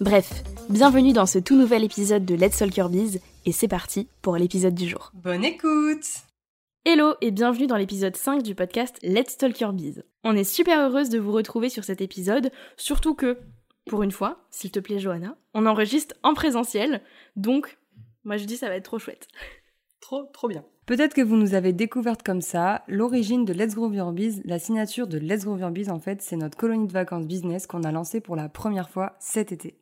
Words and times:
Bref, 0.00 0.42
bienvenue 0.70 1.12
dans 1.12 1.26
ce 1.26 1.38
tout 1.38 1.56
nouvel 1.56 1.84
épisode 1.84 2.24
de 2.24 2.34
Let's 2.34 2.56
Talk 2.56 2.74
Your 2.74 2.88
Biz 2.88 3.20
et 3.44 3.52
c'est 3.52 3.68
parti 3.68 4.08
pour 4.22 4.36
l'épisode 4.36 4.74
du 4.74 4.88
jour. 4.88 5.12
Bonne 5.12 5.44
écoute 5.44 6.06
Hello 6.86 7.16
et 7.20 7.30
bienvenue 7.30 7.66
dans 7.66 7.76
l'épisode 7.76 8.16
5 8.16 8.42
du 8.42 8.54
podcast 8.54 8.98
Let's 9.02 9.36
Talk 9.36 9.60
Your 9.60 9.74
Biz. 9.74 10.02
On 10.24 10.34
est 10.36 10.44
super 10.44 10.80
heureuse 10.80 11.10
de 11.10 11.18
vous 11.18 11.32
retrouver 11.32 11.68
sur 11.68 11.84
cet 11.84 12.00
épisode, 12.00 12.50
surtout 12.78 13.14
que, 13.14 13.38
pour 13.84 14.02
une 14.02 14.10
fois, 14.10 14.46
s'il 14.50 14.70
te 14.70 14.80
plaît 14.80 14.98
Johanna, 14.98 15.36
on 15.52 15.66
enregistre 15.66 16.14
en 16.22 16.32
présentiel, 16.32 17.02
donc 17.36 17.76
moi 18.24 18.38
je 18.38 18.46
dis 18.46 18.56
ça 18.56 18.68
va 18.68 18.76
être 18.76 18.84
trop 18.84 18.98
chouette. 18.98 19.28
trop, 20.00 20.24
trop 20.32 20.48
bien. 20.48 20.64
Peut-être 20.90 21.14
que 21.14 21.22
vous 21.22 21.36
nous 21.36 21.54
avez 21.54 21.72
découvertes 21.72 22.24
comme 22.24 22.40
ça. 22.40 22.82
L'origine 22.88 23.44
de 23.44 23.52
Let's 23.52 23.76
Grow 23.76 23.92
Your 23.92 24.10
Biz, 24.10 24.42
la 24.44 24.58
signature 24.58 25.06
de 25.06 25.18
Let's 25.18 25.44
Grow 25.44 25.56
Your 25.56 25.70
Biz, 25.70 25.88
en 25.88 26.00
fait, 26.00 26.20
c'est 26.20 26.34
notre 26.34 26.56
colonie 26.56 26.88
de 26.88 26.92
vacances 26.92 27.28
business 27.28 27.68
qu'on 27.68 27.84
a 27.84 27.92
lancée 27.92 28.20
pour 28.20 28.34
la 28.34 28.48
première 28.48 28.90
fois 28.90 29.14
cet 29.20 29.52
été. 29.52 29.78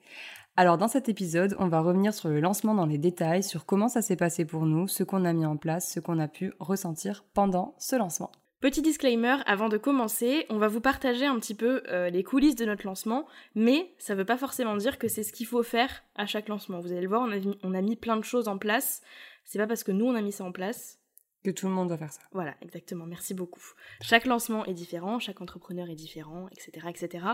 Alors 0.55 0.77
dans 0.77 0.87
cet 0.87 1.09
épisode, 1.09 1.57
on 1.61 1.69
va 1.69 1.81
revenir 1.81 2.13
sur 2.13 2.29
le 2.29 2.41
lancement 2.41 2.75
dans 2.75 2.85
les 2.85 2.99
détails, 2.99 3.43
sur 3.43 3.65
comment 3.65 3.89
ça 3.89 4.03
s'est 4.03 4.17
passé 4.17 4.45
pour 4.45 4.67
nous, 4.67 4.87
ce 4.87 5.03
qu'on 5.03 5.25
a 5.25 5.33
mis 5.33 5.47
en 5.47 5.57
place, 5.57 5.91
ce 5.91 5.99
qu'on 5.99 6.19
a 6.19 6.29
pu 6.29 6.53
ressentir 6.59 7.25
pendant 7.33 7.75
ce 7.79 7.97
lancement. 7.97 8.31
Petit 8.61 8.83
disclaimer, 8.83 9.37
avant 9.47 9.71
de 9.71 9.79
commencer, 9.79 10.45
on 10.51 10.59
va 10.59 10.69
vous 10.69 10.83
partager 10.83 11.25
un 11.25 11.39
petit 11.39 11.55
peu 11.55 11.85
euh, 11.89 12.11
les 12.11 12.23
coulisses 12.23 12.57
de 12.57 12.67
notre 12.67 12.85
lancement, 12.85 13.27
mais 13.55 13.95
ça 13.97 14.13
ne 14.13 14.19
veut 14.19 14.27
pas 14.27 14.37
forcément 14.37 14.77
dire 14.77 14.99
que 14.99 15.09
c'est 15.09 15.23
ce 15.23 15.33
qu'il 15.33 15.47
faut 15.47 15.63
faire 15.63 16.03
à 16.17 16.27
chaque 16.27 16.49
lancement. 16.49 16.81
Vous 16.81 16.93
allez 16.93 17.01
le 17.01 17.09
voir, 17.09 17.23
on 17.23 17.33
a, 17.33 17.39
on 17.63 17.73
a 17.73 17.81
mis 17.81 17.97
plein 17.97 18.19
de 18.19 18.25
choses 18.25 18.47
en 18.47 18.59
place. 18.59 19.01
C'est 19.45 19.59
pas 19.59 19.67
parce 19.67 19.85
que 19.85 19.93
nous 19.93 20.05
on 20.05 20.15
a 20.15 20.21
mis 20.21 20.33
ça 20.33 20.45
en 20.45 20.53
place 20.53 20.98
que 21.45 21.51
tout 21.51 21.67
le 21.67 21.73
monde 21.73 21.89
doit 21.89 21.99
faire 21.99 22.13
ça. 22.13 22.21
Voilà, 22.33 22.55
exactement. 22.63 23.07
Merci 23.07 23.35
beaucoup. 23.35 23.63
Chaque 24.01 24.27
lancement 24.27 24.65
est 24.65 24.75
différent, 24.75 25.19
chaque 25.19 25.41
entrepreneur 25.41 25.89
est 25.89 25.95
différent, 25.95 26.49
etc., 26.51 26.87
etc. 26.89 27.25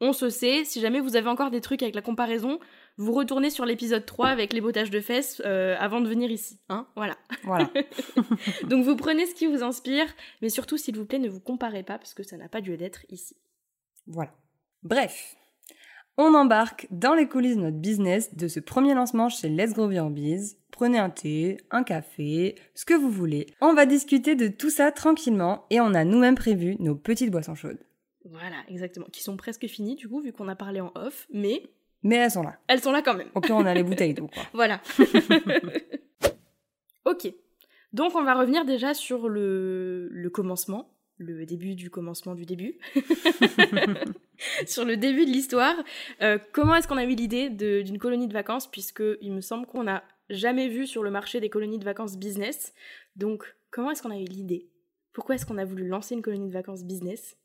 On 0.00 0.12
se 0.12 0.30
sait. 0.30 0.64
Si 0.64 0.80
jamais 0.80 1.00
vous 1.00 1.16
avez 1.16 1.28
encore 1.28 1.50
des 1.50 1.60
trucs 1.60 1.82
avec 1.82 1.94
la 1.94 2.02
comparaison, 2.02 2.58
vous 2.96 3.12
retournez 3.12 3.50
sur 3.50 3.64
l'épisode 3.64 4.04
3 4.04 4.28
avec 4.28 4.52
les 4.52 4.60
bottages 4.60 4.90
de 4.90 5.00
fesses 5.00 5.40
euh, 5.44 5.76
avant 5.78 6.00
de 6.00 6.08
venir 6.08 6.30
ici. 6.30 6.60
Hein 6.68 6.86
voilà. 6.96 7.16
Voilà. 7.44 7.70
Donc 8.68 8.84
vous 8.84 8.96
prenez 8.96 9.26
ce 9.26 9.34
qui 9.34 9.46
vous 9.46 9.62
inspire, 9.62 10.06
mais 10.40 10.48
surtout, 10.48 10.76
s'il 10.76 10.96
vous 10.96 11.06
plaît, 11.06 11.18
ne 11.18 11.28
vous 11.28 11.40
comparez 11.40 11.82
pas 11.82 11.98
parce 11.98 12.14
que 12.14 12.22
ça 12.22 12.36
n'a 12.36 12.48
pas 12.48 12.60
lieu 12.60 12.76
d'être 12.76 13.04
ici. 13.10 13.36
Voilà. 14.06 14.32
Bref, 14.82 15.36
on 16.18 16.34
embarque 16.34 16.86
dans 16.90 17.14
les 17.14 17.28
coulisses 17.28 17.56
de 17.56 17.62
notre 17.62 17.78
business 17.78 18.34
de 18.34 18.48
ce 18.48 18.60
premier 18.60 18.94
lancement 18.94 19.28
chez 19.28 19.48
Let's 19.48 19.72
Grow 19.72 19.90
Your 19.90 20.10
Biz. 20.10 20.58
Prenez 20.70 20.98
un 20.98 21.10
thé, 21.10 21.58
un 21.70 21.82
café, 21.82 22.56
ce 22.74 22.84
que 22.84 22.94
vous 22.94 23.10
voulez. 23.10 23.46
On 23.60 23.74
va 23.74 23.86
discuter 23.86 24.34
de 24.34 24.48
tout 24.48 24.70
ça 24.70 24.92
tranquillement 24.92 25.66
et 25.70 25.80
on 25.80 25.94
a 25.94 26.04
nous-mêmes 26.04 26.34
prévu 26.34 26.76
nos 26.78 26.94
petites 26.94 27.30
boissons 27.30 27.54
chaudes. 27.54 27.78
Voilà, 28.24 28.56
exactement. 28.68 29.06
Qui 29.12 29.22
sont 29.22 29.36
presque 29.36 29.66
finies 29.66 29.96
du 29.96 30.08
coup, 30.08 30.20
vu 30.20 30.32
qu'on 30.32 30.48
a 30.48 30.56
parlé 30.56 30.80
en 30.80 30.92
off, 30.94 31.26
mais. 31.32 31.62
Mais 32.02 32.16
elles 32.16 32.30
sont 32.30 32.42
là. 32.42 32.58
Elles 32.68 32.80
sont 32.80 32.92
là 32.92 33.02
quand 33.02 33.14
même. 33.14 33.28
Au 33.34 33.40
pire, 33.40 33.56
on 33.56 33.66
a 33.66 33.74
les 33.74 33.82
bouteilles 33.82 34.14
d'eau, 34.14 34.28
quoi. 34.28 34.42
voilà. 34.52 34.80
ok. 37.04 37.32
Donc, 37.92 38.14
on 38.14 38.22
va 38.22 38.34
revenir 38.34 38.64
déjà 38.64 38.94
sur 38.94 39.28
le, 39.28 40.08
le 40.10 40.30
commencement 40.30 40.88
le 41.22 41.46
début 41.46 41.74
du 41.74 41.90
commencement 41.90 42.34
du 42.34 42.44
début, 42.44 42.78
sur 44.66 44.84
le 44.84 44.96
début 44.96 45.24
de 45.24 45.30
l'histoire. 45.30 45.76
Euh, 46.20 46.38
comment 46.52 46.74
est-ce 46.74 46.88
qu'on 46.88 46.96
a 46.96 47.04
eu 47.04 47.14
l'idée 47.14 47.50
d'une 47.50 47.98
colonie 47.98 48.28
de 48.28 48.32
vacances, 48.32 48.70
puisque 48.70 49.02
il 49.20 49.32
me 49.32 49.40
semble 49.40 49.66
qu'on 49.66 49.84
n'a 49.84 50.04
jamais 50.30 50.68
vu 50.68 50.86
sur 50.86 51.02
le 51.02 51.10
marché 51.10 51.40
des 51.40 51.50
colonies 51.50 51.78
de 51.78 51.84
vacances 51.84 52.16
business. 52.16 52.74
Donc, 53.16 53.54
comment 53.70 53.90
est-ce 53.90 54.02
qu'on 54.02 54.10
a 54.10 54.18
eu 54.18 54.24
l'idée? 54.24 54.70
Pourquoi 55.12 55.34
est-ce 55.34 55.46
qu'on 55.46 55.58
a 55.58 55.64
voulu 55.64 55.86
lancer 55.86 56.14
une 56.14 56.22
colonie 56.22 56.48
de 56.48 56.52
vacances 56.52 56.84
business? 56.84 57.36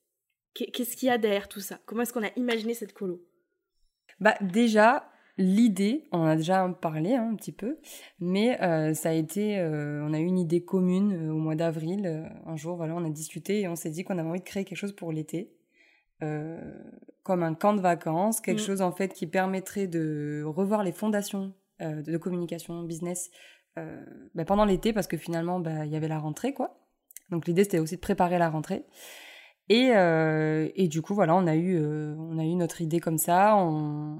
Qu'est-ce 0.53 0.95
qu'il 0.95 1.07
y 1.07 1.11
a 1.11 1.17
derrière 1.17 1.49
tout 1.49 1.59
ça? 1.59 1.79
Comment 1.85 2.01
est-ce 2.01 2.13
qu'on 2.13 2.23
a 2.23 2.31
imaginé 2.35 2.73
cette 2.73 2.93
colo? 2.93 3.23
Bah 4.19 4.35
déjà, 4.41 5.11
L'idée, 5.39 6.07
on 6.11 6.19
en 6.19 6.25
a 6.25 6.35
déjà 6.35 6.67
parlé 6.81 7.13
hein, 7.13 7.29
un 7.31 7.35
petit 7.35 7.51
peu, 7.51 7.77
mais 8.19 8.59
euh, 8.63 8.95
ça 8.95 9.09
a 9.09 9.13
été, 9.13 9.59
euh, 9.59 10.03
on 10.03 10.11
a 10.13 10.19
eu 10.19 10.23
une 10.23 10.39
idée 10.39 10.63
commune 10.63 11.13
euh, 11.13 11.31
au 11.31 11.37
mois 11.37 11.53
d'avril. 11.53 12.27
un 12.47 12.55
jour, 12.55 12.75
voilà, 12.75 12.95
on 12.95 13.05
a 13.05 13.09
discuté 13.11 13.61
et 13.61 13.67
on 13.67 13.75
s'est 13.75 13.91
dit 13.91 14.03
qu'on 14.03 14.17
avait 14.17 14.27
envie 14.27 14.39
de 14.39 14.45
créer 14.45 14.65
quelque 14.65 14.79
chose 14.79 14.95
pour 14.95 15.11
l'été, 15.11 15.53
comme 17.21 17.43
un 17.43 17.53
camp 17.53 17.75
de 17.75 17.81
vacances, 17.81 18.41
quelque 18.41 18.61
mm. 18.61 18.65
chose 18.65 18.81
en 18.81 18.91
fait 18.91 19.13
qui 19.13 19.27
permettrait 19.27 19.85
de 19.85 20.43
revoir 20.43 20.83
les 20.83 20.91
fondations 20.91 21.53
de 21.79 22.17
communication 22.17 22.81
business 22.81 23.29
bah, 23.75 24.45
pendant 24.45 24.65
l'été, 24.65 24.91
parce 24.91 25.05
que 25.05 25.17
finalement, 25.17 25.59
bah, 25.59 25.85
il 25.85 25.91
y 25.91 25.95
avait 25.95 26.07
la 26.07 26.17
rentrée, 26.17 26.55
quoi. 26.55 26.79
Donc 27.29 27.45
l'idée, 27.45 27.63
c'était 27.63 27.77
aussi 27.77 27.97
de 27.97 28.01
préparer 28.01 28.39
la 28.39 28.49
rentrée. 28.49 28.85
Et, 29.69 29.91
et, 30.75 30.87
du 30.87 31.03
coup, 31.03 31.13
voilà, 31.13 31.35
on 31.35 31.45
a 31.45 31.55
eu, 31.55 31.79
on 31.79 32.39
a 32.39 32.43
eu 32.43 32.55
notre 32.55 32.81
idée 32.81 32.99
comme 32.99 33.19
ça. 33.19 33.55
On, 33.55 34.19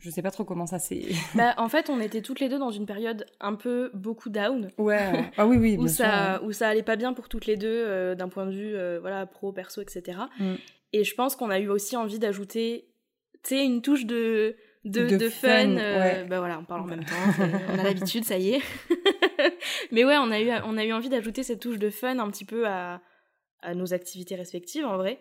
je 0.00 0.10
sais 0.10 0.22
pas 0.22 0.30
trop 0.30 0.44
comment 0.44 0.66
ça 0.66 0.78
s'est. 0.78 1.06
bah, 1.34 1.54
en 1.56 1.68
fait, 1.68 1.90
on 1.90 2.00
était 2.00 2.22
toutes 2.22 2.40
les 2.40 2.48
deux 2.48 2.58
dans 2.58 2.70
une 2.70 2.86
période 2.86 3.26
un 3.40 3.54
peu 3.54 3.90
beaucoup 3.94 4.28
down. 4.28 4.70
Ouais. 4.78 5.30
Ah 5.36 5.46
oui, 5.46 5.56
oui. 5.56 5.76
où 5.80 5.88
ça, 5.88 6.42
où 6.42 6.52
ça 6.52 6.68
allait 6.68 6.82
pas 6.82 6.96
bien 6.96 7.12
pour 7.12 7.28
toutes 7.28 7.46
les 7.46 7.56
deux 7.56 7.66
euh, 7.68 8.14
d'un 8.14 8.28
point 8.28 8.46
de 8.46 8.52
vue, 8.52 8.74
euh, 8.74 8.98
voilà, 9.00 9.26
pro, 9.26 9.52
perso, 9.52 9.80
etc. 9.80 10.18
Mm. 10.38 10.54
Et 10.92 11.04
je 11.04 11.14
pense 11.14 11.36
qu'on 11.36 11.50
a 11.50 11.58
eu 11.58 11.68
aussi 11.68 11.96
envie 11.96 12.18
d'ajouter, 12.18 12.88
tu 13.42 13.56
sais, 13.56 13.64
une 13.64 13.82
touche 13.82 14.06
de 14.06 14.56
de, 14.84 15.28
fun. 15.28 15.76
Euh, 15.76 16.24
bah 16.26 16.38
voilà, 16.38 16.60
on 16.60 16.64
parle 16.64 16.82
en 16.82 16.86
même 16.86 17.04
temps. 17.04 17.14
on 17.74 17.78
a 17.78 17.82
l'habitude, 17.82 18.24
ça 18.24 18.38
y 18.38 18.50
est. 18.50 18.62
Mais 19.90 20.04
ouais, 20.04 20.16
on 20.16 20.30
a 20.30 20.40
eu, 20.40 20.50
on 20.64 20.76
a 20.76 20.84
eu 20.84 20.92
envie 20.92 21.08
d'ajouter 21.08 21.42
cette 21.42 21.58
touche 21.58 21.78
de 21.78 21.90
fun 21.90 22.20
un 22.20 22.30
petit 22.30 22.44
peu 22.44 22.68
à, 22.68 23.00
à 23.62 23.74
nos 23.74 23.94
activités 23.94 24.36
respectives, 24.36 24.86
en 24.86 24.96
vrai 24.96 25.18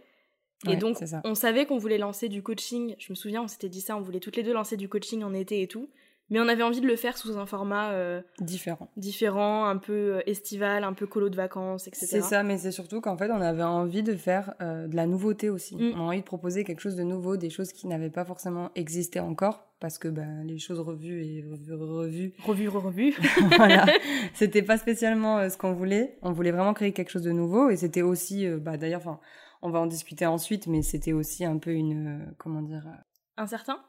et 0.70 0.76
donc, 0.76 0.98
on 1.24 1.36
savait 1.36 1.66
qu'on 1.66 1.78
voulait 1.78 1.98
lancer 1.98 2.30
du 2.30 2.42
coaching. 2.42 2.96
Je 2.98 3.12
me 3.12 3.16
souviens, 3.16 3.44
on 3.44 3.48
s'était 3.48 3.70
dit 3.70 3.82
ça, 3.82 3.98
on 3.98 4.02
voulait 4.02 4.20
toutes 4.20 4.36
les 4.36 4.44
deux 4.44 4.54
lancer 4.54 4.78
du 4.78 4.90
coaching 4.90 5.24
en 5.24 5.34
été 5.34 5.62
et 5.62 5.68
tout. 5.68 5.90
Mais 6.32 6.40
on 6.40 6.48
avait 6.48 6.64
envie 6.64 6.82
de 6.82 6.88
le 6.88 6.96
faire 6.96 7.18
sous 7.18 7.38
un 7.38 7.46
format 7.46 7.92
euh, 7.92 8.22
différent. 8.40 8.90
Différent, 8.98 9.66
un 9.66 9.78
peu 9.78 9.94
euh, 9.94 10.22
estival, 10.26 10.84
un 10.84 10.94
peu 10.94 11.06
colo 11.06 11.30
de 11.30 11.36
vacances, 11.36 11.88
etc. 11.88 12.08
C'est 12.10 12.22
ça, 12.22 12.42
mais 12.42 12.58
c'est 12.58 12.72
surtout 12.72 13.00
qu'en 13.00 13.16
fait, 13.16 13.30
on 13.30 13.42
avait 13.42 13.64
envie 13.64 14.02
de 14.02 14.16
faire 14.16 14.56
euh, 14.60 14.88
de 14.88 14.96
la 14.96 15.06
nouveauté 15.06 15.52
aussi. 15.52 15.76
Mm. 15.76 15.94
On 15.96 16.00
a 16.00 16.04
envie 16.04 16.22
de 16.22 16.26
proposer 16.26 16.64
quelque 16.64 16.80
chose 16.80 16.96
de 16.96 17.04
nouveau, 17.04 17.38
des 17.38 17.52
choses 17.52 17.72
qui 17.72 17.86
n'avaient 17.86 18.10
pas 18.10 18.26
forcément 18.26 18.72
existé 18.74 19.20
encore, 19.20 19.68
parce 19.80 20.00
que 20.00 20.08
ben, 20.08 20.44
les 20.46 20.58
choses 20.58 20.80
revues 20.80 21.24
et 21.24 21.46
revues, 21.48 21.74
revues. 21.74 22.34
Revues, 22.44 22.70
revues. 22.70 23.14
voilà. 23.58 23.86
C'était 24.34 24.64
pas 24.64 24.80
spécialement 24.80 25.48
ce 25.48 25.58
qu'on 25.58 25.74
voulait. 25.74 26.18
On 26.24 26.32
voulait 26.32 26.52
vraiment 26.52 26.74
créer 26.74 26.92
quelque 26.92 27.12
chose 27.12 27.24
de 27.24 27.32
nouveau, 27.32 27.70
et 27.70 27.76
c'était 27.76 28.02
aussi, 28.02 28.48
bah, 28.48 28.78
d'ailleurs, 28.78 29.02
enfin 29.02 29.20
on 29.62 29.70
va 29.70 29.80
en 29.80 29.86
discuter 29.86 30.26
ensuite, 30.26 30.68
mais 30.68 30.82
c'était 30.82 31.14
aussi 31.14 31.46
un 31.46 31.58
peu 31.58 31.72
une, 31.72 32.08
euh, 32.08 32.34
comment 32.38 32.62
dire 32.62 32.86
euh, 32.88 33.42
Incertain 33.42 33.80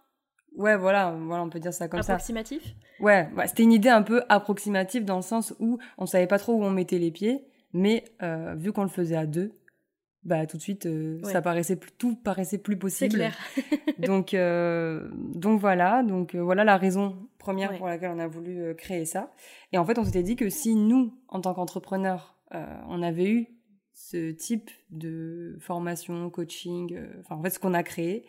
Ouais, 0.56 0.76
voilà, 0.76 1.10
voilà, 1.10 1.42
on 1.42 1.50
peut 1.50 1.60
dire 1.60 1.74
ça 1.74 1.86
comme 1.86 2.02
ça. 2.02 2.14
Approximatif? 2.14 2.74
Ouais, 2.98 3.28
c'était 3.46 3.62
une 3.62 3.72
idée 3.72 3.90
un 3.90 4.02
peu 4.02 4.22
approximative 4.30 5.04
dans 5.04 5.16
le 5.16 5.22
sens 5.22 5.54
où 5.60 5.78
on 5.98 6.06
savait 6.06 6.26
pas 6.26 6.38
trop 6.38 6.54
où 6.54 6.64
on 6.64 6.70
mettait 6.70 6.98
les 6.98 7.10
pieds, 7.10 7.44
mais 7.74 8.04
euh, 8.22 8.54
vu 8.56 8.72
qu'on 8.72 8.82
le 8.82 8.88
faisait 8.88 9.16
à 9.16 9.26
deux, 9.26 9.52
bah 10.24 10.46
tout 10.46 10.56
de 10.56 10.62
suite 10.62 10.88
ça 11.22 11.40
paraissait 11.40 11.78
tout 11.98 12.16
paraissait 12.16 12.58
plus 12.58 12.78
possible. 12.78 13.12
C'est 13.12 13.18
clair. 13.18 13.36
donc 13.98 14.34
donc 15.38 15.60
voilà, 15.60 16.02
donc 16.02 16.34
voilà 16.34 16.64
la 16.64 16.78
raison 16.78 17.28
première 17.38 17.76
pour 17.76 17.86
laquelle 17.86 18.12
on 18.14 18.18
a 18.18 18.26
voulu 18.26 18.74
créer 18.76 19.04
ça. 19.04 19.30
Et 19.72 19.78
en 19.78 19.84
fait, 19.84 19.98
on 19.98 20.04
s'était 20.04 20.22
dit 20.22 20.36
que 20.36 20.48
si 20.48 20.74
nous 20.74 21.12
en 21.28 21.42
tant 21.42 21.52
qu'entrepreneurs, 21.52 22.34
on 22.88 23.02
avait 23.02 23.30
eu 23.30 23.55
ce 23.96 24.30
type 24.30 24.70
de 24.90 25.56
formation, 25.58 26.30
coaching, 26.30 26.94
euh, 26.94 27.08
enfin 27.20 27.34
en 27.34 27.42
fait 27.42 27.50
ce 27.50 27.58
qu'on 27.58 27.74
a 27.74 27.82
créé, 27.82 28.26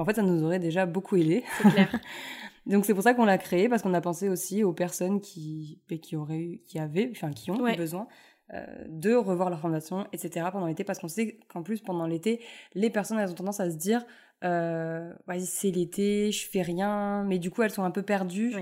en 0.00 0.04
fait, 0.04 0.14
ça 0.14 0.22
nous 0.22 0.42
aurait 0.44 0.58
déjà 0.58 0.86
beaucoup 0.86 1.16
aidé. 1.16 1.44
Donc 2.66 2.84
c'est 2.84 2.94
pour 2.94 3.02
ça 3.02 3.14
qu'on 3.14 3.24
l'a 3.24 3.38
créé 3.38 3.68
parce 3.68 3.82
qu'on 3.82 3.94
a 3.94 4.00
pensé 4.00 4.28
aussi 4.28 4.64
aux 4.64 4.72
personnes 4.72 5.20
qui 5.20 5.80
ben, 5.88 5.98
qui 5.98 6.14
auraient 6.14 6.60
qui 6.66 6.78
avaient 6.78 7.08
enfin 7.10 7.32
qui 7.32 7.50
ont 7.50 7.56
besoin 7.74 8.06
euh, 8.52 8.64
de 8.88 9.14
revoir 9.14 9.48
leur 9.48 9.60
formation 9.60 10.06
etc 10.12 10.46
pendant 10.52 10.66
l'été 10.66 10.84
parce 10.84 10.98
qu'on 10.98 11.08
sait 11.08 11.38
qu'en 11.48 11.62
plus 11.62 11.80
pendant 11.80 12.06
l'été 12.06 12.40
les 12.74 12.90
personnes 12.90 13.18
elles 13.18 13.30
ont 13.30 13.34
tendance 13.34 13.60
à 13.60 13.70
se 13.70 13.76
dire 13.76 14.04
euh, 14.44 15.10
c'est 15.38 15.70
l'été 15.70 16.30
je 16.32 16.46
fais 16.46 16.60
rien 16.60 17.24
mais 17.24 17.38
du 17.38 17.50
coup 17.50 17.62
elles 17.62 17.70
sont 17.70 17.82
un 17.82 17.90
peu 17.90 18.02
perdues 18.02 18.54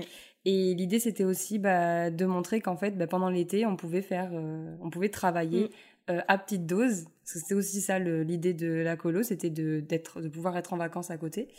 et 0.45 0.73
l'idée 0.73 0.99
c'était 0.99 1.25
aussi 1.25 1.59
bah, 1.59 2.09
de 2.09 2.25
montrer 2.25 2.61
qu'en 2.61 2.77
fait 2.77 2.97
bah, 2.97 3.05
pendant 3.05 3.29
l'été 3.29 3.65
on 3.65 3.75
pouvait 3.75 4.01
faire 4.01 4.29
euh, 4.33 4.75
on 4.81 4.89
pouvait 4.89 5.09
travailler 5.09 5.65
mm. 5.65 5.69
Euh, 6.09 6.21
à 6.27 6.37
petite 6.37 6.65
dose. 6.65 7.05
C'était 7.23 7.53
aussi 7.53 7.81
ça 7.81 7.99
l'idée 7.99 8.53
de 8.53 8.67
la 8.67 8.95
colo, 8.95 9.21
c'était 9.21 9.51
de, 9.51 9.79
d'être, 9.79 10.21
de 10.21 10.27
pouvoir 10.27 10.57
être 10.57 10.73
en 10.73 10.77
vacances 10.77 11.11
à 11.11 11.17
côté 11.17 11.49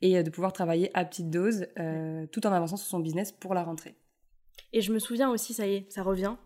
et 0.00 0.16
euh, 0.16 0.22
de 0.22 0.30
pouvoir 0.30 0.52
travailler 0.52 0.90
à 0.94 1.04
petite 1.04 1.28
dose 1.28 1.66
euh, 1.80 2.24
tout 2.30 2.46
en 2.46 2.52
avançant 2.52 2.76
sur 2.76 2.86
son 2.86 3.00
business 3.00 3.32
pour 3.32 3.52
la 3.52 3.64
rentrée. 3.64 3.96
Et 4.72 4.80
je 4.80 4.92
me 4.92 5.00
souviens 5.00 5.30
aussi, 5.30 5.54
ça 5.54 5.66
y 5.66 5.74
est, 5.74 5.90
ça 5.90 6.02
revient. 6.02 6.36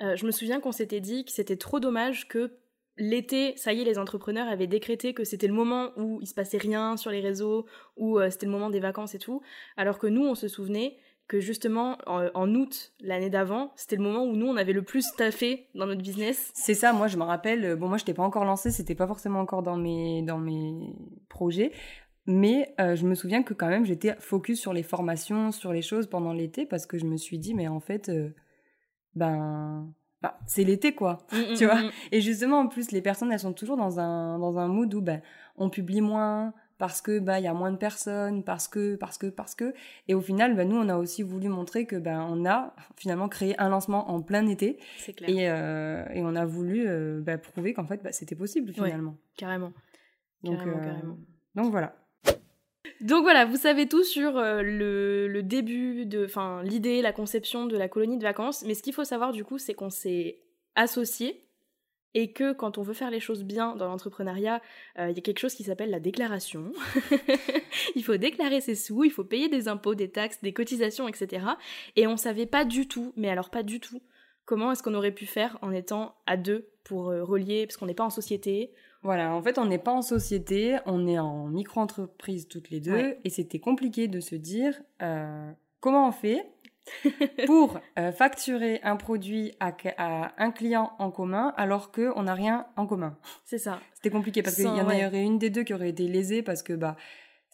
je 0.00 0.24
me 0.24 0.30
souviens 0.30 0.60
qu'on 0.60 0.72
s'était 0.72 1.00
dit 1.00 1.24
que 1.24 1.32
c'était 1.32 1.56
trop 1.56 1.80
dommage 1.80 2.28
que 2.28 2.52
l'été, 2.96 3.56
ça 3.56 3.74
y 3.74 3.82
est, 3.82 3.84
les 3.84 3.98
entrepreneurs 3.98 4.48
avaient 4.48 4.66
décrété 4.66 5.12
que 5.12 5.24
c'était 5.24 5.46
le 5.46 5.54
moment 5.54 5.90
où 5.96 6.18
il 6.22 6.26
se 6.26 6.34
passait 6.34 6.58
rien 6.58 6.96
sur 6.96 7.10
les 7.10 7.20
réseaux, 7.20 7.66
où 7.96 8.18
c'était 8.30 8.46
le 8.46 8.52
moment 8.52 8.70
des 8.70 8.80
vacances 8.80 9.14
et 9.14 9.18
tout, 9.18 9.42
alors 9.76 9.98
que 9.98 10.06
nous, 10.06 10.24
on 10.24 10.34
se 10.34 10.48
souvenait 10.48 10.96
que 11.32 11.40
justement 11.40 11.96
en, 12.04 12.54
août 12.54 12.92
l'année 13.00 13.30
d'avant, 13.30 13.72
c'était 13.74 13.96
le 13.96 14.02
moment 14.02 14.22
où 14.22 14.36
nous 14.36 14.46
on 14.46 14.56
avait 14.56 14.74
le 14.74 14.82
plus 14.82 15.06
taffé 15.16 15.66
dans 15.74 15.86
notre 15.86 16.02
business. 16.02 16.50
C'est 16.52 16.74
ça, 16.74 16.92
moi 16.92 17.06
je 17.06 17.16
me 17.16 17.22
rappelle, 17.22 17.64
euh, 17.64 17.74
bon 17.74 17.88
moi 17.88 17.96
je 17.96 18.02
n'étais 18.02 18.12
pas 18.12 18.22
encore 18.22 18.44
lancée, 18.44 18.70
c'était 18.70 18.94
pas 18.94 19.06
forcément 19.06 19.40
encore 19.40 19.62
dans 19.62 19.78
mes 19.78 20.20
dans 20.20 20.36
mes 20.36 20.94
projets, 21.30 21.72
mais 22.26 22.74
euh, 22.80 22.96
je 22.96 23.06
me 23.06 23.14
souviens 23.14 23.42
que 23.42 23.54
quand 23.54 23.68
même 23.68 23.86
j'étais 23.86 24.14
focus 24.18 24.60
sur 24.60 24.74
les 24.74 24.82
formations, 24.82 25.52
sur 25.52 25.72
les 25.72 25.80
choses 25.80 26.06
pendant 26.06 26.34
l'été 26.34 26.66
parce 26.66 26.84
que 26.84 26.98
je 26.98 27.06
me 27.06 27.16
suis 27.16 27.38
dit 27.38 27.54
mais 27.54 27.66
en 27.66 27.80
fait 27.80 28.10
euh, 28.10 28.28
ben 29.14 29.90
c'est 30.44 30.64
l'été 30.64 30.94
quoi, 30.94 31.26
mmh, 31.32 31.36
tu 31.56 31.64
mmh, 31.64 31.66
vois. 31.66 31.80
Mmh. 31.80 31.90
Et 32.12 32.20
justement 32.20 32.58
en 32.58 32.68
plus 32.68 32.90
les 32.90 33.00
personnes 33.00 33.32
elles 33.32 33.40
sont 33.40 33.54
toujours 33.54 33.78
dans 33.78 34.00
un 34.00 34.38
dans 34.38 34.58
un 34.58 34.68
mood 34.68 34.92
où 34.92 35.00
ben 35.00 35.22
on 35.56 35.70
publie 35.70 36.02
moins, 36.02 36.52
parce 36.82 37.00
que 37.00 37.20
bah 37.20 37.38
il 37.38 37.44
y 37.44 37.46
a 37.46 37.54
moins 37.54 37.70
de 37.70 37.76
personnes, 37.76 38.42
parce 38.42 38.66
que 38.66 38.96
parce 38.96 39.16
que 39.16 39.28
parce 39.28 39.54
que 39.54 39.72
et 40.08 40.14
au 40.14 40.20
final 40.20 40.56
bah, 40.56 40.64
nous 40.64 40.74
on 40.74 40.88
a 40.88 40.96
aussi 40.96 41.22
voulu 41.22 41.46
montrer 41.46 41.86
que 41.86 41.94
ben 41.94 42.26
on 42.28 42.44
a 42.44 42.74
finalement 42.96 43.28
créé 43.28 43.54
un 43.60 43.68
lancement 43.68 44.10
en 44.10 44.20
plein 44.20 44.48
été 44.48 44.80
clair. 45.16 45.30
Et, 45.30 45.48
euh, 45.48 46.04
et 46.12 46.22
on 46.22 46.34
a 46.34 46.44
voulu 46.44 46.88
euh, 46.88 47.20
bah, 47.20 47.38
prouver 47.38 47.72
qu'en 47.72 47.86
fait 47.86 48.02
bah, 48.02 48.10
c'était 48.10 48.34
possible 48.34 48.72
finalement. 48.72 49.16
carrément. 49.36 49.72
Donc 50.42 50.56
carrément, 50.56 50.78
euh, 50.78 50.84
carrément. 50.84 51.18
donc 51.54 51.70
voilà. 51.70 51.94
Donc 53.00 53.22
voilà, 53.22 53.44
vous 53.44 53.58
savez 53.58 53.86
tout 53.86 54.02
sur 54.02 54.32
le, 54.32 55.28
le, 55.28 55.42
début 55.44 56.04
de, 56.04 56.24
enfin 56.24 56.64
l'idée, 56.64 57.00
la 57.00 57.12
conception 57.12 57.66
de 57.66 57.76
la 57.76 57.88
colonie 57.88 58.18
de 58.18 58.24
vacances. 58.24 58.64
Mais 58.66 58.74
ce 58.74 58.82
qu'il 58.82 58.92
faut 58.92 59.04
savoir 59.04 59.30
du 59.30 59.44
coup, 59.44 59.58
c'est 59.58 59.74
qu'on 59.74 59.90
s'est 59.90 60.40
associés 60.74 61.44
et 62.14 62.32
que 62.32 62.52
quand 62.52 62.78
on 62.78 62.82
veut 62.82 62.94
faire 62.94 63.10
les 63.10 63.20
choses 63.20 63.44
bien 63.44 63.76
dans 63.76 63.88
l'entrepreneuriat, 63.88 64.60
euh, 64.98 65.10
il 65.10 65.16
y 65.16 65.18
a 65.18 65.22
quelque 65.22 65.38
chose 65.38 65.54
qui 65.54 65.64
s'appelle 65.64 65.90
la 65.90 66.00
déclaration. 66.00 66.72
il 67.96 68.04
faut 68.04 68.16
déclarer 68.16 68.60
ses 68.60 68.74
sous, 68.74 69.04
il 69.04 69.10
faut 69.10 69.24
payer 69.24 69.48
des 69.48 69.68
impôts, 69.68 69.94
des 69.94 70.10
taxes, 70.10 70.40
des 70.42 70.52
cotisations, 70.52 71.08
etc. 71.08 71.46
Et 71.96 72.06
on 72.06 72.16
savait 72.16 72.46
pas 72.46 72.64
du 72.64 72.86
tout, 72.88 73.12
mais 73.16 73.28
alors 73.28 73.50
pas 73.50 73.62
du 73.62 73.80
tout, 73.80 74.00
comment 74.44 74.72
est-ce 74.72 74.82
qu'on 74.82 74.94
aurait 74.94 75.12
pu 75.12 75.26
faire 75.26 75.58
en 75.62 75.72
étant 75.72 76.14
à 76.26 76.36
deux 76.36 76.68
pour 76.84 77.10
euh, 77.10 77.24
relier, 77.24 77.66
parce 77.66 77.76
qu'on 77.76 77.86
n'est 77.86 77.94
pas 77.94 78.04
en 78.04 78.10
société. 78.10 78.72
Voilà, 79.02 79.34
en 79.34 79.42
fait, 79.42 79.58
on 79.58 79.66
n'est 79.66 79.78
pas 79.78 79.92
en 79.92 80.02
société, 80.02 80.78
on 80.86 81.06
est 81.06 81.18
en 81.18 81.46
micro-entreprise 81.46 82.48
toutes 82.48 82.70
les 82.70 82.80
deux, 82.80 83.16
et 83.24 83.30
c'était 83.30 83.58
compliqué 83.58 84.08
de 84.08 84.20
se 84.20 84.34
dire 84.34 84.80
euh, 85.02 85.50
comment 85.80 86.08
on 86.08 86.12
fait 86.12 86.46
pour 87.46 87.80
euh, 87.98 88.12
facturer 88.12 88.80
un 88.82 88.96
produit 88.96 89.52
à, 89.60 89.72
un 90.36 90.50
client 90.50 90.92
en 90.98 91.10
commun 91.10 91.54
alors 91.56 91.92
qu'on 91.92 92.22
n'a 92.22 92.34
rien 92.34 92.66
en 92.76 92.86
commun. 92.86 93.16
C'est 93.44 93.58
ça. 93.58 93.80
C'était 93.94 94.10
compliqué 94.10 94.42
parce 94.42 94.56
qu'il 94.56 94.64
y 94.64 94.68
en 94.68 94.84
aurait 94.84 95.22
une 95.22 95.38
des 95.38 95.50
deux 95.50 95.62
qui 95.62 95.74
aurait 95.74 95.90
été 95.90 96.08
lésée 96.08 96.42
parce 96.42 96.62
que 96.62 96.72
bah 96.72 96.96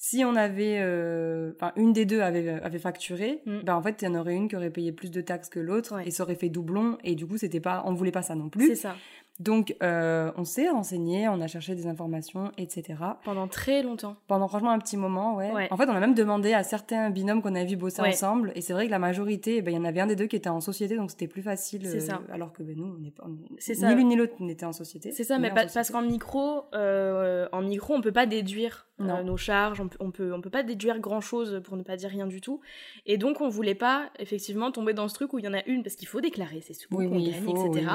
si 0.01 0.25
on 0.25 0.37
avait, 0.37 0.79
euh, 0.79 1.53
enfin 1.57 1.73
une 1.75 1.93
des 1.93 2.07
deux 2.07 2.21
avait, 2.21 2.49
avait 2.49 2.79
facturé, 2.79 3.43
mm. 3.47 3.61
bah 3.65 3.77
en 3.77 3.83
fait 3.83 4.01
il 4.01 4.05
y 4.05 4.09
en 4.09 4.15
aurait 4.15 4.35
une 4.35 4.49
qui 4.49 4.55
aurait 4.55 4.71
payé 4.71 4.93
plus 4.93 5.11
de 5.11 5.21
taxes 5.21 5.49
que 5.49 5.59
l'autre 5.59 6.01
et 6.07 6.13
ça 6.13 6.23
aurait 6.23 6.37
fait 6.37 6.49
doublon 6.49 6.99
et 7.03 7.17
du 7.17 7.27
coup 7.27 7.37
c'était 7.37 7.61
pas, 7.61 7.83
on 7.85 7.95
voulait 7.95 8.13
pas 8.13 8.23
ça 8.23 8.37
non 8.37 8.49
plus. 8.49 8.69
C'est 8.69 8.77
ça. 8.77 8.97
Donc, 9.41 9.77
euh, 9.83 10.33
on 10.37 10.45
s'est 10.45 10.69
renseigné, 10.69 11.29
on 11.29 11.41
a 11.41 11.47
cherché 11.47 11.77
des 11.77 11.87
informations, 11.87 12.51
etc. 12.59 12.99
Pendant 13.25 13.47
très 13.47 13.83
longtemps. 13.83 14.17
Pendant 14.27 14.49
franchement 14.49 14.71
un 14.71 14.79
petit 14.79 14.97
moment, 14.97 15.37
ouais. 15.37 15.69
En 15.71 15.77
fait, 15.77 15.89
on 15.89 15.95
a 15.95 16.01
même 16.01 16.15
demandé 16.15 16.55
à 16.55 16.65
certains 16.65 17.11
binômes 17.11 17.41
qu'on 17.41 17.55
avait 17.55 17.67
vu 17.67 17.77
bosser 17.77 18.03
ensemble. 18.03 18.53
Et 18.57 18.61
c'est 18.61 18.73
vrai 18.73 18.87
que 18.87 18.91
la 18.91 18.99
majorité, 18.99 19.63
ben, 19.63 19.73
il 19.73 19.77
y 19.77 19.81
en 19.81 19.85
avait 19.85 20.01
un 20.01 20.09
des 20.09 20.17
deux 20.17 20.27
qui 20.27 20.37
était 20.37 20.49
en 20.49 20.61
société, 20.61 20.97
donc 20.97 21.11
c'était 21.11 21.29
plus 21.29 21.43
facile. 21.43 21.87
C'est 21.87 22.01
ça. 22.01 22.17
Euh, 22.29 22.35
alors 22.35 22.53
que 22.53 22.65
ben, 22.65 22.77
nous, 22.77 22.87
on 22.87 22.99
n'est 22.99 23.13
pas. 23.13 23.27
Ni 23.29 23.95
l'une 23.95 24.09
ni 24.09 24.17
l'autre 24.17 24.35
n'était 24.41 24.67
en 24.67 24.73
société. 24.73 25.13
C'est 25.13 25.25
ça, 25.25 25.39
mais 25.39 25.53
parce 25.53 25.91
qu'en 25.91 26.03
micro, 26.03 26.65
euh, 26.75 27.49
en 27.53 27.63
micro, 27.63 27.95
on 27.95 28.01
peut 28.01 28.13
pas 28.13 28.27
déduire 28.27 28.88
nos 28.99 29.37
charges, 29.37 29.81
on, 29.81 29.89
on, 30.01 30.11
peut, 30.11 30.33
on 30.33 30.41
peut 30.41 30.51
pas 30.51 30.63
déduire 30.63 30.99
grand 30.99 31.21
chose 31.21 31.61
pour 31.65 31.77
ne 31.77 31.83
pas 31.83 31.97
dire 31.97 32.11
rien 32.11 32.27
du 32.27 32.41
tout. 32.41 32.61
Et 33.07 33.17
donc, 33.17 33.41
on 33.41 33.49
voulait 33.49 33.75
pas 33.75 34.11
effectivement 34.19 34.71
tomber 34.73 34.93
dans 34.93 35.09
ce 35.09 35.15
truc 35.15 35.33
où 35.33 35.39
il 35.39 35.45
y 35.45 35.49
en 35.49 35.55
a 35.55 35.65
une 35.67 35.83
parce 35.83 35.97
qu'il 35.97 36.09
faut 36.09 36.21
déclarer 36.21 36.61
ses 36.61 36.75
sous, 36.75 36.89
oui, 36.91 37.09
gagne, 37.09 37.49
etc. 37.49 37.87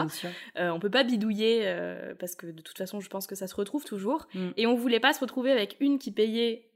on 0.55 0.79
peut 0.79 0.89
pas 0.89 1.03
bidouiller 1.03 1.61
euh, 1.63 2.13
parce 2.17 2.35
que 2.35 2.47
de 2.47 2.61
toute 2.61 2.77
façon, 2.77 2.99
je 2.99 3.09
pense 3.09 3.27
que 3.27 3.35
ça 3.35 3.47
se 3.47 3.55
retrouve 3.55 3.83
toujours. 3.83 4.27
Mm. 4.33 4.49
Et 4.57 4.67
on 4.67 4.75
voulait 4.75 4.99
pas 4.99 5.13
se 5.13 5.19
retrouver 5.19 5.51
avec 5.51 5.77
une 5.79 5.99
qui 5.99 6.11
payait 6.11 6.69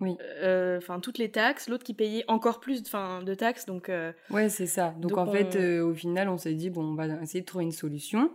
oui. 0.00 0.16
Euh, 0.42 0.78
enfin 0.78 0.98
toutes 0.98 1.18
les 1.18 1.30
taxes, 1.30 1.68
l'autre 1.68 1.84
qui 1.84 1.94
payait 1.94 2.24
encore 2.26 2.58
plus 2.58 2.82
de 2.82 3.34
taxes. 3.34 3.66
Donc, 3.66 3.88
euh, 3.88 4.12
ouais, 4.30 4.48
c'est 4.48 4.66
ça. 4.66 4.94
Donc, 4.98 5.16
en 5.16 5.30
fait, 5.30 5.56
au 5.80 5.94
final, 5.94 6.28
on 6.28 6.38
s'est 6.38 6.54
dit, 6.54 6.70
bon, 6.70 6.82
on 6.82 6.94
va 6.94 7.06
essayer 7.22 7.40
de 7.40 7.46
trouver 7.46 7.64
une 7.64 7.72
solution. 7.72 8.32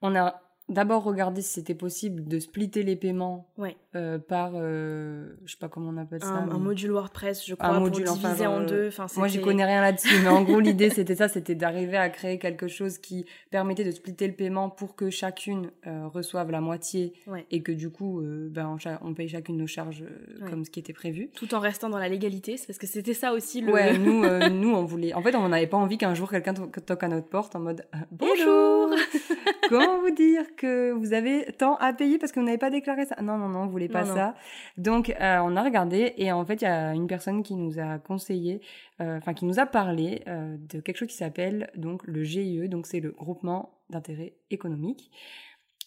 On 0.00 0.16
a 0.16 0.40
d'abord 0.70 1.02
regarder 1.02 1.42
si 1.42 1.54
c'était 1.54 1.74
possible 1.74 2.24
de 2.26 2.38
splitter 2.38 2.82
les 2.82 2.96
paiements 2.96 3.48
euh, 3.96 4.18
par, 4.18 4.52
euh, 4.54 5.32
je 5.44 5.52
sais 5.52 5.58
pas 5.58 5.68
comment 5.68 5.90
on 5.90 5.96
appelle 5.96 6.22
ça. 6.22 6.28
Un, 6.28 6.58
module 6.58 6.92
WordPress, 6.92 7.44
je 7.44 7.54
crois, 7.56 7.68
un 7.68 7.80
module, 7.80 8.04
pour 8.04 8.16
diviser 8.16 8.46
en 8.46 8.60
deux. 8.60 8.88
Enfin, 8.88 9.06
moi, 9.16 9.26
j'y 9.26 9.40
connais 9.40 9.64
rien 9.64 9.80
là-dessus, 9.80 10.14
mais 10.22 10.28
en 10.28 10.42
gros, 10.42 10.60
l'idée, 10.60 10.88
c'était 10.90 11.16
ça, 11.16 11.28
c'était 11.28 11.56
d'arriver 11.56 11.96
à 11.96 12.08
créer 12.08 12.38
quelque 12.38 12.68
chose 12.68 12.98
qui 12.98 13.26
permettait 13.50 13.84
de 13.84 13.90
splitter 13.90 14.28
le 14.28 14.34
paiement 14.34 14.70
pour 14.70 14.94
que 14.94 15.10
chacune 15.10 15.70
euh, 15.86 16.06
reçoive 16.06 16.50
la 16.50 16.60
moitié 16.60 17.12
et 17.50 17.62
que 17.62 17.72
du 17.72 17.90
coup, 17.90 18.22
ben, 18.22 18.76
on, 19.02 19.14
paye 19.14 19.28
chacune 19.28 19.56
nos 19.56 19.66
charges 19.66 20.04
comme 20.48 20.64
ce 20.64 20.70
qui 20.70 20.78
était 20.78 20.92
prévu. 20.92 21.30
Tout 21.34 21.52
en 21.54 21.60
restant 21.60 21.90
dans 21.90 21.98
la 21.98 22.08
légalité, 22.08 22.56
parce 22.66 22.78
que 22.78 22.86
c'était 22.86 23.14
ça 23.14 23.32
aussi 23.32 23.60
le... 23.60 23.72
Ouais, 23.72 23.98
nous, 23.98 24.22
nous, 24.50 24.74
on 24.74 24.84
voulait... 24.84 25.12
En 25.14 25.22
fait, 25.22 25.34
on 25.34 25.48
n'avait 25.48 25.66
pas 25.66 25.76
envie 25.76 25.98
qu'un 25.98 26.14
jour 26.14 26.30
quelqu'un 26.30 26.54
toque 26.54 27.02
à 27.02 27.08
notre 27.08 27.28
porte 27.28 27.56
en 27.56 27.60
mode 27.60 27.84
«Bonjour 28.12 28.90
Comment 29.70 30.00
vous 30.00 30.10
dire 30.10 30.56
que 30.56 30.90
vous 30.92 31.12
avez 31.12 31.44
tant 31.58 31.76
à 31.76 31.92
payer 31.92 32.18
parce 32.18 32.32
que 32.32 32.40
vous 32.40 32.46
n'avez 32.46 32.58
pas 32.58 32.70
déclaré 32.70 33.06
ça? 33.06 33.16
Non, 33.22 33.38
non, 33.38 33.48
non, 33.48 33.64
vous 33.66 33.70
voulez 33.70 33.88
pas 33.88 34.04
ça. 34.04 34.34
Donc, 34.76 35.10
euh, 35.10 35.38
on 35.38 35.56
a 35.56 35.62
regardé 35.62 36.14
et 36.16 36.32
en 36.32 36.44
fait, 36.44 36.62
il 36.62 36.64
y 36.64 36.68
a 36.68 36.92
une 36.94 37.06
personne 37.06 37.42
qui 37.42 37.54
nous 37.54 37.78
a 37.78 37.98
conseillé, 37.98 38.60
euh, 39.00 39.18
enfin, 39.18 39.34
qui 39.34 39.44
nous 39.44 39.58
a 39.58 39.66
parlé 39.66 40.22
euh, 40.26 40.56
de 40.58 40.80
quelque 40.80 40.96
chose 40.96 41.08
qui 41.08 41.16
s'appelle 41.16 41.70
donc 41.76 42.06
le 42.06 42.22
GIE, 42.24 42.68
donc 42.68 42.86
c'est 42.86 43.00
le 43.00 43.12
groupement 43.12 43.78
d'intérêt 43.90 44.34
économique. 44.50 45.10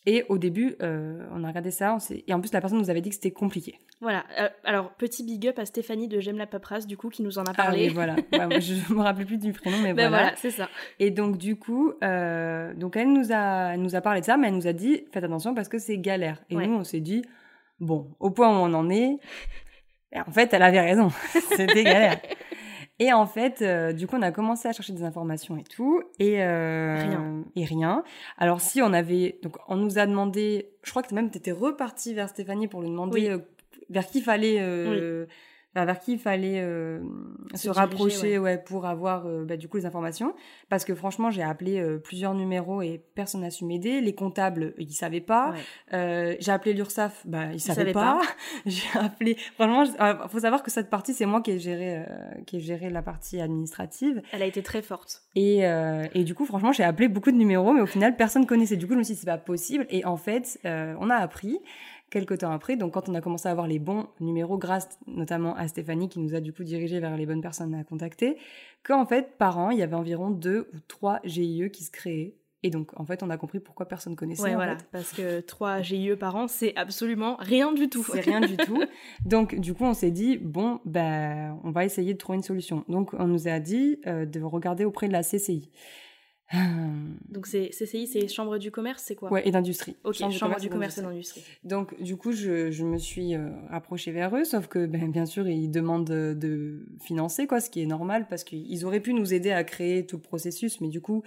Et 0.06 0.26
au 0.28 0.38
début, 0.38 0.76
euh, 0.82 1.26
on 1.34 1.46
a 1.46 1.48
regardé 1.48 1.72
ça, 1.72 1.98
et 2.28 2.34
en 2.34 2.42
plus 2.42 2.52
la 2.52 2.60
personne 2.60 2.80
nous 2.80 2.90
avait 2.90 3.00
dit 3.00 3.10
que 3.10 3.16
c'était 3.16 3.32
compliqué. 3.32 3.80
Voilà. 4.02 4.26
Euh, 4.38 4.50
alors 4.66 4.92
petit 4.92 5.24
big 5.24 5.48
up 5.48 5.58
à 5.60 5.66
Stéphanie 5.66 6.10
de 6.10 6.20
J'aime 6.20 6.38
la 6.38 6.46
paperasse 6.46 6.88
du 6.88 6.98
coup 6.98 7.10
qui 7.10 7.24
nous 7.24 7.40
en 7.40 7.44
a 7.44 7.54
parlé. 7.54 7.88
Ah 7.90 7.94
voilà. 8.32 8.60
je 8.60 8.94
me 8.94 9.02
rappelle 9.02 9.26
plus 9.26 9.38
du 9.38 9.54
prénom, 9.54 9.78
mais 9.78 9.94
ben 9.94 10.10
voilà. 10.10 10.24
voilà 10.24 10.36
c'est 10.36 10.52
ça. 10.52 10.68
Et 11.00 11.10
donc 11.10 11.38
du 11.38 11.56
coup, 11.56 11.94
euh, 12.04 12.74
donc 12.74 12.98
elle 12.98 13.14
nous 13.14 13.32
a, 13.32 13.78
nous 13.78 13.96
a 13.96 14.02
parlé 14.02 14.20
de 14.20 14.26
ça, 14.26 14.36
mais 14.36 14.50
elle 14.50 14.56
nous 14.56 14.68
a 14.68 14.74
dit 14.74 15.06
faites 15.14 15.24
attention 15.24 15.54
parce 15.54 15.70
que 15.70 15.78
c'est 15.78 15.98
galère. 15.98 16.44
Et 16.50 16.56
nous 16.56 16.74
on 16.74 16.84
s'est 16.84 17.00
dit 17.00 17.24
bon, 17.80 18.14
au 18.20 18.30
point 18.30 18.50
où 18.50 18.62
on 18.62 18.74
en 18.74 18.90
est, 18.90 19.18
en 20.16 20.32
fait 20.32 20.54
elle 20.54 20.64
avait 20.64 20.82
raison, 20.82 21.12
c'était 21.56 21.84
galère. 21.84 22.20
Et 23.04 23.12
en 23.12 23.26
fait, 23.26 23.62
euh, 23.62 23.92
du 23.92 24.08
coup, 24.08 24.16
on 24.16 24.22
a 24.22 24.32
commencé 24.32 24.66
à 24.70 24.72
chercher 24.72 24.94
des 24.94 25.04
informations 25.04 25.58
et 25.58 25.64
tout, 25.64 26.02
et 26.20 26.42
euh, 26.42 26.96
rien. 26.96 27.44
Et 27.58 27.66
rien. 27.66 28.06
Alors 28.38 28.62
si 28.62 28.82
on 28.82 28.94
avait, 28.94 29.40
donc 29.44 29.58
on 29.68 29.76
nous 29.76 30.00
a 30.00 30.06
demandé, 30.06 30.70
je 30.84 30.90
crois 30.92 31.04
que 31.04 31.14
même 31.14 31.30
tu 31.30 31.38
étais 31.38 31.52
reparti 31.52 32.14
vers 32.14 32.30
Stéphanie 32.30 32.70
pour 32.70 32.82
lui 32.82 32.88
demander 32.88 33.30
euh, 33.30 33.40
vers 33.90 34.08
qui 34.08 34.22
fallait 34.22 34.58
vers 35.76 36.00
qui 36.00 36.14
il 36.14 36.20
fallait 36.20 36.60
euh, 36.62 37.00
se, 37.56 37.70
rapprocher 37.70 38.38
ouais. 38.38 38.58
pour 38.58 38.86
avoir 38.86 39.26
euh, 39.26 39.44
bah, 39.44 39.58
du 39.58 39.68
coup 39.68 39.78
les 39.78 39.86
informations. 39.86 40.36
Parce 40.70 40.86
que 40.86 40.94
franchement 40.94 41.32
j'ai 41.32 41.42
appelé 41.42 41.80
euh, 41.80 41.98
plusieurs 41.98 42.34
numéros 42.36 42.82
et 42.82 43.02
personne 43.16 43.42
n'a 43.42 43.50
su 43.50 43.66
m'aider. 43.66 44.00
Les 44.02 44.14
comptables 44.14 44.74
ils 44.78 44.94
savaient 44.94 45.22
pas. 45.22 45.54
J'ai 45.92 46.52
appelé 46.52 46.74
l'URSSAF 46.74 47.26
bah 47.26 47.54
ils, 47.54 47.60
savaient, 47.60 47.92
pas, 47.92 48.22
j'ai 48.66 48.88
appelé 49.00 49.38
franchement 49.56 49.86
faut 50.30 50.40
savoir 50.40 50.64
que 50.64 50.72
cette 50.72 50.90
partie 50.90 51.14
c'est 51.14 51.26
moi 51.26 51.42
qui 51.42 51.52
ai 51.52 51.60
géré 51.60 52.04
qui 52.46 52.58
ai 52.58 52.60
géré 52.60 52.90
la 52.90 53.02
partie 53.02 53.42
administrative. 53.42 54.22
Elle 54.32 54.44
a 54.44 54.46
été 54.46 54.62
très 54.62 54.82
forte. 54.82 55.24
Et 55.36 55.62
et 56.14 56.24
du 56.24 56.36
coup 56.36 56.46
franchement 56.46 56.72
j'ai 56.72 56.84
appelé 56.84 57.08
beaucoup 57.08 57.32
de 57.32 57.38
numéros 57.38 57.74
mais 57.74 57.82
au 57.82 57.88
final 57.88 58.16
personne 58.16 58.46
connaissait. 58.46 58.78
Du 58.78 58.86
coup 58.86 58.94
je 58.94 59.00
me 59.00 59.04
suis 59.04 59.16
dit 59.16 59.20
c'est 59.20 59.26
pas 59.26 59.38
possible. 59.38 59.88
Et 59.90 60.06
en 60.06 60.18
fait 60.18 60.60
on 60.64 61.10
a 61.10 61.16
appris 61.16 61.60
quelques 62.14 62.38
temps 62.38 62.52
après, 62.52 62.78
donc 62.78 62.94
quand 62.94 63.10
on 63.10 63.16
a 63.16 63.22
commencé 63.22 63.48
à 63.48 63.52
avoir 63.52 63.66
les 63.66 63.80
bons 63.80 64.06
numéros, 64.20 64.60
grâce 64.60 64.88
notamment 65.08 65.56
à 65.56 65.68
Stéphanie 65.68 66.10
qui 66.10 66.20
nous 66.20 66.36
a 66.36 66.42
du 66.42 66.54
coup 66.54 66.64
dirigé 66.64 67.00
vers 67.00 67.18
les 67.18 67.26
bonnes 67.26 67.42
personnes 67.42 67.74
à 67.74 67.84
contacter, 67.84 68.38
qu'en 68.84 69.08
fait, 69.08 69.36
par 69.40 69.58
an, 69.58 69.72
il 69.72 69.80
y 69.80 69.82
avait 69.82 69.96
environ 69.96 70.30
deux 70.30 70.70
ou 70.74 70.78
trois 70.88 71.20
GIE 71.24 71.72
qui 71.72 71.84
se 71.84 71.90
créaient. 71.90 72.36
Et 72.66 72.70
donc, 72.70 72.98
en 72.98 73.04
fait, 73.04 73.24
on 73.24 73.30
a 73.30 73.36
compris 73.36 73.60
pourquoi 73.60 73.88
personne 73.88 74.16
connaissait. 74.16 74.44
Ouais, 74.44 74.54
voilà, 74.54 74.78
parce 74.92 75.12
que 75.12 75.42
trois 75.42 75.82
GIE 75.82 76.16
par 76.16 76.36
an, 76.36 76.48
c'est 76.48 76.74
absolument 76.78 77.36
rien 77.40 77.74
du 77.74 77.90
tout. 77.90 78.06
C'est 78.10 78.22
rien 78.22 78.40
du 78.40 78.56
tout. 78.56 78.82
Donc, 79.26 79.60
du 79.60 79.74
coup, 79.74 79.84
on 79.84 79.94
s'est 79.94 80.12
dit, 80.12 80.38
bon, 80.38 80.80
ben, 80.86 81.60
on 81.66 81.72
va 81.72 81.84
essayer 81.84 82.14
de 82.14 82.18
trouver 82.18 82.38
une 82.38 82.44
solution. 82.44 82.86
Donc, 82.88 83.14
on 83.20 83.28
nous 83.28 83.50
a 83.50 83.60
dit 83.60 84.00
euh, 84.08 84.26
de 84.26 84.40
regarder 84.40 84.86
auprès 84.86 85.10
de 85.10 85.14
la 85.14 85.24
CCI. 85.24 85.72
Donc 87.30 87.48
c'est 87.48 87.70
CCI, 87.70 88.08
c'est 88.08 88.28
Chambre 88.28 88.58
du 88.58 88.72
commerce, 88.72 89.04
c'est 89.06 89.16
quoi? 89.16 89.32
Ouais, 89.32 89.48
et 89.48 89.52
d'industrie. 89.52 89.96
Ok, 90.04 90.16
Chambre, 90.16 90.60
du 90.60 90.70
commerce, 90.70 90.98
et 90.98 91.02
d'industrie. 91.02 91.44
Donc 91.64 92.00
du 92.02 92.16
coup, 92.16 92.32
je, 92.32 92.72
je 92.72 92.84
me 92.84 92.98
suis 92.98 93.36
euh, 93.36 93.50
approchée 93.70 94.12
vers 94.12 94.36
eux, 94.36 94.44
sauf 94.44 94.68
que 94.68 94.86
ben, 94.86 95.10
bien 95.12 95.26
sûr, 95.26 95.48
ils 95.48 95.70
demandent 95.70 96.06
de, 96.06 96.36
de, 96.38 96.86
financer, 97.02 97.48
quoi, 97.48 97.60
ce 97.60 97.70
qui 97.70 97.82
est 97.82 97.88
normal, 97.88 98.28
parce 98.30 98.44
qu'ils 98.44 98.86
auraient 98.86 99.00
pu 99.00 99.14
nous 99.14 99.34
aider 99.34 99.52
à 99.52 99.64
créer 99.64 100.06
tout 100.06 100.18
le 100.18 100.22
processus, 100.22 100.80
mais 100.80 100.90
du 100.90 101.02
coup, 101.02 101.24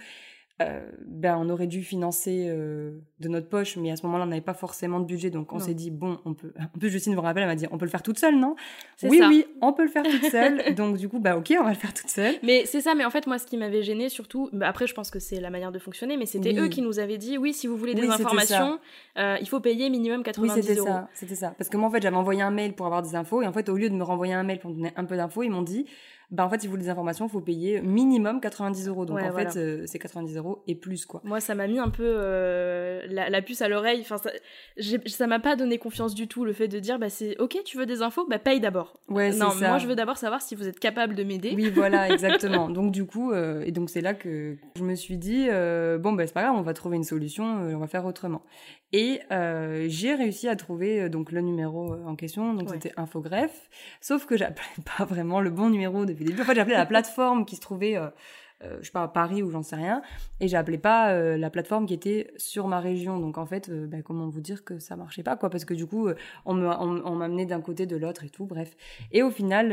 euh, 0.59 0.79
ben 1.05 1.37
on 1.39 1.49
aurait 1.49 1.67
dû 1.67 1.83
financer 1.83 2.47
euh, 2.49 2.97
de 3.19 3.27
notre 3.27 3.47
poche, 3.47 3.77
mais 3.77 3.91
à 3.91 3.95
ce 3.95 4.03
moment-là, 4.07 4.23
on 4.23 4.27
n'avait 4.27 4.41
pas 4.41 4.55
forcément 4.55 4.99
de 4.99 5.05
budget, 5.05 5.29
donc 5.29 5.53
on 5.53 5.59
s'est 5.59 5.75
dit 5.75 5.91
bon, 5.91 6.19
on 6.25 6.33
peut. 6.33 6.51
En 6.75 6.79
plus, 6.79 6.89
Justine 6.89 7.13
me 7.13 7.19
rappelle, 7.19 7.43
elle 7.43 7.49
m'a 7.49 7.55
dit, 7.55 7.65
on 7.71 7.77
peut 7.77 7.85
le 7.85 7.91
faire 7.91 8.01
toute 8.01 8.17
seule, 8.17 8.35
non? 8.35 8.55
Oui, 9.03 9.21
oui, 9.27 9.45
on 9.61 9.73
peut 9.73 9.83
le 9.83 9.89
faire 9.89 10.03
toute 10.03 10.31
seule. 10.31 10.73
donc 10.75 10.97
du 10.97 11.09
coup, 11.09 11.19
bah 11.19 11.37
ok, 11.37 11.53
on 11.59 11.63
va 11.63 11.69
le 11.69 11.75
faire 11.75 11.93
toute 11.93 12.09
seule. 12.09 12.35
Mais 12.43 12.65
c'est 12.65 12.81
ça. 12.81 12.95
Mais 12.95 13.05
en 13.05 13.09
fait, 13.11 13.27
moi, 13.27 13.37
ce 13.37 13.45
qui 13.45 13.55
m'avait 13.55 13.83
gêné 13.83 14.09
surtout, 14.09 14.49
bah, 14.51 14.67
après, 14.67 14.87
je 14.87 14.93
pense 14.93 15.11
que 15.11 15.19
c'est 15.19 15.39
la 15.39 15.49
manière 15.49 15.71
de 15.71 15.79
fonctionner, 15.79 16.17
mais 16.17 16.25
c'était 16.25 16.57
eux 16.59 16.67
qui 16.69 16.81
nous 16.81 16.99
avaient 16.99 17.17
dit, 17.17 17.37
oui, 17.37 17.53
si 17.53 17.67
vous 17.67 17.77
voulez 17.77 17.93
des 17.93 18.07
informations, 18.07 18.79
euh, 19.17 19.37
il 19.39 19.47
faut 19.47 19.59
payer 19.59 19.89
minimum 19.89 20.23
90 20.23 20.53
oui, 20.53 20.61
c'était 20.63 20.79
euros. 20.79 20.87
ça, 20.87 21.09
c'était 21.13 21.35
ça. 21.35 21.53
Parce 21.57 21.69
que 21.69 21.77
moi, 21.77 21.87
en 21.89 21.91
fait, 21.91 22.01
j'avais 22.01 22.17
envoyé 22.17 22.41
un 22.41 22.51
mail 22.51 22.73
pour 22.73 22.87
avoir 22.87 23.03
des 23.03 23.15
infos, 23.15 23.41
et 23.43 23.47
en 23.47 23.53
fait, 23.53 23.69
au 23.69 23.75
lieu 23.75 23.89
de 23.89 23.95
me 23.95 24.03
renvoyer 24.03 24.33
un 24.33 24.43
mail 24.43 24.59
pour 24.59 24.71
me 24.71 24.75
donner 24.75 24.91
un 24.95 25.05
peu 25.05 25.17
d'infos, 25.17 25.43
ils 25.43 25.51
m'ont 25.51 25.61
dit 25.61 25.85
bah 26.29 26.45
en 26.45 26.49
fait, 26.49 26.59
si 26.59 26.67
vous 26.67 26.71
voulez 26.71 26.83
des 26.83 26.89
informations, 26.89 27.25
il 27.27 27.31
faut 27.31 27.39
payer 27.39 27.79
minimum 27.79 28.41
90 28.41 28.89
euros. 28.89 29.05
Donc 29.05 29.21
en 29.21 29.31
fait, 29.31 29.55
euh, 29.55 29.83
c'est 29.85 29.97
90 29.97 30.35
euros 30.35 30.61
et 30.67 30.75
plus 30.75 31.05
quoi. 31.05 31.21
Moi, 31.23 31.39
ça 31.39 31.55
m'a 31.55 31.67
mis 31.67 31.79
un 31.79 31.89
peu 31.89 32.03
euh, 32.05 33.01
la, 33.07 33.41
puce 33.41 33.61
à 33.61 33.69
l'oreille. 33.69 34.01
Enfin, 34.01 34.17
ça 34.77 35.27
m'a 35.27 35.39
pas 35.39 35.55
donné 35.55 35.77
confiance 35.77 36.13
du 36.13 36.27
tout 36.27 36.43
le 36.43 36.51
fait 36.51 36.67
de 36.67 36.79
dire 36.79 36.99
bah 36.99 37.09
c'est 37.09 37.39
ok, 37.39 37.59
tu 37.63 37.77
veux 37.77 37.85
des 37.85 38.01
infos, 38.01 38.27
bah 38.27 38.39
paye 38.39 38.59
d'abord. 38.59 38.99
Ouais, 39.07 39.31
non, 39.31 39.51
ça. 39.51 39.69
moi 39.69 39.77
je 39.77 39.87
veux 39.87 39.95
d'abord 39.95 40.17
savoir 40.17 40.41
si 40.41 40.55
vous 40.55 40.67
êtes 40.67 40.79
capable 40.79 41.15
de 41.15 41.23
m'aider. 41.23 41.53
Oui, 41.55 41.69
voilà, 41.69 42.09
exactement. 42.13 42.69
donc 42.69 42.91
du 42.91 43.05
coup, 43.05 43.31
euh, 43.31 43.63
et 43.65 43.71
donc 43.71 43.89
c'est 43.89 44.01
là 44.01 44.13
que 44.13 44.57
je 44.75 44.83
me 44.83 44.95
suis 44.95 45.17
dit 45.17 45.47
bon 45.47 46.11
bah 46.11 46.27
c'est 46.27 46.33
pas 46.33 46.43
grave, 46.43 46.55
on 46.57 46.61
va 46.61 46.73
trouver 46.73 46.97
une 46.97 47.05
solution, 47.05 47.45
on 47.45 47.77
va 47.77 47.87
faire 47.87 48.05
autrement. 48.05 48.43
Et 48.91 49.21
j'ai 49.87 50.13
réussi 50.13 50.49
à 50.49 50.57
trouver 50.57 51.07
donc 51.07 51.31
le 51.31 51.39
numéro 51.39 51.95
en 52.05 52.17
question, 52.17 52.53
donc 52.53 52.69
c'était 52.69 52.91
Infogreffe. 52.97 53.69
Sauf 54.01 54.25
que 54.25 54.35
j'appelais 54.35 54.65
pas 54.97 55.05
vraiment 55.05 55.39
le 55.39 55.51
bon 55.51 55.69
numéro 55.69 56.05
depuis 56.17 56.25
le 56.25 56.31
début. 56.31 56.41
En 56.41 56.45
fait, 56.45 56.55
j'appelais 56.55 56.75
la 56.75 56.85
plateforme 56.85 57.45
qui 57.45 57.55
se 57.55 57.61
trouvait, 57.61 57.97
euh, 57.97 58.09
je 58.79 58.85
sais 58.85 58.91
pas, 58.91 59.03
à 59.03 59.07
Paris 59.07 59.43
ou 59.43 59.51
j'en 59.51 59.63
sais 59.63 59.75
rien, 59.75 60.01
et 60.39 60.47
j'appelais 60.47 60.77
pas 60.77 61.13
la 61.37 61.49
plateforme 61.49 61.85
qui 61.85 61.93
était 61.93 62.31
sur 62.37 62.67
ma 62.67 62.79
région. 62.79 63.19
Donc 63.19 63.37
en 63.37 63.45
fait, 63.45 63.69
bah, 63.71 64.01
comment 64.03 64.27
vous 64.27 64.41
dire 64.41 64.63
que 64.63 64.79
ça 64.79 64.95
marchait 64.95 65.23
pas 65.23 65.35
quoi 65.35 65.49
Parce 65.49 65.65
que 65.65 65.73
du 65.73 65.85
coup, 65.85 66.09
on 66.45 66.55
m'amenait 66.55 67.45
d'un 67.45 67.61
côté 67.61 67.85
de 67.85 67.95
l'autre 67.95 68.23
et 68.23 68.29
tout. 68.29 68.45
Bref. 68.45 68.75
Et 69.11 69.23
au 69.23 69.29
final, 69.29 69.69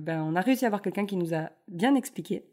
ben 0.00 0.22
on 0.22 0.34
a 0.34 0.40
réussi 0.40 0.64
à 0.64 0.68
avoir 0.68 0.82
quelqu'un 0.82 1.06
qui 1.06 1.16
nous 1.16 1.34
a 1.34 1.50
bien 1.68 1.94
expliqué 1.94 2.44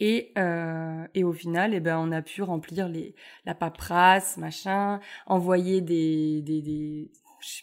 et, 0.00 0.32
euh, 0.38 1.06
et 1.14 1.24
au 1.24 1.32
final, 1.32 1.74
eh 1.74 1.80
ben, 1.80 1.98
on 1.98 2.12
a 2.12 2.22
pu 2.22 2.42
remplir 2.42 2.88
les, 2.88 3.14
la 3.44 3.54
paperasse, 3.54 4.36
machin, 4.36 5.00
envoyer 5.26 5.80
des, 5.80 6.40
des 6.42 7.10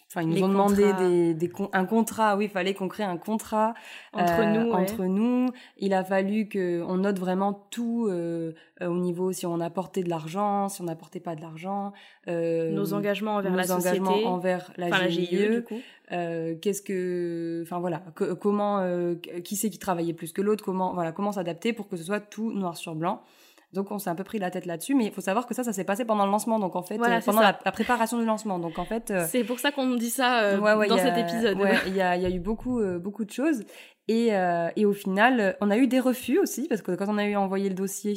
Enfin, 0.07 0.21
ils 0.21 0.29
nous 0.29 0.43
ont 0.43 0.49
demandé 0.49 0.93
des, 0.93 1.33
des, 1.33 1.51
un 1.73 1.85
contrat. 1.85 2.37
Oui, 2.37 2.45
il 2.45 2.49
fallait 2.49 2.73
qu'on 2.73 2.87
crée 2.87 3.03
un 3.03 3.17
contrat 3.17 3.73
entre 4.13 4.39
euh, 4.39 4.53
nous. 4.53 4.71
Entre 4.71 5.05
nous, 5.05 5.49
il 5.77 5.93
a 5.93 6.03
fallu 6.03 6.47
que 6.47 6.81
on 6.83 6.97
note 6.97 7.19
vraiment 7.19 7.53
tout 7.71 8.07
euh, 8.09 8.53
euh, 8.81 8.87
au 8.87 8.97
niveau 8.97 9.31
si 9.31 9.45
on 9.45 9.59
apportait 9.59 10.03
de 10.03 10.09
l'argent, 10.09 10.69
si 10.69 10.81
on 10.81 10.85
n'apportait 10.85 11.19
pas 11.19 11.35
de 11.35 11.41
l'argent, 11.41 11.93
euh, 12.27 12.71
nos 12.71 12.93
engagements 12.93 13.35
envers 13.35 13.55
la 13.55 13.63
engagements 13.75 14.11
société, 14.11 14.27
envers 14.27 14.71
la 14.77 14.87
enfin, 14.87 15.07
GIE, 15.07 15.21
la 15.21 15.27
GIE 15.27 15.49
du 15.49 15.63
coup. 15.63 15.79
Euh, 16.11 16.55
qu'est-ce 16.61 16.81
que, 16.81 17.63
enfin 17.63 17.79
voilà, 17.79 18.03
comment, 18.39 18.79
euh, 18.79 19.15
qui 19.43 19.55
c'est 19.55 19.69
qui 19.69 19.79
travaillait 19.79 20.13
plus 20.13 20.33
que 20.33 20.41
l'autre, 20.41 20.63
comment, 20.63 20.93
voilà, 20.93 21.11
comment 21.11 21.31
s'adapter 21.31 21.73
pour 21.73 21.87
que 21.87 21.97
ce 21.97 22.03
soit 22.03 22.19
tout 22.19 22.51
noir 22.51 22.77
sur 22.77 22.95
blanc. 22.95 23.21
Donc 23.75 23.91
on 23.91 23.99
s'est 23.99 24.09
un 24.09 24.15
peu 24.15 24.23
pris 24.23 24.39
la 24.39 24.49
tête 24.49 24.65
là-dessus, 24.65 24.95
mais 24.95 25.05
il 25.05 25.11
faut 25.11 25.21
savoir 25.21 25.45
que 25.45 25.53
ça, 25.53 25.63
ça 25.63 25.73
s'est 25.73 25.83
passé 25.83 26.05
pendant 26.05 26.25
le 26.25 26.31
lancement, 26.31 26.57
donc 26.59 26.75
en 26.75 26.81
fait, 26.81 26.97
voilà, 26.97 27.21
pendant 27.21 27.41
la, 27.41 27.53
préparation 27.53 28.17
du 28.17 28.25
lancement. 28.25 28.57
Donc 28.57 28.79
en 28.79 28.85
fait, 28.85 29.13
c'est 29.27 29.43
pour 29.43 29.59
ça 29.59 29.71
qu'on 29.71 29.95
dit 29.95 30.09
ça 30.09 30.57
dans 30.57 30.97
cet 30.97 31.17
épisode. 31.17 31.57
il 31.87 31.95
y 31.95 32.01
a, 32.01 32.15
y 32.17 32.25
a 32.25 32.29
eu 32.29 32.39
beaucoup, 32.39 32.81
beaucoup 32.99 33.25
de 33.25 33.31
choses, 33.31 33.63
et, 34.07 34.31
et 34.75 34.85
au 34.85 34.93
final, 34.93 35.57
on 35.61 35.69
a 35.69 35.77
eu 35.77 35.87
des 35.87 35.99
refus 35.99 36.39
aussi 36.39 36.67
parce 36.67 36.81
que 36.81 36.91
quand 36.93 37.07
on 37.09 37.17
a 37.17 37.25
eu 37.25 37.35
envoyé 37.35 37.69
le 37.69 37.75
dossier 37.75 38.15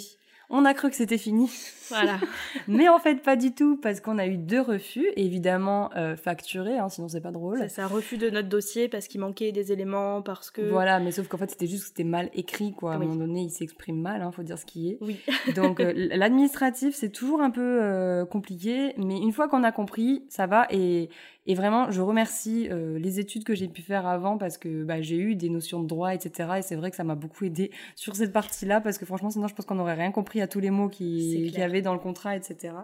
on 0.51 0.65
a 0.65 0.75
cru 0.75 0.89
que 0.89 0.97
c'était 0.97 1.19
fini. 1.19 1.51
Voilà. 1.89 2.19
Mais 2.69 2.89
en 2.89 2.99
fait, 2.99 3.23
pas 3.23 3.37
du 3.37 3.53
tout, 3.53 3.77
parce 3.77 4.01
qu'on 4.01 4.19
a 4.19 4.27
eu 4.27 4.37
deux 4.37 4.61
refus, 4.61 5.07
évidemment 5.17 5.91
euh, 5.97 6.17
facturés, 6.17 6.79
hein, 6.79 6.89
sinon 6.89 7.09
c'est 7.09 7.21
pas 7.21 7.31
drôle. 7.31 7.67
C'est 7.69 7.83
un 7.83 7.87
refus 7.87 8.17
de 8.17 8.31
notre 8.31 8.49
dossier 8.49 8.89
parce 8.89 9.09
qu'il 9.09 9.21
manquait 9.21 9.53
des 9.53 9.73
éléments, 9.73 10.23
parce 10.23 10.51
que. 10.51 10.63
Voilà, 10.63 11.01
mais 11.01 11.13
sauf 11.13 11.29
qu'en 11.29 11.39
fait, 11.39 11.51
c'était 11.51 11.67
juste 11.67 11.83
que 11.83 11.89
c'était 11.89 12.05
mal 12.05 12.31
écrit, 12.35 12.73
quoi. 12.73 12.93
À 12.93 12.97
un 12.97 12.99
moment 12.99 13.17
donné, 13.17 13.43
il 13.43 13.51
s'exprime 13.51 14.01
mal, 14.01 14.23
hein, 14.23 14.33
faut 14.33 14.43
dire 14.43 14.59
ce 14.59 14.67
qui 14.67 14.91
est. 14.91 14.99
Oui. 15.01 15.19
Donc, 15.55 15.81
euh, 15.81 15.93
l'administratif, 15.95 16.95
c'est 16.95 17.11
toujours 17.11 17.43
un 17.43 17.51
peu 17.51 17.83
euh, 17.83 18.25
compliqué, 18.25 18.95
mais 18.97 19.19
une 19.19 19.33
fois 19.33 19.49
qu'on 19.49 19.65
a 19.65 19.73
compris, 19.73 20.25
ça 20.29 20.47
va. 20.47 20.67
Et, 20.71 21.11
et 21.51 21.55
vraiment, 21.55 21.91
je 21.91 22.03
remercie 22.03 22.69
euh, 22.71 22.99
les 22.99 23.21
études 23.21 23.43
que 23.43 23.55
j'ai 23.55 23.69
pu 23.69 23.81
faire 23.81 24.07
avant 24.07 24.37
parce 24.37 24.59
que 24.59 24.85
bah, 24.85 25.01
j'ai 25.01 25.17
eu 25.17 25.35
des 25.35 25.49
notions 25.49 25.83
de 25.83 25.89
droit, 25.89 26.15
etc. 26.15 26.51
Et 26.59 26.63
c'est 26.63 26.77
vrai 26.77 26.91
que 26.91 26.97
ça 26.97 27.05
m'a 27.05 27.15
beaucoup 27.15 27.47
aidé 27.47 27.71
sur 27.97 28.15
cette 28.15 28.35
partie-là 28.35 28.83
parce 28.83 28.99
que 28.99 29.07
franchement, 29.07 29.31
sinon, 29.31 29.49
je 29.49 29.55
pense 29.55 29.65
qu'on 29.65 29.77
n'aurait 29.77 29.95
rien 29.95 30.13
compris 30.13 30.43
à 30.43 30.47
tous 30.47 30.61
les 30.61 30.69
mots 30.69 30.91
qu'il 30.91 31.49
y 31.49 31.63
avait 31.63 31.81
dans 31.81 31.95
le 31.95 32.01
contrat, 32.01 32.37
etc. 32.37 32.75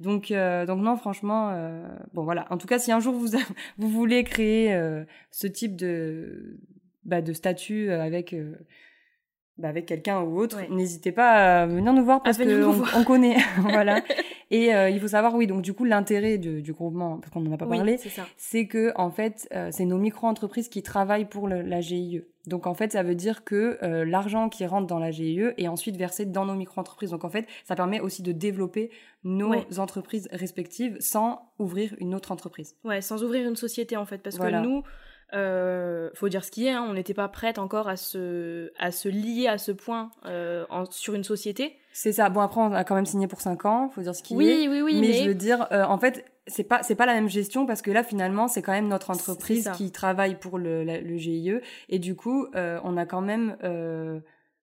Donc, 0.00 0.30
euh, 0.30 0.64
donc 0.64 0.80
non, 0.80 0.96
franchement, 0.96 1.50
euh, 1.50 1.86
bon 2.14 2.24
voilà. 2.24 2.46
En 2.48 2.56
tout 2.56 2.66
cas, 2.66 2.78
si 2.78 2.92
un 2.92 3.00
jour 3.00 3.12
vous 3.12 3.36
vous 3.76 3.88
voulez 3.90 4.24
créer 4.24 4.74
ce 5.30 5.46
type 5.46 5.76
de 5.76 6.58
bah, 7.04 7.20
de 7.20 7.34
statut 7.34 7.90
avec 7.90 8.34
bah, 9.58 9.68
avec 9.68 9.86
quelqu'un 9.86 10.20
ou 10.20 10.38
autre, 10.38 10.58
n'hésitez 10.70 11.10
pas 11.10 11.62
à 11.62 11.66
venir 11.66 11.92
nous 11.92 12.04
voir 12.04 12.22
parce 12.22 12.38
qu'on 12.38 12.84
on 12.94 13.04
connaît, 13.04 13.36
voilà. 13.58 14.02
Et 14.50 14.74
euh, 14.74 14.88
il 14.88 15.00
faut 15.00 15.08
savoir, 15.08 15.34
oui, 15.34 15.46
donc 15.46 15.62
du 15.62 15.74
coup, 15.74 15.84
l'intérêt 15.84 16.38
du 16.38 16.72
groupement, 16.72 17.18
parce 17.18 17.32
qu'on 17.32 17.40
n'en 17.40 17.52
a 17.52 17.58
pas 17.58 17.66
parlé, 17.66 17.98
c'est 18.36 18.66
que 18.66 18.92
en 18.96 19.10
fait, 19.10 19.48
euh, 19.54 19.70
c'est 19.72 19.84
nos 19.84 19.98
micro-entreprises 19.98 20.68
qui 20.68 20.82
travaillent 20.82 21.28
pour 21.28 21.48
le, 21.48 21.62
la 21.62 21.80
GIE. 21.80 22.22
Donc 22.46 22.66
en 22.66 22.72
fait, 22.72 22.92
ça 22.92 23.02
veut 23.02 23.14
dire 23.14 23.44
que 23.44 23.78
euh, 23.82 24.04
l'argent 24.06 24.48
qui 24.48 24.64
rentre 24.64 24.86
dans 24.86 24.98
la 24.98 25.10
GIE 25.10 25.50
est 25.58 25.68
ensuite 25.68 25.96
versé 25.96 26.24
dans 26.24 26.46
nos 26.46 26.54
micro-entreprises. 26.54 27.10
Donc 27.10 27.24
en 27.24 27.28
fait, 27.28 27.46
ça 27.64 27.74
permet 27.74 28.00
aussi 28.00 28.22
de 28.22 28.32
développer 28.32 28.90
nos 29.24 29.52
entreprises 29.78 30.28
respectives 30.32 30.96
sans 31.00 31.52
ouvrir 31.58 31.94
une 31.98 32.14
autre 32.14 32.32
entreprise. 32.32 32.76
Ouais, 32.84 33.02
sans 33.02 33.22
ouvrir 33.22 33.46
une 33.46 33.56
société 33.56 33.96
en 33.96 34.06
fait, 34.06 34.18
parce 34.18 34.38
que 34.38 34.62
nous, 34.62 34.82
euh, 35.34 36.10
faut 36.14 36.28
dire 36.28 36.44
ce 36.44 36.50
qui 36.50 36.66
est, 36.66 36.70
hein, 36.70 36.86
on 36.88 36.94
n'était 36.94 37.14
pas 37.14 37.28
prête 37.28 37.58
encore 37.58 37.88
à 37.88 37.96
se, 37.96 38.72
à 38.78 38.90
se 38.90 39.08
lier 39.08 39.46
à 39.46 39.58
ce 39.58 39.72
point 39.72 40.10
euh, 40.24 40.64
en, 40.70 40.84
sur 40.90 41.14
une 41.14 41.24
société. 41.24 41.76
C'est 41.92 42.12
ça. 42.12 42.28
Bon 42.30 42.40
après 42.40 42.60
on 42.60 42.72
a 42.72 42.84
quand 42.84 42.94
même 42.94 43.06
signé 43.06 43.26
pour 43.26 43.40
5 43.40 43.64
ans, 43.66 43.88
faut 43.88 44.00
dire 44.00 44.14
ce 44.14 44.22
qui 44.22 44.34
oui, 44.34 44.48
est. 44.48 44.68
Oui, 44.68 44.80
oui, 44.80 45.00
mais, 45.00 45.08
mais 45.08 45.12
je 45.14 45.28
veux 45.28 45.34
dire, 45.34 45.66
euh, 45.72 45.84
en 45.84 45.98
fait, 45.98 46.24
c'est 46.48 46.64
pas 46.64 46.82
c'est 46.82 46.94
pas 46.94 47.06
la 47.06 47.14
même 47.14 47.28
gestion 47.28 47.66
parce 47.66 47.82
que 47.82 47.90
là 47.90 48.02
finalement 48.02 48.48
c'est 48.48 48.62
quand 48.62 48.72
même 48.72 48.88
notre 48.88 49.10
entreprise 49.10 49.70
qui 49.76 49.92
travaille 49.92 50.38
pour 50.38 50.58
le, 50.58 50.84
le 50.84 51.16
GIE 51.16 51.60
et 51.88 51.98
du 51.98 52.16
coup 52.16 52.46
euh, 52.54 52.80
on 52.84 52.96
a 52.96 53.06
quand 53.06 53.20
même 53.20 53.56
euh, 53.64 54.20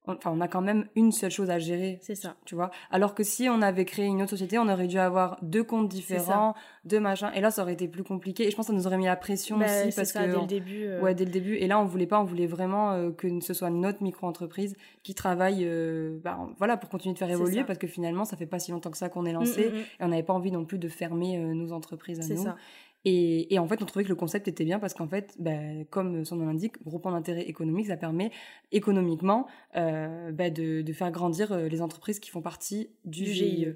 enfin 0.07 0.31
on 0.33 0.41
a 0.41 0.47
quand 0.47 0.61
même 0.61 0.85
une 0.95 1.11
seule 1.11 1.31
chose 1.31 1.49
à 1.49 1.59
gérer 1.59 1.99
c'est 2.01 2.15
ça. 2.15 2.35
tu 2.45 2.55
vois. 2.55 2.71
Alors 2.91 3.15
que 3.15 3.23
si 3.23 3.47
on 3.49 3.61
avait 3.61 3.85
créé 3.85 4.05
une 4.05 4.21
autre 4.21 4.31
société 4.31 4.57
on 4.59 4.67
aurait 4.67 4.87
dû 4.87 4.99
avoir 4.99 5.37
deux 5.41 5.63
comptes 5.63 5.89
différents 5.89 6.55
deux 6.85 6.99
machins. 6.99 7.31
Et 7.35 7.41
là 7.41 7.51
ça 7.51 7.63
aurait 7.63 7.73
été 7.73 7.87
plus 7.87 8.03
compliqué. 8.03 8.47
Et 8.47 8.51
je 8.51 8.55
pense 8.55 8.67
que 8.67 8.71
ça 8.71 8.77
nous 8.77 8.87
aurait 8.87 8.97
mis 8.97 9.05
la 9.05 9.15
pression 9.15 9.57
bah, 9.57 9.65
aussi 9.65 9.95
parce 9.95 10.09
ça, 10.09 10.25
que 10.25 10.31
dès 10.31 10.39
le 10.39 10.47
début 10.47 10.85
euh. 10.85 11.01
ouais 11.01 11.15
dès 11.15 11.25
le 11.25 11.31
début. 11.31 11.55
Et 11.55 11.67
là 11.67 11.79
on 11.79 11.85
voulait 11.85 12.07
pas 12.07 12.19
on 12.19 12.25
voulait 12.25 12.47
vraiment 12.47 12.91
euh, 12.91 13.11
que 13.11 13.39
ce 13.41 13.53
soit 13.53 13.69
notre 13.69 14.03
micro 14.03 14.27
entreprise 14.27 14.75
qui 15.03 15.15
travaille 15.15 15.63
euh, 15.65 16.19
bah, 16.23 16.39
voilà 16.57 16.77
pour 16.77 16.89
continuer 16.89 17.13
de 17.13 17.19
faire 17.19 17.29
évoluer 17.29 17.63
parce 17.63 17.79
que 17.79 17.87
finalement 17.87 18.25
ça 18.25 18.37
fait 18.37 18.45
pas 18.45 18.59
si 18.59 18.71
longtemps 18.71 18.91
que 18.91 18.97
ça 18.97 19.09
qu'on 19.09 19.25
est 19.25 19.31
mm, 19.31 19.35
lancé 19.35 19.69
mm, 19.69 19.73
mm. 19.73 19.79
et 19.79 20.03
on 20.03 20.07
n'avait 20.09 20.23
pas 20.23 20.33
envie 20.33 20.51
non 20.51 20.65
plus 20.65 20.77
de 20.77 20.87
fermer 20.87 21.37
nos 21.37 21.71
entreprises 21.71 22.19
à 22.19 22.33
nous. 22.33 22.43
ça. 22.43 22.55
Et, 23.05 23.53
et, 23.53 23.59
en 23.59 23.67
fait, 23.67 23.81
on 23.83 23.85
trouvait 23.85 24.03
que 24.03 24.09
le 24.09 24.15
concept 24.15 24.47
était 24.47 24.65
bien 24.65 24.79
parce 24.79 24.95
qu'en 24.95 25.07
fait, 25.07 25.35
bah, 25.39 25.51
comme 25.91 26.25
son 26.25 26.37
nom 26.37 26.47
l'indique, 26.47 26.83
groupement 26.83 27.11
d'intérêt 27.11 27.43
économique, 27.43 27.85
ça 27.87 27.97
permet 27.97 28.31
économiquement 28.71 29.47
euh, 29.75 30.31
bah, 30.31 30.49
de, 30.49 30.81
de, 30.81 30.93
faire 30.93 31.11
grandir 31.11 31.51
euh, 31.51 31.67
les 31.67 31.81
entreprises 31.81 32.19
qui 32.19 32.31
font 32.31 32.41
partie 32.41 32.89
du, 33.05 33.25
GIE. 33.25 33.75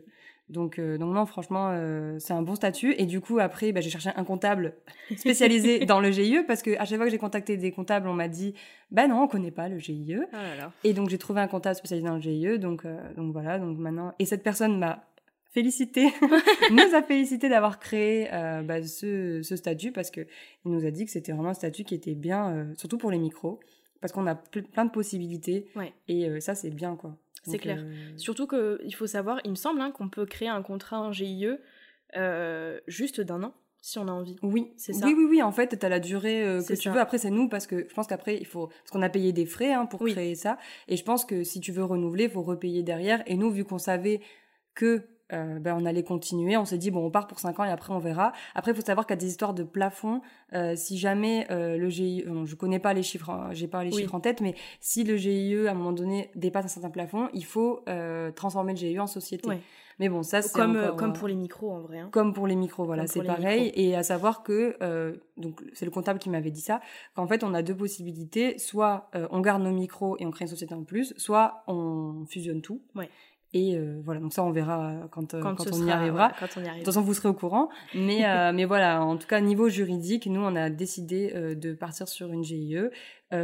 Donc, 0.49 0.79
euh, 0.79 0.97
donc 0.97 1.13
non, 1.13 1.25
franchement, 1.27 1.69
euh, 1.71 2.17
c'est 2.19 2.33
un 2.33 2.41
bon 2.41 2.55
statut. 2.55 2.95
Et 2.97 3.05
du 3.05 3.21
coup, 3.21 3.39
après, 3.39 3.71
bah, 3.71 3.81
j'ai 3.81 3.91
cherché 3.91 4.09
un 4.15 4.23
comptable 4.23 4.73
spécialisé 5.15 5.79
dans 5.85 5.99
le 5.99 6.11
GIE 6.11 6.39
parce 6.47 6.63
que 6.63 6.71
à 6.79 6.85
chaque 6.85 6.97
fois 6.97 7.05
que 7.05 7.11
j'ai 7.11 7.19
contacté 7.19 7.55
des 7.55 7.71
comptables, 7.71 8.07
on 8.07 8.13
m'a 8.13 8.27
dit, 8.27 8.55
bah 8.91 9.07
non, 9.07 9.23
on 9.23 9.27
connaît 9.27 9.51
pas 9.51 9.69
le 9.69 9.77
GIE. 9.77 10.17
Oh 10.33 10.37
et 10.83 10.93
donc 10.93 11.09
j'ai 11.09 11.19
trouvé 11.19 11.41
un 11.41 11.47
comptable 11.47 11.75
spécialisé 11.75 12.07
dans 12.07 12.15
le 12.15 12.21
GIE. 12.21 12.57
Donc, 12.57 12.85
euh, 12.85 12.97
donc 13.15 13.31
voilà. 13.31 13.59
Donc 13.59 13.77
maintenant, 13.77 14.13
et 14.17 14.25
cette 14.25 14.41
personne 14.41 14.79
m'a 14.79 15.03
félicité, 15.49 16.07
nous 16.71 16.95
a 16.95 17.01
félicité 17.01 17.49
d'avoir 17.49 17.79
créé 17.79 18.29
euh, 18.33 18.61
bah, 18.61 18.83
ce, 18.83 19.41
ce, 19.43 19.55
statut 19.55 19.91
parce 19.91 20.11
que 20.11 20.21
il 20.65 20.71
nous 20.71 20.85
a 20.85 20.91
dit 20.91 21.05
que 21.05 21.11
c'était 21.11 21.31
vraiment 21.31 21.49
un 21.49 21.55
statut 21.55 21.83
qui 21.83 21.95
était 21.95 22.15
bien, 22.15 22.51
euh, 22.51 22.73
surtout 22.75 22.97
pour 22.97 23.11
les 23.11 23.17
micros, 23.17 23.59
parce 24.01 24.13
qu'on 24.13 24.27
a 24.27 24.35
plein 24.35 24.85
de 24.85 24.91
possibilités 24.91 25.67
et 26.07 26.29
euh, 26.29 26.39
ça 26.39 26.55
c'est 26.55 26.69
bien 26.69 26.95
quoi. 26.95 27.17
C'est 27.43 27.57
clair. 27.57 27.83
Surtout 28.17 28.47
qu'il 28.47 28.93
faut 28.93 29.07
savoir, 29.07 29.39
il 29.43 29.51
me 29.51 29.55
semble 29.55 29.81
hein, 29.81 29.91
qu'on 29.91 30.09
peut 30.09 30.25
créer 30.25 30.49
un 30.49 30.61
contrat 30.61 30.99
en 30.99 31.11
GIE 31.11 31.47
juste 32.87 33.21
d'un 33.21 33.43
an 33.43 33.53
si 33.81 33.97
on 33.97 34.09
a 34.09 34.11
envie. 34.11 34.35
Oui, 34.43 34.73
c'est 34.75 34.91
ça. 34.91 35.05
Oui, 35.05 35.15
oui, 35.17 35.25
oui. 35.29 35.41
En 35.41 35.53
fait, 35.53 35.79
tu 35.79 35.85
as 35.85 35.89
la 35.89 36.01
durée 36.01 36.59
que 36.67 36.73
tu 36.73 36.89
veux. 36.89 36.99
Après, 36.99 37.17
c'est 37.17 37.29
nous 37.29 37.47
parce 37.47 37.65
que 37.65 37.87
je 37.87 37.93
pense 37.93 38.07
qu'après, 38.07 38.37
il 38.37 38.45
faut. 38.45 38.67
Parce 38.67 38.91
qu'on 38.91 39.01
a 39.01 39.09
payé 39.09 39.31
des 39.31 39.45
frais 39.45 39.71
hein, 39.71 39.85
pour 39.85 40.01
créer 40.01 40.35
ça. 40.35 40.57
Et 40.89 40.97
je 40.97 41.03
pense 41.03 41.23
que 41.23 41.43
si 41.43 41.61
tu 41.61 41.71
veux 41.71 41.85
renouveler, 41.85 42.25
il 42.25 42.29
faut 42.29 42.43
repayer 42.43 42.83
derrière. 42.83 43.23
Et 43.25 43.37
nous, 43.37 43.49
vu 43.49 43.63
qu'on 43.63 43.77
savait 43.77 44.19
que 44.75 45.07
euh, 45.31 45.59
ben, 45.59 45.75
on 45.79 45.85
allait 45.85 46.03
continuer. 46.03 46.57
On 46.57 46.65
s'est 46.65 46.77
dit, 46.77 46.91
bon, 46.91 47.05
on 47.05 47.11
part 47.11 47.27
pour 47.27 47.39
5 47.39 47.59
ans 47.59 47.63
et 47.63 47.69
après 47.69 47.93
on 47.93 47.99
verra. 47.99 48.33
Après, 48.55 48.71
il 48.71 48.75
faut 48.75 48.81
savoir 48.81 49.05
qu'il 49.05 49.15
y 49.15 49.19
a 49.19 49.21
des 49.21 49.27
histoires 49.27 49.53
de 49.53 49.63
plafond. 49.63 50.21
Euh, 50.53 50.75
si 50.75 50.97
jamais 50.97 51.45
euh, 51.51 51.77
le 51.77 51.89
GIE, 51.89 52.25
je 52.45 52.55
connais 52.55 52.79
pas 52.79 52.93
les 52.93 53.03
chiffres, 53.03 53.29
hein, 53.29 53.49
j'ai 53.51 53.67
pas 53.67 53.83
les 53.83 53.91
chiffres 53.91 54.15
en 54.15 54.19
tête, 54.19 54.41
mais 54.41 54.55
si 54.79 55.03
le 55.03 55.17
GIE, 55.17 55.67
à 55.67 55.71
un 55.71 55.73
moment 55.75 55.91
donné, 55.91 56.31
dépasse 56.35 56.65
un 56.65 56.69
certain 56.69 56.89
plafond, 56.89 57.29
il 57.33 57.45
faut 57.45 57.83
transformer 58.35 58.73
le 58.73 58.77
GIE 58.77 58.99
en 58.99 59.07
société. 59.07 59.49
Mais 59.99 60.07
bon, 60.07 60.23
ça 60.23 60.41
c'est 60.41 60.53
comme 60.53 60.95
comme 60.95 61.11
pour 61.11 61.27
les 61.27 61.35
micros 61.35 61.73
en 61.73 61.81
vrai. 61.81 61.99
Hein. 61.99 62.07
Comme 62.13 62.33
pour 62.33 62.47
les 62.47 62.55
micros, 62.55 62.85
voilà, 62.85 63.05
c'est 63.05 63.21
pareil. 63.21 63.71
Et 63.75 63.95
à 63.95 64.03
savoir 64.03 64.43
que 64.43 64.77
donc 65.37 65.61
c'est 65.73 65.85
le 65.85 65.91
comptable 65.91 66.19
qui 66.19 66.29
m'avait 66.29 66.51
dit 66.51 66.61
ça, 66.61 66.81
qu'en 67.15 67.27
fait 67.27 67.43
on 67.43 67.53
a 67.53 67.61
deux 67.61 67.75
possibilités, 67.75 68.57
soit 68.57 69.09
on 69.13 69.41
garde 69.41 69.61
nos 69.61 69.71
micros 69.71 70.15
et 70.19 70.25
on 70.25 70.31
crée 70.31 70.45
une 70.45 70.49
société 70.49 70.73
en 70.73 70.83
plus, 70.83 71.13
soit 71.17 71.63
on 71.67 72.25
fusionne 72.27 72.61
tout. 72.61 72.81
Ouais. 72.95 73.09
Et 73.51 73.75
euh, 73.75 73.99
voilà, 74.03 74.19
donc 74.19 74.31
ça 74.31 74.43
on 74.43 74.51
verra 74.51 75.07
quand, 75.09 75.33
euh, 75.33 75.41
quand, 75.41 75.55
on, 75.73 75.87
y 75.87 75.89
arrivera. 75.89 76.31
quand 76.39 76.47
on 76.55 76.59
y 76.59 76.67
arrivera. 76.67 76.73
De 76.73 76.79
toute 76.79 76.85
façon, 76.85 77.01
vous 77.01 77.15
serez 77.15 77.29
au 77.29 77.33
courant. 77.33 77.69
Mais, 77.95 78.23
euh, 78.23 78.51
mais 78.53 78.65
voilà, 78.65 79.03
en 79.03 79.17
tout 79.17 79.25
cas, 79.27 79.41
niveau 79.41 79.69
juridique, 79.69 80.27
nous, 80.27 80.41
on 80.41 80.55
a 80.55 80.69
décidé 80.69 81.33
de 81.55 81.73
partir 81.73 82.07
sur 82.07 82.31
une 82.31 82.43
GIE. 82.43 82.77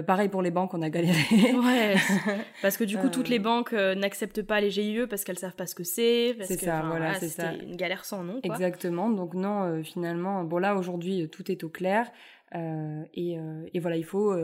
pareil 0.05 0.29
pour 0.29 0.43
les 0.43 0.51
banques, 0.51 0.75
on 0.75 0.83
a 0.83 0.89
galéré. 0.91 1.17
Ouais, 1.55 1.95
parce 2.61 2.77
que 2.77 2.83
du 2.83 2.97
coup, 2.97 3.09
toutes 3.09 3.29
les 3.29 3.39
banques 3.39 3.73
n'acceptent 3.73 4.43
pas 4.43 4.61
les 4.61 4.69
GIE 4.69 5.07
parce 5.09 5.23
qu'elles 5.23 5.39
savent 5.39 5.55
pas 5.55 5.65
ce 5.65 5.73
que 5.73 5.83
c'est. 5.83 6.37
C'est 6.41 6.59
ça, 6.59 6.83
voilà, 6.85 7.15
c'est 7.15 7.29
ça. 7.29 7.53
une 7.53 7.75
galère 7.75 8.05
sans 8.05 8.23
nom. 8.23 8.41
Quoi. 8.41 8.53
Exactement. 8.53 9.09
Donc 9.09 9.33
non, 9.33 9.81
finalement, 9.83 10.43
bon 10.43 10.59
là, 10.59 10.75
aujourd'hui, 10.75 11.27
tout 11.29 11.51
est 11.51 11.63
au 11.63 11.69
clair. 11.69 12.11
Et, 12.53 13.37
et, 13.73 13.79
voilà, 13.79 13.97
il 13.97 14.05
faut 14.05 14.35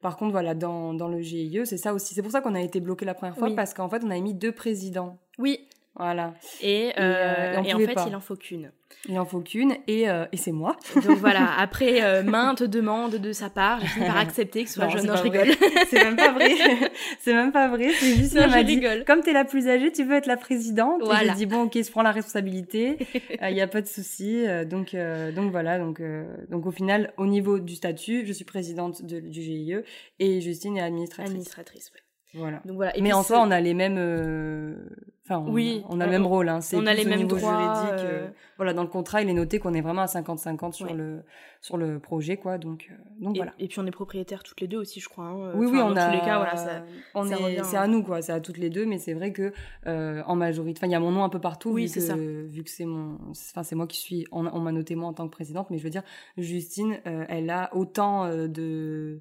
par 0.00 0.16
contre, 0.16 0.32
voilà, 0.32 0.54
dans, 0.54 0.94
dans 0.94 1.08
le 1.08 1.20
GIE, 1.20 1.60
c'est 1.64 1.76
ça 1.76 1.92
aussi. 1.92 2.14
C'est 2.14 2.22
pour 2.22 2.30
ça 2.30 2.40
qu'on 2.40 2.54
a 2.54 2.60
été 2.60 2.80
bloqué 2.80 3.04
la 3.04 3.14
première 3.14 3.36
fois, 3.36 3.50
parce 3.54 3.74
qu'en 3.74 3.88
fait, 3.88 4.02
on 4.04 4.10
avait 4.10 4.20
mis 4.20 4.34
deux 4.34 4.52
présidents. 4.52 5.18
Oui. 5.38 5.68
Voilà. 5.98 6.34
Et, 6.62 6.92
euh, 6.96 7.56
en 7.56 7.64
fait, 7.64 7.96
il 8.06 8.14
en 8.14 8.20
faut 8.20 8.36
qu'une. 8.36 8.70
Il 9.08 9.18
en 9.18 9.24
faut 9.24 9.40
qu'une, 9.40 9.76
et, 9.86 10.08
euh, 10.08 10.26
et 10.32 10.36
c'est 10.36 10.52
moi. 10.52 10.76
Donc 10.94 11.18
voilà, 11.18 11.58
après 11.58 12.02
euh, 12.02 12.22
maintes 12.22 12.62
demandes 12.62 13.16
de 13.16 13.32
sa 13.32 13.50
part, 13.50 13.80
j'ai 13.80 13.86
fini 13.86 14.06
par 14.06 14.16
accepter 14.16 14.64
que 14.64 14.68
ce 14.68 14.76
soit 14.76 14.88
jeune. 14.88 15.06
Non, 15.06 15.16
je 15.16 15.22
rigole. 15.22 15.48
c'est 15.90 16.02
même 16.04 16.16
pas 16.16 16.32
vrai. 16.32 16.50
c'est 17.20 17.34
même 17.34 17.52
pas 17.52 17.68
vrai. 17.68 17.90
C'est 17.98 18.14
juste 18.14 18.34
non, 18.34 18.48
m'a 18.48 18.62
dit, 18.62 18.80
comme 19.06 19.22
t'es 19.22 19.32
la 19.32 19.44
plus 19.44 19.68
âgée, 19.68 19.90
tu 19.90 20.04
veux 20.04 20.14
être 20.14 20.26
la 20.26 20.36
présidente. 20.36 21.02
Voilà. 21.04 21.24
Et 21.24 21.28
j'ai 21.28 21.34
dit, 21.34 21.46
bon, 21.46 21.62
ok, 21.64 21.76
je 21.76 21.90
prends 21.90 22.02
la 22.02 22.12
responsabilité. 22.12 22.98
Il 23.42 23.54
n'y 23.54 23.60
a 23.60 23.68
pas 23.68 23.82
de 23.82 23.88
souci. 23.88 24.44
donc, 24.66 24.94
donc 25.34 25.50
voilà. 25.50 25.78
Donc, 25.78 26.00
donc 26.48 26.66
au 26.66 26.72
final, 26.72 27.12
au 27.16 27.26
niveau 27.26 27.58
du 27.58 27.74
statut, 27.74 28.24
je 28.24 28.32
suis 28.32 28.44
présidente 28.44 29.04
de, 29.04 29.20
du 29.20 29.42
GIE 29.42 29.74
et 30.18 30.40
Justine 30.40 30.76
est 30.76 30.82
administratrice. 30.82 31.30
Administratrice, 31.30 31.90
oui. 31.94 32.00
Voilà. 32.38 32.60
Donc 32.64 32.76
voilà. 32.76 32.92
Mais 33.00 33.12
en 33.12 33.22
soi, 33.22 33.40
on 33.40 33.50
a 33.50 33.60
les 33.60 33.74
mêmes. 33.74 33.96
Euh, 33.98 34.76
enfin, 35.24 35.38
on, 35.38 35.52
oui, 35.52 35.84
on 35.88 36.00
a 36.00 36.06
le 36.06 36.10
même 36.10 36.26
rôle. 36.26 36.48
Hein. 36.48 36.60
On 36.72 36.86
a 36.86 36.94
les 36.94 37.04
mêmes 37.04 37.26
droits. 37.26 37.40
Juridique, 37.40 38.04
euh, 38.04 38.26
euh. 38.26 38.28
Voilà, 38.56 38.72
dans 38.72 38.82
le 38.82 38.88
contrat, 38.88 39.22
il 39.22 39.28
est 39.28 39.34
noté 39.34 39.58
qu'on 39.58 39.74
est 39.74 39.80
vraiment 39.80 40.02
à 40.02 40.06
50-50 40.06 40.72
sur 40.72 40.94
le 40.94 41.22
sur 41.60 41.76
le 41.76 41.98
projet, 41.98 42.36
quoi. 42.36 42.58
Donc, 42.58 42.90
donc 43.20 43.36
et, 43.36 43.38
voilà. 43.38 43.52
Et 43.58 43.68
puis 43.68 43.78
on 43.80 43.86
est 43.86 43.90
propriétaires 43.90 44.42
toutes 44.42 44.60
les 44.60 44.68
deux 44.68 44.78
aussi, 44.78 45.00
je 45.00 45.08
crois. 45.08 45.24
Hein. 45.24 45.52
Oui, 45.54 45.66
oui, 45.66 45.80
on 45.80 45.90
dans 45.90 45.96
a. 45.96 46.06
tous 46.06 46.12
les 46.12 46.20
cas, 46.20 46.38
voilà, 46.38 46.56
ça, 46.56 46.82
on 47.14 47.28
est. 47.28 47.62
C'est 47.64 47.76
à 47.76 47.86
nous, 47.86 48.02
quoi. 48.02 48.22
C'est 48.22 48.32
à 48.32 48.40
toutes 48.40 48.58
les 48.58 48.70
deux, 48.70 48.86
mais 48.86 48.98
c'est 48.98 49.14
vrai 49.14 49.32
que 49.32 49.52
en 49.86 50.36
majorité, 50.36 50.78
enfin, 50.78 50.86
il 50.86 50.92
y 50.92 50.96
a 50.96 51.00
mon 51.00 51.10
nom 51.10 51.24
un 51.24 51.28
peu 51.28 51.40
partout. 51.40 51.70
Oui, 51.70 51.88
c'est 51.88 52.00
ça. 52.00 52.16
Vu 52.16 52.62
que 52.62 52.70
c'est 52.70 52.86
mon, 52.86 53.18
enfin, 53.30 53.62
c'est 53.62 53.76
moi 53.76 53.86
qui 53.86 53.98
suis. 53.98 54.26
On, 54.32 54.46
on 54.46 54.60
m'a 54.60 54.72
noté 54.72 54.94
moi 54.94 55.08
en 55.08 55.12
tant 55.12 55.26
que 55.26 55.32
présidente, 55.32 55.68
mais 55.70 55.78
je 55.78 55.84
veux 55.84 55.90
dire, 55.90 56.04
Justine, 56.36 56.98
elle 57.04 57.50
a 57.50 57.74
autant 57.74 58.28
de 58.28 59.20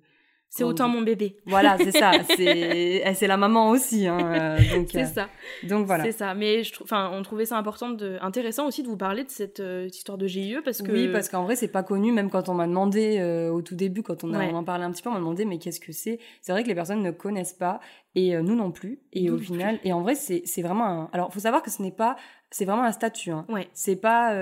c'est 0.49 0.63
autant 0.63 0.87
mon 0.87 1.01
bébé. 1.01 1.37
Voilà, 1.45 1.77
c'est 1.77 1.91
ça. 1.91 2.11
C'est, 2.37 3.13
c'est 3.15 3.27
la 3.27 3.37
maman 3.37 3.69
aussi. 3.69 4.07
Hein, 4.07 4.19
euh, 4.19 4.57
c'est 4.91 5.03
euh, 5.03 5.05
ça. 5.05 5.29
Donc 5.63 5.85
voilà. 5.85 6.03
C'est 6.03 6.11
ça. 6.11 6.33
Mais 6.33 6.63
je 6.63 6.73
enfin, 6.81 7.09
on 7.13 7.21
trouvait 7.21 7.45
ça 7.45 7.57
important, 7.57 7.89
de, 7.89 8.17
intéressant 8.21 8.67
aussi 8.67 8.83
de 8.83 8.87
vous 8.87 8.97
parler 8.97 9.23
de 9.23 9.29
cette, 9.29 9.59
euh, 9.59 9.87
histoire 9.87 10.17
de 10.17 10.27
GIE 10.27 10.57
parce 10.63 10.81
que. 10.81 10.91
Oui, 10.91 11.09
parce 11.11 11.29
qu'en 11.29 11.43
vrai, 11.43 11.55
c'est 11.55 11.67
pas 11.67 11.83
connu. 11.83 12.11
Même 12.11 12.29
quand 12.29 12.49
on 12.49 12.53
m'a 12.53 12.67
demandé 12.67 13.21
au 13.51 13.61
tout 13.61 13.75
début, 13.75 14.03
quand 14.03 14.23
on, 14.23 14.33
a, 14.33 14.45
on 14.45 14.55
en 14.55 14.63
parlait 14.63 14.85
un 14.85 14.91
petit 14.91 15.01
peu, 15.01 15.09
on 15.09 15.13
m'a 15.13 15.19
demandé 15.19 15.45
mais 15.45 15.57
qu'est-ce 15.57 15.79
que 15.79 15.91
c'est? 15.91 16.19
C'est 16.41 16.51
vrai 16.51 16.63
que 16.63 16.67
les 16.67 16.75
personnes 16.75 17.01
ne 17.01 17.11
connaissent 17.11 17.53
pas 17.53 17.79
et 18.15 18.35
nous 18.37 18.55
non 18.55 18.71
plus. 18.71 18.99
Et 19.13 19.29
au 19.29 19.37
final, 19.37 19.79
et 19.83 19.93
en 19.93 20.01
vrai, 20.01 20.15
c'est, 20.15 20.43
c'est 20.45 20.61
vraiment. 20.61 20.85
Un... 20.85 21.09
Alors, 21.13 21.33
faut 21.33 21.39
savoir 21.39 21.61
que 21.61 21.71
ce 21.71 21.81
n'est 21.81 21.91
pas. 21.91 22.15
C'est 22.49 22.65
vraiment 22.65 22.83
un 22.83 22.93
statut. 22.93 23.31
Hein. 23.31 23.45
Ouais. 23.49 23.67
C'est 23.73 23.97
pas 23.97 24.33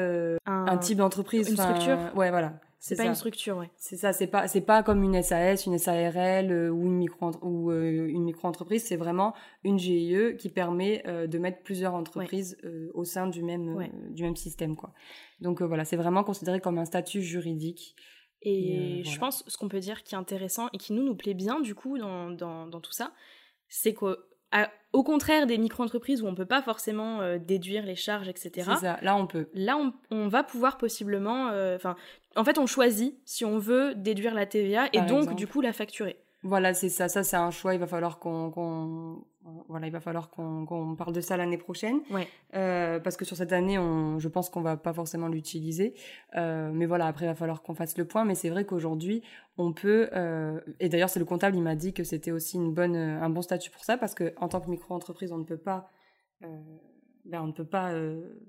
un... 0.45 0.77
type 0.77 0.97
d'entreprise. 0.97 1.49
Une 1.49 1.57
structure. 1.57 1.97
Ouais, 2.15 2.29
voilà. 2.29 2.53
C'est 2.87 2.95
pas 2.97 3.05
une 3.05 3.15
structure, 3.15 3.57
ouais. 3.57 3.71
C'est 3.77 3.97
ça, 3.97 4.13
c'est 4.13 4.27
pas 4.27 4.47
c'est 4.47 4.61
pas 4.61 4.83
comme 4.83 5.01
une 5.01 5.19
SAS, 5.23 5.65
une 5.65 5.79
SARL 5.79 6.51
euh, 6.51 6.69
ou 6.69 6.85
une 6.85 6.97
micro 6.97 7.31
ou 7.41 7.71
euh, 7.71 8.07
une 8.07 8.23
micro 8.23 8.47
entreprise, 8.47 8.83
c'est 8.83 8.95
vraiment 8.95 9.33
une 9.63 9.79
GIE 9.79 10.37
qui 10.37 10.49
permet 10.49 11.01
euh, 11.07 11.25
de 11.25 11.39
mettre 11.39 11.63
plusieurs 11.63 11.95
entreprises 11.95 12.57
au 12.93 13.03
sein 13.03 13.25
du 13.25 13.41
même 13.41 13.89
du 14.11 14.21
même 14.21 14.35
système 14.35 14.75
quoi. 14.75 14.93
Donc 15.41 15.63
voilà, 15.63 15.83
c'est 15.83 15.97
vraiment 15.97 16.23
considéré 16.23 16.61
comme 16.61 16.77
un 16.77 16.85
statut 16.85 17.23
juridique. 17.23 17.95
Et, 18.43 19.01
je 19.03 19.17
pense 19.17 19.43
ce 19.47 19.57
qu'on 19.57 19.69
peut 19.69 19.79
dire 19.79 20.03
qui 20.03 20.13
est 20.13 20.19
intéressant 20.19 20.69
et 20.71 20.77
qui 20.77 20.93
nous 20.93 21.01
nous 21.01 21.15
plaît 21.15 21.33
bien 21.33 21.59
du 21.61 21.73
coup 21.73 21.97
dans 21.97 22.29
dans, 22.29 22.67
dans 22.67 22.81
tout 22.81 22.93
ça, 22.93 23.13
c'est 23.67 23.95
que 23.95 24.27
au 24.95 25.03
contraire 25.03 25.45
des 25.45 25.57
micro-entreprises 25.57 26.21
où 26.23 26.27
on 26.27 26.35
peut 26.35 26.45
pas 26.45 26.61
forcément 26.61 27.21
euh, 27.21 27.37
déduire 27.37 27.85
les 27.85 27.95
charges, 27.95 28.29
etc. 28.29 28.51
C'est 28.55 28.85
ça, 28.85 28.97
là 29.01 29.15
on 29.15 29.27
peut. 29.27 29.49
Là 29.53 29.77
on, 30.09 30.27
va 30.27 30.43
pouvoir 30.43 30.77
possiblement... 30.77 31.49
Euh, 31.49 31.77
en 32.35 32.43
fait 32.43 32.57
on 32.57 32.65
choisit 32.65 33.17
si 33.25 33.43
on 33.43 33.57
veut 33.57 33.93
déduire 33.95 34.33
la 34.33 34.45
TVA 34.45 34.87
et 34.93 35.01
donc 35.01 35.35
du 35.35 35.47
coup 35.47 35.61
la 35.61 35.73
facturer. 35.73 36.17
Voilà, 36.45 36.75
c'est 36.75 36.89
ça. 36.89 37.09
Ça, 37.09 37.23
c'est 37.23 37.35
un 37.35 37.49
choix. 37.49 37.73
Il 37.73 37.79
va 37.79 37.87
falloir 37.87 38.19
qu'on, 38.19 39.25
voilà, 39.67 39.87
il 39.87 39.91
va 39.91 39.99
falloir 39.99 40.29
qu'on, 40.29 40.95
parle 40.95 41.11
de 41.11 41.19
ça 41.19 41.37
l'année 41.37 41.57
prochaine. 41.57 42.01
Ouais. 42.11 42.27
Euh, 42.53 42.99
parce 42.99 43.17
que 43.17 43.25
sur 43.25 43.35
cette 43.35 43.51
année, 43.51 43.79
on, 43.79 44.19
je 44.19 44.27
pense 44.27 44.51
qu'on 44.51 44.61
va 44.61 44.77
pas 44.77 44.93
forcément 44.93 45.27
l'utiliser. 45.27 45.95
Euh, 46.37 46.69
mais 46.71 46.85
voilà, 46.85 47.07
après, 47.07 47.25
il 47.25 47.29
va 47.29 47.35
falloir 47.35 47.63
qu'on 47.63 47.73
fasse 47.73 47.97
le 47.97 48.05
point. 48.05 48.25
Mais 48.25 48.35
c'est 48.35 48.51
vrai 48.51 48.63
qu'aujourd'hui, 48.63 49.23
on 49.57 49.73
peut. 49.73 50.07
Euh, 50.13 50.59
et 50.79 50.87
d'ailleurs, 50.87 51.09
c'est 51.09 51.19
le 51.19 51.25
comptable, 51.25 51.55
il 51.57 51.63
m'a 51.63 51.75
dit 51.75 51.93
que 51.93 52.03
c'était 52.03 52.31
aussi 52.31 52.57
une 52.57 52.71
bonne, 52.71 52.95
un 52.95 53.29
bon 53.31 53.41
statut 53.41 53.71
pour 53.71 53.83
ça, 53.83 53.97
parce 53.97 54.13
que 54.13 54.35
en 54.37 54.47
tant 54.47 54.61
que 54.61 54.69
micro-entreprise, 54.69 55.31
on 55.31 55.39
ne 55.39 55.45
peut 55.45 55.57
pas. 55.57 55.89
Ben, 56.41 57.41
on 57.41 57.47
ne 57.47 57.53
peut 57.53 57.65
pas 57.65 57.91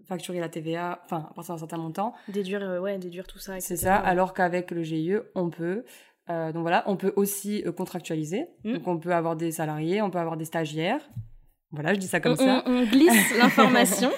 facturer 0.07 0.39
la 0.39 0.51
TVA, 0.51 1.01
enfin, 1.07 1.29
à 1.31 1.33
partir 1.33 1.55
d'un 1.55 1.59
certain 1.61 1.79
montant. 1.79 2.13
Déduire, 2.29 2.79
ouais, 2.83 2.99
déduire 2.99 3.27
tout 3.27 3.39
ça, 3.39 3.59
C'est 3.59 3.77
ça, 3.77 3.97
alors 3.97 4.35
qu'avec 4.35 4.71
le 4.71 4.83
GIE, 4.83 5.17
on 5.35 5.49
peut. 5.49 5.85
Euh, 6.29 6.53
donc 6.53 6.63
voilà, 6.63 6.83
on 6.87 6.97
peut 6.97 7.13
aussi 7.17 7.63
euh, 7.67 7.73
contractualiser. 7.73 8.47
Hmm. 8.65 8.75
Donc 8.75 8.89
on 8.89 8.99
peut 8.99 9.15
avoir 9.15 9.37
des 9.37 9.53
salariés, 9.53 10.03
on 10.03 10.11
peut 10.11 10.19
avoir 10.19 10.37
des 10.37 10.45
stagiaires. 10.45 11.01
Voilà, 11.73 11.95
je 11.95 11.99
dis 11.99 12.07
ça 12.07 12.21
comme 12.21 12.37
ça. 12.37 12.63
On, 12.67 12.85
glisse 12.85 13.37
l'information. 13.39 14.11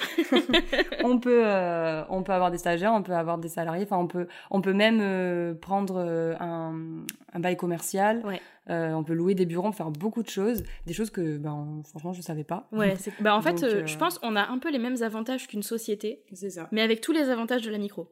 on 1.05 1.19
peut, 1.19 1.43
euh, 1.45 2.05
on 2.09 2.23
peut 2.23 2.33
avoir 2.33 2.51
des 2.51 2.59
stagiaires, 2.59 2.93
on 2.93 3.03
peut 3.03 3.15
avoir 3.15 3.39
des 3.39 3.49
salariés. 3.49 3.85
Enfin, 3.85 3.97
on 3.97 4.07
peut, 4.07 4.29
on 4.51 4.61
peut 4.61 4.75
même 4.75 5.57
prendre 5.59 5.99
un, 5.99 7.05
un, 7.33 7.41
bail 7.41 7.57
commercial. 7.57 8.23
Ouais. 8.25 8.41
on 8.69 9.03
peut 9.03 9.15
louer 9.15 9.35
des 9.35 9.47
bureaux, 9.47 9.73
faire 9.73 9.91
beaucoup 9.91 10.23
de 10.23 10.29
choses, 10.29 10.63
des 10.87 10.93
choses 10.93 11.11
que, 11.11 11.39
ben, 11.39 11.83
franchement, 11.89 12.13
je 12.13 12.21
savais 12.21 12.45
pas. 12.45 12.69
Ouais, 12.71 12.95
bah, 13.21 13.35
en 13.35 13.41
fait, 13.41 13.59
je 13.87 13.97
pense 13.97 14.21
on 14.23 14.37
a 14.37 14.47
un 14.47 14.59
peu 14.59 14.71
les 14.71 14.79
mêmes 14.79 15.03
avantages 15.03 15.49
qu'une 15.49 15.63
société. 15.63 16.23
C'est 16.35 16.51
ça. 16.51 16.69
Mais 16.71 16.83
avec 16.83 17.01
tous 17.01 17.13
les 17.13 17.31
avantages 17.31 17.63
de 17.63 17.71
la 17.71 17.79
micro. 17.79 18.09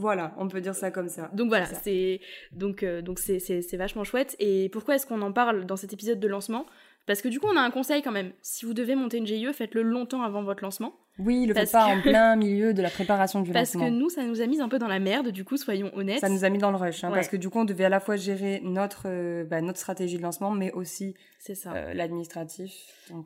Voilà, 0.00 0.32
on 0.38 0.48
peut 0.48 0.62
dire 0.62 0.74
ça 0.74 0.90
comme 0.90 1.08
ça. 1.08 1.30
Donc 1.34 1.48
voilà, 1.48 1.66
c'est 1.66 2.20
donc 2.52 2.82
euh, 2.82 3.02
donc 3.02 3.18
c'est 3.18 3.76
vachement 3.76 4.02
chouette. 4.02 4.34
Et 4.38 4.70
pourquoi 4.70 4.94
est-ce 4.94 5.06
qu'on 5.06 5.20
en 5.20 5.32
parle 5.32 5.66
dans 5.66 5.76
cet 5.76 5.92
épisode 5.92 6.18
de 6.18 6.26
lancement? 6.26 6.64
Parce 7.06 7.22
que 7.22 7.28
du 7.28 7.40
coup, 7.40 7.48
on 7.52 7.56
a 7.56 7.60
un 7.60 7.70
conseil 7.70 8.02
quand 8.02 8.12
même. 8.12 8.32
Si 8.40 8.64
vous 8.64 8.72
devez 8.72 8.94
monter 8.94 9.18
une 9.18 9.26
GIE, 9.26 9.52
faites-le 9.52 9.82
longtemps 9.82 10.22
avant 10.22 10.42
votre 10.42 10.62
lancement. 10.62 10.94
Oui, 11.18 11.44
le 11.44 11.54
faites 11.54 11.72
pas 11.72 11.86
en 11.86 12.00
plein 12.02 12.36
milieu 12.36 12.72
de 12.72 12.80
la 12.80 12.88
préparation 12.88 13.40
du 13.40 13.52
lancement. 13.52 13.80
Parce 13.80 13.90
que 13.90 13.98
nous, 13.98 14.08
ça 14.08 14.24
nous 14.24 14.40
a 14.40 14.46
mis 14.46 14.60
un 14.60 14.68
peu 14.68 14.78
dans 14.78 14.88
la 14.88 15.00
merde. 15.00 15.28
Du 15.28 15.44
coup, 15.44 15.56
soyons 15.56 15.90
honnêtes. 15.94 16.20
Ça 16.20 16.28
nous 16.28 16.44
a 16.44 16.48
mis 16.48 16.58
dans 16.58 16.70
le 16.70 16.76
rush, 16.76 17.04
hein, 17.04 17.10
parce 17.12 17.28
que 17.28 17.36
du 17.36 17.50
coup, 17.50 17.58
on 17.58 17.64
devait 17.64 17.84
à 17.84 17.88
la 17.88 18.00
fois 18.00 18.16
gérer 18.16 18.60
notre 18.62 19.04
euh, 19.06 19.44
bah, 19.44 19.60
notre 19.60 19.78
stratégie 19.78 20.16
de 20.16 20.22
lancement, 20.22 20.50
mais 20.50 20.72
aussi 20.72 21.14
c'est 21.38 21.54
ça 21.54 21.74
euh, 21.74 21.94
l'administratif. 21.94 22.72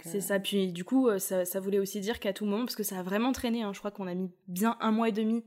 C'est 0.02 0.20
ça. 0.20 0.40
Puis 0.40 0.72
du 0.72 0.84
coup, 0.84 1.10
ça, 1.18 1.44
ça 1.44 1.60
voulait 1.60 1.78
aussi 1.78 2.00
dire 2.00 2.20
qu'à 2.20 2.32
tout 2.32 2.46
moment, 2.46 2.64
parce 2.64 2.76
que 2.76 2.82
ça 2.82 2.98
a 2.98 3.02
vraiment 3.02 3.32
traîné. 3.32 3.62
Hein, 3.62 3.72
je 3.74 3.78
crois 3.78 3.90
qu'on 3.90 4.06
a 4.06 4.14
mis 4.14 4.30
bien 4.48 4.76
un 4.80 4.90
mois 4.90 5.08
et 5.08 5.12
demi 5.12 5.44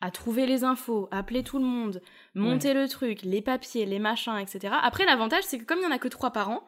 à 0.00 0.10
trouver 0.10 0.46
les 0.46 0.64
infos, 0.64 1.08
appeler 1.10 1.42
tout 1.42 1.58
le 1.58 1.64
monde, 1.64 2.00
monter 2.34 2.72
le 2.74 2.88
truc, 2.88 3.20
les 3.22 3.42
papiers, 3.42 3.84
les 3.86 3.98
machins, 3.98 4.36
etc. 4.38 4.74
Après, 4.82 5.04
l'avantage, 5.04 5.44
c'est 5.44 5.58
que 5.58 5.64
comme 5.64 5.78
il 5.78 5.82
n'y 5.82 5.86
en 5.86 5.94
a 5.94 5.98
que 5.98 6.08
trois 6.08 6.30
par 6.30 6.48
an, 6.50 6.62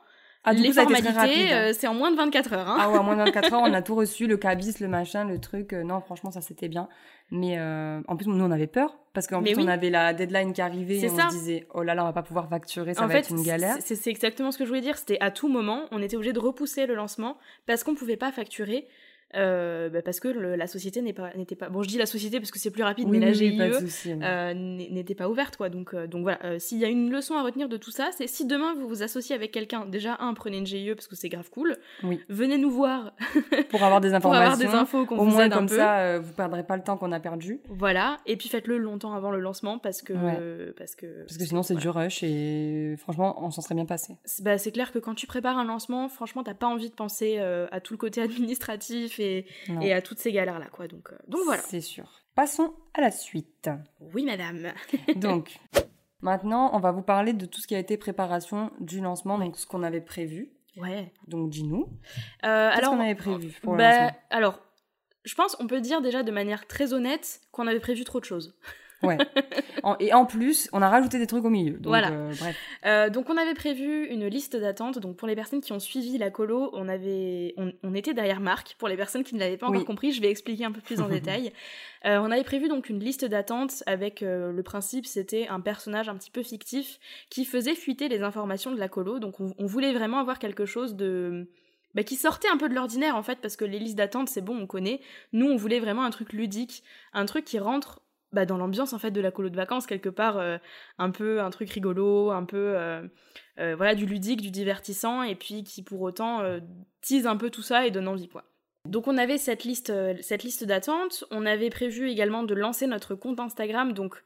Ah, 0.45 0.53
les 0.53 0.73
formalités, 0.73 1.53
hein. 1.53 1.73
c'est 1.73 1.87
en 1.87 1.95
moins 1.95 2.11
de 2.11 2.17
24 2.17 2.53
heures. 2.53 2.69
Hein. 2.69 2.77
Ah 2.81 2.91
ouais, 2.91 2.99
en 2.99 3.05
moins 3.05 3.15
de 3.15 3.21
24 3.23 3.53
heures, 3.55 3.61
on 3.63 3.73
a 3.73 3.81
tout 3.83 3.95
reçu, 3.95 4.27
le 4.27 4.37
cabis, 4.37 4.75
le 4.81 4.89
machin, 4.89 5.25
le 5.25 5.39
truc. 5.39 5.73
non, 5.73 6.01
franchement, 6.01 6.31
ça 6.31 6.41
c'était 6.41 6.69
bien. 6.69 6.89
Mais 7.31 7.59
en 7.61 8.17
plus, 8.17 8.27
nous, 8.27 8.45
on 8.45 8.51
avait 8.51 8.67
peur 8.67 8.99
parce 9.15 9.27
qu'en 9.27 9.43
plus, 9.43 9.57
on 9.57 9.69
avait 9.69 9.89
la 9.89 10.13
deadline 10.13 10.53
qui 10.53 10.61
arrivait 10.61 10.99
et 10.99 11.11
on 11.11 11.17
se 11.17 11.29
disait, 11.31 11.67
oh 11.73 11.83
là 11.83 11.95
là, 11.95 12.03
on 12.03 12.07
va 12.07 12.13
pas 12.13 12.23
pouvoir 12.23 12.49
facturer, 12.49 12.93
ça 12.93 13.07
va 13.07 13.15
être 13.15 13.31
une 13.31 13.43
galère. 13.43 13.77
C'est 13.81 14.07
exactement 14.09 14.51
ce 14.53 14.59
que 14.59 14.65
je 14.65 14.69
voulais 14.69 14.83
dire. 14.83 14.99
C'était 14.99 15.19
à 15.21 15.31
tout 15.31 15.49
moment, 15.49 15.87
on 15.91 16.03
était 16.03 16.17
obligé 16.17 16.33
de 16.35 16.41
repousser 16.41 16.87
le 16.87 16.95
lancement 16.95 17.39
parce 17.67 17.85
qu'on 17.85 17.95
pouvait 17.95 18.17
pas 18.19 18.33
facturer. 18.33 18.87
Euh, 19.35 19.89
bah, 19.89 20.03
parce 20.03 20.21
que 20.21 20.29
la 20.29 20.67
société 20.67 21.01
n'était 21.01 21.55
pas, 21.55 21.71
bon 21.71 21.83
je 21.83 21.89
dis 21.89 21.97
la 21.97 22.05
société 22.05 22.39
parce 22.39 22.51
que 22.51 22.59
c'est 22.59 22.71
plus 22.71 22.83
rapide 22.83 23.09
mais 23.09 23.19
la 23.19 23.33
GIE 23.33 23.59
euh, 23.61 24.55
n'était 24.55 25.15
pas 25.15 25.29
ouverte 25.29 25.57
quoi. 25.57 25.71
Donc 25.71 25.95
euh, 25.95 26.07
donc 26.07 26.23
voilà. 26.23 26.59
S'il 26.59 26.79
y 26.79 26.85
a 26.85 26.89
une 26.89 27.11
leçon 27.11 27.37
à 27.37 27.43
retenir 27.43 27.69
de 27.69 27.79
tout 27.79 27.91
ça 27.91 28.11
c'est 28.13 28.27
si 28.27 28.47
demain 28.47 28.75
vous 28.75 28.87
vous 28.87 29.03
associez 29.03 29.35
avec 29.35 29.51
quelqu'un 29.51 29.87
déjà 29.87 30.19
un 30.21 30.35
prenez 30.35 30.59
une 30.59 30.67
GIE 30.67 30.95
parce 30.95 31.07
que 31.07 31.17
c'est 31.17 31.31
grave 31.31 31.49
cool. 31.51 31.77
Venez 32.29 32.59
nous 32.59 32.71
voir. 32.71 33.13
Pour 33.71 33.83
avoir 33.83 34.01
des 34.01 34.13
informations 34.13 34.23
pour 34.23 34.35
avoir 34.35 34.57
des 34.59 34.67
infos 34.67 35.07
qu'on 35.07 35.19
au 35.19 35.25
moins 35.25 35.49
comme 35.49 35.69
ça 35.69 36.19
vous 36.19 36.33
perdrez 36.33 36.65
pas 36.65 36.77
le 36.77 36.83
temps 36.83 36.99
qu'on 36.99 37.13
a 37.13 37.21
perdu. 37.21 37.61
Voilà. 37.69 38.19
Et 38.27 38.37
puis 38.37 38.49
faites-le 38.49 38.77
longtemps 38.77 39.15
avant 39.15 39.31
le 39.31 39.41
lancement 39.41 39.79
parce 39.79 40.03
que 40.03 40.13
parce 40.73 40.95
que 40.95 41.23
parce 41.23 41.39
que 41.39 41.45
sinon 41.45 41.63
c'est 41.63 41.75
du 41.75 41.89
rush 41.89 42.23
et 42.23 42.97
franchement 42.99 43.43
on 43.43 43.51
s'en 43.51 43.63
serait 43.63 43.75
bien 43.75 43.87
passé. 43.87 44.17
Bah, 44.43 44.59
c'est 44.59 44.73
clair 44.73 44.93
que 44.93 44.99
quand 44.99 45.15
tu 45.15 45.27
prépares 45.27 45.57
un 45.57 45.65
lancement 45.65 46.09
franchement 46.09 46.43
t'as 46.43 46.55
pas 46.55 46.67
envie 46.67 46.91
de 46.91 46.95
penser 46.95 47.39
à 47.39 47.81
tout 47.81 47.95
le 47.95 47.99
côté 47.99 48.21
administratif 48.21 49.19
et, 49.19 49.22
à 49.93 50.03
toutes 50.03 50.19
ces 50.19 50.33
galères-là, 50.33 50.67
quoi. 50.73 50.89
Donc, 50.89 51.11
euh, 51.13 51.17
donc 51.29 51.41
voilà. 51.45 51.63
C'est 51.63 51.81
sûr. 51.81 52.23
Passons 52.35 52.75
à 52.95 53.01
la 53.01 53.11
suite. 53.11 53.71
Oui, 54.01 54.25
madame. 54.25 54.73
donc, 55.17 55.59
maintenant, 56.21 56.71
on 56.73 56.79
va 56.79 56.93
vous 56.93 57.03
parler 57.03 57.33
de 57.33 57.47
tout 57.47 57.61
ce 57.61 57.67
qui 57.67 57.75
a 57.75 57.79
été 57.79 57.97
préparation 57.97 58.71
du 58.81 59.01
lancement, 59.01 59.39
donc 59.39 59.57
ce 59.57 59.67
qu'on 59.67 59.83
avait 59.83 60.01
prévu. 60.01 60.53
Ouais. 60.77 61.13
Donc, 61.29 61.51
dis-nous. 61.51 61.89
Euh, 62.45 62.71
Qu'est-ce 62.75 62.89
qu'on 62.89 63.01
avait 63.01 63.15
prévu 63.15 63.51
pour 63.63 63.73
le 63.73 63.79
bah, 63.79 63.91
lancement? 63.91 64.19
Alors, 64.31 64.61
je 65.25 65.35
pense, 65.35 65.57
on 65.61 65.67
peut 65.67 65.81
dire 65.81 66.01
déjà 66.01 66.23
de 66.23 66.33
manière 66.33 66.67
très 66.67 66.95
honnête 66.95 67.41
qu'on 67.53 67.67
avait 67.67 67.81
prévu 67.81 68.05
trop 68.05 68.21
de 68.21 68.25
choses. 68.25 68.57
Ouais. 69.03 69.19
et 70.01 70.13
en 70.13 70.27
plus, 70.27 70.69
on 70.73 70.83
a 70.83 70.89
rajouté 70.89 71.19
des 71.19 71.27
trucs 71.27 71.45
au 71.45 71.51
milieu. 71.51 71.75
Donc, 71.75 71.89
voilà. 71.89 72.11
Euh, 72.11 72.33
bref. 72.39 72.57
Euh, 72.87 73.11
donc 73.11 73.29
on 73.31 73.37
avait 73.37 73.55
prévu 73.55 74.07
une 74.07 74.27
liste 74.27 74.57
d'attente. 74.57 74.99
Donc 74.99 75.17
pour 75.17 75.29
les 75.29 75.35
personnes 75.35 75.61
qui 75.61 75.73
ont 75.73 75.81
suivi 75.81 76.19
la 76.19 76.31
colo, 76.31 76.71
on 76.73 76.89
avait, 76.89 77.55
on, 77.57 77.95
était 77.95 78.15
derrière 78.15 78.41
Marc. 78.41 78.77
Pour 78.79 78.89
les 78.89 78.97
personnes 78.97 79.25
qui 79.25 79.35
ne 79.35 79.41
l'avaient 79.41 79.57
pas 79.57 79.69
encore 79.69 79.85
compris, 79.85 80.13
je 80.13 80.21
vais 80.21 80.31
expliquer 80.31 80.65
un 80.65 80.73
peu 80.73 80.81
plus 80.81 81.01
en 81.01 81.09
détail. 81.09 81.53
Euh, 82.05 82.19
on 82.19 82.31
avait 82.31 82.45
prévu 82.45 82.69
donc 82.69 82.89
une 82.89 83.01
liste 83.01 83.25
d'attente 83.25 83.83
avec 83.87 84.21
le 84.23 84.63
principe, 84.63 85.07
c'était 85.07 85.49
un 85.49 85.61
personnage 85.61 86.09
un 86.09 86.17
petit 86.17 86.31
peu 86.31 86.43
fictif 86.43 86.99
qui 87.31 87.45
faisait 87.45 87.75
fuiter 87.75 88.09
les 88.09 88.23
informations 88.23 88.73
de 88.73 88.79
la 88.79 88.89
colo. 88.89 89.19
Donc 89.19 89.41
on, 89.41 89.67
voulait 89.67 89.93
vraiment 89.93 90.19
avoir 90.19 90.39
quelque 90.39 90.67
chose 90.67 90.97
de 90.97 91.49
bah, 91.95 92.03
qui 92.03 92.17
sortait 92.17 92.49
un 92.49 92.57
peu 92.57 92.69
de 92.69 92.75
l'ordinaire 92.75 93.17
en 93.17 93.23
fait 93.23 93.39
parce 93.41 93.57
que 93.57 93.65
les 93.65 93.79
listes 93.79 93.97
d'attente 93.97 94.29
c'est 94.29 94.41
bon 94.41 94.57
on 94.59 94.67
connaît 94.67 95.01
nous 95.33 95.47
on 95.47 95.57
voulait 95.57 95.81
vraiment 95.81 96.05
un 96.05 96.11
truc 96.11 96.33
ludique 96.33 96.83
un 97.13 97.27
truc 97.27 97.45
qui 97.45 97.59
rentre 97.59 98.01
bah, 98.33 98.47
dans 98.47 98.57
l'ambiance 98.57 98.93
en 98.93 98.99
fait 98.99 99.11
de 99.11 99.21
la 99.21 99.31
colo 99.31 99.51
de 99.51 99.57
vacances 99.57 99.87
quelque 99.87 100.09
part 100.09 100.39
euh, 100.39 100.57
un 100.99 101.11
peu 101.11 101.41
un 101.41 101.51
truc 101.51 101.71
rigolo 101.71 102.31
un 102.31 102.45
peu 102.45 102.75
euh, 102.77 103.03
euh, 103.59 103.75
voilà 103.77 103.95
du 103.95 104.07
ludique 104.07 104.41
du 104.41 104.51
divertissant 104.51 105.23
et 105.23 105.35
puis 105.35 105.65
qui 105.65 105.83
pour 105.83 106.01
autant 106.01 106.41
tease 107.03 107.27
un 107.27 107.37
peu 107.37 107.51
tout 107.51 107.63
ça 107.63 107.87
et 107.87 107.91
donne 107.91 108.09
envie 108.09 108.29
quoi 108.29 108.45
donc 108.89 109.07
on 109.07 109.19
avait 109.19 109.39
cette 109.39 109.65
liste 109.65 109.93
cette 110.23 110.45
liste 110.45 110.65
d'attente 110.65 111.25
on 111.31 111.45
avait 111.45 111.71
prévu 111.71 112.09
également 112.09 112.43
de 112.43 112.55
lancer 112.55 112.87
notre 112.87 113.15
compte 113.15 113.39
Instagram 113.41 113.93
donc 113.93 114.23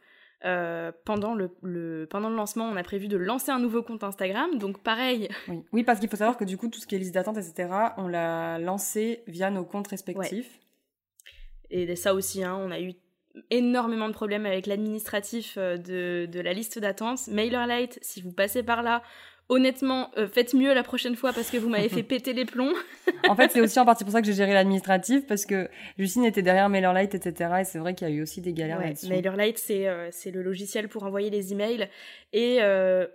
pendant 1.05 1.35
le, 1.35 2.07
pendant 2.09 2.31
le 2.31 2.37
lancement, 2.37 2.67
on 2.67 2.77
a 2.77 2.85
prévu 2.85 3.09
de 3.09 3.17
lancer 3.17 3.51
un 3.51 3.59
nouveau 3.59 3.83
compte 3.83 4.05
Instagram. 4.05 4.59
Donc 4.59 4.81
pareil. 4.81 5.29
Oui, 5.49 5.65
oui 5.73 5.83
parce 5.83 5.99
qu'il 5.99 6.09
faut 6.09 6.17
savoir 6.17 6.37
que 6.37 6.45
du 6.45 6.57
coup, 6.57 6.69
tout 6.69 6.79
ce 6.79 6.87
qui 6.87 6.95
est 6.95 6.99
liste 6.99 7.15
d'attente, 7.15 7.37
etc., 7.37 7.69
on 7.97 8.07
l'a 8.07 8.61
lancé 8.61 9.25
via 9.27 9.51
nos 9.51 9.65
comptes 9.65 9.89
respectifs. 9.89 10.61
Et 11.71 11.97
ça 11.97 12.15
aussi, 12.15 12.45
hein, 12.45 12.57
on 12.57 12.71
a 12.71 12.81
eu 12.81 12.95
énormément 13.51 14.09
de 14.09 14.13
problèmes 14.13 14.47
avec 14.47 14.67
l'administratif 14.67 15.57
euh, 15.59 15.77
de, 15.77 16.27
de, 16.31 16.41
la 16.41 16.53
liste 16.53 16.79
d'attente. 16.79 17.27
MailerLite, 17.29 17.99
si 18.03 18.23
vous 18.23 18.33
passez 18.33 18.63
par 18.63 18.83
là, 18.83 19.03
honnêtement, 19.49 20.11
euh, 20.17 20.27
faites 20.27 20.55
mieux 20.55 20.75
la 20.75 20.83
prochaine 20.83 21.17
fois 21.17 21.33
parce 21.33 21.51
que 21.51 21.57
vous 21.57 21.69
m'avez 21.69 21.89
fait 21.91 22.03
péter 22.03 22.33
les 22.33 22.45
plombs. 22.45 22.73
en 23.29 23.37
fait, 23.37 23.53
c'est 23.53 23.61
aussi 23.61 23.79
en 23.79 23.85
partie 23.87 24.05
pour 24.05 24.13
ça 24.13 24.21
que 24.21 24.27
j'ai 24.27 24.33
géré 24.33 24.55
l'administratif 24.55 25.27
parce 25.27 25.47
que 25.47 25.69
Justine 25.99 26.25
était 26.25 26.43
derrière 26.43 26.69
MailerLite, 26.69 27.15
etc. 27.15 27.51
Et 27.61 27.65
c'est 27.65 27.79
vrai 27.79 27.95
qu'il 27.95 28.09
y 28.09 28.11
a 28.11 28.15
eu 28.15 28.23
aussi 28.23 28.41
des 28.41 28.53
galères 28.53 28.81
là-dessus. 28.81 29.09
MailerLite, 29.09 29.59
c'est 29.59 29.89
euh, 29.89 30.09
c'est 30.11 30.31
le 30.31 30.43
logiciel 30.43 30.89
pour 30.89 31.05
envoyer 31.05 31.31
les 31.31 31.53
emails. 31.53 31.89
Et 32.33 32.59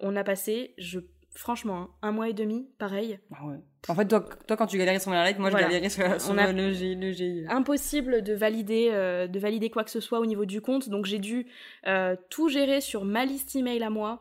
on 0.02 0.16
a 0.16 0.24
passé, 0.24 0.74
je 0.78 1.00
franchement, 1.34 1.78
hein, 1.78 1.90
un 2.02 2.12
mois 2.12 2.30
et 2.30 2.34
demi, 2.34 2.68
pareil. 2.78 3.20
Ah 3.34 3.46
ouais. 3.46 3.58
En 3.88 3.96
fait, 3.96 4.08
toi, 4.08 4.28
toi, 4.48 4.58
quand 4.58 4.68
tu 4.68 4.78
galérais 4.78 5.00
sur 5.00 5.12
MailerLite, 5.12 5.40
moi, 5.40 5.50
je 5.50 5.58
galérais 5.58 5.90
sur, 5.90 6.04
le, 6.04 6.72
GI, 7.12 7.46
Impossible 7.50 8.22
de 8.22 8.34
valider, 8.34 8.90
euh, 8.92 9.28
de 9.28 9.40
valider 9.40 9.70
quoi 9.70 9.84
que 9.84 9.92
ce 9.92 10.00
soit 10.00 10.20
au 10.20 10.26
niveau 10.26 10.46
du 10.46 10.62
compte. 10.62 10.90
Donc, 10.90 11.06
j'ai 11.06 11.20
dû 11.20 11.48
euh, 11.88 12.16
tout 12.30 12.50
gérer 12.50 12.82
sur 12.82 13.06
ma 13.06 13.26
liste 13.26 13.56
email 13.56 13.82
à 13.84 13.90
moi, 13.90 14.20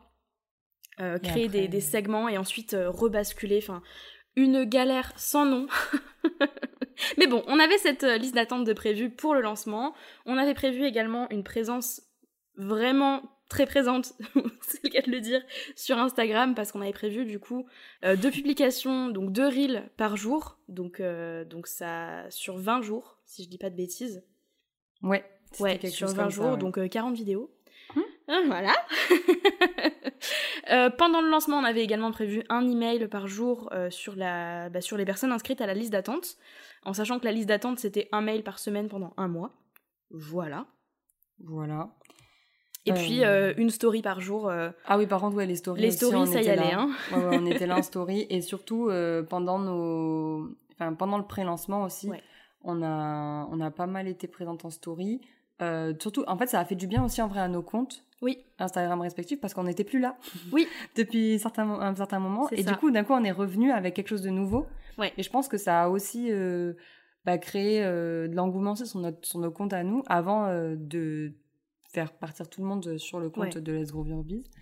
euh, 1.01 1.19
créer 1.19 1.49
des, 1.49 1.69
des, 1.69 1.81
segments 1.81 2.29
et 2.29 2.39
ensuite 2.39 2.77
rebasculer. 2.79 3.59
Enfin, 3.63 3.83
une 4.37 4.65
galère 4.65 5.13
sans 5.17 5.45
nom. 5.45 5.67
Mais 7.19 7.27
bon, 7.27 7.43
on 7.47 7.59
avait 7.59 7.79
cette 7.79 8.05
liste 8.05 8.35
d'attente 8.35 8.65
de 8.65 8.73
prévu 8.73 9.11
pour 9.11 9.35
le 9.35 9.41
lancement. 9.41 9.95
On 10.27 10.37
avait 10.37 10.55
prévu 10.55 10.85
également 10.85 11.29
une 11.31 11.45
présence 11.45 12.03
vraiment 12.57 13.23
très 13.51 13.67
présente, 13.67 14.15
c'est 14.63 14.83
le 14.83 14.89
cas 14.89 15.03
de 15.03 15.11
le 15.11 15.21
dire, 15.21 15.43
sur 15.77 15.99
Instagram 15.99 16.55
parce 16.55 16.73
qu'on 16.73 16.81
avait 16.81 16.93
prévu 16.93 17.27
du 17.27 17.39
coup 17.39 17.67
euh, 18.05 18.17
deux 18.17 18.31
publications, 18.31 19.09
donc 19.09 19.33
deux 19.33 19.47
reels 19.47 19.91
par 19.99 20.17
jour, 20.17 20.57
donc, 20.69 21.01
euh, 21.01 21.45
donc 21.45 21.67
ça 21.67 22.31
sur 22.31 22.57
20 22.57 22.81
jours, 22.81 23.19
si 23.27 23.45
je 23.45 23.51
dis 23.51 23.59
pas 23.59 23.69
de 23.69 23.77
bêtises. 23.77 24.25
Ouais, 25.03 25.25
ouais 25.59 25.79
sur 25.91 26.09
20 26.09 26.31
jours, 26.31 26.57
donc 26.57 26.89
40 26.89 27.13
euh, 27.13 27.15
vidéos. 27.15 27.51
Hum. 27.97 28.05
Ah, 28.29 28.41
voilà. 28.47 28.73
pendant 30.97 31.21
le 31.21 31.29
lancement, 31.29 31.59
on 31.59 31.65
avait 31.65 31.83
également 31.83 32.13
prévu 32.13 32.45
un 32.49 32.67
email 32.69 33.09
par 33.09 33.27
jour 33.27 33.73
sur, 33.91 34.15
la, 34.15 34.71
bah, 34.71 34.81
sur 34.81 34.97
les 34.97 35.05
personnes 35.05 35.33
inscrites 35.33 35.61
à 35.61 35.67
la 35.67 35.75
liste 35.75 35.91
d'attente, 35.91 36.37
en 36.85 36.93
sachant 36.93 37.19
que 37.19 37.25
la 37.25 37.33
liste 37.33 37.49
d'attente 37.49 37.81
c'était 37.81 38.09
un 38.13 38.21
mail 38.21 38.45
par 38.45 38.61
semaine 38.61 38.89
pendant 38.89 39.13
un 39.17 39.27
mois. 39.27 39.53
Voilà. 40.11 40.67
Voilà. 41.41 41.91
Et 42.87 42.93
puis 42.93 43.25
euh, 43.25 43.53
une 43.57 43.71
story 43.71 44.03
par 44.03 44.21
jour. 44.21 44.49
Euh. 44.49 44.71
Ah 44.87 44.97
oui, 44.97 45.07
par 45.07 45.21
contre, 45.21 45.37
ouais, 45.37 45.47
les 45.47 45.57
stories. 45.57 45.83
Les 45.83 45.91
stories, 45.91 46.27
ça 46.27 46.41
y 46.41 46.49
allait, 46.49 46.73
hein. 46.73 46.91
ouais, 47.13 47.25
ouais, 47.25 47.39
on 47.39 47.47
était 47.47 47.67
là 47.67 47.77
en 47.79 47.83
story 47.83 48.27
et 48.31 48.41
surtout 48.41 48.89
euh, 48.89 49.23
pendant 49.23 49.59
nos, 49.59 50.49
enfin 50.73 50.95
pendant 50.95 51.19
le 51.19 51.25
pré-lancement 51.25 51.83
aussi, 51.83 52.11
on 52.65 52.83
a 52.83 53.47
on 53.51 53.61
a 53.61 53.71
pas 53.71 53.87
mal 53.87 54.09
été 54.09 54.29
présente 54.29 54.65
en 54.65 54.71
story. 54.71 55.21
surtout, 56.01 56.25
en 56.27 56.37
fait, 56.37 56.47
ça 56.47 56.61
a 56.61 56.65
fait 56.65 56.75
du 56.75 56.87
bien 56.87 57.05
aussi 57.05 57.21
en 57.21 57.29
vrai 57.29 57.41
à 57.41 57.49
nos 57.49 57.63
comptes. 57.63 58.05
Oui. 58.23 58.45
Instagram 58.59 59.01
respectifs 59.01 59.41
parce 59.41 59.55
qu'on 59.55 59.65
n'était 59.65 59.85
plus 59.85 59.99
là. 59.99 60.17
Oui. 60.53 60.67
depuis 60.95 61.39
certains, 61.39 61.69
un 61.69 61.95
certain 61.95 62.19
moment. 62.19 62.49
Et 62.51 62.65
du 62.65 62.75
coup, 62.77 62.91
d'un 62.91 63.05
coup, 63.05 63.15
on 63.15 63.25
est 63.25 63.31
revenu 63.31 63.73
avec 63.73 63.95
quelque 63.95 64.09
chose 64.09 64.23
de 64.23 64.31
nouveau. 64.31 64.67
Ouais. 64.99 65.13
Et 65.17 65.23
je 65.23 65.31
pense 65.31 65.49
que 65.49 65.57
ça 65.57 65.85
a 65.85 65.89
aussi 65.89 66.31
bah, 67.27 67.37
créé 67.37 67.83
de 67.83 68.35
l'engouement 68.35 68.75
sur, 68.75 69.01
notre, 69.01 69.27
sur 69.27 69.39
nos 69.39 69.51
comptes 69.51 69.75
à 69.75 69.85
nous 69.85 70.03
avant 70.07 70.49
de 70.77 71.35
faire 71.93 72.13
partir 72.13 72.49
tout 72.49 72.61
le 72.61 72.67
monde 72.69 72.99
sur 72.99 73.19
le 73.19 73.31
compte 73.31 73.59
de 73.59 73.73
Let's 73.73 73.91
Grow. 73.91 74.07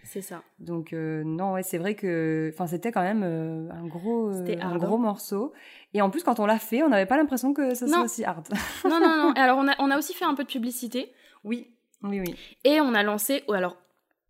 C'est 0.05 0.23
ça. 0.23 0.43
Donc 0.59 0.93
euh, 0.93 1.23
non, 1.25 1.53
ouais, 1.53 1.63
c'est 1.63 1.79
vrai 1.79 1.95
que 1.95 2.51
enfin 2.55 2.67
c'était 2.67 2.91
quand 2.91 3.03
même 3.03 3.23
euh, 3.23 3.69
un 3.71 3.87
gros 3.87 4.31
euh, 4.31 4.57
un 4.61 4.79
gros 4.79 4.97
morceau 4.97 5.53
et 5.93 6.01
en 6.01 6.11
plus 6.11 6.23
quand 6.23 6.41
on 6.41 6.47
l'a 6.47 6.59
fait, 6.59 6.83
on 6.83 6.89
n'avait 6.89 7.07
pas 7.07 7.17
l'impression 7.17 7.53
que 7.53 7.75
ça 7.75 7.87
soit 7.87 8.03
aussi 8.03 8.25
hard. 8.25 8.49
non 8.85 9.01
non 9.01 9.17
non. 9.17 9.33
Alors 9.37 9.59
on 9.59 9.69
a 9.69 9.75
on 9.79 9.91
a 9.91 9.99
aussi 9.99 10.15
fait 10.15 10.25
un 10.25 10.35
peu 10.35 10.45
de 10.45 10.49
publicité. 10.49 11.13
Oui. 11.45 11.75
Oui 12.03 12.21
oui. 12.21 12.35
Et 12.65 12.81
on 12.81 12.95
a 12.95 13.03
lancé 13.03 13.45
oh, 13.49 13.53
alors 13.53 13.77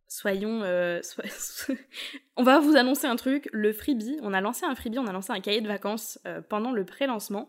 soyons 0.08 0.62
on 2.36 2.42
va 2.42 2.58
vous 2.58 2.76
annoncer 2.76 3.06
un 3.06 3.16
truc, 3.16 3.48
le 3.52 3.72
freebie, 3.72 4.18
on 4.22 4.32
a 4.32 4.40
lancé 4.40 4.66
un 4.66 4.74
freebie, 4.74 4.98
on 4.98 5.06
a 5.06 5.12
lancé 5.12 5.32
un 5.32 5.40
cahier 5.40 5.60
de 5.60 5.68
vacances 5.68 6.18
pendant 6.48 6.72
le 6.72 6.84
pré-lancement. 6.84 7.48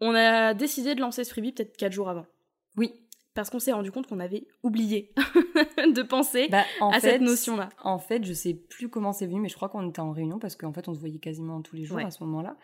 On 0.00 0.14
a 0.14 0.54
décidé 0.54 0.96
de 0.96 1.00
lancer 1.00 1.22
ce 1.22 1.30
freebie 1.30 1.52
peut-être 1.52 1.76
quatre 1.76 1.92
jours 1.92 2.08
avant. 2.08 2.26
Oui, 2.76 2.92
parce 3.34 3.50
qu'on 3.50 3.58
s'est 3.58 3.72
rendu 3.72 3.90
compte 3.90 4.06
qu'on 4.06 4.20
avait 4.20 4.46
oublié 4.62 5.12
de 5.16 6.02
penser 6.02 6.48
bah, 6.48 6.64
à 6.80 7.00
cette 7.00 7.20
notion-là. 7.20 7.68
En 7.82 7.98
fait, 7.98 8.24
je 8.24 8.32
sais 8.32 8.54
plus 8.54 8.88
comment 8.88 9.12
c'est 9.12 9.26
venu, 9.26 9.40
mais 9.40 9.48
je 9.48 9.56
crois 9.56 9.68
qu'on 9.68 9.88
était 9.88 10.00
en 10.00 10.12
réunion 10.12 10.38
parce 10.38 10.54
qu'en 10.54 10.72
fait, 10.72 10.88
on 10.88 10.94
se 10.94 11.00
voyait 11.00 11.18
quasiment 11.18 11.60
tous 11.60 11.76
les 11.76 11.84
jours 11.84 11.98
à 11.98 12.10
ce 12.10 12.22
moment-là. 12.22 12.56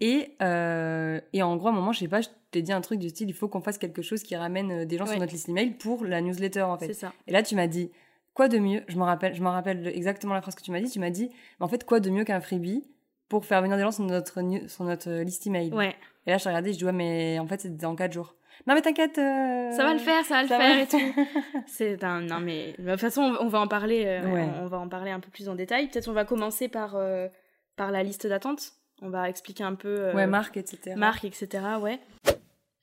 Et, 0.00 0.36
euh, 0.42 1.20
et 1.32 1.42
en 1.42 1.56
gros, 1.56 1.68
à 1.68 1.70
un 1.70 1.74
moment, 1.74 1.92
je 1.92 2.00
sais 2.00 2.08
pas, 2.08 2.20
je 2.20 2.28
t'ai 2.50 2.62
dit 2.62 2.72
un 2.72 2.80
truc 2.80 2.98
du 2.98 3.08
style, 3.10 3.28
il 3.28 3.34
faut 3.34 3.48
qu'on 3.48 3.60
fasse 3.60 3.78
quelque 3.78 4.02
chose 4.02 4.22
qui 4.22 4.34
ramène 4.34 4.70
euh, 4.70 4.84
des 4.84 4.96
gens 4.96 5.06
sur 5.06 5.18
notre 5.18 5.32
liste 5.32 5.48
email 5.48 5.70
pour 5.70 6.04
la 6.04 6.20
newsletter, 6.20 6.62
en 6.62 6.78
fait. 6.78 6.86
C'est 6.86 6.94
ça. 7.00 7.12
Et 7.28 7.32
là, 7.32 7.42
tu 7.42 7.54
m'as 7.54 7.68
dit, 7.68 7.90
quoi 8.34 8.48
de 8.48 8.58
mieux 8.58 8.82
Je 8.88 8.96
me 8.96 9.04
rappelle, 9.04 9.34
je 9.34 9.42
me 9.42 9.48
rappelle 9.48 9.86
exactement 9.86 10.34
la 10.34 10.42
phrase 10.42 10.56
que 10.56 10.62
tu 10.62 10.72
m'as 10.72 10.80
dit. 10.80 10.90
Tu 10.90 10.98
m'as 10.98 11.10
dit, 11.10 11.30
en 11.60 11.68
fait, 11.68 11.84
quoi 11.84 12.00
de 12.00 12.10
mieux 12.10 12.24
qu'un 12.24 12.40
freebie 12.40 12.84
pour 13.28 13.44
faire 13.44 13.62
venir 13.62 13.76
des 13.76 13.82
gens 13.82 13.92
sur 13.92 14.04
notre, 14.04 14.40
sur 14.68 14.84
notre 14.84 15.22
liste 15.22 15.46
email? 15.46 15.72
Ouais. 15.72 15.94
Et 16.26 16.30
là, 16.30 16.38
je 16.38 16.44
t'ai 16.44 16.48
regardé, 16.48 16.72
je 16.72 16.78
dis, 16.78 16.84
ouais, 16.84 16.92
mais 16.92 17.38
en 17.38 17.46
fait, 17.46 17.60
c'est 17.60 17.76
dans 17.76 17.94
4 17.94 18.12
jours 18.12 18.34
non 18.66 18.74
mais 18.74 18.82
t'inquiète 18.82 19.18
euh, 19.18 19.70
ça 19.72 19.84
va 19.84 19.92
le 19.92 19.98
faire 19.98 20.24
ça 20.24 20.34
va 20.36 20.42
le 20.42 20.48
faire 20.48 20.78
et 20.78 20.86
tout 20.86 21.20
c'est 21.66 22.04
un 22.04 22.20
non 22.20 22.40
mais 22.40 22.74
de 22.78 22.90
toute 22.90 23.00
façon 23.00 23.36
on 23.40 23.48
va 23.48 23.60
en 23.60 23.68
parler 23.68 24.04
euh, 24.06 24.46
on, 24.62 24.66
va 24.66 24.78
en 24.78 24.88
parler 24.88 25.10
un 25.10 25.20
peu 25.20 25.30
plus 25.30 25.48
en 25.48 25.54
détail 25.54 25.88
peut-être 25.88 26.08
on 26.08 26.12
va 26.12 26.24
commencer 26.24 26.68
par 26.68 26.94
euh, 26.96 27.28
par 27.76 27.90
la 27.90 28.02
liste 28.02 28.26
d'attente. 28.26 28.72
On 29.00 29.10
va 29.10 29.28
expliquer 29.28 29.64
un 29.64 29.74
peu. 29.74 30.12
ouais, 30.12 30.26
marque, 30.26 30.56
etc. 30.56 30.94
Marque, 30.96 31.24
etc. 31.24 31.48
Ouais. 31.80 31.98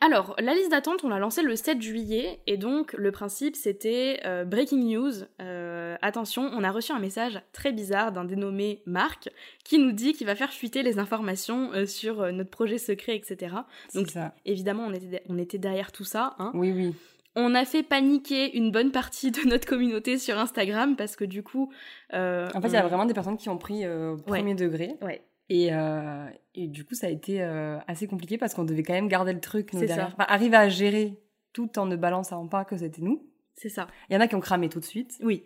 Alors, 0.02 0.34
la 0.40 0.54
liste 0.54 0.72
d'attente, 0.72 1.04
on 1.04 1.10
l'a 1.10 1.20
lancée 1.20 1.42
le 1.42 1.58
7 1.58 1.82
juillet, 1.82 2.40
et 2.48 2.56
donc 2.56 2.94
le 2.94 3.12
principe 3.12 3.58
c'était 3.58 4.22
euh, 4.26 4.46
breaking 4.46 4.96
news. 4.96 5.12
Euh, 5.42 5.98
attention, 6.02 6.50
on 6.54 6.64
a 6.64 6.72
reçu 6.72 6.94
un 6.94 7.00
message 7.00 7.42
très 7.52 7.74
bizarre 7.74 8.14
d'un 8.14 8.24
dénommé 8.24 8.82
Marc 8.86 9.30
qui 9.66 9.78
nous 9.78 9.92
dit 9.92 10.14
qu'il 10.14 10.26
va 10.26 10.36
faire 10.36 10.52
fuiter 10.52 10.84
les 10.84 11.00
informations 11.00 11.74
euh, 11.74 11.86
sur 11.86 12.32
notre 12.32 12.50
projet 12.50 12.78
secret, 12.78 13.18
etc. 13.18 13.58
Donc, 13.94 14.08
ça. 14.08 14.34
évidemment, 14.46 14.86
on 14.88 14.94
était, 14.94 15.22
on 15.28 15.38
était 15.38 15.58
derrière 15.58 15.92
tout 15.92 16.06
ça. 16.06 16.36
Hein. 16.40 16.52
Oui, 16.54 16.72
oui. 16.72 16.96
On 17.36 17.54
a 17.54 17.66
fait 17.66 17.84
paniquer 17.84 18.56
une 18.56 18.72
bonne 18.72 18.92
partie 18.92 19.32
de 19.32 19.42
notre 19.48 19.68
communauté 19.68 20.18
sur 20.18 20.38
Instagram 20.38 20.96
parce 20.96 21.18
que 21.18 21.26
du 21.26 21.44
coup. 21.44 21.74
en 22.14 22.48
fait, 22.62 22.68
il 22.70 22.74
y 22.74 22.78
a 22.78 22.88
vraiment 22.88 23.06
des 23.06 23.14
personnes 23.14 23.38
qui 23.38 23.50
ont 23.50 23.58
pris 23.58 23.86
au 23.86 24.16
premier 24.16 24.56
degré. 24.56 24.96
Ouais. 25.02 25.22
Et, 25.50 25.70
euh, 25.72 26.28
et, 26.54 26.68
du 26.68 26.86
coup, 26.86 26.94
ça 26.94 27.08
a 27.08 27.10
été 27.10 27.42
euh, 27.42 27.78
assez 27.88 28.08
compliqué 28.08 28.38
parce 28.38 28.54
qu'on 28.54 28.64
devait 28.64 28.84
quand 28.84 28.94
même 28.94 29.08
garder 29.08 29.34
le 29.34 29.40
truc, 29.40 29.74
nous, 29.74 29.80
derrière. 29.80 30.14
Enfin, 30.14 30.26
arriver 30.28 30.58
à 30.58 30.70
gérer 30.70 31.20
tout 31.54 31.80
en 31.80 31.88
ne 31.88 31.96
balançant 31.96 32.48
pas 32.48 32.66
que 32.66 32.78
c'était 32.78 33.02
nous. 33.02 33.28
C'est 33.56 33.70
ça. 33.70 33.88
Il 34.10 34.14
y 34.14 34.18
en 34.18 34.22
a 34.22 34.28
qui 34.28 34.36
ont 34.36 34.40
cramé 34.40 34.70
tout 34.70 34.80
de 34.80 34.86
suite. 34.86 35.18
Oui. 35.24 35.44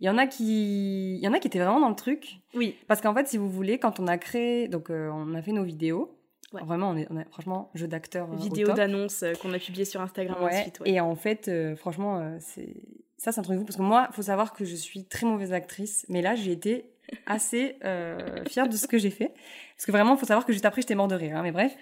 Il 0.00 0.06
y 0.06 0.10
en 0.10 0.18
a 0.18 0.26
qui, 0.26 1.16
il 1.16 1.20
y 1.22 1.28
en 1.28 1.32
a 1.32 1.38
qui 1.38 1.48
étaient 1.48 1.58
vraiment 1.58 1.80
dans 1.80 1.88
le 1.88 1.96
truc. 1.96 2.40
Oui. 2.54 2.76
Parce 2.88 3.00
qu'en 3.00 3.14
fait, 3.14 3.26
si 3.26 3.38
vous 3.38 3.48
voulez, 3.48 3.78
quand 3.78 4.00
on 4.00 4.06
a 4.06 4.18
créé, 4.18 4.68
donc 4.68 4.90
euh, 4.90 5.10
on 5.12 5.34
a 5.34 5.42
fait 5.42 5.52
nos 5.52 5.64
vidéos. 5.64 6.18
Vraiment, 6.52 6.90
on 6.90 6.96
est, 6.98 7.06
on 7.10 7.24
franchement 7.30 7.70
jeu 7.74 7.88
d'acteur. 7.88 8.30
Vidéo 8.34 8.74
d'annonce 8.74 9.24
qu'on 9.40 9.54
a 9.54 9.58
publié 9.58 9.86
sur 9.86 10.02
Instagram 10.02 10.36
ensuite. 10.42 10.80
Ouais. 10.80 10.90
Et 10.90 11.00
en 11.00 11.14
fait, 11.14 11.50
franchement, 11.76 12.36
c'est 12.40 12.74
ça, 13.22 13.30
c'est 13.30 13.38
un 13.38 13.44
truc 13.44 13.56
vous 13.56 13.64
parce 13.64 13.76
que 13.76 13.82
moi, 13.82 14.08
il 14.10 14.14
faut 14.14 14.22
savoir 14.22 14.52
que 14.52 14.64
je 14.64 14.74
suis 14.74 15.04
très 15.04 15.26
mauvaise 15.26 15.52
actrice, 15.52 16.04
mais 16.08 16.22
là, 16.22 16.34
j'ai 16.34 16.50
été 16.50 16.91
assez 17.26 17.76
euh, 17.84 18.44
fière 18.48 18.68
de 18.68 18.76
ce 18.76 18.86
que 18.86 18.98
j'ai 18.98 19.10
fait. 19.10 19.32
Parce 19.76 19.86
que 19.86 19.92
vraiment, 19.92 20.14
il 20.14 20.18
faut 20.18 20.26
savoir 20.26 20.46
que 20.46 20.52
juste 20.52 20.64
après, 20.64 20.82
j'étais 20.82 20.94
mort 20.94 21.08
de 21.08 21.14
rire. 21.14 21.36
Hein, 21.36 21.42
mais 21.42 21.52
bref. 21.52 21.76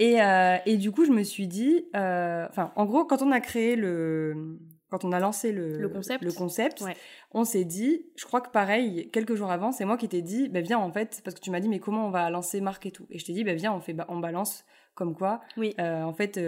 et, 0.00 0.20
euh, 0.20 0.56
et, 0.66 0.76
du 0.76 0.90
coup, 0.90 1.04
je 1.04 1.12
me 1.12 1.22
suis 1.22 1.46
dit... 1.46 1.86
Euh, 1.94 2.46
enfin, 2.48 2.72
en 2.76 2.84
gros, 2.84 3.04
quand 3.04 3.22
on 3.22 3.32
a 3.32 3.40
créé 3.40 3.76
le... 3.76 4.58
Quand 4.88 5.04
on 5.04 5.10
a 5.10 5.18
lancé 5.18 5.50
le, 5.50 5.78
le 5.78 5.88
concept, 5.88 6.22
le 6.22 6.30
concept 6.30 6.84
on 7.32 7.42
s'est 7.42 7.64
dit, 7.64 8.06
je 8.14 8.24
crois 8.24 8.40
que 8.40 8.50
pareil, 8.50 9.10
quelques 9.10 9.34
jours 9.34 9.50
avant, 9.50 9.72
c'est 9.72 9.84
moi 9.84 9.96
qui 9.96 10.08
t'ai 10.08 10.22
dit, 10.22 10.48
ben 10.48 10.62
viens 10.62 10.78
en 10.78 10.92
fait, 10.92 11.20
parce 11.24 11.34
que 11.34 11.40
tu 11.40 11.50
m'as 11.50 11.58
dit, 11.58 11.68
mais 11.68 11.80
comment 11.80 12.06
on 12.06 12.10
va 12.10 12.30
lancer 12.30 12.60
marque 12.60 12.86
et 12.86 12.92
tout. 12.92 13.04
Et 13.10 13.18
je 13.18 13.24
t'ai 13.24 13.32
dit, 13.32 13.42
ben 13.42 13.56
viens, 13.56 13.72
on, 13.72 13.80
fait, 13.80 13.96
on 14.06 14.20
balance 14.20 14.64
comme 14.94 15.16
quoi. 15.16 15.40
Oui. 15.56 15.74
en 15.80 16.12
fait, 16.12 16.40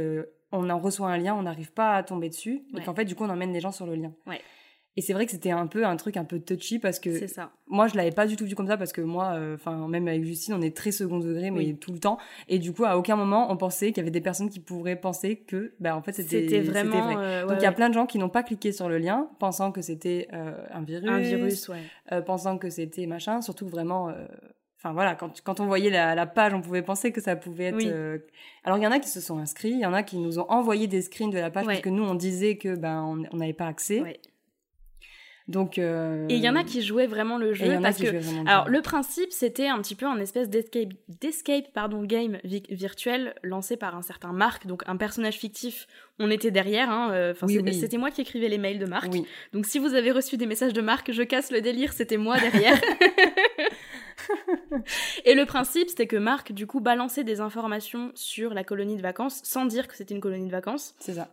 on 0.52 0.70
en 0.70 0.78
reçoit 0.78 1.08
un 1.08 1.18
lien, 1.18 1.34
on 1.34 1.42
n'arrive 1.42 1.72
pas 1.72 1.94
à 1.94 2.02
tomber 2.04 2.28
dessus, 2.28 2.62
et 2.76 2.80
qu'en 2.82 2.94
fait, 2.94 3.04
du 3.04 3.16
coup, 3.16 3.24
on 3.24 3.28
emmène 3.28 3.52
les 3.52 3.60
gens 3.60 3.72
sur 3.72 3.86
le 3.86 3.96
lien. 3.96 4.12
Ouais. 4.28 4.40
Et 4.98 5.00
c'est 5.00 5.12
vrai 5.12 5.26
que 5.26 5.30
c'était 5.30 5.52
un 5.52 5.68
peu 5.68 5.86
un 5.86 5.94
truc 5.94 6.16
un 6.16 6.24
peu 6.24 6.40
touchy 6.40 6.80
parce 6.80 6.98
que 6.98 7.28
ça. 7.28 7.52
moi 7.68 7.86
je 7.86 7.94
l'avais 7.94 8.10
pas 8.10 8.26
du 8.26 8.34
tout 8.34 8.44
vu 8.44 8.56
comme 8.56 8.66
ça 8.66 8.76
parce 8.76 8.92
que 8.92 9.00
moi, 9.00 9.34
euh, 9.34 9.54
enfin 9.54 9.86
même 9.86 10.08
avec 10.08 10.24
Justine, 10.24 10.54
on 10.54 10.60
est 10.60 10.76
très 10.76 10.90
second 10.90 11.20
degré 11.20 11.52
mais 11.52 11.74
tout 11.74 11.92
le 11.92 12.00
temps. 12.00 12.18
Et 12.48 12.58
du 12.58 12.72
coup, 12.72 12.84
à 12.84 12.98
aucun 12.98 13.14
moment 13.14 13.46
on 13.48 13.56
pensait 13.56 13.92
qu'il 13.92 13.98
y 13.98 14.00
avait 14.00 14.10
des 14.10 14.20
personnes 14.20 14.50
qui 14.50 14.58
pourraient 14.58 15.00
penser 15.00 15.36
que, 15.36 15.72
bah 15.78 15.94
en 15.94 16.02
fait 16.02 16.14
c'était 16.14 16.62
vraiment. 16.62 17.14
Vrai. 17.14 17.14
Euh, 17.16 17.46
Donc 17.46 17.58
il 17.60 17.62
y 17.62 17.66
a 17.66 17.70
plein 17.70 17.88
de 17.88 17.94
gens 17.94 18.06
qui 18.06 18.18
n'ont 18.18 18.28
pas 18.28 18.42
cliqué 18.42 18.72
sur 18.72 18.88
le 18.88 18.98
lien, 18.98 19.30
pensant 19.38 19.70
que 19.70 19.82
c'était 19.82 20.26
euh, 20.32 20.66
un 20.72 20.82
virus, 20.82 21.08
un 21.08 21.18
virus, 21.18 21.68
ouais. 21.68 22.22
pensant 22.22 22.58
que 22.58 22.68
c'était 22.68 23.06
machin. 23.06 23.40
Surtout 23.40 23.68
vraiment. 23.68 24.12
Enfin 24.80 24.92
voilà, 24.92 25.14
quand, 25.14 25.40
quand 25.42 25.60
on 25.60 25.66
voyait 25.66 25.90
la, 25.90 26.26
page, 26.26 26.54
on 26.54 26.60
pouvait 26.60 26.82
penser 26.82 27.12
que 27.12 27.20
ça 27.20 27.36
pouvait 27.36 27.66
être. 27.66 28.20
Alors 28.64 28.78
il 28.78 28.82
y 28.82 28.86
en 28.88 28.90
a 28.90 28.98
qui 28.98 29.10
se 29.10 29.20
sont 29.20 29.38
inscrits, 29.38 29.70
il 29.70 29.80
y 29.80 29.86
en 29.86 29.94
a 29.94 30.02
qui 30.02 30.18
nous 30.18 30.40
ont 30.40 30.46
envoyé 30.48 30.88
des 30.88 31.02
screens 31.02 31.30
de 31.30 31.38
la 31.38 31.50
page 31.50 31.66
parce 31.66 31.82
que 31.82 31.88
nous 31.88 32.02
on 32.02 32.16
disait 32.16 32.56
que 32.56 32.74
ben 32.74 33.24
on 33.32 33.36
n'avait 33.36 33.52
pas 33.52 33.68
accès. 33.68 34.02
Donc, 35.48 35.78
euh, 35.78 36.26
Et 36.28 36.34
il 36.36 36.42
y 36.42 36.48
en 36.48 36.56
a 36.56 36.62
qui 36.62 36.82
jouaient 36.82 37.06
vraiment 37.06 37.38
le 37.38 37.54
jeu 37.54 37.78
parce 37.80 37.96
que, 37.96 38.46
alors 38.46 38.68
le 38.68 38.82
principe 38.82 39.32
c'était 39.32 39.66
un 39.66 39.80
petit 39.80 39.94
peu 39.94 40.04
un 40.04 40.18
espèce 40.20 40.50
d'escape, 40.50 41.72
pardon, 41.72 42.04
game 42.04 42.38
virtuel 42.44 43.34
lancé 43.42 43.78
par 43.78 43.96
un 43.96 44.02
certain 44.02 44.32
Marc, 44.32 44.66
donc 44.66 44.82
un 44.86 44.96
personnage 44.96 45.38
fictif. 45.38 45.86
On 46.18 46.30
était 46.30 46.50
derrière, 46.50 46.90
hein, 46.90 47.10
euh, 47.12 47.32
c'était 47.72 47.96
moi 47.96 48.10
qui 48.10 48.20
écrivais 48.20 48.48
les 48.48 48.58
mails 48.58 48.78
de 48.78 48.86
Marc. 48.86 49.10
Donc 49.52 49.64
si 49.64 49.78
vous 49.78 49.94
avez 49.94 50.10
reçu 50.10 50.36
des 50.36 50.46
messages 50.46 50.74
de 50.74 50.82
Marc, 50.82 51.12
je 51.12 51.22
casse 51.22 51.50
le 51.50 51.62
délire, 51.62 51.94
c'était 51.94 52.18
moi 52.18 52.38
derrière. 52.38 52.78
Et 55.24 55.34
le 55.34 55.46
principe, 55.46 55.88
c'était 55.88 56.06
que 56.06 56.16
Marc, 56.16 56.52
du 56.52 56.66
coup, 56.66 56.80
balançait 56.80 57.24
des 57.24 57.40
informations 57.40 58.12
sur 58.14 58.52
la 58.52 58.64
colonie 58.64 58.96
de 58.96 59.02
vacances 59.02 59.40
sans 59.44 59.64
dire 59.64 59.88
que 59.88 59.96
c'était 59.96 60.14
une 60.14 60.20
colonie 60.20 60.46
de 60.46 60.52
vacances. 60.52 60.94
C'est 60.98 61.14
ça 61.14 61.30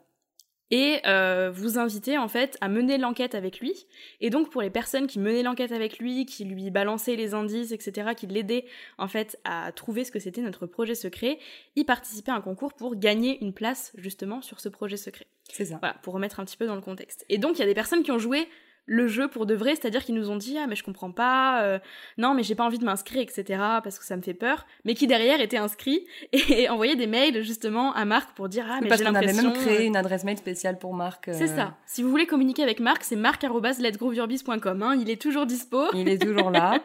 et 0.71 0.99
euh, 1.06 1.51
vous 1.54 1.78
invitez 1.78 2.17
en 2.17 2.28
fait 2.28 2.58
à 2.62 2.69
mener 2.69 2.97
l'enquête 2.97 3.36
avec 3.36 3.60
lui. 3.60 3.86
Et 4.21 4.30
donc 4.30 4.49
pour 4.49 4.62
les 4.62 4.69
personnes 4.69 5.08
qui 5.08 5.19
menaient 5.19 5.43
l'enquête 5.43 5.71
avec 5.71 5.99
lui, 5.99 6.25
qui 6.25 6.45
lui 6.45 6.71
balançaient 6.71 7.15
les 7.15 7.34
indices, 7.34 7.71
etc., 7.71 8.12
qui 8.15 8.28
l'aidaient 8.28 8.65
en 8.97 9.08
fait 9.08 9.39
à 9.43 9.71
trouver 9.71 10.04
ce 10.04 10.12
que 10.12 10.19
c'était 10.19 10.41
notre 10.41 10.65
projet 10.65 10.95
secret, 10.95 11.39
ils 11.75 11.86
participaient 11.86 12.32
à 12.32 12.36
un 12.36 12.41
concours 12.41 12.73
pour 12.73 12.95
gagner 12.95 13.43
une 13.43 13.54
place 13.54 13.91
justement 13.95 14.41
sur 14.41 14.60
ce 14.60 14.69
projet 14.69 14.97
secret. 14.97 15.28
C'est 15.51 15.65
ça. 15.65 15.78
Voilà, 15.80 15.95
pour 16.01 16.13
remettre 16.13 16.39
un 16.39 16.45
petit 16.45 16.58
peu 16.58 16.65
dans 16.65 16.75
le 16.75 16.82
contexte. 16.82 17.25
Et 17.30 17.38
donc 17.38 17.58
il 17.58 17.60
y 17.60 17.63
a 17.63 17.67
des 17.67 17.75
personnes 17.75 18.04
qui 18.04 18.12
ont 18.12 18.19
joué 18.19 18.47
le 18.86 19.08
jeu 19.08 19.28
pour 19.28 19.45
de 19.45 19.56
vrai, 19.56 19.76
c'est-à-dire 19.76 20.04
qu'ils 20.04 20.15
nous 20.15 20.30
ont 20.30 20.36
dit 20.36 20.58
ah 20.58 20.67
mais 20.67 20.76
je 20.76 20.84
comprends 20.84 21.12
pas, 21.12 21.63
euh, 21.63 21.80
non 22.17 22.34
mais 22.34 22.43
j'ai 22.43 22.56
pas 22.56 22.63
envie 22.63 22.78
de 22.78 22.86
m'inscrire 22.86 23.21
etc 23.21 23.43
parce 23.84 23.98
que 23.98 24.06
ça 24.06 24.15
me 24.15 24.21
fait 24.21 24.34
peur, 24.34 24.65
mais 24.84 24.93
qui 24.93 25.08
derrière 25.08 25.41
étaient 25.41 25.58
inscrits 25.58 26.06
et 26.32 26.69
envoyaient 26.69 26.95
des 26.95 27.08
mails 27.08 27.43
justement 27.43 27.93
à 27.93 28.06
Marc 28.06 28.36
pour 28.36 28.48
dire 28.48 28.65
ah 28.69 28.80
mais 28.82 28.89
j'ai 28.95 29.04
l'impression. 29.04 29.13
Parce 29.13 29.34
qu'on 29.34 29.39
avait 29.39 29.50
même 29.50 29.54
créé 29.54 29.86
euh, 29.86 29.88
une 29.88 29.98
adresse 29.98 30.24
mail 30.24 30.38
spéciale 30.38 30.78
pour 30.78 30.93
Marc. 30.93 31.30
C'est 31.34 31.48
ça. 31.48 31.62
Euh. 31.62 31.86
Si 31.86 32.04
vous 32.04 32.10
voulez 32.10 32.28
communiquer 32.28 32.63
avec 32.63 32.80
Marc, 32.80 33.04
c'est 33.04 33.15
marc@let'sgrowyourbiz.com. 33.15 34.84
Hein. 34.84 34.95
Il 35.00 35.10
est 35.10 35.21
toujours 35.21 35.45
dispo. 35.45 35.86
Il 35.93 36.08
est 36.08 36.21
toujours 36.21 36.52
là. 36.52 36.80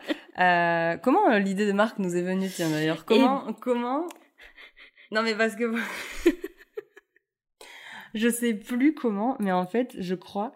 comment 1.03 1.37
l'idée 1.37 1.67
de 1.67 1.73
Marc 1.73 1.99
nous 1.99 2.17
est 2.17 2.23
venue 2.23 2.49
tiens 2.49 2.71
d'ailleurs? 2.71 3.05
Comment 3.05 3.53
comment? 3.61 4.07
Non 5.13 5.23
mais 5.23 5.35
parce 5.35 5.57
que 5.57 5.75
je 8.15 8.29
sais 8.29 8.55
plus 8.55 8.95
comment, 8.95 9.37
mais 9.39 9.53
en 9.53 9.67
fait 9.67 9.95
je 9.99 10.15
crois 10.15 10.53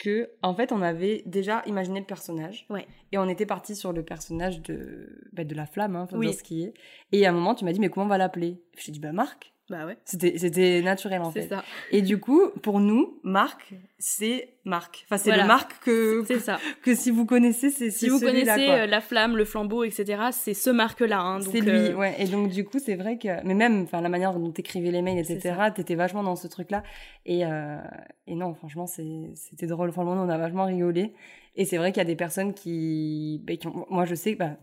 que 0.00 0.30
en 0.42 0.54
fait 0.54 0.72
on 0.72 0.80
avait 0.80 1.22
déjà 1.26 1.62
imaginé 1.66 2.00
le 2.00 2.06
personnage 2.06 2.66
ouais. 2.70 2.86
et 3.12 3.18
on 3.18 3.28
était 3.28 3.44
parti 3.44 3.76
sur 3.76 3.92
le 3.92 4.02
personnage 4.02 4.62
de 4.62 5.28
bah, 5.32 5.44
de 5.44 5.54
la 5.54 5.66
flamme 5.66 5.94
hein, 5.94 6.08
oui. 6.12 6.32
ce 6.32 6.42
qui 6.42 6.64
est 6.64 6.74
et 7.12 7.26
à 7.26 7.28
un 7.28 7.32
moment 7.32 7.54
tu 7.54 7.66
m'as 7.66 7.72
dit 7.72 7.80
mais 7.80 7.90
comment 7.90 8.06
on 8.06 8.08
va 8.08 8.18
l'appeler? 8.18 8.60
Je 8.78 8.86
t'ai 8.86 8.92
dit 8.92 8.98
bah 8.98 9.12
Marc 9.12 9.52
bah 9.70 9.86
ouais. 9.86 9.96
C'était, 10.04 10.36
c'était 10.36 10.82
naturel 10.82 11.22
en 11.22 11.30
fait. 11.30 11.42
C'est 11.42 11.48
ça. 11.48 11.62
Et 11.92 12.02
du 12.02 12.18
coup, 12.18 12.48
pour 12.60 12.80
nous, 12.80 13.20
Marc, 13.22 13.72
c'est 13.98 14.48
Marc. 14.64 15.06
Enfin, 15.06 15.16
c'est 15.16 15.36
le 15.36 15.46
Marc 15.46 15.78
que, 15.84 16.24
c'est 16.26 16.40
ça. 16.40 16.58
que 16.82 16.92
si 16.96 17.12
vous 17.12 17.24
connaissez, 17.24 17.70
c'est 17.70 17.90
Si 17.90 18.08
vous 18.08 18.18
connaissez 18.18 18.68
euh, 18.68 18.86
la 18.86 19.00
flamme, 19.00 19.36
le 19.36 19.44
flambeau, 19.44 19.84
etc., 19.84 20.30
c'est 20.32 20.54
ce 20.54 20.70
Marc-là. 20.70 21.20
Hein, 21.20 21.40
c'est 21.40 21.60
lui, 21.60 21.70
euh, 21.70 21.94
ouais. 21.94 22.16
Et 22.18 22.26
donc, 22.26 22.50
du 22.50 22.64
coup, 22.64 22.80
c'est 22.80 22.96
vrai 22.96 23.16
que, 23.16 23.28
mais 23.44 23.54
même, 23.54 23.82
enfin, 23.82 24.00
la 24.00 24.08
manière 24.08 24.34
dont 24.34 24.50
t'écrivais 24.50 24.90
les 24.90 25.02
mails, 25.02 25.18
etc., 25.18 25.54
t'étais 25.72 25.94
vachement 25.94 26.24
dans 26.24 26.36
ce 26.36 26.48
truc-là. 26.48 26.82
Et, 27.24 27.46
euh... 27.46 27.78
et 28.26 28.34
non, 28.34 28.54
franchement, 28.54 28.88
c'est, 28.88 29.30
c'était 29.36 29.68
drôle. 29.68 29.92
Franchement, 29.92 30.14
on 30.14 30.28
a 30.28 30.38
vachement 30.38 30.64
rigolé. 30.64 31.14
Et 31.54 31.64
c'est 31.64 31.76
vrai 31.76 31.92
qu'il 31.92 32.00
y 32.00 32.06
a 32.06 32.06
des 32.06 32.16
personnes 32.16 32.54
qui, 32.54 33.40
bah, 33.46 33.54
qui 33.54 33.68
ont... 33.68 33.86
moi, 33.88 34.04
je 34.04 34.16
sais, 34.16 34.34
bah, 34.34 34.56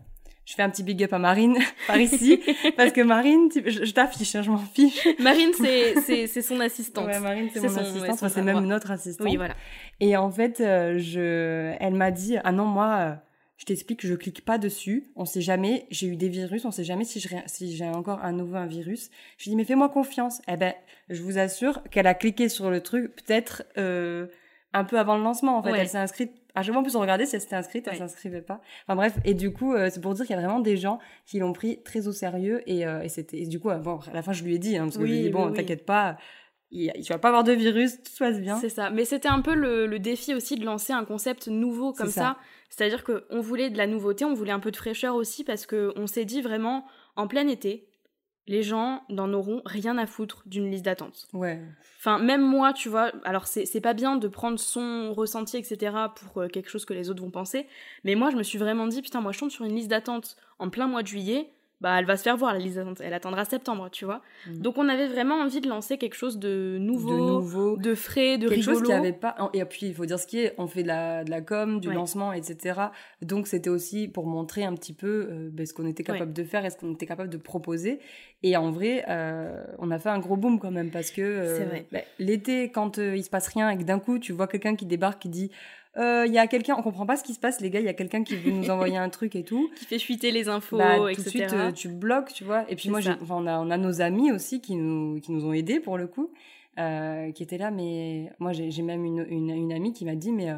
je 0.48 0.54
fais 0.54 0.62
un 0.62 0.70
petit 0.70 0.82
big 0.82 1.04
up 1.04 1.12
à 1.12 1.18
Marine 1.18 1.58
par 1.86 2.00
ici 2.00 2.40
parce 2.74 2.92
que 2.92 3.02
Marine 3.02 3.50
je, 3.52 3.92
t'affiche 3.92 4.34
hein, 4.34 4.40
je 4.40 4.50
m'en 4.50 4.56
fiche. 4.56 5.06
Marine 5.18 5.50
c'est 5.52 6.26
c'est 6.26 6.40
son 6.40 6.58
assistante. 6.60 7.06
Ouais 7.06 7.20
Marine 7.20 7.50
c'est 7.52 7.60
mon 7.60 7.76
assistante 7.76 8.30
c'est 8.30 8.42
même 8.42 8.64
notre 8.64 8.90
assistante. 8.90 9.26
Oui 9.26 9.36
voilà. 9.36 9.54
Et 10.00 10.16
en 10.16 10.30
fait 10.30 10.60
euh, 10.60 10.96
je 10.96 11.74
elle 11.78 11.92
m'a 11.94 12.10
dit 12.10 12.38
ah 12.42 12.52
non 12.52 12.64
moi 12.64 12.96
euh, 12.98 13.14
je 13.58 13.66
t'explique 13.66 14.06
je 14.06 14.14
clique 14.14 14.42
pas 14.42 14.56
dessus. 14.56 15.12
On 15.16 15.26
sait 15.26 15.42
jamais 15.42 15.86
j'ai 15.90 16.06
eu 16.06 16.16
des 16.16 16.30
virus 16.30 16.64
on 16.64 16.70
sait 16.70 16.84
jamais 16.84 17.04
si 17.04 17.20
je 17.20 17.28
si 17.44 17.76
j'ai 17.76 17.84
encore 17.84 18.24
un 18.24 18.32
nouveau 18.32 18.56
un 18.56 18.66
virus. 18.66 19.10
Je 19.36 19.44
lui 19.44 19.50
dis 19.50 19.56
mais 19.56 19.64
fais-moi 19.64 19.90
confiance. 19.90 20.40
Eh 20.48 20.56
ben 20.56 20.72
je 21.10 21.20
vous 21.20 21.36
assure 21.36 21.82
qu'elle 21.90 22.06
a 22.06 22.14
cliqué 22.14 22.48
sur 22.48 22.70
le 22.70 22.80
truc 22.80 23.14
peut-être 23.16 23.64
euh, 23.76 24.28
un 24.72 24.84
peu 24.84 24.98
avant 24.98 25.18
le 25.18 25.24
lancement 25.24 25.58
en 25.58 25.62
fait. 25.62 25.72
Elle 25.76 25.88
s'est 25.88 25.98
inscrite 25.98 26.32
à 26.58 26.62
chaque 26.62 26.72
fois, 26.72 26.80
en 26.80 26.82
plus, 26.82 26.96
on 26.96 27.00
regardait 27.00 27.26
si 27.26 27.36
elle 27.36 27.40
s'était 27.40 27.56
inscrite, 27.56 27.88
elle 27.88 27.98
s'inscrivait 27.98 28.42
pas. 28.42 28.60
Enfin 28.86 28.96
bref, 28.96 29.16
et 29.24 29.34
du 29.34 29.52
coup, 29.52 29.74
euh, 29.74 29.88
c'est 29.92 30.00
pour 30.00 30.14
dire 30.14 30.26
qu'il 30.26 30.34
y 30.34 30.38
a 30.38 30.42
vraiment 30.42 30.60
des 30.60 30.76
gens 30.76 30.98
qui 31.26 31.38
l'ont 31.38 31.52
pris 31.52 31.82
très 31.82 32.08
au 32.08 32.12
sérieux 32.12 32.62
et, 32.66 32.86
euh, 32.86 33.02
et 33.02 33.08
c'était, 33.08 33.46
du 33.46 33.60
coup, 33.60 33.70
bon, 33.82 34.00
à 34.10 34.14
la 34.14 34.22
fin, 34.22 34.32
je 34.32 34.42
lui 34.42 34.54
ai 34.54 34.58
dit, 34.58 34.76
hein, 34.76 34.84
parce 34.84 34.98
que 34.98 35.06
je 35.06 35.12
lui 35.12 35.18
ai 35.20 35.22
dit, 35.24 35.30
bon, 35.30 35.52
t'inquiète 35.52 35.86
pas, 35.86 36.16
il, 36.70 36.92
tu 37.02 37.12
vas 37.12 37.18
pas 37.18 37.28
avoir 37.28 37.44
de 37.44 37.52
virus, 37.52 38.02
tout 38.02 38.10
se 38.10 38.18
passe 38.18 38.40
bien. 38.40 38.58
C'est 38.60 38.68
ça. 38.68 38.90
Mais 38.90 39.04
c'était 39.04 39.28
un 39.28 39.40
peu 39.40 39.54
le, 39.54 39.86
le, 39.86 39.98
défi 39.98 40.34
aussi 40.34 40.56
de 40.56 40.64
lancer 40.64 40.92
un 40.92 41.04
concept 41.04 41.48
nouveau 41.48 41.92
comme 41.92 42.10
ça. 42.10 42.36
C'est-à-dire 42.68 43.04
qu'on 43.04 43.40
voulait 43.40 43.70
de 43.70 43.78
la 43.78 43.86
nouveauté, 43.86 44.24
on 44.24 44.34
voulait 44.34 44.52
un 44.52 44.60
peu 44.60 44.70
de 44.70 44.76
fraîcheur 44.76 45.14
aussi 45.14 45.44
parce 45.44 45.66
qu'on 45.66 46.06
s'est 46.06 46.26
dit 46.26 46.42
vraiment, 46.42 46.84
en 47.16 47.26
plein 47.26 47.48
été, 47.48 47.87
les 48.48 48.62
gens 48.62 49.02
n'en 49.10 49.32
auront 49.32 49.62
rien 49.64 49.98
à 49.98 50.06
foutre 50.06 50.42
d'une 50.46 50.70
liste 50.70 50.84
d'attente. 50.84 51.28
Ouais. 51.32 51.60
Enfin, 51.98 52.18
même 52.18 52.42
moi, 52.42 52.72
tu 52.72 52.88
vois, 52.88 53.12
alors 53.24 53.46
c'est 53.46 53.80
pas 53.80 53.92
bien 53.94 54.16
de 54.16 54.26
prendre 54.26 54.58
son 54.58 55.12
ressenti, 55.14 55.56
etc., 55.56 55.94
pour 56.16 56.42
euh, 56.42 56.48
quelque 56.48 56.70
chose 56.70 56.84
que 56.84 56.94
les 56.94 57.10
autres 57.10 57.22
vont 57.22 57.30
penser, 57.30 57.66
mais 58.04 58.14
moi, 58.14 58.30
je 58.30 58.36
me 58.36 58.42
suis 58.42 58.58
vraiment 58.58 58.86
dit, 58.86 59.02
putain, 59.02 59.20
moi, 59.20 59.32
je 59.32 59.38
tombe 59.38 59.50
sur 59.50 59.64
une 59.64 59.74
liste 59.74 59.88
d'attente 59.88 60.36
en 60.58 60.70
plein 60.70 60.88
mois 60.88 61.02
de 61.02 61.08
juillet, 61.08 61.52
bah 61.80 61.96
elle 61.98 62.06
va 62.06 62.16
se 62.16 62.24
faire 62.24 62.36
voir, 62.36 62.56
elle, 62.56 62.96
elle 63.00 63.14
attendra 63.14 63.44
septembre, 63.44 63.88
tu 63.90 64.04
vois. 64.04 64.20
Mm. 64.48 64.58
Donc 64.58 64.78
on 64.78 64.88
avait 64.88 65.06
vraiment 65.06 65.36
envie 65.36 65.60
de 65.60 65.68
lancer 65.68 65.96
quelque 65.96 66.16
chose 66.16 66.38
de 66.38 66.76
nouveau, 66.80 67.12
de, 67.12 67.32
nouveau, 67.32 67.76
de 67.76 67.94
frais, 67.94 68.36
de 68.36 68.48
quelque 68.48 68.64
chose 68.64 68.82
qui 68.82 68.92
avait 68.92 69.12
pas. 69.12 69.36
Et 69.54 69.64
puis 69.64 69.86
il 69.86 69.94
faut 69.94 70.04
dire 70.04 70.18
ce 70.18 70.26
qui 70.26 70.40
est, 70.40 70.54
on 70.58 70.66
fait 70.66 70.82
de 70.82 70.88
la, 70.88 71.22
de 71.22 71.30
la 71.30 71.40
com, 71.40 71.78
du 71.80 71.92
lancement, 71.92 72.32
etc. 72.32 72.80
Donc 73.22 73.46
c'était 73.46 73.70
aussi 73.70 74.08
pour 74.08 74.26
montrer 74.26 74.64
un 74.64 74.74
petit 74.74 74.92
peu 74.92 75.28
euh, 75.30 75.48
ben, 75.52 75.66
ce 75.66 75.72
qu'on 75.72 75.86
était 75.86 76.02
capable 76.02 76.32
de 76.32 76.44
faire 76.44 76.64
et 76.64 76.70
ce 76.70 76.76
qu'on 76.76 76.92
était 76.92 77.06
capable 77.06 77.30
de 77.30 77.38
proposer. 77.38 78.00
Et 78.42 78.56
en 78.56 78.70
vrai, 78.72 79.04
euh, 79.08 79.64
on 79.78 79.90
a 79.92 79.98
fait 79.98 80.10
un 80.10 80.18
gros 80.18 80.36
boom 80.36 80.58
quand 80.58 80.72
même 80.72 80.90
parce 80.90 81.12
que 81.12 81.22
euh, 81.22 81.80
ben, 81.92 82.02
l'été, 82.18 82.70
quand 82.70 82.98
il 82.98 83.22
se 83.22 83.30
passe 83.30 83.48
rien 83.48 83.70
et 83.70 83.78
que 83.78 83.84
d'un 83.84 84.00
coup 84.00 84.18
tu 84.18 84.32
vois 84.32 84.48
quelqu'un 84.48 84.74
qui 84.74 84.86
débarque 84.86 85.22
qui 85.22 85.28
dit 85.28 85.50
il 85.98 86.04
euh, 86.04 86.26
y 86.26 86.38
a 86.38 86.46
quelqu'un, 86.46 86.76
on 86.78 86.82
comprend 86.82 87.06
pas 87.06 87.16
ce 87.16 87.24
qui 87.24 87.34
se 87.34 87.40
passe, 87.40 87.60
les 87.60 87.70
gars, 87.70 87.80
il 87.80 87.86
y 87.86 87.88
a 87.88 87.94
quelqu'un 87.94 88.22
qui 88.22 88.36
veut 88.36 88.52
nous 88.52 88.70
envoyer 88.70 88.96
un 88.96 89.08
truc 89.08 89.34
et 89.34 89.42
tout. 89.42 89.68
Qui 89.78 89.84
fait 89.84 89.98
fuiter 89.98 90.30
les 90.30 90.48
infos, 90.48 90.78
bah, 90.78 90.96
Tout 91.12 91.22
de 91.22 91.28
suite, 91.28 91.52
euh, 91.52 91.72
tu 91.72 91.88
bloques, 91.88 92.32
tu 92.32 92.44
vois. 92.44 92.70
Et 92.70 92.76
puis 92.76 92.88
moi, 92.88 93.00
on, 93.28 93.46
a, 93.48 93.58
on 93.58 93.68
a 93.68 93.76
nos 93.76 94.00
amis 94.00 94.30
aussi 94.30 94.60
qui 94.60 94.76
nous, 94.76 95.20
qui 95.20 95.32
nous 95.32 95.44
ont 95.44 95.52
aidés 95.52 95.80
pour 95.80 95.98
le 95.98 96.06
coup, 96.06 96.30
euh, 96.78 97.32
qui 97.32 97.42
étaient 97.42 97.58
là, 97.58 97.72
mais 97.72 98.30
moi, 98.38 98.52
j'ai 98.52 98.82
même 98.82 99.04
une, 99.04 99.26
une, 99.28 99.50
une, 99.50 99.72
amie 99.72 99.92
qui 99.92 100.04
m'a 100.04 100.14
dit, 100.14 100.30
mais 100.30 100.54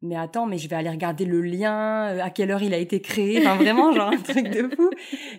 mais 0.00 0.16
attends, 0.16 0.46
mais 0.46 0.58
je 0.58 0.68
vais 0.68 0.76
aller 0.76 0.90
regarder 0.90 1.24
le 1.24 1.40
lien, 1.40 2.18
à 2.18 2.30
quelle 2.30 2.52
heure 2.52 2.62
il 2.62 2.72
a 2.72 2.78
été 2.78 3.00
créé, 3.00 3.38
enfin 3.38 3.56
vraiment, 3.56 3.92
genre 3.92 4.10
un 4.12 4.16
truc 4.16 4.48
de 4.48 4.68
fou. 4.74 4.90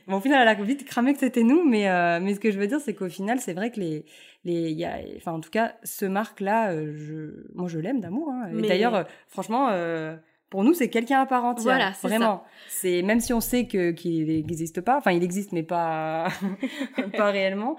Bon, 0.07 0.17
au 0.17 0.19
final, 0.19 0.41
elle 0.41 0.47
a 0.47 0.63
vite 0.63 0.85
cramé 0.85 1.13
que 1.13 1.19
c'était 1.19 1.43
nous, 1.43 1.63
mais, 1.63 1.89
euh, 1.89 2.19
mais 2.21 2.33
ce 2.33 2.39
que 2.41 2.51
je 2.51 2.59
veux 2.59 2.67
dire, 2.67 2.81
c'est 2.81 2.93
qu'au 2.93 3.07
final, 3.07 3.39
c'est 3.39 3.53
vrai 3.53 3.71
que 3.71 3.79
les, 3.79 4.05
les, 4.43 4.71
y 4.71 4.85
a, 4.85 4.97
enfin, 5.17 5.33
en 5.33 5.39
tout 5.39 5.49
cas, 5.49 5.75
ce 5.83 6.05
Marc-là, 6.05 6.71
euh, 6.71 6.93
je, 6.95 7.53
moi, 7.53 7.67
je 7.67 7.79
l'aime 7.79 7.99
d'amour, 7.99 8.29
hein. 8.29 8.49
Et 8.57 8.67
d'ailleurs, 8.67 9.05
franchement, 9.27 9.69
pour 10.49 10.63
nous, 10.63 10.73
c'est 10.73 10.89
quelqu'un 10.89 11.21
à 11.21 11.25
part 11.25 11.45
entière. 11.45 11.75
Voilà, 11.75 11.91
vraiment. 12.01 12.43
C'est, 12.67 13.01
même 13.01 13.19
si 13.19 13.33
on 13.33 13.41
sait 13.41 13.67
que, 13.67 13.91
qu'il 13.91 14.27
n'existe 14.27 14.81
pas, 14.81 14.97
enfin, 14.97 15.11
il 15.11 15.23
existe, 15.23 15.51
mais 15.51 15.63
pas, 15.63 16.29
pas 17.17 17.31
réellement. 17.31 17.77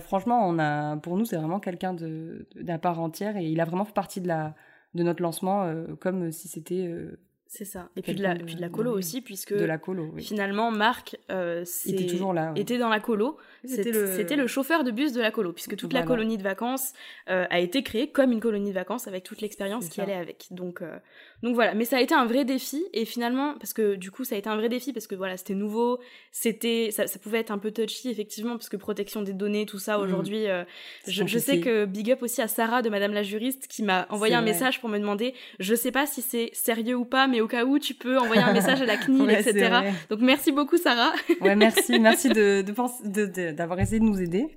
franchement, 0.00 0.46
on 0.46 0.58
a, 0.58 0.96
pour 0.98 1.16
nous, 1.16 1.24
c'est 1.24 1.36
vraiment 1.36 1.60
quelqu'un 1.60 1.94
de, 1.94 2.46
d'à 2.56 2.78
part 2.78 3.00
entière 3.00 3.36
et 3.36 3.44
il 3.44 3.60
a 3.60 3.64
vraiment 3.64 3.84
fait 3.84 3.94
partie 3.94 4.20
de 4.20 4.28
la, 4.28 4.54
de 4.94 5.02
notre 5.02 5.22
lancement 5.22 5.64
euh, 5.64 5.86
comme 6.00 6.30
si 6.32 6.48
c'était 6.48 6.86
euh, 6.86 7.18
c'est 7.56 7.64
ça. 7.64 7.88
Et 7.96 8.02
puis 8.02 8.16
de, 8.16 8.22
la, 8.22 8.34
puis 8.34 8.56
de 8.56 8.60
la 8.60 8.68
colo 8.68 8.90
aussi, 8.90 9.20
puisque 9.20 9.54
de 9.54 9.64
la 9.64 9.78
colo, 9.78 10.12
finalement, 10.18 10.72
Marc 10.72 11.16
euh, 11.30 11.64
était 11.86 12.06
toujours 12.06 12.32
là. 12.32 12.52
Était 12.56 12.78
dans 12.78 12.88
la 12.88 12.98
colo. 12.98 13.36
C'était 13.64 13.92
le... 13.92 14.42
le... 14.42 14.46
chauffeur 14.48 14.82
de 14.82 14.90
bus 14.90 15.12
de 15.12 15.20
la 15.20 15.30
colo, 15.30 15.52
puisque 15.52 15.76
toute 15.76 15.92
la 15.92 16.02
colonie 16.02 16.36
de 16.36 16.42
vacances 16.42 16.92
euh, 17.30 17.46
a 17.50 17.60
été 17.60 17.84
créée 17.84 18.10
comme 18.10 18.32
une 18.32 18.40
colonie 18.40 18.70
de 18.70 18.74
vacances 18.74 19.06
avec 19.06 19.22
toute 19.22 19.40
l'expérience 19.40 19.88
qui 19.88 20.00
allait 20.00 20.16
avec. 20.16 20.48
Donc, 20.50 20.82
euh, 20.82 20.98
donc 21.44 21.54
voilà. 21.54 21.74
Mais 21.74 21.84
ça 21.84 21.98
a 21.98 22.00
été 22.00 22.14
un 22.14 22.24
vrai 22.24 22.46
défi. 22.46 22.82
Et 22.94 23.04
finalement, 23.04 23.54
parce 23.60 23.74
que 23.74 23.96
du 23.96 24.10
coup, 24.10 24.24
ça 24.24 24.34
a 24.34 24.38
été 24.38 24.48
un 24.48 24.56
vrai 24.56 24.70
défi 24.70 24.94
parce 24.94 25.06
que 25.06 25.14
voilà, 25.14 25.36
c'était 25.36 25.54
nouveau. 25.54 26.00
C'était, 26.32 26.88
ça, 26.90 27.06
ça, 27.06 27.18
pouvait 27.18 27.38
être 27.38 27.50
un 27.50 27.58
peu 27.58 27.70
touchy, 27.70 28.08
effectivement, 28.08 28.52
parce 28.52 28.70
que 28.70 28.78
protection 28.78 29.20
des 29.20 29.34
données, 29.34 29.66
tout 29.66 29.78
ça, 29.78 29.98
mmh. 29.98 30.00
aujourd'hui. 30.00 30.48
Euh, 30.48 30.64
je, 31.06 31.26
je, 31.26 31.38
sais 31.38 31.60
que 31.60 31.84
big 31.84 32.10
up 32.10 32.22
aussi 32.22 32.40
à 32.40 32.48
Sarah 32.48 32.80
de 32.80 32.88
Madame 32.88 33.12
la 33.12 33.22
juriste 33.22 33.68
qui 33.68 33.82
m'a 33.82 34.06
envoyé 34.08 34.34
un 34.34 34.40
message 34.40 34.80
pour 34.80 34.88
me 34.88 34.98
demander, 34.98 35.34
je 35.60 35.74
sais 35.74 35.92
pas 35.92 36.06
si 36.06 36.22
c'est 36.22 36.48
sérieux 36.54 36.96
ou 36.96 37.04
pas, 37.04 37.26
mais 37.26 37.42
au 37.42 37.46
cas 37.46 37.66
où, 37.66 37.78
tu 37.78 37.92
peux 37.92 38.18
envoyer 38.18 38.40
un 38.40 38.54
message 38.54 38.80
à 38.80 38.86
la 38.86 38.96
CNIL, 39.04 39.30
etc. 39.30 39.70
Donc 40.08 40.20
merci 40.20 40.50
beaucoup, 40.50 40.78
Sarah. 40.78 41.12
ouais, 41.42 41.56
merci, 41.56 42.00
merci 42.00 42.30
de, 42.30 42.62
de, 42.62 43.50
d'avoir 43.52 43.78
essayé 43.80 44.00
de 44.00 44.04
nous 44.04 44.22
aider. 44.22 44.48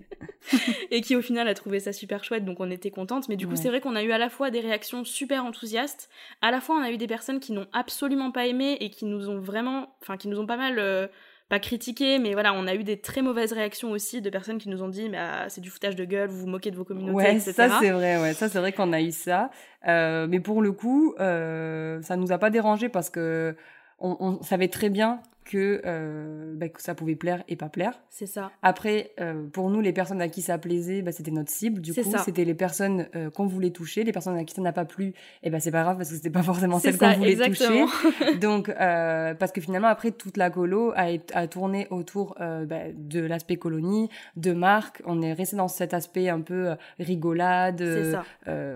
et 0.92 1.02
qui 1.02 1.16
au 1.16 1.22
final 1.22 1.48
a 1.48 1.54
trouvé 1.54 1.80
ça 1.80 1.94
super 1.94 2.24
chouette, 2.24 2.46
donc 2.46 2.60
on 2.60 2.72
était 2.72 2.92
contente. 2.92 3.30
Mais 3.30 3.36
du 3.36 3.48
coup, 3.48 3.56
c'est 3.56 3.70
vrai 3.70 3.82
qu'on 3.82 3.96
a 3.96 4.04
eu 4.04 4.12
à 4.12 4.18
la 4.18 4.30
fois 4.30 4.50
des 4.50 4.60
réactions 4.60 5.04
super 5.04 5.44
enthousiastes, 5.46 6.10
à 6.42 6.52
la 6.52 6.62
fois 6.62 6.77
on 6.78 6.84
a 6.84 6.92
eu 6.92 6.98
des 6.98 7.08
personnes 7.08 7.40
qui 7.40 7.52
n'ont 7.52 7.68
absolument 7.74 8.32
pas 8.32 8.46
aimé 8.46 8.78
et 8.80 8.90
qui 8.90 9.06
nous 9.06 9.30
ont 9.30 9.40
vraiment, 9.40 9.96
enfin 10.02 10.18
qui 10.18 10.28
nous 10.28 10.40
ont 10.40 10.46
pas 10.46 10.58
mal 10.58 10.80
euh, 10.80 11.08
pas 11.50 11.60
critiqué, 11.60 12.20
mais 12.20 12.34
voilà, 12.34 12.54
on 12.54 12.68
a 12.68 12.76
eu 12.76 12.84
des 12.84 13.00
très 13.00 13.22
mauvaises 13.22 13.54
réactions 13.54 13.92
aussi 13.92 14.22
de 14.22 14.30
personnes 14.30 14.58
qui 14.58 14.68
nous 14.68 14.84
ont 14.84 14.90
dit, 14.90 15.08
mais 15.08 15.18
ah, 15.18 15.46
c'est 15.48 15.62
du 15.62 15.70
foutage 15.70 15.96
de 15.96 16.04
gueule, 16.04 16.30
vous 16.30 16.42
vous 16.42 16.48
moquez 16.48 16.72
de 16.72 16.76
vos 16.76 16.84
communautés, 16.84 17.14
ouais, 17.14 17.36
etc. 17.36 17.54
Ça 17.54 17.80
c'est 17.80 17.92
vrai, 17.92 18.22
ouais, 18.22 18.34
ça 18.34 18.50
c'est 18.50 18.60
vrai 18.60 18.74
qu'on 18.74 18.92
a 18.92 19.02
eu 19.02 19.12
ça. 19.12 19.50
Euh, 19.88 20.28
mais 20.30 20.42
pour 20.42 20.62
le 20.62 20.74
coup, 20.74 21.16
euh, 21.20 22.02
ça 22.02 22.18
nous 22.18 22.32
a 22.34 22.38
pas 22.38 22.50
dérangé 22.50 22.90
parce 22.90 23.10
que 23.10 23.56
on, 24.00 24.18
on 24.20 24.44
savait 24.44 24.68
très 24.68 24.90
bien 24.90 25.22
que, 25.48 25.82
euh, 25.86 26.54
bah, 26.56 26.70
que 26.70 26.82
ça 26.82 26.94
pouvait 26.94 27.16
plaire 27.16 27.44
et 27.48 27.56
pas 27.56 27.70
plaire. 27.70 27.94
C'est 28.10 28.26
ça. 28.26 28.52
Après, 28.62 29.12
euh, 29.20 29.48
pour 29.52 29.70
nous, 29.70 29.82
les 29.82 29.94
personnes 29.94 30.22
à 30.22 30.28
qui 30.28 30.42
ça 30.42 30.58
plaisait, 30.58 31.02
bah, 31.02 31.12
c'était 31.12 31.32
notre 31.32 31.50
cible. 31.50 31.82
Du 31.82 31.94
coup, 31.94 32.02
c'était 32.24 32.44
les 32.44 32.54
personnes 32.54 33.08
euh, 33.16 33.30
qu'on 33.30 33.48
voulait 33.48 33.72
toucher. 33.72 34.04
Les 34.04 34.12
personnes 34.12 34.38
à 34.38 34.44
qui 34.44 34.54
ça 34.54 34.62
n'a 34.62 34.74
pas 34.74 34.86
plu, 34.86 35.08
et 35.08 35.14
eh 35.44 35.50
ben 35.50 35.60
c'est 35.60 35.72
pas 35.72 35.84
grave 35.84 35.98
parce 35.98 36.10
que 36.10 36.16
c'était 36.16 36.30
pas 36.30 36.44
forcément 36.44 36.80
celles 36.80 36.98
qu'on 36.98 37.14
voulait 37.14 37.36
toucher. 37.36 37.86
Donc, 38.42 38.70
euh, 38.70 39.34
parce 39.34 39.52
que 39.52 39.62
finalement, 39.62 39.88
après, 39.88 40.12
toute 40.12 40.38
la 40.38 40.50
colo 40.50 40.92
a, 40.96 41.08
a 41.34 41.48
tourné 41.48 41.88
autour 41.90 42.36
euh, 42.42 42.66
bah, 42.66 42.92
de 42.94 43.22
l'aspect 43.22 43.56
colonie, 43.56 44.10
de 44.36 44.52
marque. 44.52 45.02
On 45.06 45.22
est 45.22 45.34
resté 45.34 45.56
dans 45.56 45.68
cet 45.68 45.94
aspect 45.94 46.30
un 46.30 46.42
peu 46.42 46.76
rigolade. 47.00 47.84
Ça. 48.12 48.24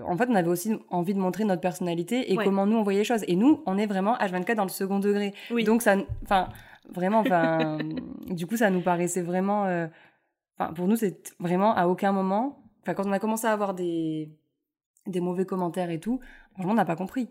en 0.06 0.16
fait, 0.16 0.28
on 0.28 0.34
avait 0.34 0.48
aussi 0.48 0.74
envie 0.90 1.14
de 1.14 1.20
montrer 1.20 1.44
notre 1.44 1.60
personnalité 1.60 2.32
et 2.32 2.36
comment 2.36 2.66
nous 2.66 2.76
on 2.76 2.82
voyait 2.82 3.00
les 3.00 3.04
choses. 3.04 3.24
Et 3.28 3.36
nous, 3.36 3.62
on 3.66 3.76
est 3.76 3.86
vraiment 3.86 4.16
H24 4.16 4.54
dans 4.54 4.64
le 4.64 4.70
second 4.70 4.98
degré. 4.98 5.34
Oui. 5.50 5.64
Donc, 5.64 5.82
ça, 5.82 5.96
enfin 6.22 6.48
Vraiment, 6.88 7.20
enfin, 7.20 7.78
du 8.26 8.46
coup, 8.46 8.56
ça 8.56 8.70
nous 8.70 8.82
paraissait 8.82 9.22
vraiment. 9.22 9.66
Euh, 9.66 9.86
enfin, 10.58 10.72
pour 10.72 10.88
nous, 10.88 10.96
c'est 10.96 11.34
vraiment 11.38 11.74
à 11.74 11.86
aucun 11.86 12.12
moment. 12.12 12.62
Enfin, 12.82 12.94
quand 12.94 13.06
on 13.06 13.12
a 13.12 13.18
commencé 13.18 13.46
à 13.46 13.52
avoir 13.52 13.74
des, 13.74 14.30
des 15.06 15.20
mauvais 15.20 15.46
commentaires 15.46 15.90
et 15.90 16.00
tout, 16.00 16.20
franchement, 16.54 16.72
on 16.72 16.76
n'a 16.76 16.84
pas 16.84 16.96
compris. 16.96 17.28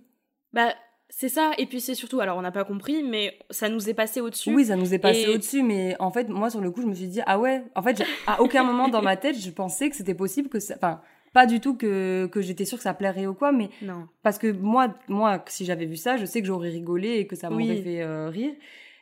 Bah, 0.54 0.74
c'est 1.14 1.30
ça, 1.30 1.52
et 1.58 1.66
puis 1.66 1.82
c'est 1.82 1.94
surtout, 1.94 2.22
alors 2.22 2.38
on 2.38 2.42
n'a 2.42 2.52
pas 2.52 2.64
compris, 2.64 3.04
mais 3.04 3.38
ça 3.50 3.68
nous 3.68 3.90
est 3.90 3.94
passé 3.94 4.22
au-dessus. 4.22 4.56
Oui, 4.56 4.66
ça 4.66 4.78
nous 4.78 4.94
est 4.94 5.00
passé 5.00 5.28
au-dessus, 5.28 5.62
mais 5.62 5.96
en 6.00 6.10
fait, 6.10 6.30
moi 6.30 6.50
sur 6.50 6.62
le 6.62 6.72
coup, 6.72 6.82
je 6.82 6.88
me 6.88 6.94
suis 6.94 7.08
dit, 7.08 7.20
ah 7.26 7.38
ouais, 7.38 7.64
en 7.76 7.82
fait, 7.82 8.02
à 8.28 8.42
aucun 8.42 8.64
moment 8.64 8.88
dans 8.88 9.02
ma 9.02 9.18
tête, 9.18 9.38
je 9.38 9.52
pensais 9.52 9.90
que 9.90 9.96
c'était 9.98 10.14
possible 10.14 10.48
que 10.48 10.60
ça. 10.60 10.76
Enfin, 10.78 11.02
pas 11.34 11.46
du 11.46 11.60
tout 11.60 11.76
que, 11.76 12.28
que 12.28 12.42
j'étais 12.42 12.64
sûre 12.64 12.78
que 12.78 12.84
ça 12.84 12.94
plairait 12.94 13.28
ou 13.28 13.34
quoi, 13.34 13.52
mais. 13.52 13.70
Non. 13.82 14.08
Parce 14.24 14.38
que 14.38 14.52
moi, 14.52 14.94
moi 15.10 15.44
si 15.48 15.66
j'avais 15.66 15.86
vu 15.86 15.98
ça, 15.98 16.16
je 16.16 16.26
sais 16.26 16.40
que 16.40 16.48
j'aurais 16.48 16.70
rigolé 16.70 17.18
et 17.18 17.28
que 17.28 17.36
ça 17.36 17.50
m'aurait 17.50 17.82
fait 17.82 18.02
euh, 18.02 18.30
rire. 18.30 18.54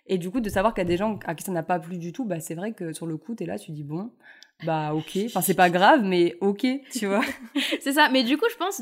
Et 0.09 0.17
du 0.17 0.31
coup, 0.31 0.41
de 0.41 0.49
savoir 0.49 0.73
qu'il 0.73 0.81
y 0.81 0.87
a 0.87 0.89
des 0.89 0.97
gens 0.97 1.19
à 1.25 1.35
qui 1.35 1.43
ça 1.43 1.51
n'a 1.51 1.63
pas 1.63 1.79
plu 1.79 1.97
du 1.97 2.11
tout, 2.11 2.25
bah, 2.25 2.39
c'est 2.39 2.55
vrai 2.55 2.73
que 2.73 2.93
sur 2.93 3.05
le 3.05 3.15
coup, 3.15 3.35
tu 3.35 3.43
es 3.43 3.45
là, 3.45 3.57
tu 3.57 3.71
dis 3.71 3.83
bon, 3.83 4.11
bah 4.65 4.93
ok. 4.93 5.17
Enfin, 5.25 5.41
c'est 5.41 5.53
pas 5.53 5.69
grave, 5.69 6.01
mais 6.03 6.35
ok, 6.41 6.65
tu 6.91 7.05
vois. 7.05 7.21
c'est 7.79 7.93
ça. 7.93 8.09
Mais 8.09 8.23
du 8.23 8.37
coup, 8.37 8.45
je 8.51 8.57
pense, 8.57 8.81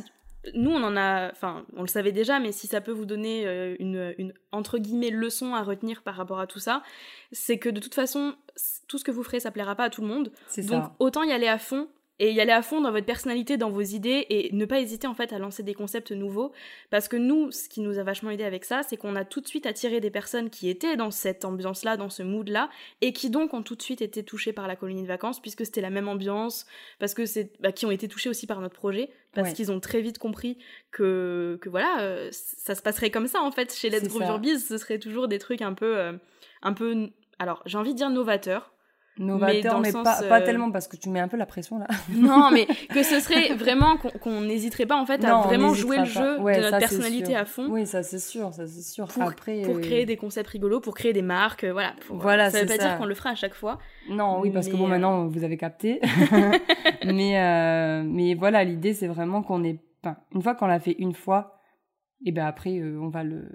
nous, 0.53 0.71
on 0.71 0.81
en 0.83 0.95
a, 0.95 1.29
enfin, 1.31 1.65
on 1.75 1.81
le 1.81 1.87
savait 1.87 2.11
déjà, 2.11 2.39
mais 2.39 2.51
si 2.51 2.67
ça 2.67 2.81
peut 2.81 2.91
vous 2.91 3.05
donner 3.05 3.45
euh, 3.45 3.75
une, 3.79 4.15
une, 4.17 4.33
entre 4.51 4.77
guillemets, 4.77 5.09
leçon 5.09 5.53
à 5.53 5.63
retenir 5.63 6.01
par 6.01 6.15
rapport 6.15 6.39
à 6.39 6.47
tout 6.47 6.59
ça, 6.59 6.81
c'est 7.31 7.57
que 7.57 7.69
de 7.69 7.79
toute 7.79 7.93
façon, 7.93 8.35
tout 8.87 8.97
ce 8.97 9.03
que 9.03 9.11
vous 9.11 9.23
ferez, 9.23 9.39
ça 9.39 9.51
plaira 9.51 9.75
pas 9.75 9.85
à 9.85 9.89
tout 9.89 10.01
le 10.01 10.07
monde. 10.07 10.31
Donc, 10.55 10.65
ça. 10.65 10.95
autant 10.99 11.23
y 11.23 11.31
aller 11.31 11.47
à 11.47 11.57
fond 11.57 11.89
et 12.19 12.31
y 12.31 12.41
aller 12.41 12.51
à 12.51 12.61
fond 12.61 12.81
dans 12.81 12.91
votre 12.91 13.05
personnalité, 13.05 13.57
dans 13.57 13.69
vos 13.69 13.81
idées 13.81 14.25
et 14.29 14.49
ne 14.53 14.65
pas 14.65 14.79
hésiter 14.79 15.07
en 15.07 15.13
fait 15.13 15.33
à 15.33 15.39
lancer 15.39 15.63
des 15.63 15.73
concepts 15.73 16.11
nouveaux. 16.11 16.51
Parce 16.89 17.07
que 17.07 17.17
nous, 17.17 17.51
ce 17.51 17.69
qui 17.69 17.81
nous 17.81 17.99
a 17.99 18.03
vachement 18.03 18.29
aidé 18.29 18.43
avec 18.43 18.65
ça, 18.65 18.81
c'est 18.83 18.97
qu'on 18.97 19.15
a 19.15 19.25
tout 19.25 19.41
de 19.41 19.47
suite 19.47 19.65
attiré 19.65 19.99
des 19.99 20.09
personnes 20.09 20.49
qui 20.49 20.69
étaient 20.69 20.95
dans 20.95 21.11
cette 21.11 21.45
ambiance-là, 21.45 21.97
dans 21.97 22.09
ce 22.09 22.23
mood-là 22.23 22.69
et 23.01 23.13
qui 23.13 23.29
donc 23.29 23.53
ont 23.53 23.63
tout 23.63 23.75
de 23.75 23.81
suite 23.81 24.01
été 24.01 24.23
touchées 24.23 24.53
par 24.53 24.67
la 24.67 24.75
colonie 24.75 25.03
de 25.03 25.07
vacances 25.07 25.41
puisque 25.41 25.65
c'était 25.65 25.81
la 25.81 25.89
même 25.89 26.07
ambiance, 26.07 26.65
parce 26.99 27.13
que 27.13 27.25
c'est 27.25 27.51
bah, 27.59 27.71
qui 27.71 27.85
ont 27.85 27.91
été 27.91 28.07
touchés 28.07 28.29
aussi 28.29 28.47
par 28.47 28.61
notre 28.61 28.75
projet 28.75 29.09
parce 29.33 29.53
qu'ils 29.53 29.71
ont 29.71 29.79
très 29.79 30.01
vite 30.01 30.17
compris 30.17 30.57
que 30.89 31.59
que 31.61 31.69
voilà, 31.69 32.01
euh, 32.01 32.29
ça 32.31 32.73
se 32.73 32.81
passerait 32.81 33.11
comme 33.11 33.27
ça 33.27 33.39
en 33.41 33.51
fait 33.51 33.71
chez 33.71 33.91
Let's 33.91 34.07
Grow 34.07 34.21
Your 34.21 34.39
Biz, 34.39 34.67
ce 34.67 34.77
serait 34.79 34.97
toujours 34.97 35.27
des 35.27 35.37
trucs 35.37 35.61
un 35.61 35.73
peu 35.73 35.95
euh, 35.95 36.13
un 36.63 36.73
peu 36.73 37.11
alors, 37.39 37.61
j'ai 37.65 37.77
envie 37.77 37.93
de 37.93 37.97
dire 37.97 38.09
novateur 38.09 38.73
Novateur, 39.19 39.79
mais, 39.79 39.91
pas, 39.91 40.03
pas, 40.03 40.21
euh, 40.41 40.45
tellement 40.45 40.71
parce 40.71 40.87
que 40.87 40.95
tu 40.95 41.09
mets 41.09 41.19
un 41.19 41.27
peu 41.27 41.37
la 41.37 41.45
pression 41.45 41.79
là. 41.79 41.87
non, 42.09 42.51
mais 42.51 42.67
que 42.89 43.03
ce 43.03 43.19
serait 43.19 43.53
vraiment 43.55 43.97
qu'on 43.97 44.41
n'hésiterait 44.41 44.85
pas 44.85 44.97
en 44.97 45.05
fait 45.05 45.23
à 45.25 45.41
vraiment 45.41 45.73
jouer 45.73 45.97
le 45.97 46.05
jeu 46.05 46.37
de 46.37 46.61
notre 46.61 46.77
personnalité 46.77 47.35
à 47.35 47.45
fond. 47.45 47.67
Oui, 47.69 47.85
ça 47.85 48.03
c'est 48.03 48.19
sûr, 48.19 48.53
ça 48.53 48.67
c'est 48.67 48.81
sûr. 48.81 49.07
Pour, 49.07 49.23
Après, 49.23 49.61
pour 49.63 49.77
euh, 49.77 49.81
créer 49.81 50.05
des 50.05 50.17
concepts 50.17 50.49
rigolos, 50.49 50.79
pour 50.79 50.93
créer 50.93 51.13
des 51.13 51.21
marques, 51.21 51.63
euh, 51.63 51.73
voilà. 51.73 51.93
voilà 52.09 52.49
ça 52.49 52.61
veut 52.61 52.67
pas 52.67 52.77
dire 52.77 52.97
qu'on 52.97 53.05
le 53.05 53.15
fera 53.15 53.31
à 53.31 53.35
chaque 53.35 53.55
fois. 53.55 53.79
Non, 54.09 54.39
oui, 54.39 54.51
parce 54.51 54.67
que 54.67 54.75
bon, 54.75 54.87
maintenant 54.87 55.27
vous 55.27 55.43
avez 55.43 55.57
capté. 55.57 55.99
mais, 57.05 58.03
mais 58.03 58.35
voilà, 58.35 58.63
l'idée 58.63 58.93
c'est 58.93 59.07
vraiment 59.07 59.41
qu'on 59.41 59.63
est. 59.63 59.79
Enfin, 60.03 60.17
une 60.33 60.43
fois 60.43 60.53
qu'on 60.53 60.67
l'a 60.67 60.79
fait 60.79 60.95
une 60.99 61.15
fois, 61.15 61.56
et 62.25 62.31
ben 62.31 62.45
après 62.45 62.79
euh, 62.79 62.99
on 62.99 63.09
va 63.09 63.23
le 63.23 63.47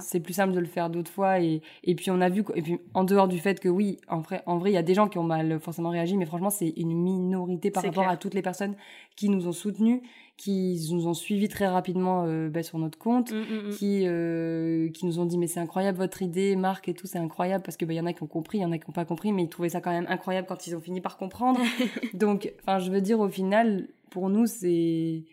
c'est 0.00 0.20
plus 0.20 0.32
simple 0.32 0.54
de 0.54 0.58
le 0.58 0.66
faire 0.66 0.88
d'autres 0.88 1.10
fois 1.10 1.40
et, 1.40 1.60
et 1.84 1.94
puis 1.94 2.10
on 2.10 2.20
a 2.20 2.28
vu 2.28 2.44
et 2.54 2.62
puis 2.62 2.78
en 2.94 3.04
dehors 3.04 3.28
du 3.28 3.38
fait 3.38 3.60
que 3.60 3.68
oui 3.68 3.98
en 4.08 4.20
vrai 4.20 4.42
en 4.46 4.58
vrai 4.58 4.70
il 4.70 4.74
y 4.74 4.78
a 4.78 4.82
des 4.82 4.94
gens 4.94 5.08
qui 5.08 5.18
ont 5.18 5.24
mal 5.24 5.60
forcément 5.60 5.90
réagi 5.90 6.16
mais 6.16 6.24
franchement 6.24 6.50
c'est 6.50 6.72
une 6.76 6.94
minorité 6.94 7.70
par 7.70 7.82
rapport 7.82 8.08
à 8.08 8.16
toutes 8.16 8.34
les 8.34 8.42
personnes 8.42 8.74
qui 9.16 9.28
nous 9.28 9.46
ont 9.46 9.52
soutenus 9.52 10.00
qui 10.38 10.88
nous 10.92 11.06
ont 11.06 11.12
suivis 11.12 11.48
très 11.48 11.66
rapidement 11.66 12.24
euh, 12.24 12.48
ben, 12.48 12.62
sur 12.62 12.78
notre 12.78 12.96
compte 12.96 13.32
mm, 13.32 13.36
mm, 13.36 13.68
mm. 13.68 13.70
qui 13.72 14.04
euh, 14.06 14.88
qui 14.90 15.04
nous 15.04 15.18
ont 15.18 15.26
dit 15.26 15.36
mais 15.36 15.46
c'est 15.46 15.60
incroyable 15.60 15.98
votre 15.98 16.22
idée 16.22 16.56
Marc 16.56 16.88
et 16.88 16.94
tout 16.94 17.06
c'est 17.06 17.18
incroyable 17.18 17.62
parce 17.62 17.76
que 17.76 17.84
ben, 17.84 17.92
il 17.92 17.98
y 17.98 18.00
en 18.00 18.06
a 18.06 18.14
qui 18.14 18.22
ont 18.22 18.28
compris 18.28 18.58
il 18.58 18.62
y 18.62 18.64
en 18.64 18.72
a 18.72 18.78
qui 18.78 18.88
n'ont 18.88 18.94
pas 18.94 19.04
compris 19.04 19.32
mais 19.32 19.42
ils 19.42 19.50
trouvaient 19.50 19.68
ça 19.68 19.82
quand 19.82 19.90
même 19.90 20.06
incroyable 20.08 20.46
quand 20.48 20.66
ils 20.66 20.74
ont 20.74 20.80
fini 20.80 21.02
par 21.02 21.18
comprendre. 21.18 21.60
Donc 22.14 22.50
enfin 22.62 22.78
je 22.78 22.90
veux 22.90 23.02
dire 23.02 23.20
au 23.20 23.28
final 23.28 23.88
pour 24.08 24.30
nous 24.30 24.46
c'est 24.46 25.24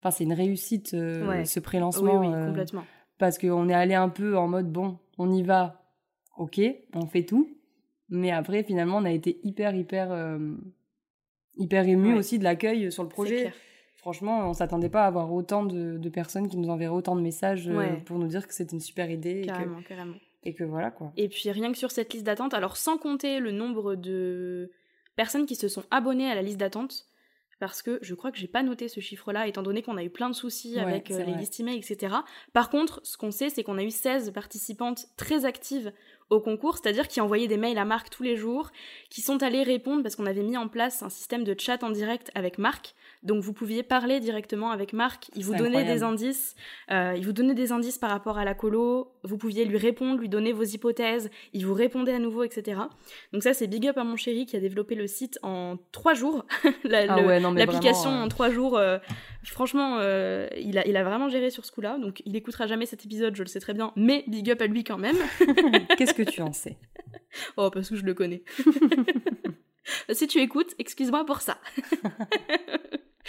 Enfin, 0.00 0.10
c'est 0.10 0.24
une 0.24 0.32
réussite, 0.32 0.94
euh, 0.94 1.44
ce 1.44 1.60
pré-lancement. 1.60 2.20
Oui, 2.20 2.28
oui, 2.28 2.34
euh, 2.34 2.46
complètement. 2.46 2.84
Parce 3.18 3.36
qu'on 3.38 3.68
est 3.68 3.74
allé 3.74 3.94
un 3.94 4.08
peu 4.08 4.36
en 4.36 4.46
mode, 4.46 4.70
bon, 4.70 4.98
on 5.18 5.30
y 5.32 5.42
va, 5.42 5.82
ok, 6.36 6.60
on 6.94 7.06
fait 7.06 7.24
tout. 7.24 7.58
Mais 8.08 8.30
après, 8.30 8.62
finalement, 8.62 8.98
on 8.98 9.04
a 9.04 9.10
été 9.10 9.40
hyper, 9.42 9.74
hyper, 9.74 10.12
euh, 10.12 10.38
hyper 11.56 11.86
émus 11.86 12.14
aussi 12.14 12.38
de 12.38 12.44
l'accueil 12.44 12.90
sur 12.90 13.02
le 13.02 13.08
projet. 13.08 13.52
Franchement, 13.96 14.48
on 14.48 14.52
s'attendait 14.54 14.88
pas 14.88 15.02
à 15.02 15.06
avoir 15.08 15.32
autant 15.32 15.64
de, 15.64 16.08
personnes 16.08 16.48
qui 16.48 16.56
nous 16.56 16.70
enverraient 16.70 16.94
autant 16.94 17.16
de 17.16 17.20
messages 17.20 17.68
euh, 17.68 17.96
pour 18.06 18.18
nous 18.18 18.28
dire 18.28 18.46
que 18.46 18.54
c'était 18.54 18.72
une 18.72 18.80
super 18.80 19.10
idée. 19.10 19.42
Carrément, 19.44 19.82
carrément. 19.82 20.16
Et 20.44 20.54
que 20.54 20.62
voilà 20.62 20.92
quoi. 20.92 21.12
Et 21.16 21.28
puis 21.28 21.50
rien 21.50 21.72
que 21.72 21.78
sur 21.78 21.90
cette 21.90 22.12
liste 22.12 22.24
d'attente, 22.24 22.54
alors 22.54 22.76
sans 22.76 22.96
compter 22.96 23.40
le 23.40 23.50
nombre 23.50 23.96
de 23.96 24.70
personnes 25.16 25.46
qui 25.46 25.56
se 25.56 25.66
sont 25.66 25.82
abonnées 25.90 26.30
à 26.30 26.36
la 26.36 26.42
liste 26.42 26.58
d'attente, 26.58 27.07
parce 27.58 27.82
que 27.82 27.98
je 28.02 28.14
crois 28.14 28.30
que 28.30 28.38
j'ai 28.38 28.48
pas 28.48 28.62
noté 28.62 28.88
ce 28.88 29.00
chiffre-là, 29.00 29.46
étant 29.46 29.62
donné 29.62 29.82
qu'on 29.82 29.96
a 29.96 30.04
eu 30.04 30.10
plein 30.10 30.30
de 30.30 30.34
soucis 30.34 30.78
avec 30.78 31.10
euh, 31.10 31.24
les 31.24 31.34
listes 31.34 31.58
email, 31.60 31.78
etc. 31.78 32.14
Par 32.52 32.70
contre, 32.70 33.00
ce 33.02 33.16
qu'on 33.16 33.30
sait, 33.30 33.50
c'est 33.50 33.62
qu'on 33.62 33.78
a 33.78 33.82
eu 33.82 33.90
16 33.90 34.32
participantes 34.32 35.06
très 35.16 35.44
actives 35.44 35.92
au 36.30 36.40
concours, 36.40 36.76
c'est-à-dire 36.76 37.08
qui 37.08 37.20
envoyaient 37.20 37.48
des 37.48 37.56
mails 37.56 37.78
à 37.78 37.84
Marc 37.84 38.10
tous 38.10 38.22
les 38.22 38.36
jours, 38.36 38.70
qui 39.10 39.22
sont 39.22 39.42
allés 39.42 39.62
répondre 39.62 40.02
parce 40.02 40.14
qu'on 40.14 40.26
avait 40.26 40.42
mis 40.42 40.56
en 40.56 40.68
place 40.68 41.02
un 41.02 41.08
système 41.08 41.44
de 41.44 41.54
chat 41.58 41.82
en 41.82 41.90
direct 41.90 42.30
avec 42.34 42.58
Marc. 42.58 42.94
Donc 43.22 43.42
vous 43.42 43.52
pouviez 43.52 43.82
parler 43.82 44.20
directement 44.20 44.70
avec 44.70 44.92
Marc, 44.92 45.28
il 45.34 45.44
vous 45.44 45.54
donnait 45.54 45.84
des 45.84 46.04
indices, 46.04 46.54
euh, 46.90 47.14
il 47.16 47.26
vous 47.26 47.32
donnait 47.32 47.54
des 47.54 47.72
indices 47.72 47.98
par 47.98 48.10
rapport 48.10 48.38
à 48.38 48.44
la 48.44 48.54
colo, 48.54 49.12
vous 49.24 49.36
pouviez 49.36 49.64
lui 49.64 49.76
répondre, 49.76 50.20
lui 50.20 50.28
donner 50.28 50.52
vos 50.52 50.62
hypothèses, 50.62 51.28
il 51.52 51.66
vous 51.66 51.74
répondait 51.74 52.12
à 52.12 52.20
nouveau, 52.20 52.44
etc. 52.44 52.80
Donc 53.32 53.42
ça 53.42 53.54
c'est 53.54 53.66
big 53.66 53.88
up 53.88 53.98
à 53.98 54.04
mon 54.04 54.14
chéri 54.14 54.46
qui 54.46 54.56
a 54.56 54.60
développé 54.60 54.94
le 54.94 55.08
site 55.08 55.38
en 55.42 55.78
trois 55.90 56.14
jours, 56.14 56.44
ah 56.64 57.06
l'application 57.50 58.10
en 58.10 58.28
trois 58.28 58.50
jours. 58.50 58.78
Euh, 58.78 58.98
franchement, 59.42 59.98
euh, 59.98 60.48
il, 60.56 60.78
a, 60.78 60.86
il 60.86 60.96
a 60.96 61.02
vraiment 61.02 61.28
géré 61.28 61.50
sur 61.50 61.64
ce 61.64 61.72
coup-là, 61.72 61.98
donc 61.98 62.22
il 62.24 62.36
écoutera 62.36 62.68
jamais 62.68 62.86
cet 62.86 63.04
épisode, 63.04 63.34
je 63.34 63.42
le 63.42 63.48
sais 63.48 63.60
très 63.60 63.74
bien, 63.74 63.92
mais 63.96 64.22
big 64.28 64.48
up 64.50 64.62
à 64.62 64.66
lui 64.68 64.84
quand 64.84 64.98
même. 64.98 65.16
Qu'est-ce 65.98 66.14
que 66.14 66.22
tu 66.22 66.40
en 66.40 66.52
sais? 66.52 66.76
Oh 67.56 67.70
parce 67.70 67.90
que 67.90 67.96
je 67.96 68.04
le 68.04 68.14
connais. 68.14 68.42
si 70.10 70.26
tu 70.26 70.40
écoutes, 70.40 70.74
excuse-moi 70.78 71.24
pour 71.26 71.40
ça 71.40 71.58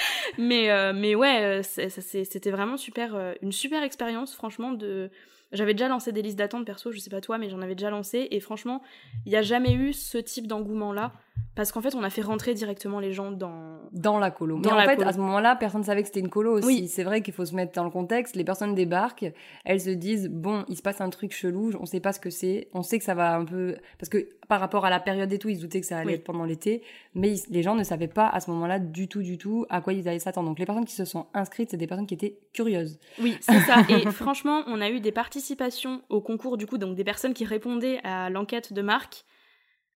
mais, 0.37 0.71
euh, 0.71 0.93
mais 0.93 1.15
ouais, 1.15 1.61
euh, 1.61 1.61
c'était 1.63 2.51
vraiment 2.51 2.77
super, 2.77 3.15
euh, 3.15 3.33
une 3.41 3.51
super 3.51 3.83
expérience, 3.83 4.35
franchement, 4.35 4.71
de... 4.71 5.09
J'avais 5.51 5.73
déjà 5.73 5.87
lancé 5.87 6.11
des 6.11 6.21
listes 6.21 6.37
d'attente 6.37 6.63
perso, 6.63 6.91
je 6.91 6.99
sais 6.99 7.09
pas 7.09 7.21
toi, 7.21 7.39
mais 7.39 7.49
j'en 7.49 7.61
avais 7.61 7.73
déjà 7.73 7.89
lancé, 7.89 8.27
et 8.29 8.39
franchement, 8.39 8.83
il 9.25 9.29
n'y 9.29 9.35
a 9.35 9.41
jamais 9.41 9.73
eu 9.73 9.93
ce 9.93 10.19
type 10.19 10.45
d'engouement-là 10.45 11.11
parce 11.55 11.71
qu'en 11.71 11.81
fait, 11.81 11.93
on 11.95 12.03
a 12.03 12.09
fait 12.09 12.21
rentrer 12.21 12.53
directement 12.53 12.99
les 12.99 13.11
gens 13.11 13.31
dans 13.31 13.79
dans 13.91 14.17
la 14.17 14.31
colo. 14.31 14.57
Mais 14.57 14.71
en 14.71 14.79
fait, 14.81 15.01
à 15.01 15.13
ce 15.13 15.17
moment-là, 15.17 15.55
personne 15.55 15.81
ne 15.81 15.85
savait 15.85 16.01
que 16.01 16.07
c'était 16.07 16.19
une 16.19 16.29
colo 16.29 16.57
aussi. 16.57 16.65
Oui. 16.65 16.87
C'est 16.87 17.03
vrai 17.03 17.21
qu'il 17.21 17.33
faut 17.33 17.45
se 17.45 17.55
mettre 17.55 17.73
dans 17.73 17.83
le 17.83 17.89
contexte. 17.89 18.35
Les 18.35 18.43
personnes 18.43 18.75
débarquent, 18.75 19.31
elles 19.65 19.81
se 19.81 19.89
disent 19.89 20.29
bon, 20.29 20.63
il 20.69 20.77
se 20.77 20.81
passe 20.81 21.01
un 21.01 21.09
truc 21.09 21.33
chelou, 21.33 21.71
on 21.79 21.85
sait 21.85 21.99
pas 21.99 22.13
ce 22.13 22.19
que 22.19 22.29
c'est, 22.29 22.69
on 22.73 22.81
sait 22.81 22.97
que 22.97 23.03
ça 23.03 23.13
va 23.13 23.35
un 23.35 23.45
peu 23.45 23.75
parce 23.97 24.09
que 24.09 24.29
par 24.47 24.59
rapport 24.59 24.85
à 24.85 24.89
la 24.89 24.99
période 24.99 25.31
et 25.31 25.37
tout, 25.37 25.49
ils 25.49 25.57
se 25.57 25.61
doutaient 25.61 25.81
que 25.81 25.85
ça 25.85 25.99
allait 25.99 26.15
être 26.15 26.23
pendant 26.23 26.43
l'été, 26.43 26.81
mais 27.13 27.35
les 27.49 27.61
gens 27.61 27.75
ne 27.75 27.83
savaient 27.83 28.07
pas 28.07 28.27
à 28.27 28.39
ce 28.39 28.49
moment-là 28.51 28.79
du 28.79 29.07
tout, 29.07 29.21
du 29.21 29.37
tout 29.37 29.65
à 29.69 29.81
quoi 29.81 29.93
ils 29.93 30.07
allaient 30.07 30.17
s'attendre. 30.19 30.47
Donc 30.47 30.59
les 30.59 30.65
personnes 30.65 30.85
qui 30.85 30.95
se 30.95 31.05
sont 31.05 31.27
inscrites, 31.33 31.71
c'est 31.71 31.77
des 31.77 31.87
personnes 31.87 32.07
qui 32.07 32.15
étaient 32.15 32.39
curieuses. 32.53 32.99
Oui, 33.21 33.37
c'est 33.41 33.59
ça. 33.59 33.81
Et 33.89 34.05
franchement, 34.11 34.63
on 34.67 34.81
a 34.81 34.89
eu 34.89 35.01
des 35.01 35.11
participations 35.11 36.01
au 36.09 36.21
concours 36.21 36.57
du 36.57 36.65
coup, 36.65 36.77
donc 36.77 36.95
des 36.95 37.03
personnes 37.03 37.33
qui 37.33 37.45
répondaient 37.45 37.99
à 38.03 38.29
l'enquête 38.29 38.73
de 38.73 38.81
Marc 38.81 39.25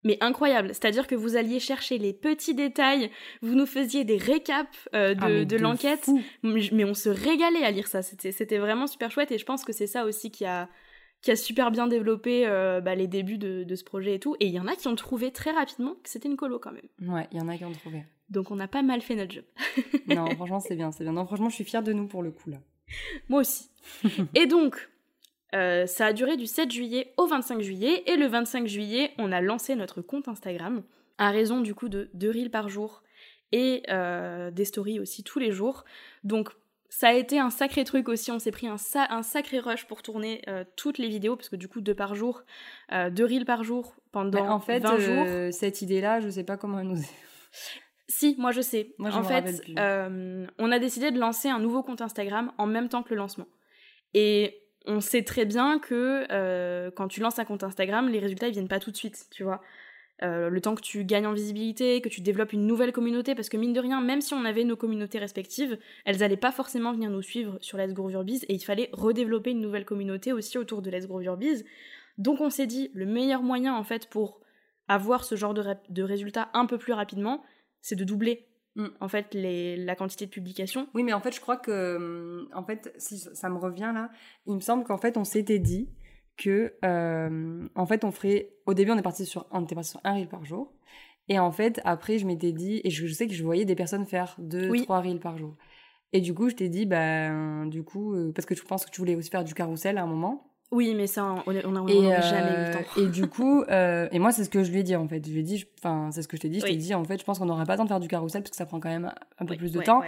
mais 0.04 0.18
incroyable. 0.22 0.70
C'est-à-dire 0.70 1.08
que 1.08 1.16
vous 1.16 1.36
alliez 1.36 1.60
chercher 1.60 1.98
les 1.98 2.14
petits 2.14 2.54
détails, 2.54 3.10
vous 3.42 3.56
nous 3.56 3.66
faisiez 3.66 4.04
des 4.04 4.18
récaps 4.18 4.90
euh, 4.94 5.14
de, 5.14 5.56
ah, 5.56 5.60
l'enquête, 5.60 6.10
mais 6.44 6.84
on 6.86 6.94
se 6.94 7.10
régalait 7.10 7.64
à 7.64 7.72
lire 7.72 7.88
ça. 7.88 8.02
C'était 8.02 8.58
vraiment 8.58 8.88
super 8.88 9.12
chouette 9.12 9.32
et 9.32 9.38
je 9.38 9.46
pense 9.46 9.64
que 9.64 9.74
c'est 9.74 9.88
ça 9.88 10.06
aussi 10.06 10.32
qui 10.32 10.46
a, 10.46 10.70
qui 11.22 11.32
a 11.32 11.36
super 11.36 11.72
bien 11.72 11.88
développé 11.88 12.46
euh, 12.46 12.82
bah, 12.82 12.96
les 12.96 13.08
débuts 13.08 13.38
de, 13.38 13.76
ce 13.76 13.84
projet 13.84 14.16
et 14.16 14.20
tout. 14.20 14.36
Et 14.40 14.48
il 14.48 14.54
y 14.54 14.60
en 14.60 14.68
a 14.68 14.76
qui 14.76 14.88
ont 14.88 14.96
trouvé 14.96 15.32
très 15.32 15.52
rapidement 15.52 15.96
que 16.04 16.10
c'était 16.10 16.30
une 16.30 16.38
colo 16.38 16.60
quand 16.60 16.74
même. 16.74 17.14
Ouais, 17.14 17.28
il 17.32 17.38
y 17.38 17.42
en 17.42 17.48
a 17.48 17.58
qui 17.58 17.66
ont 17.66 17.72
trouvé. 17.72 18.04
Donc 18.30 18.52
on 18.52 18.60
a 18.60 18.68
pas 18.68 18.82
mal 18.82 19.02
fait 19.02 19.16
notre 19.16 19.34
job. 19.34 19.46
non, 20.08 20.30
franchement, 20.32 20.60
c'est 20.60 20.76
bien, 20.76 20.92
c'est 20.92 21.04
bien. 21.04 21.14
Non, 21.14 21.26
franchement, 21.26 21.50
je 21.50 21.56
suis 21.56 21.64
fière 21.64 21.84
de 21.84 21.94
nous 21.94 22.08
pour 22.08 22.24
le 22.24 22.32
coup 22.32 22.50
là. 22.50 22.58
Moi 23.30 23.42
aussi. 23.42 23.70
et 24.36 24.46
donc, 24.46 24.90
euh, 25.54 25.86
ça 25.86 26.08
a 26.08 26.14
duré 26.14 26.36
du 26.38 26.48
7 26.48 26.72
juillet 26.72 27.14
au 27.18 27.28
25 27.28 27.62
juillet 27.62 28.04
et 28.08 28.16
le 28.16 28.26
25 28.28 28.68
juillet, 28.68 29.12
on 29.18 29.32
a 29.32 29.42
lancé 29.42 29.76
notre 29.76 30.02
compte 30.02 30.28
Instagram 30.28 30.84
à 31.18 31.30
raison 31.30 31.62
du 31.62 31.76
coup 31.76 31.90
de 31.90 32.10
2 32.16 32.32
reels 32.32 32.50
par 32.50 32.70
jour 32.70 33.04
et 33.52 33.84
euh, 33.90 34.50
des 34.50 34.66
stories 34.66 35.00
aussi 35.00 35.24
tous 35.24 35.38
les 35.38 35.52
jours. 35.52 35.86
Donc 36.24 36.50
ça 36.90 37.10
a 37.10 37.14
été 37.14 37.40
un 37.40 37.52
sacré 37.52 37.84
truc 37.84 38.10
aussi, 38.10 38.32
on 38.32 38.40
s'est 38.40 38.52
pris 38.52 38.68
un, 38.68 38.78
sacré 38.78 39.60
rush 39.60 39.86
pour 39.86 40.02
tourner 40.02 40.42
euh, 40.48 40.64
toutes 40.76 40.98
les 40.98 41.08
vidéos 41.08 41.36
parce 41.36 41.50
que 41.50 41.56
du 41.56 41.68
coup 41.68 41.82
deux 41.82 41.96
par 41.96 42.16
jour, 42.16 42.44
deux 43.12 43.26
reels 43.26 43.46
par 43.46 43.64
jour 43.64 43.96
pendant 44.12 44.50
en 44.50 44.60
fait, 44.60 44.80
20 44.80 44.98
jours. 44.98 45.54
cette 45.54 45.82
idée-là, 45.82 46.20
je 46.20 46.30
sais 46.30 46.44
pas 46.44 46.58
comment 46.58 46.80
elle 46.80 46.88
nous 46.88 47.02
est. 47.02 47.10
Si, 48.10 48.36
moi 48.38 48.52
je 48.52 48.60
sais. 48.60 48.94
Moi, 49.00 49.12
en 49.14 49.24
fait, 49.24 49.64
on 50.60 50.72
a 50.72 50.78
décidé 50.78 51.10
de 51.10 51.20
lancer 51.20 51.48
un 51.48 51.60
nouveau 51.60 51.84
compte 51.84 52.02
Instagram 52.02 52.52
en 52.58 52.68
même 52.68 52.90
temps 52.90 53.02
que 53.02 53.12
le 53.12 53.16
lancement. 53.16 53.48
Et 54.14 54.63
on 54.86 55.00
sait 55.00 55.24
très 55.24 55.46
bien 55.46 55.80
que 55.80 56.26
euh, 56.32 56.92
quand 56.92 57.08
tu 57.08 57.22
lances 57.22 57.40
un 57.40 57.46
compte 57.46 57.64
Instagram, 57.64 58.10
les 58.10 58.20
résultats 58.20 58.48
ils 58.48 58.54
viennent 58.54 58.68
pas 58.68 58.80
tout 58.80 58.92
de 58.92 58.98
suite, 58.98 59.26
tu 59.32 59.44
vois. 59.44 59.62
Euh, 60.22 60.50
le 60.50 60.62
temps 60.62 60.76
que 60.76 60.82
tu 60.82 61.04
gagnes 61.04 61.26
en 61.26 61.34
visibilité, 61.34 62.00
que 62.00 62.08
tu 62.08 62.22
développes 62.22 62.54
une 62.54 62.68
nouvelle 62.68 62.92
communauté, 62.92 63.36
parce 63.36 63.50
que 63.50 63.58
mine 63.58 63.74
de 63.74 63.80
rien, 63.80 64.00
même 64.00 64.22
si 64.22 64.34
on 64.34 64.46
avait 64.46 64.64
nos 64.64 64.78
communautés 64.78 65.20
respectives, 65.20 65.78
elles 66.06 66.24
allaient 66.24 66.38
pas 66.38 66.52
forcément 66.52 66.94
venir 66.94 67.10
nous 67.10 67.22
suivre 67.22 67.58
sur 67.62 67.78
Let's 67.78 67.94
Grow 67.94 68.10
Your 68.10 68.24
Biz, 68.24 68.46
et 68.48 68.54
il 68.54 68.64
fallait 68.64 68.90
redévelopper 68.94 69.52
une 69.52 69.60
nouvelle 69.60 69.86
communauté 69.86 70.32
aussi 70.32 70.58
autour 70.58 70.82
de 70.82 70.90
Let's 70.90 71.08
Grow 71.08 71.22
Your 71.22 71.38
Biz. 71.38 71.66
Donc 72.18 72.42
on 72.42 72.50
s'est 72.50 72.68
dit, 72.68 72.92
le 72.94 73.06
meilleur 73.06 73.42
moyen 73.42 73.74
en 73.74 73.84
fait 73.84 74.08
pour 74.08 74.40
avoir 74.88 75.24
ce 75.24 75.36
genre 75.36 75.54
de 75.54 76.04
résultats 76.04 76.50
un 76.54 76.68
peu 76.68 76.78
plus 76.78 76.94
rapidement, 76.94 77.44
c'est 77.82 77.96
de 77.96 78.04
doubler 78.04 78.48
Mm. 78.76 78.88
en 79.02 79.08
fait 79.08 79.34
les, 79.36 79.78
la 79.78 79.96
quantité 79.96 80.26
de 80.26 80.32
publications. 80.32 80.88
Oui, 80.94 81.04
mais 81.04 81.14
en 81.14 81.22
fait, 81.22 81.34
je 81.34 81.40
crois 81.42 81.58
que, 81.58 81.98
mm, 81.98 82.50
en 82.54 82.64
fait, 82.64 82.94
si 82.98 83.20
ça 83.20 83.50
me 83.50 83.58
revient 83.58 83.92
là, 83.94 84.10
il 84.48 84.56
me 84.56 84.60
semble 84.60 84.84
qu'en 84.84 84.98
fait, 84.98 85.18
on 85.18 85.24
s'était 85.24 85.60
dit 85.60 85.90
que, 86.38 86.74
euh, 86.84 87.68
en 87.76 87.86
fait, 87.86 88.04
on 88.04 88.12
ferait. 88.12 88.50
Au 88.66 88.74
début, 88.74 88.92
on 88.92 88.98
est 88.98 89.04
parti 89.04 89.26
sur, 89.26 89.46
on 89.52 89.64
était 89.64 89.76
parti 89.76 89.92
sur 89.92 90.02
un 90.04 90.14
reel 90.16 90.28
par 90.28 90.44
jour, 90.46 90.74
et 91.30 91.40
en 91.40 91.52
fait, 91.52 91.80
après, 91.86 92.18
je 92.18 92.26
m'étais 92.26 92.52
dit, 92.52 92.82
et 92.84 92.90
je, 92.90 93.08
sais 93.08 93.28
que 93.28 93.34
je 93.34 93.44
voyais 93.44 93.66
des 93.66 93.76
personnes 93.76 94.06
faire 94.06 94.36
deux, 94.40 94.74
trois 94.84 95.02
reels 95.02 95.20
par 95.20 95.38
jour. 95.38 95.56
Et 96.12 96.22
du 96.22 96.34
coup, 96.34 96.50
je 96.50 96.56
t'ai 96.56 96.70
dit, 96.70 96.86
ben, 96.86 97.66
du 97.68 97.84
coup, 97.84 98.14
euh, 98.14 98.32
parce 98.34 98.46
que 98.46 98.56
je 98.56 98.64
pense 98.64 98.86
que 98.86 98.92
tu 98.92 99.02
voulais 99.02 99.16
aussi 99.16 99.30
faire 99.30 99.44
du 99.44 99.54
carrousel 99.54 99.98
à 99.98 100.04
un 100.04 100.08
moment. 100.08 100.53
Oui, 100.74 100.96
mais 100.96 101.06
ça, 101.06 101.36
on 101.46 101.54
n'a 101.54 101.60
euh, 101.60 102.22
jamais 102.22 102.52
eu 102.52 102.66
le 102.66 102.74
temps. 102.74 103.02
Et 103.02 103.08
du 103.08 103.28
coup, 103.28 103.64
euh, 103.70 104.08
et 104.12 104.18
moi, 104.18 104.32
c'est 104.32 104.44
ce 104.44 104.50
que 104.50 104.64
je 104.64 104.72
lui 104.72 104.80
ai 104.80 104.84
dit 104.84 104.96
en 104.96 105.08
fait. 105.08 105.26
Je 105.26 105.32
lui 105.32 105.42
ai 105.42 105.44
dit, 105.44 105.66
enfin, 105.80 106.10
c'est 106.12 106.24
ce 106.24 106.28
que 106.28 106.36
je 106.36 106.42
t'ai 106.42 106.50
dit. 106.50 106.60
Je 106.60 106.66
t'ai 106.66 106.76
dit, 106.76 106.96
en 106.96 107.04
fait, 107.04 107.20
je 107.20 107.24
pense 107.24 107.38
qu'on 107.38 107.46
n'aura 107.46 107.66
pas 107.66 107.74
le 107.74 107.78
temps 107.78 107.84
de 107.84 107.90
faire 107.90 108.00
du 108.00 108.08
carrousel 108.08 108.42
parce 108.42 108.50
que 108.50 108.58
ça 108.58 108.66
prend 108.66 108.80
quand 108.80 108.90
même 108.90 109.12
un 109.38 109.46
peu 109.46 109.56
plus 109.56 109.72
de 109.72 109.82
temps. 109.82 110.02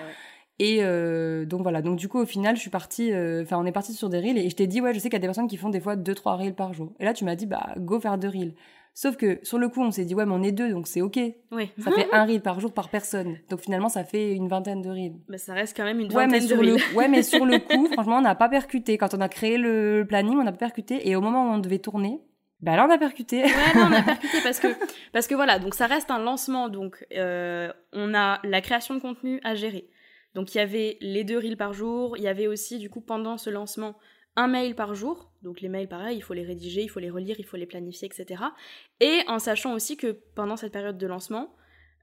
Et 0.58 0.80
euh, 0.82 1.46
donc 1.46 1.62
voilà. 1.62 1.82
Donc 1.82 1.98
du 1.98 2.08
coup, 2.08 2.20
au 2.20 2.26
final, 2.26 2.56
je 2.56 2.62
suis 2.62 2.70
partie. 2.72 3.14
Enfin, 3.14 3.58
on 3.60 3.66
est 3.66 3.72
parti 3.72 3.94
sur 3.94 4.10
des 4.10 4.20
reels 4.20 4.40
et 4.40 4.50
je 4.50 4.56
t'ai 4.56 4.68
dit, 4.68 4.82
ouais, 4.82 4.94
je 4.94 5.00
sais 5.00 5.10
qu'il 5.10 5.14
y 5.14 5.18
a 5.18 5.20
des 5.20 5.28
personnes 5.28 5.48
qui 5.48 5.58
font 5.58 5.70
des 5.70 5.80
fois 5.80 5.96
2-3 5.96 6.38
reels 6.38 6.56
par 6.56 6.74
jour. 6.74 6.94
Et 7.00 7.06
là, 7.06 7.14
tu 7.14 7.26
m'as 7.26 7.36
dit, 7.36 7.46
bah, 7.46 7.74
go 7.78 8.00
faire 8.00 8.18
deux 8.18 8.30
reels. 8.30 8.56
Sauf 8.98 9.18
que 9.18 9.40
sur 9.44 9.58
le 9.58 9.68
coup, 9.68 9.82
on 9.82 9.92
s'est 9.92 10.06
dit, 10.06 10.16
ouais, 10.16 10.26
mais 10.26 10.32
on 10.32 10.42
est 10.42 10.54
deux, 10.54 10.72
donc 10.72 10.88
c'est 10.88 11.02
ok. 11.02 11.20
Oui. 11.52 11.70
Ça 11.80 11.92
fait 11.92 12.08
un 12.14 12.24
reel 12.24 12.42
par 12.42 12.62
jour 12.62 12.74
par 12.74 12.88
personne. 12.88 13.38
Donc 13.50 13.60
finalement, 13.60 13.90
ça 13.90 14.06
fait 14.06 14.32
une 14.32 14.48
vingtaine 14.48 14.82
de 14.82 14.90
reels. 14.90 15.20
Mais 15.28 15.38
ça 15.38 15.54
reste 15.54 15.76
quand 15.76 15.84
même 15.84 16.00
une 16.00 16.08
vingtaine 16.08 16.48
de 16.48 16.56
reels. 16.56 16.96
ouais, 16.96 17.10
mais 17.10 17.22
sur 17.22 17.46
le 17.46 17.60
coup, 17.68 17.88
franchement, 17.92 18.20
on 18.20 18.22
n'a 18.22 18.36
pas 18.36 18.48
percuté. 18.48 18.98
Quand 18.98 19.14
on 19.14 19.20
a 19.20 19.28
créé 19.28 19.58
le 19.58 20.06
planning, 20.08 20.38
on 20.38 20.44
n'a 20.46 20.54
pas 20.54 20.58
percuté. 20.58 21.10
Et 21.10 21.18
au 21.18 21.22
moment 21.22 21.44
où 21.44 21.54
on 21.54 21.58
devait 21.58 21.80
tourner, 21.80 22.22
bah 22.62 22.78
là, 22.78 22.86
on 22.88 22.90
a 22.90 22.98
percuté. 22.98 23.44
Ouais, 23.44 23.50
là, 23.76 23.90
on 23.90 23.92
a 23.92 24.02
percuté 24.16 24.38
parce 24.42 24.62
que, 24.62 24.68
parce 25.12 25.28
que 25.28 25.36
voilà, 25.36 25.60
donc 25.60 25.76
ça 25.76 25.88
reste 25.88 26.10
un 26.10 26.20
lancement. 26.20 26.70
Donc, 26.70 27.06
euh, 27.18 27.74
on 27.92 28.14
a 28.14 28.40
la 28.46 28.62
création 28.62 28.96
de 28.96 29.02
contenu 29.02 29.42
à 29.44 29.56
gérer. 29.56 29.90
Donc, 30.36 30.56
il 30.56 30.58
y 30.58 30.62
avait 30.62 30.98
les 31.02 31.26
deux 31.26 31.38
reels 31.38 31.58
par 31.58 31.74
jour. 31.74 32.16
Il 32.16 32.24
y 32.24 32.30
avait 32.30 32.48
aussi, 32.48 32.80
du 32.80 32.90
coup, 32.90 33.02
pendant 33.02 33.38
ce 33.38 33.50
lancement, 33.50 33.96
un 34.36 34.48
mail 34.48 34.76
par 34.76 34.96
jour. 34.96 35.32
Donc 35.44 35.62
les 35.62 35.70
mails, 35.70 35.88
pareil, 35.88 36.18
il 36.18 36.22
faut 36.22 36.34
les 36.34 36.44
rédiger, 36.44 36.82
il 36.82 36.90
faut 36.90 37.00
les 37.00 37.10
relire, 37.10 37.36
il 37.40 37.46
faut 37.46 37.58
les 37.58 37.66
planifier, 37.66 38.08
etc. 38.08 38.44
Et 39.00 39.22
en 39.28 39.40
sachant 39.40 39.74
aussi 39.74 39.98
que 39.98 40.20
pendant 40.36 40.58
cette 40.58 40.74
période 40.74 40.98
de 40.98 41.08
lancement, 41.08 41.56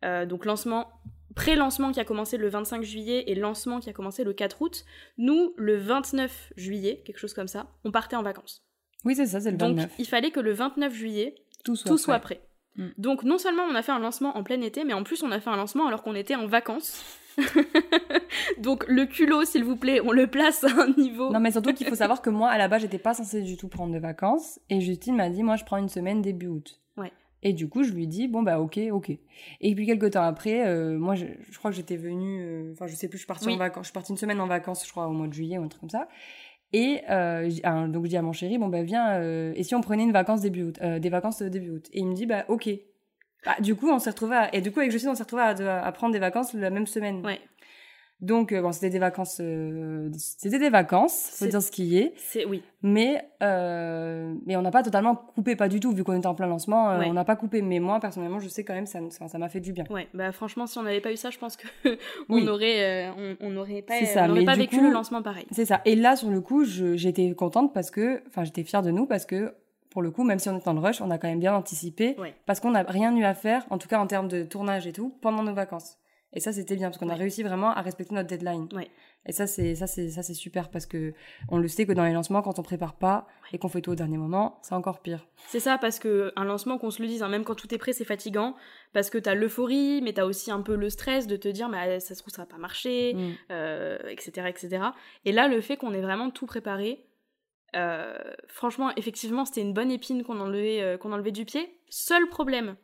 euh, 0.05 0.27
donc 0.27 0.45
lancement, 0.45 0.89
pré-lancement 1.35 1.93
qui 1.93 2.01
a 2.01 2.05
commencé 2.05 2.37
le 2.37 2.49
25 2.49 2.83
juillet 2.83 3.25
et 3.27 3.35
lancement 3.35 3.81
qui 3.81 3.91
a 3.91 3.93
commencé 3.93 4.25
le 4.25 4.33
4 4.33 4.63
août, 4.63 4.85
nous, 5.19 5.55
le 5.57 5.77
29 5.77 6.53
juillet, 6.57 7.03
quelque 7.05 7.19
chose 7.19 7.35
comme 7.35 7.49
ça, 7.49 7.69
on 7.85 7.91
partait 7.91 8.17
en 8.17 8.23
vacances. 8.23 8.65
Oui, 9.05 9.15
c'est 9.15 9.27
ça, 9.27 9.41
c'est 9.41 9.51
le 9.51 9.59
29. 9.59 9.87
Donc 9.87 9.99
il 9.99 10.07
fallait 10.07 10.31
que 10.31 10.41
le 10.41 10.53
29 10.53 10.95
juillet, 10.95 11.35
tout 11.65 11.77
soit, 11.77 12.19
prêt. 12.21 12.41
Mm. 12.77 12.89
Donc 12.99 13.25
non 13.25 13.39
seulement 13.39 13.65
on 13.65 13.75
a 13.75 13.83
fait 13.83 13.93
un 13.93 13.99
lancement 13.99 14.37
en 14.37 14.43
plein 14.43 14.61
été, 14.61 14.85
mais 14.85 14.93
en 14.93 15.03
plus 15.03 15.23
on 15.23 15.31
a 15.31 15.41
fait 15.41 15.51
un 15.51 15.57
lancement 15.57 15.87
alors 15.87 16.03
qu'on 16.03 16.15
était 16.15 16.37
en 16.37 16.47
vacances. 16.47 17.05
Donc 18.59 18.85
le 18.89 19.07
culot, 19.07 19.45
s'il 19.45 19.65
vous 19.65 19.77
plaît, 19.77 20.01
on 20.01 20.13
le 20.13 20.27
place 20.27 20.65
à 20.65 20.69
un 20.83 20.93
niveau. 20.97 21.31
Non, 21.33 21.41
mais 21.41 21.53
surtout 21.53 21.73
qu'il 21.73 21.87
faut 21.87 21.95
savoir 21.97 22.23
que 22.23 22.31
moi, 22.31 22.51
à 22.51 22.59
la 22.59 22.69
base, 22.69 22.83
j'étais 22.83 22.99
pas 22.99 23.15
censée 23.15 23.43
du 23.43 23.57
tout 23.57 23.69
prendre 23.69 23.93
de 23.93 23.99
vacances. 23.99 24.61
Et 24.71 24.81
Justine 24.81 25.17
m'a 25.17 25.31
dit, 25.31 25.43
moi, 25.43 25.57
je 25.57 25.65
prends 25.65 25.77
une 25.77 25.89
semaine 25.89 26.23
début 26.23 26.49
août. 26.49 26.81
Ouais. 26.97 27.13
Et 27.43 27.53
du 27.53 27.69
coup, 27.69 27.83
je 27.83 27.93
lui 27.93 28.07
dis, 28.07 28.29
bon, 28.29 28.43
bah, 28.43 28.61
ok, 28.61 28.79
ok. 28.91 29.11
Et 29.61 29.75
puis, 29.75 29.87
quelques 29.87 30.13
temps 30.13 30.23
après, 30.23 30.67
euh, 30.67 30.99
moi, 30.99 31.15
je, 31.15 31.27
crois 31.59 31.71
que 31.71 31.77
j'étais 31.77 31.97
venue, 31.97 32.43
euh, 32.43 32.73
enfin, 32.73 32.87
je 32.87 32.95
sais 32.95 33.09
plus, 33.09 33.19
je 33.19 33.23
suis 33.23 33.27
partie 33.27 33.49
en 33.49 33.57
vacances, 33.57 33.85
je 33.85 33.89
suis 33.89 33.95
partie 33.95 34.13
une 34.13 34.19
semaine 34.19 34.41
en 34.41 34.47
vacances, 34.47 34.87
je 34.87 34.91
crois, 34.91 35.07
au 35.09 35.13
mois 35.13 35.27
de 35.27 35.33
juillet 35.33 35.59
ou 35.59 35.63
un 35.63 35.69
truc 35.69 35.81
comme 35.81 35.91
ça. 35.91 36.09
Et 36.75 37.03
donc 37.07 38.05
je 38.05 38.09
dis 38.09 38.17
à 38.17 38.23
mon 38.23 38.33
chéri, 38.33 38.57
bon 38.57 38.69
bah 38.69 38.83
viens, 38.83 39.21
et 39.53 39.63
si 39.63 39.75
on 39.75 39.83
prenait 39.83 40.05
une 40.05 40.13
vacance 40.13 40.41
début 40.41 40.63
août, 40.63 40.81
des 40.81 41.11
vacances 41.11 41.43
début 41.43 41.69
août? 41.69 41.87
Et 41.93 41.99
il 42.01 42.07
me 42.07 42.15
dit, 42.15 42.25
bah 42.25 42.47
ok. 42.49 42.71
Bah, 43.45 43.57
du 43.61 43.75
coup, 43.75 43.91
on 43.91 43.99
s'est 43.99 44.11
retrouvé 44.11 44.37
et 44.53 44.61
du 44.61 44.71
coup 44.71 44.81
avec 44.81 44.93
Justine, 44.93 45.11
on 45.11 45.15
s'est 45.15 45.25
retrouvé 45.25 45.43
à, 45.43 45.85
à, 45.85 45.93
prendre 45.93 46.13
des 46.13 46.19
vacances 46.19 46.55
la 46.55 46.71
même 46.71 46.87
semaine. 46.87 47.25
Ouais. 47.25 47.41
Donc, 48.23 48.53
euh, 48.53 48.63
bon, 48.63 48.71
c'était 48.71 48.89
des 48.89 49.01
vacances, 49.01 49.39
euh, 49.41 50.09
c'était 50.17 50.61
des 50.61 50.71
vacances, 50.71 51.33
faut 51.35 51.47
dire 51.47 51.61
ce 51.61 51.73
qui 51.73 51.99
est. 51.99 52.13
C'est 52.17 52.45
oui. 52.45 52.63
Mais, 52.81 53.21
euh, 53.43 54.33
mais 54.47 54.57
on 54.57 54.63
n'a 54.63 54.71
pas 54.71 54.85
totalement 54.85 55.17
coupé, 55.17 55.57
pas 55.57 55.69
du 55.69 55.81
tout, 55.81 55.93
vu 55.93 56.05
qu'on 56.05 56.17
était 56.17 56.29
en 56.29 56.35
plein 56.37 56.47
lancement, 56.47 56.91
on 57.05 57.13
n'a 57.13 57.25
pas 57.25 57.35
coupé. 57.35 57.63
Mais 57.63 57.81
moi, 57.81 57.99
personnellement, 57.99 58.39
je 58.39 58.47
sais 58.47 58.63
quand 58.63 58.75
même, 58.75 58.87
ça, 58.87 59.01
ça 59.11 59.39
m'a 59.39 59.49
fait 59.49 59.59
du 59.59 59.73
bien. 59.73 59.85
Ouais, 59.91 60.07
bah 60.15 60.31
franchement, 60.31 60.69
si 60.69 60.79
on 60.79 60.85
n'avait 60.85 61.01
pas 61.01 61.13
eu 61.13 61.17
ça, 61.17 61.31
je 61.31 61.39
pense 61.39 61.57
que 61.57 61.67
on 62.29 62.47
aurait, 62.47 63.11
on 63.41 63.51
n'aurait 63.51 63.83
pas, 63.83 64.05
ça, 64.07 64.29
on 64.31 64.45
pas 64.45 64.55
vécu 64.55 64.81
le 64.81 64.93
lancement 64.93 65.23
pareil. 65.23 65.47
C'est 65.51 65.65
ça. 65.65 65.81
Et 65.85 65.97
là, 65.97 66.15
sur 66.15 66.31
le 66.31 66.41
coup, 66.41 66.65
j'étais 66.65 67.35
contente 67.35 67.75
parce 67.75 67.91
que, 67.91 68.23
enfin, 68.29 68.45
j'étais 68.45 68.63
fière 68.63 68.83
de 68.83 68.93
nous 68.93 69.07
parce 69.07 69.27
que 69.27 69.53
pour 69.93 70.03
le 70.03 70.11
coup, 70.11 70.25
même 70.25 70.39
si 70.39 70.49
on 70.49 70.57
est 70.57 70.67
en 70.67 70.81
rush, 70.81 71.01
on 71.01 71.11
a 71.11 71.19
quand 71.19 71.29
même 71.29 71.39
bien 71.39 71.55
anticipé 71.55 72.17
parce 72.47 72.61
qu'on 72.61 72.71
n'a 72.71 72.83
rien 72.83 73.15
eu 73.15 73.25
à 73.25 73.35
faire, 73.35 73.65
en 73.71 73.79
tout 73.79 73.89
cas 73.89 74.01
en 74.01 74.07
termes 74.07 74.29
de 74.29 74.43
tournage 74.43 74.87
et 74.87 74.93
tout, 74.93 75.15
pendant 75.21 75.43
nos 75.43 75.55
vacances. 75.55 75.99
Et 76.35 76.41
ça, 76.41 76.51
c'était 76.51 76.77
bien 76.77 76.89
parce 76.89 76.99
qu'on 76.99 77.11
a 77.11 77.15
réussi 77.15 77.43
vraiment 77.43 77.71
à 77.71 77.83
respecter 77.83 78.15
notre 78.15 78.29
deadline. 78.29 78.67
Ouais. 78.73 78.89
Et 79.27 79.33
ça, 79.33 79.47
c'est 79.47 79.75
ça, 79.75 79.87
c'est 79.87 80.09
ça, 80.09 80.23
c'est 80.23 80.35
super 80.35 80.71
parce 80.71 80.87
que 80.87 81.13
on 81.49 81.59
le 81.59 81.69
sait 81.69 81.85
que 81.85 81.93
dans 81.93 82.05
les 82.05 82.13
lancements, 82.13 82.41
quand 82.43 82.59
on 82.59 82.63
prépare 82.63 82.95
pas 82.95 83.27
et 83.53 83.59
qu'on 83.59 83.69
fait 83.69 83.83
tout 83.83 83.91
au 83.91 83.95
dernier 83.95 84.17
moment, 84.17 84.59
c'est 84.63 84.75
encore 84.75 85.01
pire. 85.01 85.29
C'est 85.49 85.61
ça 85.61 85.77
parce 85.79 85.99
que 85.99 86.33
un 86.35 86.45
lancement, 86.45 86.79
qu'on 86.79 86.91
se 86.91 87.03
le 87.03 87.09
dise, 87.09 87.23
hein, 87.23 87.29
même 87.29 87.45
quand 87.45 87.55
tout 87.55 87.73
est 87.73 87.79
prêt, 87.79 87.93
c'est 87.93 88.07
fatigant 88.07 88.57
parce 88.95 89.11
que 89.11 89.19
t'as 89.19 89.35
l'euphorie, 89.35 90.01
mais 90.03 90.15
t'as 90.15 90.25
aussi 90.25 90.51
un 90.51 90.63
peu 90.63 90.75
le 90.75 90.89
stress 90.89 91.27
de 91.27 91.37
te 91.37 91.49
dire, 91.49 91.69
mais 91.69 92.01
ça 92.01 92.15
se 92.15 92.21
trouve 92.21 92.33
ça 92.33 92.43
va 92.43 92.47
pas 92.47 92.57
marcher, 92.57 93.11
etc., 93.11 93.21
mm. 93.21 93.35
euh, 93.53 94.47
etc. 94.47 94.85
Et 95.27 95.33
là, 95.33 95.49
le 95.49 95.61
fait 95.61 95.77
qu'on 95.77 95.93
ait 95.93 96.01
vraiment 96.01 96.31
tout 96.31 96.47
préparé. 96.47 97.05
Euh, 97.75 98.19
franchement, 98.49 98.93
effectivement, 98.97 99.45
c'était 99.45 99.63
une 99.63 99.73
bonne 99.73 99.91
épine 99.91 100.23
qu'on 100.25 100.41
enlevait, 100.41 100.83
euh, 100.83 100.97
qu'on 100.99 101.13
enlevait 101.13 101.33
du 101.33 101.45
pied. 101.45 101.79
Seul 101.89 102.29
problème, 102.29 102.77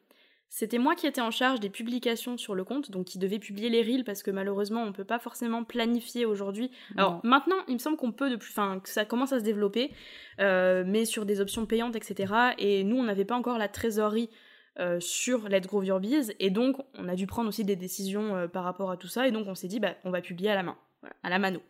c'était 0.51 0.79
moi 0.79 0.95
qui 0.95 1.07
étais 1.07 1.21
en 1.21 1.31
charge 1.31 1.61
des 1.61 1.69
publications 1.69 2.39
sur 2.39 2.55
le 2.55 2.65
compte, 2.65 2.91
donc 2.91 3.07
qui 3.07 3.19
devait 3.19 3.39
publier 3.39 3.69
les 3.69 3.83
reels 3.83 4.05
parce 4.05 4.23
que 4.23 4.31
malheureusement 4.31 4.83
on 4.83 4.93
peut 4.93 5.05
pas 5.05 5.19
forcément 5.19 5.63
planifier 5.63 6.25
aujourd'hui. 6.25 6.71
Alors 6.97 7.21
maintenant, 7.23 7.57
il 7.69 7.75
me 7.75 7.79
semble 7.79 7.99
qu'on 7.99 8.13
peut 8.13 8.31
depuis, 8.31 8.51
enfin 8.51 8.81
que 8.81 8.89
ça 8.89 9.05
commence 9.05 9.33
à 9.33 9.41
se 9.41 9.45
développer, 9.45 9.93
euh, 10.41 10.85
mais 10.87 11.05
sur 11.05 11.27
des 11.27 11.41
options 11.43 11.67
payantes, 11.67 11.97
etc. 11.97 12.33
Et 12.57 12.83
nous, 12.83 12.97
on 12.97 13.05
n'avait 13.05 13.27
pas 13.27 13.37
encore 13.37 13.59
la 13.59 13.69
trésorerie 13.69 14.31
euh, 14.79 15.01
sur 15.01 15.49
Let's 15.51 15.67
Grow 15.67 15.83
Your 15.83 16.01
Biz, 16.01 16.35
et 16.41 16.51
donc 16.51 16.77
on 16.95 17.09
a 17.09 17.15
dû 17.15 17.27
prendre 17.27 17.49
aussi 17.49 17.65
des 17.65 17.77
décisions 17.77 18.35
euh, 18.35 18.49
par 18.49 18.65
rapport 18.65 18.91
à 18.91 18.97
tout 18.97 19.09
ça, 19.09 19.29
et 19.29 19.33
donc 19.33 19.49
on 19.49 19.55
s'est 19.55 19.69
dit 19.69 19.81
bah 19.81 19.97
on 20.05 20.11
va 20.11 20.23
publier 20.23 20.51
à 20.51 20.55
la 20.55 20.63
main, 20.63 20.79
à 21.23 21.31
la 21.31 21.39
mano. 21.39 21.61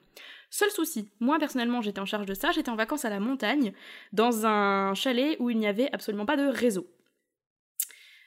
Seul 0.50 0.70
souci, 0.70 1.10
moi 1.20 1.38
personnellement 1.38 1.82
j'étais 1.82 2.00
en 2.00 2.06
charge 2.06 2.26
de 2.26 2.34
ça, 2.34 2.52
j'étais 2.52 2.70
en 2.70 2.76
vacances 2.76 3.04
à 3.04 3.10
la 3.10 3.20
montagne, 3.20 3.72
dans 4.12 4.46
un 4.46 4.94
chalet 4.94 5.36
où 5.40 5.50
il 5.50 5.58
n'y 5.58 5.66
avait 5.66 5.90
absolument 5.92 6.26
pas 6.26 6.36
de 6.36 6.46
réseau. 6.46 6.86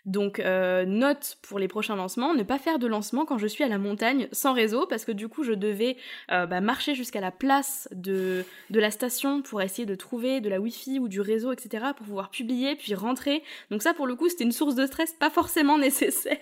Donc 0.05 0.39
euh, 0.39 0.85
note 0.85 1.37
pour 1.43 1.59
les 1.59 1.67
prochains 1.67 1.95
lancements, 1.95 2.33
ne 2.33 2.43
pas 2.43 2.57
faire 2.57 2.79
de 2.79 2.87
lancement 2.87 3.25
quand 3.25 3.37
je 3.37 3.45
suis 3.45 3.63
à 3.63 3.67
la 3.67 3.77
montagne 3.77 4.27
sans 4.31 4.53
réseau 4.53 4.87
parce 4.87 5.05
que 5.05 5.11
du 5.11 5.27
coup 5.27 5.43
je 5.43 5.53
devais 5.53 5.95
euh, 6.31 6.47
bah, 6.47 6.59
marcher 6.59 6.95
jusqu'à 6.95 7.21
la 7.21 7.31
place 7.31 7.87
de, 7.91 8.43
de 8.71 8.79
la 8.79 8.89
station 8.89 9.43
pour 9.43 9.61
essayer 9.61 9.85
de 9.85 9.93
trouver 9.93 10.41
de 10.41 10.49
la 10.49 10.59
wifi 10.59 10.97
ou 10.97 11.07
du 11.07 11.21
réseau 11.21 11.51
etc 11.51 11.85
pour 11.95 12.07
pouvoir 12.07 12.31
publier 12.31 12.75
puis 12.75 12.95
rentrer. 12.95 13.43
Donc 13.69 13.83
ça 13.83 13.93
pour 13.93 14.07
le 14.07 14.15
coup 14.15 14.27
c'était 14.27 14.43
une 14.43 14.51
source 14.51 14.75
de 14.75 14.87
stress 14.87 15.13
pas 15.13 15.29
forcément 15.29 15.77
nécessaire. 15.77 16.37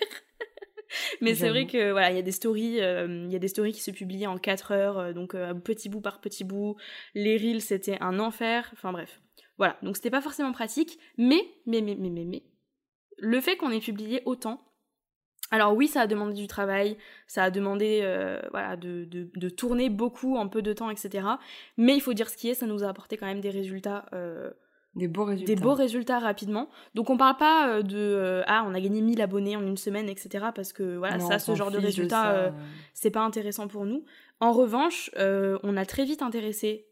Mais 1.22 1.36
c'est 1.36 1.50
vrai 1.50 1.68
que 1.68 1.92
voilà, 1.92 2.12
il 2.12 2.16
y 2.16 2.20
a 2.20 2.24
des 2.24 2.32
stories, 2.32 2.82
euh, 2.82 3.26
il 3.26 3.32
y 3.32 3.36
a 3.36 3.40
des 3.40 3.48
stories 3.48 3.74
qui 3.74 3.82
se 3.82 3.92
publiaient 3.92 4.28
en 4.28 4.38
4 4.38 4.72
heures, 4.72 5.14
donc 5.14 5.36
petit 5.64 5.90
bout 5.90 6.02
par 6.02 6.22
petit 6.22 6.44
bout. 6.44 6.76
Les 7.14 7.38
reels 7.38 7.62
c'était 7.62 7.98
un 8.02 8.20
enfer. 8.20 8.70
Enfin 8.74 8.92
bref, 8.92 9.22
voilà. 9.58 9.78
Donc 9.84 9.96
c'était 9.96 10.10
pas 10.10 10.22
forcément 10.22 10.52
pratique, 10.52 11.00
mais 11.18 11.42
mais 11.66 11.82
mais 11.82 11.96
mais 11.96 12.10
mais 12.10 12.26
mais 12.26 12.44
le 13.22 13.42
fait 13.42 13.58
qu'on 13.58 13.72
ait 13.72 13.80
publié 13.80 14.22
autant, 14.26 14.62
alors 15.52 15.76
oui, 15.76 15.88
ça 15.88 16.02
a 16.02 16.08
demandé 16.08 16.34
du 16.34 16.48
travail, 16.48 16.98
ça 17.28 17.44
a 17.44 17.52
demandé 17.52 18.02
euh, 18.04 18.40
voilà, 18.52 18.76
de, 18.76 19.06
de, 19.06 19.50
tourner 19.50 19.90
beaucoup 19.90 20.38
en 20.38 20.48
peu 20.48 20.62
de 20.62 20.74
temps, 20.74 20.92
etc. 20.92 21.28
Mais 21.78 21.96
il 21.96 22.02
faut 22.02 22.14
dire 22.14 22.30
ce 22.30 22.38
qui 22.38 22.50
est, 22.50 22.54
ça 22.54 22.68
nous 22.68 22.84
a 22.84 22.88
apporté 22.88 23.18
quand 23.18 23.26
même 23.26 23.42
des 23.42 23.50
résultats. 23.50 24.06
Euh, 25.00 25.08
des 25.08 25.08
beaux 25.08 25.24
résultats. 25.24 25.56
Des 25.56 25.62
beaux 25.62 25.74
résultats 25.74 26.20
rapidement. 26.20 26.70
Donc 26.96 27.10
on 27.10 27.18
parle 27.18 27.38
pas 27.38 27.70
euh, 27.70 27.82
de 27.82 28.44
ah 28.48 28.66
on 28.68 28.74
a 28.74 28.80
gagné 28.80 29.02
1000 29.02 29.22
abonnés 29.22 29.56
en 29.56 29.62
une 29.62 29.78
semaine, 29.78 30.10
etc. 30.10 30.48
Parce 30.54 30.74
que 30.74 30.98
voilà, 30.98 31.20
ça, 31.20 31.40
ce 31.40 31.56
genre 31.56 31.72
de 31.72 31.78
résultats, 31.78 32.54
c'est 32.94 33.12
pas 33.12 33.22
intéressant 33.22 33.68
pour 33.68 33.86
nous. 33.86 34.04
En 34.40 34.52
revanche, 34.52 35.12
on 35.18 35.78
a 35.78 35.86
très 35.86 36.06
vite 36.06 36.22
intéressé 36.22 36.86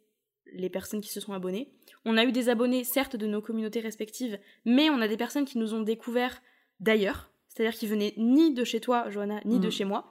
les 0.53 0.69
personnes 0.69 1.01
qui 1.01 1.09
se 1.09 1.19
sont 1.19 1.33
abonnées. 1.33 1.69
On 2.05 2.17
a 2.17 2.23
eu 2.23 2.31
des 2.31 2.49
abonnés, 2.49 2.83
certes, 2.83 3.15
de 3.15 3.27
nos 3.27 3.41
communautés 3.41 3.81
respectives, 3.81 4.39
mais 4.65 4.89
on 4.89 5.01
a 5.01 5.07
des 5.07 5.17
personnes 5.17 5.45
qui 5.45 5.57
nous 5.57 5.73
ont 5.73 5.81
découvert 5.81 6.41
d'ailleurs, 6.79 7.31
c'est-à-dire 7.49 7.77
qui 7.77 7.87
venaient 7.87 8.13
ni 8.17 8.53
de 8.53 8.63
chez 8.63 8.79
toi, 8.79 9.09
Johanna, 9.09 9.41
ni 9.45 9.59
de 9.59 9.67
mm. 9.67 9.71
chez 9.71 9.85
moi. 9.85 10.09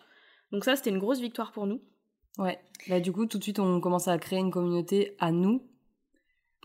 Donc 0.52 0.64
ça, 0.64 0.76
c'était 0.76 0.90
une 0.90 0.98
grosse 0.98 1.20
victoire 1.20 1.52
pour 1.52 1.66
nous. 1.66 1.80
Ouais. 2.38 2.58
Bah, 2.88 3.00
du 3.00 3.12
coup, 3.12 3.26
tout 3.26 3.38
de 3.38 3.42
suite, 3.42 3.58
on 3.58 3.80
commence 3.80 4.08
à 4.08 4.18
créer 4.18 4.38
une 4.38 4.50
communauté 4.50 5.16
à 5.18 5.32
nous. 5.32 5.62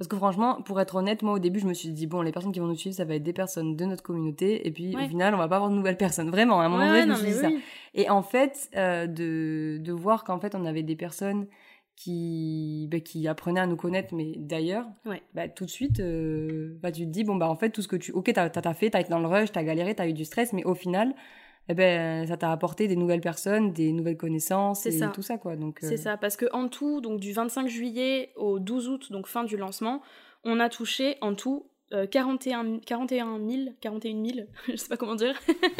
Parce 0.01 0.07
que 0.07 0.17
franchement, 0.17 0.63
pour 0.63 0.81
être 0.81 0.95
honnête, 0.95 1.21
moi 1.21 1.33
au 1.33 1.37
début, 1.37 1.59
je 1.59 1.67
me 1.67 1.75
suis 1.75 1.89
dit, 1.89 2.07
bon, 2.07 2.23
les 2.23 2.31
personnes 2.31 2.51
qui 2.51 2.59
vont 2.59 2.65
nous 2.65 2.73
suivre, 2.73 2.95
ça 2.95 3.05
va 3.05 3.13
être 3.13 3.21
des 3.21 3.33
personnes 3.33 3.75
de 3.75 3.85
notre 3.85 4.01
communauté. 4.01 4.65
Et 4.67 4.71
puis 4.71 4.95
au 4.95 5.07
final, 5.07 5.35
on 5.35 5.37
va 5.37 5.47
pas 5.47 5.57
avoir 5.57 5.69
de 5.69 5.75
nouvelles 5.75 5.95
personnes. 5.95 6.31
Vraiment, 6.31 6.59
à 6.59 6.63
un 6.63 6.69
moment 6.69 6.87
donné, 6.87 7.03
je 7.03 7.07
me 7.07 7.13
suis 7.13 7.27
dit 7.27 7.33
ça. 7.33 7.49
Et 7.93 8.09
en 8.09 8.23
fait, 8.23 8.67
euh, 8.75 9.05
de, 9.05 9.77
de 9.79 9.91
voir 9.91 10.23
qu'en 10.23 10.39
fait, 10.39 10.55
on 10.55 10.65
avait 10.65 10.81
des 10.81 10.95
personnes 10.95 11.45
qui, 11.95 12.87
bah, 12.89 12.99
qui 12.99 13.27
apprenait 13.27 13.59
à 13.59 13.67
nous 13.67 13.75
connaître, 13.75 14.15
mais 14.15 14.33
d'ailleurs, 14.37 14.87
bah, 15.35 15.47
tout 15.49 15.65
de 15.65 15.69
suite, 15.69 15.99
euh, 15.99 16.79
bah, 16.81 16.91
tu 16.91 17.01
te 17.01 17.11
dis, 17.11 17.23
bon, 17.23 17.35
bah, 17.35 17.47
en 17.47 17.55
fait, 17.55 17.69
tout 17.69 17.83
ce 17.83 17.87
que 17.87 17.95
tu. 17.95 18.11
Ok, 18.11 18.31
t'as 18.33 18.49
as, 18.55 18.73
fait, 18.73 18.89
t'as 18.89 19.01
été 19.01 19.11
dans 19.11 19.19
le 19.19 19.27
rush, 19.27 19.51
t'as 19.51 19.61
galéré, 19.61 19.93
t'as 19.93 20.07
eu 20.07 20.13
du 20.13 20.25
stress, 20.25 20.51
mais 20.51 20.63
au 20.63 20.73
final, 20.73 21.13
eh 21.71 21.73
ben, 21.73 22.27
ça 22.27 22.37
t'a 22.37 22.51
apporté 22.51 22.87
des 22.87 22.95
nouvelles 22.95 23.21
personnes, 23.21 23.73
des 23.73 23.91
nouvelles 23.91 24.17
connaissances 24.17 24.85
et 24.85 24.99
tout 25.13 25.21
ça, 25.21 25.37
quoi. 25.37 25.55
Donc, 25.55 25.79
C'est 25.81 25.93
euh, 25.93 25.97
ça, 25.97 26.17
parce 26.17 26.37
que 26.37 26.45
en 26.53 26.67
tout, 26.67 27.01
donc 27.01 27.19
du 27.19 27.33
25 27.33 27.67
juillet 27.67 28.31
au 28.35 28.59
12 28.59 28.89
août, 28.89 29.11
donc 29.11 29.27
fin 29.27 29.43
du 29.43 29.57
lancement, 29.57 30.01
on 30.43 30.59
a 30.59 30.69
touché 30.69 31.17
en 31.21 31.35
tout 31.35 31.71
41, 32.09 32.79
41 32.79 33.39
000, 33.39 33.61
41 33.81 34.25
000, 34.25 34.47
je 34.69 34.75
sais 34.75 34.87
pas 34.87 34.97
comment 34.97 35.15
dire, 35.15 35.35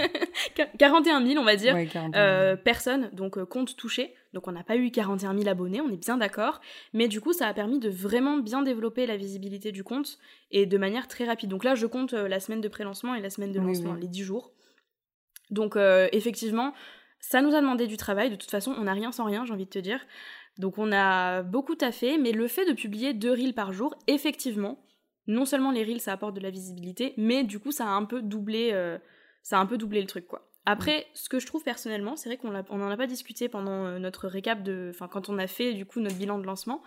41 0.77 1.25
000 1.25 1.41
on 1.41 1.45
va 1.45 1.55
dire, 1.55 1.75
euh, 2.15 2.55
personnes, 2.55 3.09
donc 3.13 3.37
euh, 3.37 3.45
compte 3.45 3.75
touché. 3.75 4.13
Donc 4.33 4.47
on 4.47 4.51
n'a 4.51 4.63
pas 4.63 4.77
eu 4.77 4.91
41 4.91 5.37
000 5.37 5.49
abonnés, 5.49 5.81
on 5.81 5.89
est 5.89 5.97
bien 5.97 6.17
d'accord, 6.17 6.61
mais 6.93 7.07
du 7.07 7.21
coup 7.21 7.33
ça 7.33 7.47
a 7.47 7.53
permis 7.53 7.79
de 7.79 7.89
vraiment 7.89 8.37
bien 8.37 8.61
développer 8.61 9.05
la 9.05 9.17
visibilité 9.17 9.71
du 9.71 9.83
compte 9.83 10.19
et 10.51 10.65
de 10.65 10.77
manière 10.77 11.07
très 11.07 11.25
rapide. 11.25 11.49
Donc 11.49 11.63
là 11.63 11.75
je 11.75 11.85
compte 11.85 12.13
euh, 12.13 12.27
la 12.27 12.39
semaine 12.39 12.61
de 12.61 12.67
pré-lancement 12.67 13.15
et 13.15 13.21
la 13.21 13.29
semaine 13.29 13.51
de 13.51 13.59
lancement, 13.59 13.93
les 13.93 14.07
10 14.07 14.23
jours. 14.23 14.51
Donc 15.51 15.77
effectivement, 16.11 16.73
ça 17.19 17.41
nous 17.41 17.53
a 17.53 17.61
demandé 17.61 17.85
du 17.85 17.97
travail, 17.97 18.29
de 18.29 18.35
toute 18.35 18.49
façon 18.49 18.73
on 18.77 18.85
n'a 18.85 18.93
rien 18.93 19.11
sans 19.11 19.25
rien 19.25 19.45
j'ai 19.45 19.53
envie 19.53 19.65
de 19.65 19.69
te 19.69 19.79
dire. 19.79 19.99
Donc 20.57 20.77
on 20.77 20.91
a 20.91 21.43
beaucoup 21.43 21.75
taffé, 21.75 22.17
mais 22.17 22.31
le 22.31 22.47
fait 22.47 22.65
de 22.65 22.73
publier 22.73 23.13
deux 23.13 23.31
reels 23.31 23.53
par 23.53 23.73
jour, 23.73 23.95
effectivement, 24.07 24.83
non 25.27 25.45
seulement 25.45 25.71
les 25.71 25.83
reels 25.83 26.01
ça 26.01 26.13
apporte 26.13 26.35
de 26.35 26.41
la 26.41 26.49
visibilité, 26.49 27.13
mais 27.17 27.43
du 27.43 27.59
coup 27.59 27.71
ça 27.71 27.85
a 27.85 27.91
un 27.91 28.05
peu 28.05 28.21
doublé, 28.21 28.71
euh, 28.73 28.97
ça 29.43 29.57
a 29.57 29.61
un 29.61 29.65
peu 29.65 29.77
doublé 29.77 30.01
le 30.01 30.07
truc 30.07 30.27
quoi. 30.27 30.47
Après, 30.67 31.07
ce 31.15 31.27
que 31.27 31.39
je 31.39 31.47
trouve 31.47 31.63
personnellement, 31.63 32.15
c'est 32.15 32.29
vrai 32.29 32.37
qu'on 32.37 32.51
n'en 32.51 32.91
a 32.91 32.97
pas 32.97 33.07
discuté 33.07 33.49
pendant 33.49 33.85
euh, 33.85 33.97
notre 33.97 34.27
récap 34.27 34.61
de, 34.61 34.91
enfin 34.93 35.07
quand 35.07 35.27
on 35.27 35.39
a 35.39 35.47
fait 35.47 35.73
du 35.73 35.87
coup 35.87 35.99
notre 35.99 36.17
bilan 36.17 36.37
de 36.37 36.45
lancement, 36.45 36.83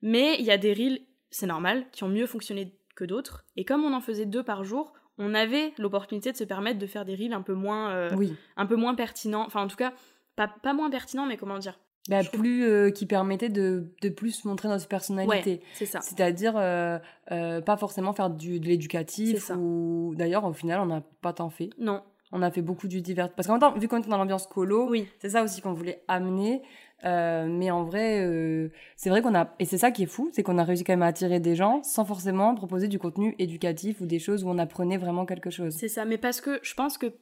mais 0.00 0.36
il 0.38 0.46
y 0.46 0.50
a 0.50 0.56
des 0.56 0.72
reels, 0.72 1.00
c'est 1.30 1.46
normal, 1.46 1.84
qui 1.92 2.04
ont 2.04 2.08
mieux 2.08 2.26
fonctionné 2.26 2.74
que 2.96 3.04
d'autres, 3.04 3.44
et 3.56 3.64
comme 3.64 3.84
on 3.84 3.92
en 3.92 4.00
faisait 4.00 4.24
deux 4.24 4.42
par 4.42 4.64
jour, 4.64 4.94
on 5.18 5.34
avait 5.34 5.72
l'opportunité 5.78 6.32
de 6.32 6.36
se 6.36 6.44
permettre 6.44 6.78
de 6.78 6.86
faire 6.86 7.04
des 7.04 7.14
reels 7.14 7.32
un 7.32 7.42
peu 7.42 7.54
moins, 7.54 7.90
euh, 7.90 8.16
un 8.56 8.66
peu 8.66 8.76
moins 8.76 8.94
pertinents, 8.94 9.44
enfin 9.46 9.62
en 9.62 9.68
tout 9.68 9.76
cas 9.76 9.92
pas, 10.36 10.48
pas 10.48 10.72
moins 10.72 10.90
pertinents, 10.90 11.26
mais 11.26 11.36
comment 11.36 11.58
dire, 11.58 11.78
bah, 12.08 12.24
plus 12.24 12.64
euh, 12.64 12.90
qui 12.90 13.06
permettait 13.06 13.48
de, 13.48 13.92
de 14.02 14.08
plus 14.08 14.44
montrer 14.44 14.68
notre 14.68 14.88
personnalité. 14.88 15.60
c'est 15.74 15.86
ça. 15.86 16.00
C'est-à-dire 16.00 16.54
euh, 16.56 16.98
euh, 17.30 17.60
pas 17.60 17.76
forcément 17.76 18.12
faire 18.12 18.28
du, 18.28 18.58
de 18.58 18.66
l'éducatif 18.66 19.50
ou 19.56 20.12
d'ailleurs 20.16 20.44
au 20.44 20.52
final 20.52 20.80
on 20.80 20.86
n'a 20.86 21.02
pas 21.20 21.32
tant 21.32 21.50
fait. 21.50 21.70
Non. 21.78 22.02
On 22.32 22.42
a 22.42 22.50
fait 22.50 22.62
beaucoup 22.62 22.88
du 22.88 23.02
divers 23.02 23.30
parce 23.32 23.46
qu'en 23.46 23.54
même 23.54 23.60
temps 23.60 23.78
vu 23.78 23.86
qu'on 23.86 23.98
était 23.98 24.08
dans 24.08 24.16
l'ambiance 24.16 24.46
colo, 24.46 24.88
oui. 24.90 25.06
c'est 25.20 25.30
ça 25.30 25.44
aussi 25.44 25.60
qu'on 25.60 25.74
voulait 25.74 26.02
amener. 26.08 26.62
Mais 27.04 27.70
en 27.70 27.84
vrai, 27.84 28.70
c'est 28.96 29.10
vrai 29.10 29.22
qu'on 29.22 29.34
a 29.34 29.54
et 29.58 29.64
c'est 29.64 29.78
ça 29.78 29.90
qui 29.90 30.04
est 30.04 30.06
fou, 30.06 30.30
c'est 30.32 30.42
qu'on 30.42 30.58
a 30.58 30.64
réussi 30.64 30.84
quand 30.84 30.92
même 30.92 31.02
à 31.02 31.06
attirer 31.06 31.40
des 31.40 31.54
gens 31.54 31.82
sans 31.82 32.04
forcément 32.04 32.54
proposer 32.54 32.88
du 32.88 32.98
contenu 32.98 33.34
éducatif 33.38 34.00
ou 34.00 34.06
des 34.06 34.18
choses 34.18 34.44
où 34.44 34.48
on 34.48 34.58
apprenait 34.58 34.98
vraiment 34.98 35.26
quelque 35.26 35.50
chose. 35.50 35.74
C'est 35.76 35.88
ça, 35.88 36.04
mais 36.04 36.18
parce 36.18 36.40
que 36.40 36.60
je 36.62 36.74
pense 36.74 36.98
que 36.98 37.12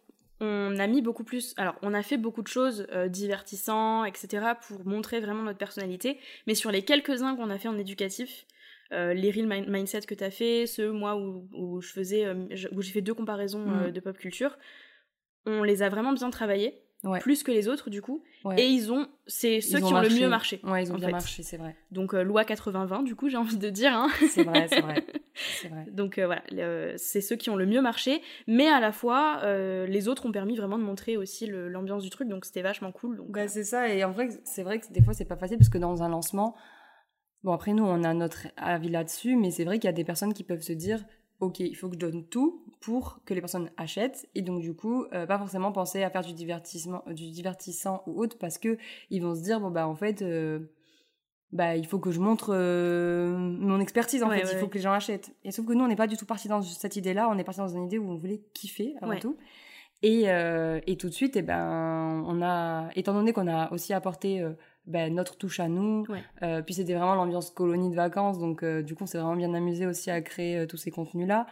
on 0.40 0.78
a 0.78 0.86
mis 0.86 1.02
beaucoup 1.02 1.24
plus. 1.24 1.54
Alors, 1.58 1.74
on 1.82 1.92
a 1.92 2.02
fait 2.02 2.16
beaucoup 2.16 2.42
de 2.42 2.48
choses 2.48 2.86
euh, 2.92 3.08
divertissantes, 3.08 4.08
etc., 4.08 4.52
pour 4.66 4.86
montrer 4.86 5.20
vraiment 5.20 5.42
notre 5.42 5.58
personnalité. 5.58 6.18
Mais 6.46 6.54
sur 6.54 6.70
les 6.70 6.82
quelques-uns 6.82 7.36
qu'on 7.36 7.50
a 7.50 7.58
fait 7.58 7.68
en 7.68 7.76
éducatif, 7.76 8.46
euh, 8.92 9.12
les 9.12 9.30
real 9.30 9.46
mindset 9.68 10.00
que 10.02 10.14
tu 10.14 10.24
as 10.24 10.30
fait, 10.30 10.66
ceux, 10.66 10.92
moi, 10.92 11.16
où, 11.16 11.80
je 11.82 11.92
faisais, 11.92 12.24
euh, 12.24 12.46
où 12.72 12.80
j'ai 12.80 12.92
fait 12.92 13.02
deux 13.02 13.14
comparaisons 13.14 13.66
mm. 13.66 13.90
de 13.90 14.00
pop 14.00 14.16
culture, 14.16 14.56
on 15.44 15.62
les 15.62 15.82
a 15.82 15.90
vraiment 15.90 16.12
bien 16.12 16.30
travaillés. 16.30 16.82
Plus 17.20 17.42
que 17.42 17.50
les 17.50 17.68
autres 17.68 17.90
du 17.90 18.02
coup. 18.02 18.22
Et 18.56 18.66
ils 18.66 18.92
ont, 18.92 19.06
c'est 19.26 19.60
ceux 19.60 19.78
qui 19.78 19.92
ont 19.92 20.00
le 20.00 20.08
mieux 20.08 20.28
marché. 20.28 20.60
Ouais, 20.64 20.82
ils 20.82 20.92
ont 20.92 20.96
bien 20.96 21.10
marché, 21.10 21.42
c'est 21.42 21.56
vrai. 21.56 21.76
Donc 21.90 22.14
euh, 22.14 22.22
loi 22.22 22.42
80-20, 22.42 23.04
du 23.04 23.14
coup, 23.14 23.28
j'ai 23.28 23.36
envie 23.36 23.56
de 23.56 23.70
dire. 23.70 23.92
Hein. 23.94 24.08
C'est 24.28 24.44
vrai, 24.44 24.68
c'est 24.68 24.80
vrai. 24.80 25.04
vrai. 25.70 25.86
Donc 25.90 26.18
euh, 26.18 26.26
voilà, 26.26 26.42
c'est 26.96 27.20
ceux 27.20 27.36
qui 27.36 27.50
ont 27.50 27.56
le 27.56 27.66
mieux 27.66 27.80
marché, 27.80 28.22
mais 28.46 28.68
à 28.68 28.80
la 28.80 28.92
fois, 28.92 29.40
euh, 29.42 29.86
les 29.86 30.08
autres 30.08 30.26
ont 30.26 30.32
permis 30.32 30.56
vraiment 30.56 30.78
de 30.78 30.84
montrer 30.84 31.16
aussi 31.16 31.46
l'ambiance 31.46 32.02
du 32.02 32.10
truc, 32.10 32.28
donc 32.28 32.44
c'était 32.44 32.62
vachement 32.62 32.92
cool. 32.92 33.16
Donc, 33.16 33.30
bah, 33.30 33.48
c'est 33.48 33.64
ça, 33.64 33.88
et 33.88 34.04
en 34.04 34.10
vrai, 34.10 34.28
c'est 34.44 34.62
vrai 34.62 34.80
que 34.80 34.92
des 34.92 35.02
fois, 35.02 35.14
c'est 35.14 35.24
pas 35.24 35.36
facile 35.36 35.58
parce 35.58 35.70
que 35.70 35.78
dans 35.78 36.02
un 36.02 36.08
lancement, 36.08 36.54
bon 37.42 37.52
après 37.52 37.72
nous, 37.72 37.84
on 37.84 38.04
a 38.04 38.14
notre 38.14 38.48
avis 38.56 38.88
là-dessus, 38.88 39.36
mais 39.36 39.50
c'est 39.50 39.64
vrai 39.64 39.78
qu'il 39.78 39.88
y 39.88 39.92
a 39.92 39.96
des 39.96 40.04
personnes 40.04 40.34
qui 40.34 40.44
peuvent 40.44 40.62
se 40.62 40.72
dire, 40.72 41.04
ok, 41.40 41.60
il 41.60 41.74
faut 41.74 41.88
que 41.88 41.94
je 41.94 41.98
donne 41.98 42.24
tout 42.24 42.64
pour 42.80 43.20
que 43.24 43.34
les 43.34 43.40
personnes 43.40 43.70
achètent. 43.76 44.28
Et 44.34 44.42
donc 44.42 44.60
du 44.60 44.74
coup 44.74 45.04
euh, 45.12 45.26
pas 45.26 45.38
forcément 45.38 45.72
penser 45.72 46.02
à 46.02 46.10
faire 46.10 46.22
du 46.22 46.32
divertissement, 46.32 47.02
du 47.08 47.30
divertissant 47.30 48.02
ou 48.06 48.22
autre 48.22 48.38
parce 48.38 48.58
que 48.58 48.78
ils 49.10 49.22
vont 49.22 49.34
se 49.34 49.42
dire 49.42 49.60
bon 49.60 49.70
bah 49.70 49.88
en 49.88 49.94
fait 49.94 50.22
euh, 50.22 50.60
bah 51.52 51.76
il 51.76 51.86
faut 51.86 51.98
que 51.98 52.10
je 52.10 52.20
montre 52.20 52.50
euh, 52.52 53.36
mon 53.36 53.80
expertise 53.80 54.22
en 54.22 54.30
fait, 54.30 54.48
il 54.52 54.58
faut 54.58 54.68
que 54.68 54.76
les 54.76 54.82
gens 54.82 54.92
achètent. 54.92 55.34
Et 55.44 55.50
sauf 55.50 55.66
que 55.66 55.72
nous 55.72 55.84
on 55.84 55.88
n'est 55.88 55.96
pas 55.96 56.06
du 56.06 56.16
tout 56.16 56.26
parti 56.26 56.48
dans 56.48 56.62
cette 56.62 56.96
idée-là, 56.96 57.28
on 57.30 57.38
est 57.38 57.44
parti 57.44 57.60
dans 57.60 57.68
une 57.68 57.84
idée 57.84 57.98
où 57.98 58.10
on 58.10 58.16
voulait 58.16 58.42
kiffer 58.54 58.94
avant 59.00 59.18
tout. 59.18 59.36
Et, 60.02 60.24
et 60.24 60.96
tout 60.96 61.08
de 61.10 61.14
suite, 61.14 61.36
et 61.36 61.40
eh 61.40 61.42
ben, 61.42 62.24
on 62.26 62.40
a, 62.40 62.88
étant 62.96 63.12
donné 63.12 63.34
qu'on 63.34 63.46
a 63.46 63.70
aussi 63.70 63.92
apporté 63.92 64.42
ben, 64.90 65.14
notre 65.14 65.36
touche 65.36 65.60
à 65.60 65.68
nous. 65.68 66.04
Euh, 66.42 66.62
puis 66.62 66.74
c'était 66.74 66.94
vraiment 66.94 67.14
l'ambiance 67.14 67.50
colonie 67.50 67.90
de 67.90 67.94
vacances, 67.94 68.38
donc 68.38 68.62
euh, 68.62 68.82
du 68.82 68.94
coup 68.94 69.04
on 69.04 69.06
s'est 69.06 69.18
vraiment 69.18 69.36
bien 69.36 69.54
amusé 69.54 69.86
aussi 69.86 70.10
à 70.10 70.20
créer 70.20 70.58
euh, 70.58 70.66
tous 70.66 70.76
ces 70.76 70.90
contenus-là. 70.90 71.46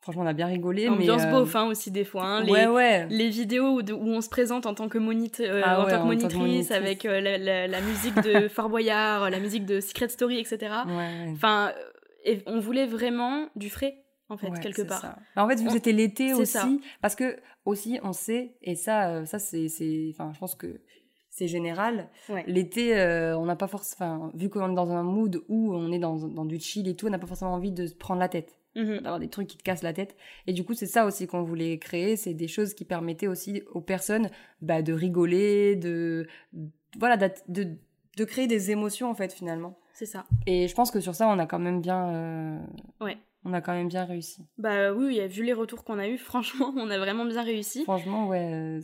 Franchement, 0.00 0.22
on 0.22 0.26
a 0.26 0.32
bien 0.32 0.46
rigolé. 0.46 0.88
Ambiance 0.88 1.22
mais, 1.22 1.30
beauf 1.30 1.54
hein, 1.54 1.66
aussi 1.66 1.92
des 1.92 2.04
fois. 2.04 2.24
Hein. 2.24 2.42
les, 2.42 2.66
ouais, 2.66 3.06
les 3.08 3.28
vidéos 3.28 3.80
où, 3.80 3.82
on 3.92 4.20
se 4.20 4.28
présente 4.28 4.66
en 4.66 4.74
tant 4.74 4.88
que, 4.88 4.98
monite, 4.98 5.40
ah 5.64 5.80
en, 5.80 5.86
tant 5.86 6.02
que 6.02 6.06
monitrice, 6.06 6.72
avec 6.72 7.04
la, 7.04 7.80
musique 7.80 8.16
de 8.22 8.48
Fort 8.48 8.68
Boyard, 8.68 9.30
la 9.30 9.38
musique 9.38 9.64
de 9.64 9.80
Secret 9.80 10.08
Story, 10.08 10.40
etc. 10.40 10.74
Enfin, 11.32 11.72
et 12.24 12.42
on 12.46 12.58
voulait 12.58 12.86
vraiment 12.86 13.48
du 13.54 13.70
frais 13.70 14.04
en 14.28 14.36
fait 14.36 14.50
quelque 14.60 14.82
part. 14.82 15.18
Bah, 15.36 15.44
en 15.44 15.48
fait, 15.48 15.60
vous 15.60 15.76
étiez 15.76 15.92
l'été 15.92 16.34
aussi, 16.34 16.80
parce 17.00 17.14
que 17.14 17.36
aussi 17.64 18.00
on 18.02 18.12
sait 18.12 18.56
et 18.60 18.74
ça, 18.74 19.24
ça 19.24 19.38
c'est, 19.38 19.68
enfin, 20.10 20.32
je 20.34 20.38
pense 20.40 20.56
que 20.56 20.80
c'est 21.32 21.48
général. 21.48 22.10
L'été, 22.46 22.94
euh, 22.94 23.36
on 23.38 23.46
n'a 23.46 23.56
pas 23.56 23.66
forcément, 23.66 24.30
vu 24.34 24.50
qu'on 24.50 24.70
est 24.70 24.74
dans 24.74 24.92
un 24.92 25.02
mood 25.02 25.42
où 25.48 25.74
on 25.74 25.90
est 25.90 25.98
dans, 25.98 26.16
dans 26.16 26.44
du 26.44 26.60
chill 26.60 26.86
et 26.86 26.94
tout, 26.94 27.06
on 27.06 27.10
n'a 27.10 27.18
pas 27.18 27.26
forcément 27.26 27.54
envie 27.54 27.72
de 27.72 27.86
se 27.86 27.94
prendre 27.94 28.20
la 28.20 28.28
tête, 28.28 28.58
mhm. 28.76 28.98
d'avoir 28.98 29.18
des 29.18 29.30
trucs 29.30 29.48
qui 29.48 29.56
te 29.56 29.62
cassent 29.62 29.82
la 29.82 29.94
tête. 29.94 30.14
Et 30.46 30.52
du 30.52 30.62
coup, 30.62 30.74
c'est 30.74 30.86
ça 30.86 31.06
aussi 31.06 31.26
qu'on 31.26 31.42
voulait 31.42 31.78
créer, 31.78 32.16
c'est 32.16 32.34
des 32.34 32.48
choses 32.48 32.74
qui 32.74 32.84
permettaient 32.84 33.28
aussi 33.28 33.62
aux 33.72 33.80
personnes 33.80 34.28
bah, 34.60 34.82
de 34.82 34.92
rigoler, 34.92 35.74
de 35.74 36.26
voilà, 36.98 37.16
de, 37.16 37.30
de, 38.18 38.24
créer 38.26 38.46
des 38.46 38.70
émotions 38.70 39.08
en 39.08 39.14
fait 39.14 39.32
finalement. 39.32 39.78
C'est 39.94 40.04
ça. 40.04 40.26
Et 40.46 40.68
je 40.68 40.74
pense 40.74 40.90
que 40.90 41.00
sur 41.00 41.14
ça, 41.14 41.28
on 41.28 41.38
a 41.38 41.46
quand 41.46 41.58
même 41.58 41.80
bien. 41.80 42.10
Euh, 42.10 42.58
ouais. 43.00 43.16
On 43.44 43.54
a 43.54 43.62
quand 43.62 43.72
même 43.72 43.88
bien 43.88 44.04
réussi. 44.04 44.46
Bah 44.58 44.92
oui, 44.92 45.26
vu 45.28 45.44
les 45.44 45.54
retours 45.54 45.82
qu'on 45.82 45.98
a 45.98 46.08
eu, 46.08 46.18
franchement, 46.18 46.74
on 46.76 46.90
a 46.90 46.98
vraiment 46.98 47.24
bien 47.24 47.42
réussi. 47.42 47.84
Franchement, 47.84 48.28
ouais. 48.28 48.80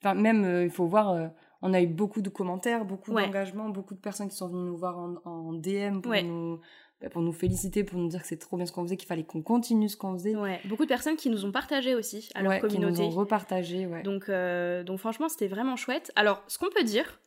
Enfin, 0.00 0.14
même, 0.14 0.44
euh, 0.44 0.64
il 0.64 0.70
faut 0.70 0.86
voir 0.86 1.30
on 1.64 1.72
a 1.72 1.80
eu 1.80 1.86
beaucoup 1.86 2.20
de 2.20 2.28
commentaires, 2.28 2.84
beaucoup 2.84 3.12
d'engagement, 3.12 3.70
beaucoup 3.70 3.94
de 3.94 3.98
personnes 3.98 4.28
qui 4.28 4.36
sont 4.36 4.48
venues 4.48 4.66
nous 4.66 4.76
voir 4.76 4.98
en, 4.98 5.52
DM 5.54 6.00
pour 6.00 6.14
nous 6.22 6.60
bah, 7.00 7.08
pour 7.08 7.22
nous 7.22 7.32
féliciter, 7.32 7.84
pour 7.84 7.98
nous 7.98 8.08
dire 8.08 8.20
que 8.20 8.28
c'est 8.28 8.36
trop 8.36 8.56
bien 8.56 8.66
ce 8.66 8.72
qu'on 8.72 8.82
faisait, 8.84 8.96
qu'il 8.96 9.08
fallait 9.08 9.24
qu'on 9.24 9.42
continue 9.42 9.88
ce 9.88 9.96
qu'on 9.96 10.12
faisait. 10.12 10.36
Ouais, 10.36 10.60
beaucoup 10.66 10.84
de 10.84 10.88
personnes 10.88 11.16
qui 11.16 11.30
nous 11.30 11.44
ont 11.44 11.52
partagé 11.52 11.94
aussi 11.94 12.28
à 12.34 12.42
leur 12.42 12.60
communauté. 12.60 12.94
Qui 12.94 13.00
nous 13.00 13.06
ont 13.06 13.10
repartagé, 13.10 13.86
ouais. 13.86 14.02
Donc, 14.02 14.28
euh, 14.28 14.84
donc 14.84 14.98
franchement, 14.98 15.28
c'était 15.28 15.48
vraiment 15.48 15.76
chouette. 15.76 16.12
Alors, 16.16 16.42
ce 16.48 16.58
qu'on 16.58 16.70
peut 16.70 16.84
dire, 16.84 17.18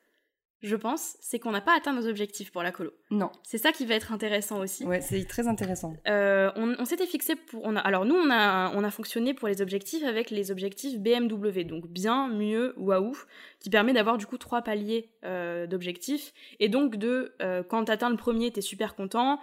je 0.63 0.75
pense, 0.75 1.17
c'est 1.21 1.37
qu'on 1.37 1.51
n'a 1.51 1.61
pas 1.61 1.77
atteint 1.77 1.93
nos 1.93 2.07
objectifs 2.07 2.51
pour 2.51 2.63
la 2.63 2.71
colo. 2.71 2.91
Non. 3.11 3.29
C'est 3.43 3.59
ça 3.59 3.71
qui 3.71 3.85
va 3.85 3.93
être 3.93 4.11
intéressant 4.11 4.59
aussi. 4.59 4.85
Ouais, 4.85 5.01
c'est 5.01 5.23
très 5.25 5.47
intéressant. 5.47 5.93
Euh, 6.07 6.51
on, 6.55 6.83
s'était 6.85 7.05
fixé 7.05 7.35
pour. 7.35 7.63
On 7.63 7.75
a, 7.75 7.79
alors 7.79 8.05
nous, 8.05 8.15
on 8.15 8.31
a, 8.31 8.71
on 8.73 8.83
a 8.83 8.89
fonctionné 8.89 9.35
pour 9.35 9.47
les 9.47 9.61
objectifs 9.61 10.03
avec 10.03 10.31
les 10.31 10.49
objectifs 10.49 10.99
BMW, 10.99 11.63
donc 11.63 11.87
bien, 11.87 12.27
mieux, 12.27 12.73
waouh, 12.77 13.15
qui 13.59 13.69
permet 13.69 13.93
d'avoir 13.93 14.17
du 14.17 14.25
coup 14.25 14.39
trois 14.39 14.63
paliers 14.63 15.11
euh, 15.23 15.67
d'objectifs. 15.67 16.33
Et 16.59 16.69
donc 16.69 16.95
de, 16.95 17.35
euh, 17.41 17.61
quand 17.61 17.85
tu 17.85 17.91
atteins 17.91 18.09
le 18.09 18.17
premier, 18.17 18.51
tu 18.51 18.59
es 18.59 18.63
super 18.63 18.95
content. 18.95 19.39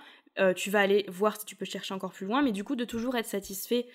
tu 0.57 0.69
vas 0.69 0.81
aller 0.81 1.05
voir 1.07 1.39
si 1.39 1.47
tu 1.47 1.55
peux 1.55 1.65
chercher 1.65 1.95
encore 1.95 2.11
plus 2.11 2.27
loin, 2.27 2.43
mais 2.43 2.51
du 2.51 2.65
coup 2.65 2.75
de 2.75 2.85
toujours 2.85 3.15
être 3.15 3.29
satisfait 3.29 3.87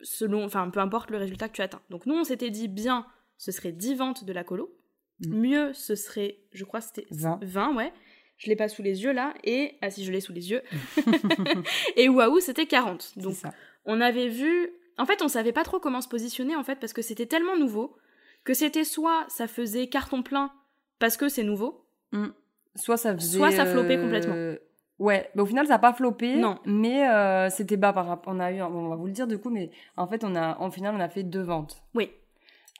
selon, 0.00 0.44
enfin 0.44 0.68
peu 0.68 0.80
importe 0.80 1.12
le 1.12 1.18
résultat 1.18 1.48
que 1.48 1.54
tu 1.54 1.62
atteins. 1.62 1.80
Donc 1.90 2.06
nous 2.06 2.16
on 2.16 2.24
s'était 2.24 2.50
dit 2.50 2.66
bien, 2.66 3.06
ce 3.38 3.52
serait 3.52 3.70
10 3.70 3.94
ventes 3.94 4.24
de 4.24 4.32
la 4.32 4.42
colo, 4.42 4.74
Mm. 5.20 5.40
Mieux, 5.40 5.72
ce 5.72 5.94
serait, 5.94 6.38
je 6.52 6.64
crois, 6.64 6.80
c'était 6.80 7.06
20. 7.10 7.40
20, 7.42 7.74
ouais. 7.76 7.92
Je 8.36 8.48
l'ai 8.48 8.56
pas 8.56 8.68
sous 8.68 8.82
les 8.82 9.02
yeux 9.04 9.12
là. 9.12 9.32
Et, 9.44 9.76
ah 9.80 9.90
si, 9.90 10.04
je 10.04 10.12
l'ai 10.12 10.20
sous 10.20 10.32
les 10.32 10.50
yeux. 10.50 10.62
et 11.96 12.08
waouh, 12.08 12.40
c'était 12.40 12.66
40. 12.66 13.18
Donc, 13.18 13.36
on 13.84 14.00
avait 14.00 14.28
vu. 14.28 14.70
En 14.98 15.06
fait, 15.06 15.22
on 15.22 15.28
savait 15.28 15.52
pas 15.52 15.64
trop 15.64 15.80
comment 15.80 16.00
se 16.00 16.08
positionner, 16.08 16.56
en 16.56 16.64
fait, 16.64 16.76
parce 16.76 16.92
que 16.92 17.02
c'était 17.02 17.26
tellement 17.26 17.56
nouveau 17.56 17.96
que 18.44 18.54
c'était 18.54 18.84
soit 18.84 19.24
ça 19.28 19.48
faisait 19.48 19.88
carton 19.88 20.22
plein 20.22 20.50
parce 20.98 21.16
que 21.16 21.28
c'est 21.28 21.42
nouveau. 21.42 21.86
Mm. 22.12 22.28
Soit 22.76 22.96
ça 22.96 23.14
faisait. 23.14 23.38
Soit 23.38 23.50
ça 23.50 23.66
flopait 23.66 23.98
complètement. 23.98 24.34
Euh, 24.34 24.58
ouais, 24.98 25.30
mais 25.34 25.42
au 25.42 25.46
final, 25.46 25.66
ça 25.66 25.74
n'a 25.74 25.78
pas 25.78 25.92
flopé. 25.92 26.36
Non. 26.36 26.58
Mais 26.64 27.08
euh, 27.08 27.48
c'était 27.50 27.76
bas 27.76 27.92
par 27.92 28.06
rapport. 28.06 28.32
On 28.34 28.40
a 28.40 28.52
eu, 28.52 28.60
on 28.62 28.88
va 28.88 28.96
vous 28.96 29.06
le 29.06 29.12
dire 29.12 29.26
du 29.26 29.38
coup, 29.38 29.50
mais 29.50 29.70
en 29.96 30.06
fait, 30.06 30.24
on 30.24 30.34
a, 30.34 30.58
en 30.58 30.70
final, 30.70 30.94
on 30.94 31.00
a 31.00 31.08
fait 31.08 31.22
deux 31.22 31.42
ventes. 31.42 31.82
Oui. 31.94 32.10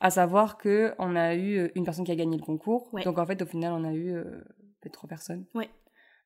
À 0.01 0.11
savoir 0.11 0.59
que 0.59 0.92
on 0.99 1.14
a 1.16 1.34
eu 1.34 1.59
euh, 1.59 1.68
une 1.74 1.84
personne 1.84 2.05
qui 2.05 2.12
a 2.12 2.16
gagné 2.16 2.36
le 2.36 2.42
concours. 2.42 2.90
Donc 3.05 3.18
en 3.18 3.26
fait, 3.26 3.40
au 3.42 3.47
final, 3.47 3.72
on 3.72 3.84
a 3.84 3.92
eu 3.92 4.12
euh, 4.12 4.24
peut-être 4.80 4.92
trois 4.92 5.09
personnes. 5.09 5.45
Ouais. 5.55 5.68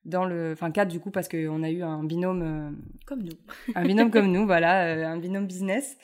Dans 0.05 0.25
le, 0.25 0.53
enfin 0.53 0.71
quatre 0.71 0.87
du 0.87 0.99
coup 0.99 1.11
parce 1.11 1.27
qu'on 1.27 1.61
a 1.61 1.69
eu 1.69 1.83
un 1.83 2.03
binôme. 2.03 2.41
Euh, 2.41 2.71
comme 3.05 3.21
nous. 3.21 3.33
un 3.75 3.83
binôme 3.85 4.11
comme 4.11 4.27
nous, 4.31 4.45
voilà, 4.45 5.09
un 5.09 5.17
binôme 5.17 5.45
business. 5.45 5.97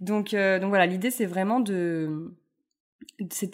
Donc 0.00 0.34
donc 0.34 0.68
voilà, 0.68 0.86
l'idée 0.86 1.10
c'est 1.10 1.26
vraiment 1.26 1.60
de, 1.60 2.34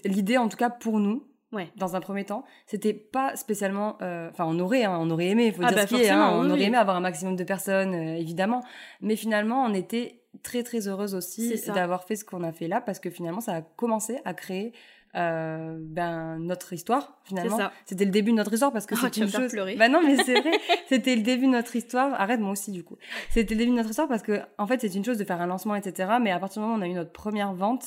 l'idée 0.05 0.39
en 0.39 0.49
tout 0.49 0.57
cas 0.57 0.71
pour 0.71 0.99
nous. 0.99 1.27
Ouais. 1.53 1.69
Dans 1.77 1.97
un 1.97 2.01
premier 2.01 2.25
temps, 2.25 2.45
c'était 2.67 2.95
pas 2.95 3.35
spécialement, 3.35 3.97
enfin 3.97 4.45
on 4.47 4.59
aurait, 4.61 4.85
hein, 4.85 4.97
on 5.01 5.11
aurait 5.11 5.27
aimé, 5.27 5.47
il 5.47 5.53
faut 5.53 5.63
ah 5.65 5.69
dire 5.69 5.77
bah 5.79 5.87
ce 5.87 5.95
qui 5.95 6.03
est, 6.03 6.09
hein, 6.09 6.31
on 6.33 6.49
aurait 6.49 6.63
aimé 6.63 6.77
avoir 6.77 6.97
un 6.97 7.01
maximum 7.01 7.35
de 7.35 7.43
personnes, 7.43 7.93
évidemment, 7.93 8.63
mais 9.01 9.17
finalement 9.17 9.65
on 9.65 9.75
était 9.75 10.20
très 10.43 10.63
très 10.63 10.89
heureuse 10.89 11.15
aussi 11.15 11.61
d'avoir 11.67 12.05
fait 12.05 12.17
ce 12.17 12.25
qu'on 12.25 12.43
a 12.43 12.53
fait 12.53 12.69
là 12.69 12.81
parce 12.81 12.99
que 12.99 13.11
finalement 13.11 13.41
ça 13.41 13.57
a 13.57 13.63
commencé 13.63 14.19
à 14.25 14.35
créer 14.35 14.73
euh, 15.17 15.77
ben 15.81 16.39
notre 16.39 16.73
histoire 16.73 17.19
finalement 17.25 17.59
c'était 17.85 18.05
le 18.05 18.13
début 18.13 18.31
de 18.31 18.37
notre 18.37 18.53
histoire 18.53 18.73
parce 18.73 18.87
que 18.87 18.95
oh, 18.95 18.99
c'est 19.01 19.17
une 19.17 19.29
chose 19.29 19.53
bah 19.77 19.89
non 19.89 20.03
mais 20.05 20.17
c'est 20.23 20.41
vrai 20.41 20.53
c'était 20.89 21.17
le 21.17 21.23
début 21.23 21.47
de 21.47 21.51
notre 21.51 21.75
histoire 21.75 22.15
arrête 22.21 22.39
moi 22.39 22.53
aussi 22.53 22.71
du 22.71 22.85
coup 22.85 22.97
c'était 23.29 23.55
le 23.55 23.59
début 23.59 23.73
de 23.73 23.77
notre 23.77 23.91
histoire 23.91 24.07
parce 24.07 24.23
que 24.23 24.41
en 24.57 24.69
fait 24.69 24.81
c'est 24.81 24.95
une 24.95 25.05
chose 25.05 25.19
de 25.19 25.25
faire 25.25 25.41
un 25.41 25.47
lancement 25.47 25.75
etc 25.75 26.13
mais 26.23 26.31
à 26.31 26.39
partir 26.39 26.63
du 26.63 26.69
moment 26.69 26.77
où 26.77 26.81
on 26.81 26.83
a 26.83 26.89
eu 26.89 26.95
notre 26.95 27.13
première 27.13 27.53
vente 27.53 27.85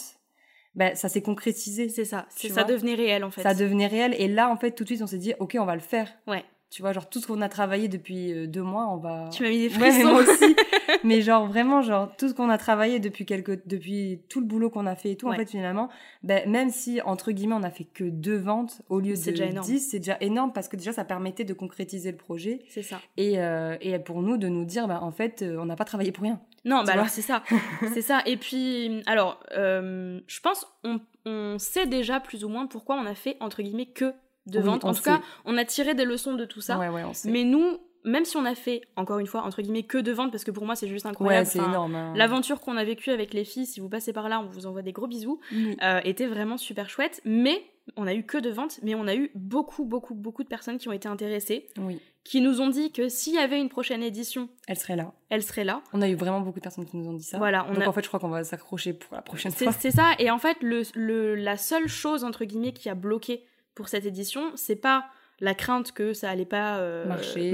ben, 0.75 0.95
ça 0.95 1.07
s'est 1.07 1.21
concrétisé. 1.21 1.89
C'est 1.89 2.05
ça. 2.05 2.25
Ça 2.29 2.63
devenait 2.63 2.95
réel, 2.95 3.23
en 3.23 3.31
fait. 3.31 3.43
Ça 3.43 3.53
devenait 3.53 3.87
réel. 3.87 4.15
Et 4.17 4.27
là, 4.27 4.49
en 4.49 4.57
fait, 4.57 4.71
tout 4.71 4.83
de 4.83 4.89
suite, 4.89 5.01
on 5.01 5.07
s'est 5.07 5.17
dit, 5.17 5.33
OK, 5.39 5.55
on 5.59 5.65
va 5.65 5.75
le 5.75 5.81
faire. 5.81 6.11
Ouais. 6.27 6.43
Tu 6.73 6.81
vois, 6.81 6.91
genre, 6.91 7.07
tout 7.07 7.19
ce 7.19 7.27
qu'on 7.27 7.41
a 7.41 7.49
travaillé 7.49 7.87
depuis 7.87 8.33
euh, 8.33 8.47
deux 8.47 8.63
mois, 8.63 8.87
on 8.87 8.97
va. 8.97 9.29
Tu 9.31 9.43
m'as 9.43 9.49
mis 9.49 9.59
des 9.59 9.69
frissons. 9.69 10.07
Ouais, 10.07 10.11
moi 10.11 10.21
aussi. 10.23 10.55
mais 11.03 11.21
genre, 11.21 11.45
vraiment, 11.45 11.83
genre, 11.83 12.11
tout 12.17 12.27
ce 12.27 12.33
qu'on 12.33 12.49
a 12.49 12.57
travaillé 12.57 12.99
depuis 12.99 13.27
quelques, 13.27 13.63
depuis 13.67 14.21
tout 14.27 14.39
le 14.39 14.47
boulot 14.47 14.71
qu'on 14.71 14.87
a 14.87 14.95
fait 14.95 15.11
et 15.11 15.15
tout, 15.15 15.27
en 15.27 15.33
fait, 15.33 15.47
finalement, 15.47 15.89
ben, 16.23 16.49
même 16.49 16.71
si, 16.71 16.99
entre 17.03 17.31
guillemets, 17.31 17.53
on 17.53 17.61
a 17.61 17.69
fait 17.69 17.83
que 17.83 18.05
deux 18.05 18.37
ventes 18.37 18.81
au 18.89 18.99
lieu 18.99 19.13
de 19.13 19.21
déjà 19.21 19.45
dix, 19.49 19.81
c'est 19.81 19.99
déjà 19.99 20.17
énorme 20.19 20.51
parce 20.51 20.67
que 20.67 20.75
déjà, 20.75 20.93
ça 20.93 21.05
permettait 21.05 21.43
de 21.43 21.53
concrétiser 21.53 22.09
le 22.09 22.17
projet. 22.17 22.63
C'est 22.69 22.81
ça. 22.81 22.99
Et, 23.17 23.39
euh, 23.39 23.77
et 23.79 23.99
pour 23.99 24.23
nous, 24.23 24.37
de 24.37 24.47
nous 24.47 24.65
dire, 24.65 24.87
ben, 24.87 24.97
en 24.99 25.11
fait, 25.11 25.43
euh, 25.43 25.59
on 25.59 25.65
n'a 25.65 25.75
pas 25.75 25.85
travaillé 25.85 26.11
pour 26.11 26.23
rien. 26.23 26.41
Non, 26.65 26.83
bah 26.85 26.93
alors 26.93 27.09
c'est 27.09 27.21
ça. 27.21 27.43
c'est 27.93 28.01
ça. 28.01 28.23
Et 28.25 28.37
puis, 28.37 29.03
alors, 29.05 29.43
je 29.53 30.39
pense, 30.39 30.65
on, 30.83 30.99
on 31.27 31.59
sait 31.59 31.85
déjà 31.85 32.19
plus 32.19 32.43
ou 32.43 32.49
moins 32.49 32.65
pourquoi 32.65 32.95
on 32.95 33.05
a 33.05 33.13
fait, 33.13 33.37
entre 33.41 33.61
guillemets, 33.61 33.85
que 33.85 34.15
de 34.45 34.59
vente. 34.59 34.85
En 34.85 34.93
tout 34.93 35.03
cas, 35.03 35.21
on 35.45 35.57
a 35.57 35.65
tiré 35.65 35.93
des 35.93 36.05
leçons 36.05 36.33
de 36.33 36.45
tout 36.45 36.61
ça. 36.61 36.79
Mais 37.25 37.43
nous, 37.43 37.79
même 38.03 38.25
si 38.25 38.37
on 38.37 38.45
a 38.45 38.55
fait, 38.55 38.81
encore 38.95 39.19
une 39.19 39.27
fois, 39.27 39.43
entre 39.43 39.61
guillemets, 39.61 39.83
que 39.83 39.97
de 39.97 40.11
vente, 40.11 40.31
parce 40.31 40.43
que 40.43 40.51
pour 40.51 40.65
moi 40.65 40.75
c'est 40.75 40.87
juste 40.87 41.05
incroyable. 41.05 41.47
c'est 41.47 41.59
énorme. 41.59 41.95
Hein. 41.95 42.13
L'aventure 42.15 42.59
qu'on 42.59 42.77
a 42.77 42.83
vécue 42.83 43.11
avec 43.11 43.33
les 43.33 43.45
filles, 43.45 43.65
si 43.65 43.79
vous 43.79 43.89
passez 43.89 44.13
par 44.13 44.29
là, 44.29 44.39
on 44.39 44.45
vous 44.45 44.65
envoie 44.65 44.81
des 44.81 44.91
gros 44.91 45.07
bisous, 45.07 45.39
euh, 45.81 46.01
était 46.03 46.27
vraiment 46.27 46.57
super 46.57 46.89
chouette. 46.89 47.21
Mais 47.25 47.63
on 47.97 48.07
a 48.07 48.13
eu 48.13 48.23
que 48.23 48.37
de 48.37 48.49
ventes, 48.49 48.79
mais 48.83 48.95
on 48.95 49.07
a 49.07 49.15
eu 49.15 49.31
beaucoup, 49.35 49.85
beaucoup, 49.85 50.15
beaucoup 50.15 50.43
de 50.43 50.47
personnes 50.47 50.77
qui 50.77 50.87
ont 50.87 50.93
été 50.93 51.07
intéressées. 51.07 51.67
Oui. 51.77 51.99
Qui 52.23 52.39
nous 52.39 52.61
ont 52.61 52.69
dit 52.69 52.93
que 52.93 53.09
s'il 53.09 53.33
y 53.33 53.37
avait 53.37 53.59
une 53.59 53.67
prochaine 53.67 54.01
édition, 54.01 54.47
elle 54.67 54.77
serait 54.79 54.95
là. 54.95 55.11
Elle 55.29 55.43
serait 55.43 55.65
là. 55.65 55.81
On 55.91 56.01
a 56.01 56.07
eu 56.07 56.15
vraiment 56.15 56.39
beaucoup 56.39 56.59
de 56.59 56.63
personnes 56.63 56.85
qui 56.85 56.95
nous 56.95 57.09
ont 57.09 57.13
dit 57.13 57.23
ça. 57.23 57.37
Voilà. 57.37 57.67
Donc 57.73 57.85
en 57.85 57.91
fait, 57.91 58.01
je 58.01 58.07
crois 58.07 58.21
qu'on 58.21 58.29
va 58.29 58.45
s'accrocher 58.45 58.93
pour 58.93 59.13
la 59.13 59.21
prochaine 59.21 59.51
fois. 59.51 59.73
C'est 59.73 59.91
ça. 59.91 60.11
Et 60.19 60.31
en 60.31 60.37
fait, 60.37 60.57
le, 60.61 61.35
la 61.35 61.57
seule 61.57 61.87
chose 61.87 62.23
entre 62.23 62.45
guillemets 62.45 62.71
qui 62.71 62.87
a 62.87 62.95
bloqué 62.95 63.43
pour 63.75 63.87
cette 63.87 64.05
édition, 64.05 64.51
c'est 64.55 64.75
pas 64.75 65.05
la 65.39 65.53
crainte 65.53 65.91
que 65.91 66.13
ça 66.13 66.29
allait 66.29 66.45
pas 66.45 66.77
euh, 66.77 67.05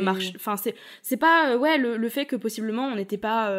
marcher. 0.02 0.34
Enfin, 0.36 0.58
c'est 0.58 0.76
c'est 1.02 1.18
pas 1.18 1.52
euh, 1.52 1.58
ouais 1.58 1.78
le, 1.78 1.98
le, 1.98 2.10
fait 2.10 2.26
que 2.26 2.36
possiblement 2.36 2.88
on 2.88 2.96
n'était 2.96 3.18
pas 3.18 3.50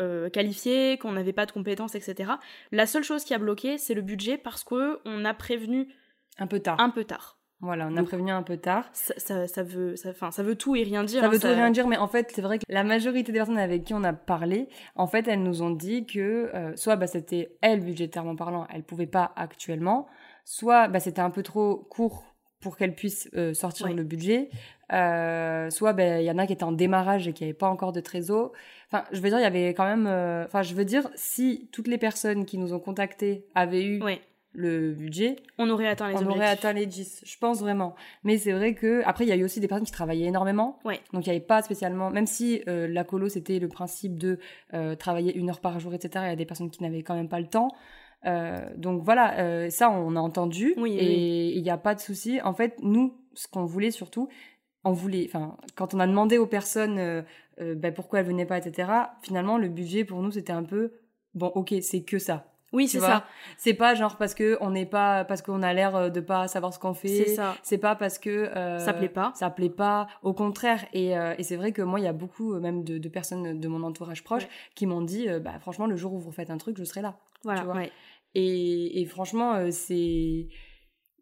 euh, 0.00 0.30
qualifiés, 0.30 0.96
qu'on 0.98 1.12
n'avait 1.12 1.32
pas 1.32 1.46
de 1.46 1.52
compétences, 1.52 1.94
etc. 1.94 2.32
La 2.72 2.86
seule 2.86 3.04
chose 3.04 3.24
qui 3.24 3.34
a 3.34 3.38
bloqué, 3.38 3.76
c'est 3.76 3.94
le 3.94 4.02
budget 4.02 4.38
parce 4.38 4.64
que 4.64 4.98
on 5.04 5.24
a 5.24 5.34
prévenu 5.34 5.88
un 6.38 6.46
peu 6.46 6.60
tard. 6.60 6.80
Un 6.80 6.90
peu 6.90 7.04
tard. 7.04 7.36
Voilà, 7.62 7.88
on 7.90 7.96
a 7.98 8.02
prévenu 8.02 8.30
un 8.30 8.42
peu 8.42 8.56
tard. 8.56 8.88
Ça, 8.94 9.46
ça, 9.46 9.62
veut, 9.62 9.94
ça, 9.94 10.14
ça 10.30 10.42
veut 10.42 10.54
tout 10.54 10.76
et 10.76 10.82
rien 10.82 11.04
dire. 11.04 11.20
Ça 11.20 11.26
hein, 11.26 11.30
veut 11.30 11.38
tout 11.38 11.46
et 11.46 11.54
rien 11.54 11.70
dire, 11.70 11.86
mais 11.86 11.98
en 11.98 12.08
fait, 12.08 12.32
c'est 12.34 12.40
vrai 12.40 12.58
que 12.58 12.64
la 12.70 12.84
majorité 12.84 13.32
des 13.32 13.38
personnes 13.38 13.58
avec 13.58 13.84
qui 13.84 13.92
on 13.92 14.02
a 14.02 14.14
parlé, 14.14 14.68
en 14.94 15.06
fait, 15.06 15.28
elles 15.28 15.42
nous 15.42 15.60
ont 15.60 15.70
dit 15.70 16.06
que 16.06 16.50
euh, 16.54 16.74
soit 16.76 16.96
bah, 16.96 17.06
c'était 17.06 17.58
elles, 17.60 17.80
budgétairement 17.80 18.34
parlant, 18.34 18.66
elles 18.72 18.82
pouvaient 18.82 19.06
pas 19.06 19.32
actuellement, 19.36 20.08
soit 20.50 20.88
bah, 20.88 20.98
c'était 20.98 21.20
un 21.20 21.30
peu 21.30 21.44
trop 21.44 21.76
court 21.76 22.24
pour 22.60 22.76
qu'elles 22.76 22.96
puissent 22.96 23.30
euh, 23.36 23.54
sortir 23.54 23.88
le 23.88 24.02
budget, 24.02 24.50
euh, 24.92 25.70
soit 25.70 25.92
bah, 25.92 26.20
il 26.20 26.24
y 26.24 26.30
en 26.30 26.38
a 26.38 26.46
qui 26.46 26.52
étaient 26.52 26.64
en 26.64 26.72
démarrage 26.72 27.28
et 27.28 27.32
qui 27.32 27.44
n'avaient 27.44 27.54
pas 27.54 27.68
encore 27.68 27.92
de 27.92 28.00
trésor. 28.00 28.50
Enfin, 28.88 29.04
je 29.12 29.20
veux 29.20 29.28
dire, 29.28 29.38
il 29.38 29.42
y 29.42 29.46
avait 29.46 29.68
quand 29.68 29.84
même. 29.84 30.06
Enfin, 30.44 30.62
je 30.62 30.74
veux 30.74 30.84
dire, 30.84 31.08
si 31.14 31.68
toutes 31.72 31.86
les 31.86 31.98
personnes 31.98 32.44
qui 32.44 32.58
nous 32.58 32.74
ont 32.74 32.80
contactés 32.80 33.46
avaient 33.54 33.84
eu 33.84 34.02
le 34.52 34.92
budget, 34.92 35.36
on 35.58 35.70
aurait 35.70 35.86
atteint 35.86 36.08
les 36.08 36.16
on 36.16 36.28
aurait 36.28 36.48
atteint 36.48 36.72
les 36.72 36.86
10, 36.86 37.22
je 37.24 37.38
pense 37.38 37.60
vraiment. 37.60 37.94
Mais 38.24 38.36
c'est 38.36 38.52
vrai 38.52 38.74
que 38.74 39.02
après 39.04 39.24
il 39.24 39.28
y 39.28 39.32
a 39.32 39.36
eu 39.36 39.44
aussi 39.44 39.60
des 39.60 39.68
personnes 39.68 39.86
qui 39.86 39.92
travaillaient 39.92 40.26
énormément. 40.26 40.80
Ouais. 40.84 41.00
Donc 41.12 41.26
il 41.26 41.30
n'y 41.30 41.36
avait 41.36 41.44
pas 41.44 41.62
spécialement, 41.62 42.10
même 42.10 42.26
si 42.26 42.62
euh, 42.66 42.88
la 42.88 43.04
colo 43.04 43.28
c'était 43.28 43.60
le 43.60 43.68
principe 43.68 44.18
de 44.18 44.40
euh, 44.74 44.96
travailler 44.96 45.36
une 45.36 45.50
heure 45.50 45.60
par 45.60 45.78
jour, 45.78 45.94
etc. 45.94 46.24
Il 46.26 46.30
y 46.30 46.32
a 46.32 46.36
des 46.36 46.46
personnes 46.46 46.70
qui 46.70 46.82
n'avaient 46.82 47.02
quand 47.02 47.14
même 47.14 47.28
pas 47.28 47.40
le 47.40 47.46
temps. 47.46 47.68
Euh, 48.26 48.60
donc 48.76 49.02
voilà, 49.02 49.70
ça 49.70 49.90
on 49.90 50.16
a 50.16 50.20
entendu 50.20 50.74
oui, 50.76 50.96
et 50.98 51.56
il 51.56 51.62
n'y 51.62 51.70
a 51.70 51.78
pas 51.78 51.94
de 51.94 52.00
souci. 52.00 52.40
En 52.42 52.54
fait, 52.54 52.76
nous, 52.82 53.16
ce 53.34 53.48
qu'on 53.48 53.64
voulait 53.64 53.90
surtout, 53.90 54.28
on 54.84 54.92
voulait, 54.92 55.24
enfin, 55.26 55.56
quand 55.74 55.94
on 55.94 56.00
a 56.00 56.06
demandé 56.06 56.38
aux 56.38 56.46
personnes 56.46 57.24
ben, 57.58 57.92
pourquoi 57.94 58.20
elles 58.20 58.26
venaient 58.26 58.46
pas, 58.46 58.58
etc. 58.58 58.90
Finalement, 59.22 59.58
le 59.58 59.68
budget 59.68 60.04
pour 60.04 60.22
nous 60.22 60.32
c'était 60.32 60.52
un 60.52 60.64
peu 60.64 60.92
bon, 61.34 61.48
ok, 61.48 61.74
c'est 61.82 62.02
que 62.02 62.18
ça 62.18 62.50
oui, 62.72 62.86
c'est 62.86 63.00
ça. 63.00 63.24
C'est 63.58 63.74
pas 63.74 63.94
genre 63.94 64.16
parce 64.16 64.34
que 64.34 64.56
on 64.60 64.70
n'est 64.70 64.86
pas 64.86 65.24
parce 65.24 65.42
qu'on 65.42 65.62
a 65.62 65.72
l'air 65.72 65.96
euh, 65.96 66.08
de 66.08 66.20
pas 66.20 66.46
savoir 66.46 66.72
ce 66.72 66.78
qu'on 66.78 66.94
fait. 66.94 67.08
C'est 67.08 67.34
ça. 67.34 67.56
C'est 67.62 67.78
pas 67.78 67.96
parce 67.96 68.18
que 68.18 68.30
euh, 68.30 68.78
ça 68.78 68.92
plaît 68.92 69.08
pas. 69.08 69.32
Ça 69.34 69.50
plaît 69.50 69.70
pas. 69.70 70.06
Au 70.22 70.32
contraire. 70.32 70.84
Et, 70.92 71.18
euh, 71.18 71.34
et 71.36 71.42
c'est 71.42 71.56
vrai 71.56 71.72
que 71.72 71.82
moi, 71.82 71.98
il 71.98 72.04
y 72.04 72.08
a 72.08 72.12
beaucoup 72.12 72.54
euh, 72.54 72.60
même 72.60 72.84
de, 72.84 72.98
de, 72.98 73.08
personnes 73.08 73.58
de 73.58 73.68
mon 73.68 73.82
entourage 73.82 74.22
proche 74.22 74.46
qui 74.74 74.86
m'ont 74.86 75.02
dit, 75.02 75.26
bah 75.42 75.58
franchement, 75.60 75.86
le 75.86 75.96
jour 75.96 76.12
où 76.12 76.18
vous 76.18 76.30
faites 76.30 76.50
un 76.50 76.58
truc, 76.58 76.76
je 76.78 76.84
serai 76.84 77.02
là. 77.02 77.16
Voilà. 77.44 77.60
Tu 77.60 77.66
vois 77.66 77.82
et, 78.34 79.00
et 79.00 79.06
franchement, 79.06 79.72
c'est 79.72 80.46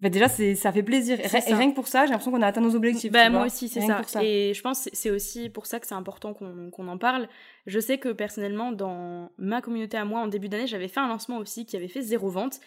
bah 0.01 0.11
déjà, 0.11 0.29
ça 0.29 0.73
fait 0.73 0.85
plaisir. 0.85 1.19
Et, 1.19 1.27
rien 1.27 1.71
que 1.71 1.75
pour 1.75 1.89
ça, 1.89 2.05
j'ai 2.05 2.13
l'impression 2.13 2.31
qu'on 2.31 2.43
a 2.43 2.47
atteint 2.47 2.61
nos 2.61 2.77
objectifs. 2.77 3.11
Bah, 3.11 3.29
moi 3.31 3.47
aussi, 3.47 3.69
c'est 3.69 3.81
ça. 3.81 4.03
Et 4.23 4.55
je 4.55 4.63
pense 4.63 4.85
que 4.85 4.91
c'est 4.93 5.11
aussi 5.11 5.51
pour 5.51 5.67
ça 5.67 5.81
que 5.81 5.87
c'est 5.87 5.95
important 5.95 6.35
qu'on 6.35 6.89
en 6.89 6.99
parle. 6.99 7.29
Je 7.67 7.81
sais 7.81 7.99
que 7.99 8.11
personnellement, 8.11 8.71
dans 8.71 9.33
ma 9.39 9.61
communauté 9.61 9.97
à 9.97 10.05
moi, 10.05 10.21
en 10.21 10.29
début 10.29 10.49
d'année, 10.49 10.69
j'avais 10.69 10.89
fait 10.89 11.01
un 11.01 11.09
lancement 11.09 11.39
aussi 11.39 11.67
qui 11.67 11.77
avait 11.77 11.89
fait 11.89 12.03
zéro 12.03 12.29
vente. 12.29 12.61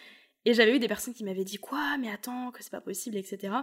Et 0.43 0.53
j'avais 0.53 0.75
eu 0.75 0.79
des 0.79 0.87
personnes 0.87 1.13
qui 1.13 1.23
m'avaient 1.23 1.45
dit 1.45 1.57
Quoi? 1.57 1.97
Mais 1.99 2.11
attends, 2.11 2.51
que 2.51 2.63
c'est 2.63 2.71
pas 2.71 2.81
possible, 2.81 3.15
etc. 3.15 3.53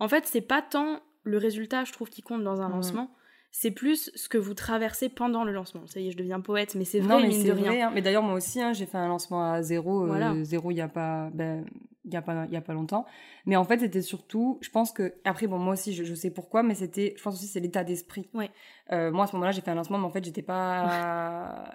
En 0.00 0.08
fait, 0.08 0.26
c'est 0.26 0.40
pas 0.40 0.60
tant 0.60 1.00
le 1.22 1.38
résultat, 1.38 1.84
je 1.84 1.92
trouve, 1.92 2.10
qui 2.10 2.22
compte 2.22 2.42
dans 2.42 2.60
un 2.60 2.68
mmh. 2.68 3.08
C'est 3.56 3.70
plus 3.70 4.10
ce 4.16 4.28
que 4.28 4.36
vous 4.36 4.52
traversez 4.52 5.08
pendant 5.08 5.44
le 5.44 5.52
lancement. 5.52 5.86
Ça 5.86 6.00
y 6.00 6.08
est, 6.08 6.10
je 6.10 6.16
deviens 6.16 6.40
poète, 6.40 6.74
mais 6.74 6.84
c'est 6.84 6.98
vrai, 6.98 7.22
mais 7.22 7.28
mine 7.28 7.44
de 7.44 7.52
rien. 7.52 7.86
Hein. 7.86 7.92
Mais 7.94 8.02
d'ailleurs, 8.02 8.24
moi 8.24 8.34
aussi, 8.34 8.60
hein, 8.60 8.72
j'ai 8.72 8.84
fait 8.84 8.98
un 8.98 9.06
lancement 9.06 9.48
à 9.52 9.62
zéro, 9.62 10.12
euh, 10.12 10.42
zéro 10.42 10.72
il 10.72 10.76
y 10.76 10.80
a 10.80 10.88
pas, 10.88 11.30
ben, 11.32 11.64
il 12.04 12.12
y 12.12 12.16
a 12.16 12.20
pas, 12.20 12.46
il 12.46 12.52
y 12.52 12.56
a 12.56 12.60
pas 12.60 12.72
longtemps. 12.72 13.06
Mais 13.46 13.54
en 13.54 13.62
fait, 13.62 13.78
c'était 13.78 14.02
surtout, 14.02 14.58
je 14.60 14.70
pense 14.70 14.90
que, 14.90 15.14
après, 15.22 15.46
bon, 15.46 15.60
moi 15.60 15.74
aussi, 15.74 15.94
je, 15.94 16.14
sais 16.14 16.30
pourquoi, 16.32 16.64
mais 16.64 16.74
c'était, 16.74 17.14
je 17.16 17.22
pense 17.22 17.34
aussi, 17.34 17.46
c'est 17.46 17.60
l'état 17.60 17.84
d'esprit. 17.84 18.28
Ouais. 18.34 18.50
Euh, 18.90 19.12
moi, 19.12 19.22
à 19.22 19.26
ce 19.28 19.34
moment-là, 19.34 19.52
j'ai 19.52 19.60
fait 19.60 19.70
un 19.70 19.76
lancement, 19.76 19.98
mais 19.98 20.06
en 20.06 20.10
fait, 20.10 20.24
j'étais 20.24 20.42
pas 20.42 21.70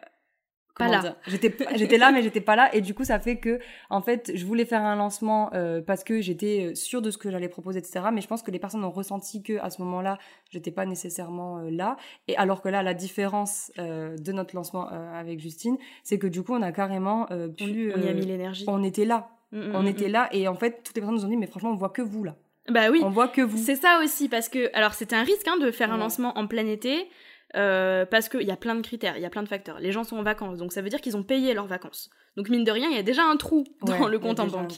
pas 0.79 0.87
là. 0.87 1.15
J'étais 1.27 1.55
j'étais 1.75 1.97
là 1.97 2.11
mais 2.11 2.23
j'étais 2.23 2.41
pas 2.41 2.55
là 2.55 2.73
et 2.73 2.81
du 2.81 2.95
coup 2.95 3.03
ça 3.03 3.19
fait 3.19 3.37
que 3.37 3.59
en 3.89 4.01
fait 4.01 4.31
je 4.33 4.45
voulais 4.45 4.65
faire 4.65 4.81
un 4.81 4.95
lancement 4.95 5.51
euh, 5.53 5.81
parce 5.81 6.03
que 6.03 6.21
j'étais 6.21 6.71
euh, 6.71 6.75
sûre 6.75 7.01
de 7.01 7.11
ce 7.11 7.17
que 7.17 7.29
j'allais 7.29 7.49
proposer 7.49 7.79
etc. 7.79 8.05
Mais 8.11 8.21
je 8.21 8.27
pense 8.27 8.41
que 8.41 8.49
les 8.49 8.59
personnes 8.59 8.83
ont 8.83 8.91
ressenti 8.91 9.43
que 9.43 9.59
à 9.59 9.69
ce 9.69 9.81
moment-là 9.83 10.17
j'étais 10.49 10.71
pas 10.71 10.85
nécessairement 10.85 11.59
euh, 11.59 11.69
là 11.69 11.97
et 12.27 12.35
alors 12.37 12.61
que 12.61 12.69
là 12.69 12.81
la 12.81 12.93
différence 12.93 13.71
de 13.77 14.31
notre 14.31 14.55
lancement 14.55 14.87
avec 14.87 15.39
Justine 15.39 15.77
c'est 16.03 16.17
que 16.17 16.27
du 16.27 16.41
coup 16.41 16.53
on 16.53 16.61
a 16.61 16.71
carrément 16.71 17.27
pu 17.57 17.93
on 17.95 18.01
y 18.01 18.07
a 18.07 18.13
mis 18.13 18.25
l'énergie. 18.25 18.65
On 18.67 18.83
était 18.83 19.05
là. 19.05 19.29
Mm, 19.51 19.59
mm, 19.59 19.75
on 19.75 19.83
mm, 19.83 19.87
était 19.87 20.09
là 20.09 20.29
et 20.31 20.47
en 20.47 20.55
fait 20.55 20.83
toutes 20.83 20.95
les 20.95 21.01
personnes 21.01 21.17
nous 21.17 21.25
ont 21.25 21.29
dit 21.29 21.37
mais 21.37 21.47
franchement 21.47 21.71
on 21.71 21.75
voit 21.75 21.89
que 21.89 22.01
vous 22.01 22.23
là. 22.23 22.35
Bah 22.69 22.89
oui. 22.91 23.01
On 23.03 23.09
voit 23.09 23.27
que 23.27 23.41
vous. 23.41 23.57
C'est 23.57 23.75
ça 23.75 23.99
aussi 24.03 24.29
parce 24.29 24.49
que 24.49 24.69
alors 24.75 24.93
c'était 24.93 25.15
un 25.15 25.23
risque 25.23 25.47
hein, 25.47 25.57
de 25.57 25.71
faire 25.71 25.91
un 25.91 25.97
lancement 25.97 26.37
en 26.37 26.47
plein 26.47 26.67
été. 26.67 27.09
Euh, 27.55 28.05
parce 28.05 28.29
qu'il 28.29 28.43
y 28.43 28.51
a 28.51 28.57
plein 28.57 28.75
de 28.75 28.81
critères, 28.81 29.17
il 29.17 29.23
y 29.23 29.25
a 29.25 29.29
plein 29.29 29.41
de 29.41 29.47
facteurs. 29.47 29.79
Les 29.79 29.91
gens 29.91 30.03
sont 30.03 30.17
en 30.17 30.23
vacances, 30.23 30.59
donc 30.59 30.71
ça 30.71 30.81
veut 30.81 30.89
dire 30.89 31.01
qu'ils 31.01 31.17
ont 31.17 31.23
payé 31.23 31.55
leurs 31.55 31.65
vacances. 31.65 32.11
Donc 32.37 32.47
mine 32.49 32.63
de 32.63 32.71
rien, 32.71 32.89
il 32.89 32.95
y 32.95 32.99
a 32.99 33.03
déjà 33.03 33.23
un 33.23 33.37
trou 33.37 33.63
dans 33.81 34.07
le 34.07 34.19
compte 34.19 34.39
en 34.39 34.47
banque. 34.47 34.73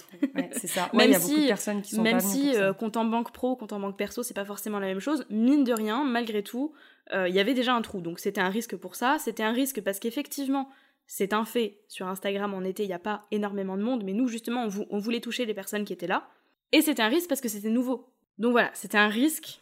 c'est 0.53 0.67
ça. 0.67 0.89
même 0.93 1.13
si, 1.13 1.51
même 1.99 2.21
si 2.21 2.55
euh, 2.55 2.71
compte 2.71 2.95
en 2.95 3.03
banque 3.03 3.33
pro, 3.33 3.57
compte 3.57 3.73
en 3.73 3.79
banque 3.79 3.97
perso, 3.97 4.23
c'est 4.23 4.33
pas 4.33 4.45
forcément 4.45 4.79
la 4.79 4.87
même 4.87 5.01
chose. 5.01 5.25
Mine 5.29 5.65
de 5.65 5.73
rien, 5.73 6.05
malgré 6.05 6.43
tout, 6.43 6.73
euh, 7.13 7.27
il 7.27 7.35
y 7.35 7.39
avait 7.39 7.53
déjà 7.53 7.73
un 7.73 7.81
trou. 7.81 7.99
Donc 7.99 8.19
c'était 8.19 8.41
un 8.41 8.49
risque 8.49 8.77
pour 8.77 8.95
ça. 8.95 9.17
C'était 9.19 9.43
un 9.43 9.51
risque 9.51 9.81
parce 9.81 9.99
qu'effectivement, 9.99 10.69
c'est 11.07 11.33
un 11.33 11.43
fait. 11.43 11.81
Sur 11.89 12.07
Instagram 12.07 12.53
en 12.53 12.63
été, 12.63 12.83
il 12.83 12.87
n'y 12.87 12.93
a 12.93 12.99
pas 12.99 13.23
énormément 13.31 13.75
de 13.75 13.83
monde, 13.83 14.03
mais 14.05 14.13
nous 14.13 14.29
justement, 14.29 14.65
on, 14.65 14.87
on 14.89 14.99
voulait 14.99 15.19
toucher 15.19 15.45
les 15.45 15.53
personnes 15.53 15.83
qui 15.83 15.91
étaient 15.91 16.07
là. 16.07 16.29
Et 16.71 16.81
c'était 16.81 17.01
un 17.01 17.09
risque 17.09 17.27
parce 17.27 17.41
que 17.41 17.49
c'était 17.49 17.69
nouveau. 17.69 18.07
Donc 18.37 18.53
voilà, 18.53 18.71
c'était 18.73 18.97
un 18.97 19.09
risque, 19.09 19.61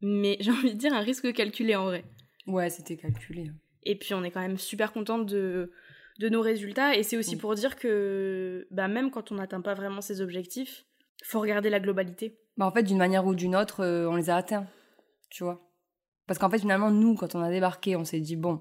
mais 0.00 0.36
j'ai 0.40 0.52
envie 0.52 0.72
de 0.72 0.78
dire 0.78 0.94
un 0.94 1.00
risque 1.00 1.32
calculé 1.32 1.74
en 1.74 1.86
vrai. 1.86 2.04
Ouais, 2.48 2.70
c'était 2.70 2.96
calculé. 2.96 3.48
Hein. 3.48 3.54
Et 3.84 3.96
puis 3.96 4.14
on 4.14 4.24
est 4.24 4.30
quand 4.30 4.40
même 4.40 4.58
super 4.58 4.92
contente 4.92 5.26
de, 5.26 5.70
de 6.18 6.28
nos 6.28 6.40
résultats. 6.40 6.96
Et 6.96 7.02
c'est 7.02 7.16
aussi 7.16 7.36
pour 7.36 7.54
dire 7.54 7.76
que 7.76 8.66
bah, 8.70 8.88
même 8.88 9.10
quand 9.10 9.30
on 9.30 9.36
n'atteint 9.36 9.60
pas 9.60 9.74
vraiment 9.74 10.00
ses 10.00 10.20
objectifs, 10.20 10.84
faut 11.22 11.40
regarder 11.40 11.70
la 11.70 11.80
globalité. 11.80 12.38
Bah, 12.56 12.66
en 12.66 12.72
fait, 12.72 12.82
d'une 12.82 12.98
manière 12.98 13.26
ou 13.26 13.34
d'une 13.34 13.54
autre, 13.54 13.84
euh, 13.84 14.08
on 14.08 14.16
les 14.16 14.30
a 14.30 14.36
atteints. 14.36 14.66
Tu 15.30 15.44
vois 15.44 15.70
Parce 16.26 16.38
qu'en 16.38 16.50
fait, 16.50 16.58
finalement, 16.58 16.90
nous, 16.90 17.14
quand 17.14 17.34
on 17.34 17.42
a 17.42 17.50
débarqué, 17.50 17.96
on 17.96 18.04
s'est 18.04 18.20
dit, 18.20 18.36
bon, 18.36 18.60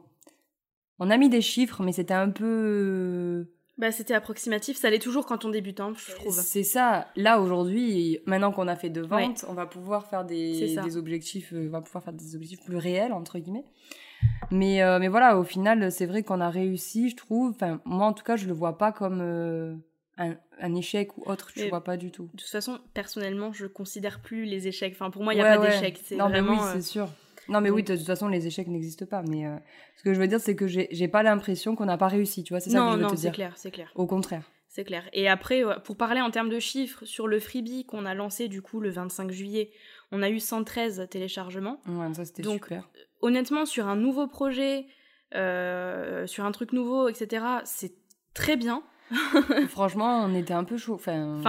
on 0.99 1.09
a 1.09 1.17
mis 1.17 1.29
des 1.29 1.41
chiffres, 1.41 1.83
mais 1.83 1.93
c'était 1.93 2.13
un 2.13 2.29
peu 2.29 3.47
bah, 3.77 3.91
c'était 3.91 4.15
approximatif, 4.15 4.77
ça 4.77 4.89
l'est 4.89 4.99
toujours 4.99 5.27
quand 5.27 5.45
on 5.45 5.49
débute, 5.49 5.79
hein, 5.79 5.93
je 5.95 6.15
trouve. 6.15 6.33
C'est 6.33 6.63
ça. 6.63 7.07
Là, 7.15 7.39
aujourd'hui, 7.39 8.19
maintenant 8.25 8.51
qu'on 8.51 8.67
a 8.67 8.75
fait 8.75 8.89
deux 8.89 9.05
ventes, 9.05 9.45
on 9.47 9.53
va 9.53 9.67
pouvoir 9.67 10.07
faire 10.07 10.25
des, 10.25 10.75
des 10.75 10.97
objectifs, 10.97 11.53
euh, 11.53 11.67
on 11.67 11.71
va 11.71 11.81
pouvoir 11.81 12.03
faire 12.03 12.13
des 12.13 12.35
objectifs 12.35 12.63
plus 12.65 12.77
réels, 12.77 13.13
entre 13.13 13.37
guillemets. 13.37 13.65
Mais, 14.49 14.81
euh, 14.81 14.97
mais 14.97 15.09
voilà, 15.09 15.37
au 15.37 15.43
final, 15.43 15.91
c'est 15.91 16.07
vrai 16.07 16.23
qu'on 16.23 16.41
a 16.41 16.49
réussi, 16.49 17.09
je 17.09 17.15
trouve. 17.15 17.51
Enfin, 17.51 17.79
moi, 17.85 18.07
en 18.07 18.13
tout 18.13 18.23
cas, 18.23 18.35
je 18.35 18.47
le 18.47 18.53
vois 18.53 18.79
pas 18.79 18.91
comme 18.91 19.19
euh, 19.21 19.75
un, 20.17 20.35
un, 20.59 20.73
échec 20.73 21.15
ou 21.17 21.29
autre, 21.29 21.51
je 21.55 21.65
vois 21.65 21.83
pas 21.83 21.97
du 21.97 22.09
tout. 22.09 22.29
De 22.33 22.41
toute 22.41 22.49
façon, 22.49 22.79
personnellement, 22.95 23.53
je 23.53 23.67
considère 23.67 24.21
plus 24.21 24.45
les 24.45 24.67
échecs. 24.67 24.93
Enfin, 24.95 25.11
pour 25.11 25.23
moi, 25.23 25.35
il 25.35 25.37
n'y 25.37 25.43
a 25.43 25.55
pas 25.55 25.67
d'échec. 25.67 25.99
C'est 26.03 26.15
vraiment. 26.15 26.53
oui, 26.53 26.69
c'est 26.73 26.81
sûr. 26.81 27.09
Non, 27.49 27.61
mais 27.61 27.69
oui, 27.69 27.83
de 27.83 27.95
toute 27.95 28.05
façon, 28.05 28.27
les 28.27 28.47
échecs 28.47 28.67
n'existent 28.67 29.05
pas. 29.05 29.21
Mais 29.23 29.45
euh, 29.45 29.55
ce 29.95 30.03
que 30.03 30.13
je 30.13 30.19
veux 30.19 30.27
dire, 30.27 30.39
c'est 30.39 30.55
que 30.55 30.67
j'ai 30.67 31.07
pas 31.07 31.23
l'impression 31.23 31.75
qu'on 31.75 31.85
n'a 31.85 31.97
pas 31.97 32.07
réussi. 32.07 32.43
Tu 32.43 32.53
vois, 32.53 32.59
c'est 32.59 32.69
ça 32.69 32.79
que 32.79 32.91
je 32.91 32.95
veux 32.97 33.01
non, 33.01 33.09
te 33.09 33.15
dire. 33.15 33.21
c'est 33.21 33.31
clair, 33.31 33.53
c'est 33.55 33.71
clair. 33.71 33.91
Au 33.95 34.05
contraire. 34.05 34.49
C'est 34.67 34.83
clair. 34.83 35.09
Et 35.13 35.27
après, 35.27 35.63
pour 35.83 35.97
parler 35.97 36.21
en 36.21 36.29
termes 36.29 36.49
de 36.49 36.59
chiffres, 36.59 37.05
sur 37.05 37.27
le 37.27 37.39
freebie 37.39 37.85
qu'on 37.85 38.05
a 38.05 38.13
lancé 38.13 38.47
du 38.47 38.61
coup 38.61 38.79
le 38.79 38.89
25 38.89 39.31
juillet, 39.31 39.71
on 40.11 40.21
a 40.21 40.29
eu 40.29 40.39
113 40.39 41.07
téléchargements. 41.09 41.79
Ouais, 41.87 42.13
ça 42.13 42.25
c'était 42.25 42.43
super. 42.43 42.87
Honnêtement, 43.21 43.65
sur 43.65 43.87
un 43.87 43.95
nouveau 43.95 44.27
projet, 44.27 44.85
euh, 45.35 46.27
sur 46.27 46.45
un 46.45 46.51
truc 46.51 46.73
nouveau, 46.73 47.07
etc., 47.09 47.43
c'est 47.63 47.95
très 48.33 48.55
bien. 48.55 48.83
Franchement, 49.69 50.23
on 50.25 50.33
était 50.35 50.53
un 50.53 50.63
peu 50.63 50.77
chaud. 50.77 50.95
Enfin, 50.95 51.39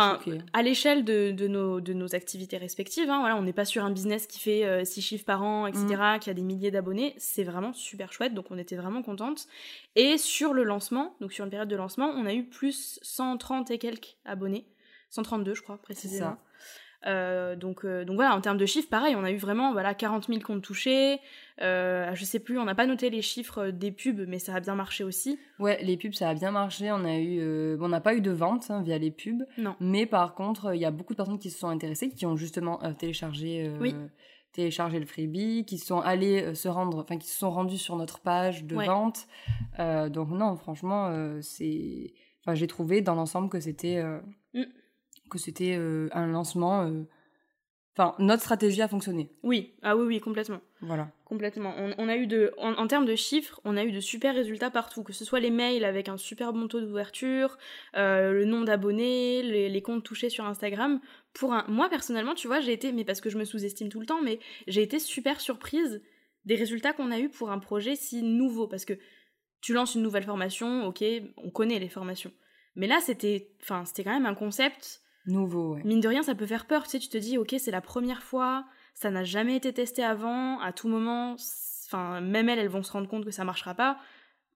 à 0.53 0.63
l'échelle 0.63 1.05
de, 1.05 1.33
de, 1.33 1.49
nos, 1.49 1.81
de 1.81 1.93
nos 1.93 2.15
activités 2.15 2.57
respectives, 2.57 3.11
hein, 3.11 3.21
voilà, 3.21 3.37
on 3.37 3.43
n'est 3.43 3.53
pas 3.53 3.65
sur 3.65 3.85
un 3.85 3.91
business 3.91 4.27
qui 4.27 4.39
fait 4.39 4.85
6 4.85 5.01
euh, 5.01 5.03
chiffres 5.03 5.25
par 5.25 5.43
an, 5.43 5.67
etc., 5.67 5.87
mm. 5.89 6.19
qui 6.21 6.31
a 6.31 6.35
des 6.35 6.43
milliers 6.43 6.71
d'abonnés. 6.71 7.15
C'est 7.19 7.45
vraiment 7.45 7.73
super 7.73 8.13
chouette, 8.13 8.35
donc 8.35 8.47
on 8.51 8.59
était 8.59 8.77
vraiment 8.77 9.03
contente. 9.03 9.47
Et 9.97 10.19
sur 10.19 10.55
le 10.55 10.63
lancement, 10.63 11.17
donc 11.21 11.33
sur 11.33 11.45
une 11.45 11.51
période 11.51 11.69
de 11.69 11.77
lancement, 11.77 12.09
on 12.09 12.27
a 12.27 12.35
eu 12.35 12.45
plus 12.45 12.99
130 13.03 13.71
et 13.71 13.79
quelques 13.79 14.17
abonnés. 14.25 14.67
132, 15.11 15.55
je 15.55 15.63
crois, 15.63 15.79
précisément. 15.79 16.37
Euh, 17.07 17.55
donc, 17.55 17.85
euh, 17.85 18.05
donc 18.05 18.17
voilà, 18.17 18.35
en 18.35 18.41
termes 18.41 18.57
de 18.57 18.67
chiffres, 18.67 18.89
pareil, 18.89 19.15
on 19.17 19.25
a 19.25 19.31
eu 19.31 19.37
vraiment 19.37 19.73
voilà, 19.73 19.95
40 19.95 20.27
000 20.27 20.41
comptes 20.41 20.63
touchés. 20.63 21.21
Euh, 21.61 22.15
je 22.15 22.25
sais 22.25 22.41
plus, 22.41 22.59
on 22.59 22.65
n'a 22.65 22.75
pas 22.75 22.87
noté 22.87 23.11
les 23.11 23.23
chiffres 23.23 23.69
des 23.69 23.93
pubs, 23.93 24.25
mais 24.27 24.39
ça 24.39 24.55
a 24.55 24.61
bien 24.61 24.75
marché 24.75 25.05
aussi. 25.05 25.39
Ouais, 25.59 25.79
les 25.83 25.97
pubs, 25.97 26.15
ça 26.15 26.29
a 26.29 26.35
bien 26.35 26.51
marché. 26.51 26.91
On 26.91 27.05
a 27.05 27.17
eu, 27.17 27.39
euh, 27.41 27.77
on 27.81 27.89
n'a 27.89 28.01
pas 28.01 28.15
eu 28.15 28.21
de 28.21 28.31
vente 28.31 28.71
hein, 28.71 28.83
via 28.83 28.99
les 28.99 29.11
pubs. 29.11 29.45
Non. 29.59 29.77
Mais 29.81 30.07
par 30.07 30.35
contre, 30.35 30.75
il 30.75 30.81
y 30.81 30.85
a 30.85 30.91
beaucoup 30.91 31.13
de 31.13 31.17
personnes 31.17 31.39
qui 31.39 31.51
se 31.51 31.59
sont 31.59 31.69
intéressées, 31.69 32.11
qui 32.11 32.27
ont 32.27 32.37
justement 32.37 32.79
téléchargé. 32.99 33.71
Oui. 33.81 33.95
téléchargé 34.53 34.99
le 34.99 35.07
freebie, 35.07 35.65
qui 35.65 35.79
sont 35.79 36.01
allés 36.01 36.55
se 36.55 36.69
rendre, 36.69 36.99
enfin 36.99 37.17
qui 37.17 37.29
se 37.29 37.39
sont 37.39 37.51
rendus 37.51 37.79
sur 37.79 37.97
notre 37.97 38.19
page 38.19 38.65
de 38.65 38.75
vente. 38.75 39.29
donc 39.79 40.31
non, 40.31 40.57
franchement, 40.57 41.13
c'est, 41.43 42.13
enfin 42.41 42.55
j'ai 42.55 42.67
trouvé 42.67 43.03
dans 43.03 43.15
l'ensemble 43.15 43.51
que 43.51 43.61
c'était 43.61 44.03
que 45.29 45.39
c'était 45.39 45.77
euh, 45.77 46.09
un 46.13 46.27
lancement 46.27 46.83
euh, 46.83 47.05
Enfin, 47.99 48.15
notre 48.21 48.43
stratégie 48.43 48.81
a 48.81 48.87
fonctionné. 48.87 49.29
Oui, 49.43 49.75
ah 49.83 49.97
oui, 49.97 50.07
oui, 50.07 50.21
complètement. 50.21 50.61
Voilà. 50.83 51.11
Complètement. 51.25 51.75
On, 51.99 52.09
a 52.09 52.17
eu 52.17 52.29
de, 52.29 52.55
en, 52.57 52.87
termes 52.87 53.07
de 53.07 53.17
chiffres, 53.17 53.61
on 53.65 53.77
a 53.77 53.83
eu 53.83 53.91
de 53.91 53.99
super 53.99 54.37
résultats 54.37 54.71
partout, 54.71 55.03
que 55.03 55.13
ce 55.13 55.25
soit 55.25 55.41
les 55.41 55.51
mails 55.51 55.85
avec 55.85 56.09
un 56.09 56.17
super 56.17 56.53
bon 56.53 56.69
taux 56.69 56.81
d'ouverture, 56.81 57.59
euh, 57.97 58.33
le 58.33 58.45
nombre 58.45 58.67
d'abonnés, 58.67 59.43
les, 59.43 59.83
comptes 59.83 60.05
touchés 60.05 60.31
sur 60.31 60.45
Instagram. 60.45 61.01
Pour 61.35 61.53
un, 61.53 61.65
moi 61.67 61.89
personnellement, 61.89 62.37
tu 62.37 62.47
vois, 62.47 62.61
j'ai 62.61 62.73
été, 62.73 62.93
mais 62.93 63.05
parce 63.05 63.21
que 63.21 63.31
je 63.31 63.37
me 63.37 63.45
sous-estime 63.45 63.89
tout 63.89 63.99
le 63.99 64.07
temps, 64.07 64.23
mais 64.23 64.39
j'ai 64.69 64.83
été 64.83 65.01
super 65.01 65.41
surprise 65.41 66.01
des 66.45 66.55
résultats 66.55 66.93
qu'on 66.93 67.11
a 67.11 67.19
eu 67.19 67.29
pour 67.29 67.51
un 67.51 67.59
projet 67.59 67.97
si 67.97 68.23
nouveau, 68.23 68.69
parce 68.69 68.85
que 68.85 68.97
tu 69.61 69.73
lances 69.73 69.97
une 69.97 70.03
nouvelle 70.03 70.23
formation, 70.23 70.87
ok, 70.87 71.03
on 71.37 71.51
connaît 71.51 71.81
les 71.81 71.89
formations, 71.89 72.31
mais 72.77 72.87
là 72.87 73.01
c'était, 73.01 73.51
enfin, 73.61 73.85
c'était 73.85 74.05
quand 74.05 74.13
même 74.13 74.27
un 74.27 74.37
concept 74.37 75.03
Nouveau, 75.29 75.75
ouais. 75.75 75.83
Mine 75.85 76.01
de 76.01 76.09
rien, 76.09 76.23
ça 76.23 76.35
peut 76.35 76.47
faire 76.47 76.67
peur. 76.67 76.85
Tu 76.85 76.91
sais, 76.91 76.99
tu 76.99 77.09
te 77.09 77.19
dis, 77.19 77.39
ok, 77.39 77.55
c'est 77.59 77.71
la 77.71 77.83
première 77.83 78.23
fois, 78.23 78.65
ça 78.95 79.11
n'a 79.11 79.25
jamais 79.25 79.57
été 79.57 79.73
testé 79.73 80.03
avant, 80.03 80.59
à 80.61 80.73
tout 80.73 80.89
moment, 80.89 81.37
enfin, 81.87 82.21
même 82.21 82.49
elles, 82.49 82.59
elles 82.59 82.69
vont 82.69 82.83
se 82.83 82.93
rendre 82.93 83.09
compte 83.09 83.25
que 83.25 83.31
ça 83.31 83.45
marchera 83.45 83.75
pas. 83.75 83.99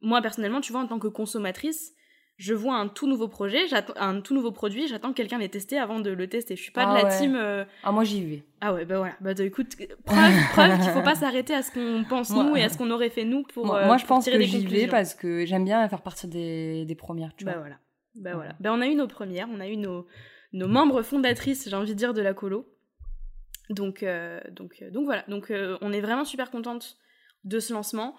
Moi, 0.00 0.20
personnellement, 0.22 0.60
tu 0.60 0.72
vois, 0.72 0.80
en 0.80 0.86
tant 0.86 0.98
que 0.98 1.08
consommatrice, 1.08 1.92
je 2.38 2.54
vois 2.54 2.74
un 2.74 2.88
tout 2.88 3.06
nouveau 3.06 3.28
projet, 3.28 3.66
un 3.96 4.20
tout 4.20 4.34
nouveau 4.34 4.50
produit, 4.50 4.88
j'attends 4.88 5.10
que 5.10 5.16
quelqu'un 5.16 5.38
l'ait 5.38 5.48
testé 5.48 5.78
avant 5.78 6.00
de 6.00 6.10
le 6.10 6.26
tester. 6.26 6.56
Je 6.56 6.62
suis 6.62 6.72
pas 6.72 6.86
de 6.86 6.90
ah 6.90 7.02
la 7.02 7.16
team. 7.16 7.36
Euh, 7.36 7.64
ah, 7.84 7.92
moi 7.92 8.02
j'y 8.02 8.24
vais. 8.24 8.42
Ah 8.60 8.74
ouais, 8.74 8.84
bah 8.84 8.98
voilà. 8.98 9.14
Bah 9.20 9.32
écoute, 9.38 9.76
preuve, 10.04 10.32
preuve 10.52 10.80
qu'il 10.80 10.90
faut 10.90 11.02
pas 11.02 11.14
s'arrêter 11.14 11.54
à 11.54 11.62
ce 11.62 11.70
qu'on 11.70 12.04
pense 12.08 12.30
nous 12.30 12.56
et 12.56 12.64
à 12.64 12.68
ce 12.68 12.78
qu'on 12.78 12.90
aurait 12.90 13.10
fait 13.10 13.24
nous 13.24 13.44
pour. 13.44 13.66
Moi, 13.66 13.84
moi 13.86 13.96
je 13.96 14.06
pense 14.06 14.24
que 14.24 14.40
j'y 14.40 14.66
vais 14.66 14.88
parce 14.88 15.14
que 15.14 15.44
j'aime 15.44 15.64
bien 15.64 15.86
faire 15.88 16.02
partie 16.02 16.26
des, 16.26 16.84
des 16.84 16.94
premières, 16.94 17.34
tu 17.36 17.44
bah 17.44 17.56
voilà. 17.58 17.76
Bah 18.16 18.34
voilà. 18.34 18.54
Bah 18.58 18.70
on 18.72 18.80
a 18.80 18.86
eu 18.86 18.94
nos 18.94 19.06
premières, 19.06 19.48
on 19.54 19.60
a 19.60 19.68
eu 19.68 19.76
nos, 19.76 20.06
nos 20.52 20.68
membres 20.68 21.02
fondatrices, 21.02 21.68
j'ai 21.68 21.76
envie 21.76 21.92
de 21.92 21.98
dire, 21.98 22.14
de 22.14 22.22
la 22.22 22.34
colo. 22.34 22.68
Donc, 23.70 24.02
euh, 24.02 24.40
donc, 24.50 24.76
euh, 24.82 24.90
donc 24.90 25.04
voilà, 25.04 25.24
donc 25.28 25.50
euh, 25.50 25.78
on 25.80 25.92
est 25.92 26.00
vraiment 26.00 26.24
super 26.24 26.50
contente 26.50 26.96
de 27.44 27.58
ce 27.58 27.72
lancement. 27.72 28.14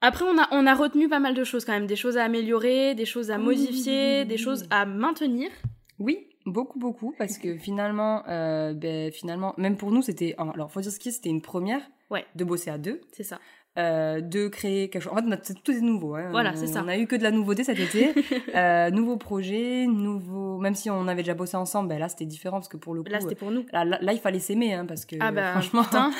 Après, 0.00 0.24
on 0.24 0.38
a, 0.38 0.48
on 0.52 0.66
a 0.66 0.74
retenu 0.74 1.08
pas 1.08 1.20
mal 1.20 1.34
de 1.34 1.44
choses 1.44 1.64
quand 1.64 1.72
même, 1.72 1.86
des 1.86 1.96
choses 1.96 2.18
à 2.18 2.24
améliorer, 2.24 2.94
des 2.94 3.06
choses 3.06 3.30
à 3.30 3.38
modifier, 3.38 4.24
des 4.24 4.36
choses 4.36 4.66
à 4.70 4.84
maintenir. 4.84 5.50
Oui, 5.98 6.28
beaucoup, 6.44 6.78
beaucoup, 6.78 7.14
parce 7.18 7.38
que 7.38 7.56
finalement, 7.56 8.22
ben, 8.26 9.10
finalement, 9.10 9.54
même 9.56 9.78
pour 9.78 9.92
nous, 9.92 10.02
c'était, 10.02 10.34
alors 10.36 10.70
faut 10.70 10.82
dire 10.82 10.92
ce 10.92 10.98
qui 10.98 11.10
c'était 11.10 11.30
une 11.30 11.40
première, 11.40 11.80
ouais. 12.10 12.26
de 12.34 12.44
bosser 12.44 12.68
à 12.68 12.76
deux. 12.76 13.00
C'est 13.12 13.22
ça. 13.22 13.40
Euh, 13.78 14.22
de 14.22 14.48
créer 14.48 14.88
quelque 14.88 15.02
chose. 15.02 15.12
En 15.12 15.16
fait, 15.16 15.54
tout 15.62 15.70
est 15.70 15.82
nouveau. 15.82 16.14
Hein. 16.14 16.28
Voilà, 16.30 16.56
c'est 16.56 16.66
ça. 16.66 16.82
On 16.82 16.88
a 16.88 16.96
eu 16.96 17.06
que 17.06 17.14
de 17.14 17.22
la 17.22 17.30
nouveauté 17.30 17.62
cet 17.62 17.78
été. 17.78 18.14
euh, 18.54 18.88
nouveau 18.90 19.18
projet, 19.18 19.86
nouveau. 19.86 20.56
Même 20.56 20.74
si 20.74 20.88
on 20.88 21.06
avait 21.08 21.22
déjà 21.22 21.34
bossé 21.34 21.58
ensemble, 21.58 21.90
ben 21.90 21.98
là 21.98 22.08
c'était 22.08 22.24
différent 22.24 22.56
parce 22.56 22.68
que 22.68 22.78
pour 22.78 22.94
le 22.94 23.02
coup. 23.02 23.10
Là 23.10 23.20
c'était 23.20 23.34
pour 23.34 23.50
nous. 23.50 23.66
Là, 23.74 23.84
là, 23.84 24.12
il 24.14 24.18
fallait 24.18 24.38
s'aimer, 24.38 24.72
hein, 24.72 24.86
parce 24.86 25.04
que 25.04 25.16
ah 25.20 25.30
bah, 25.30 25.52
franchement. 25.52 25.82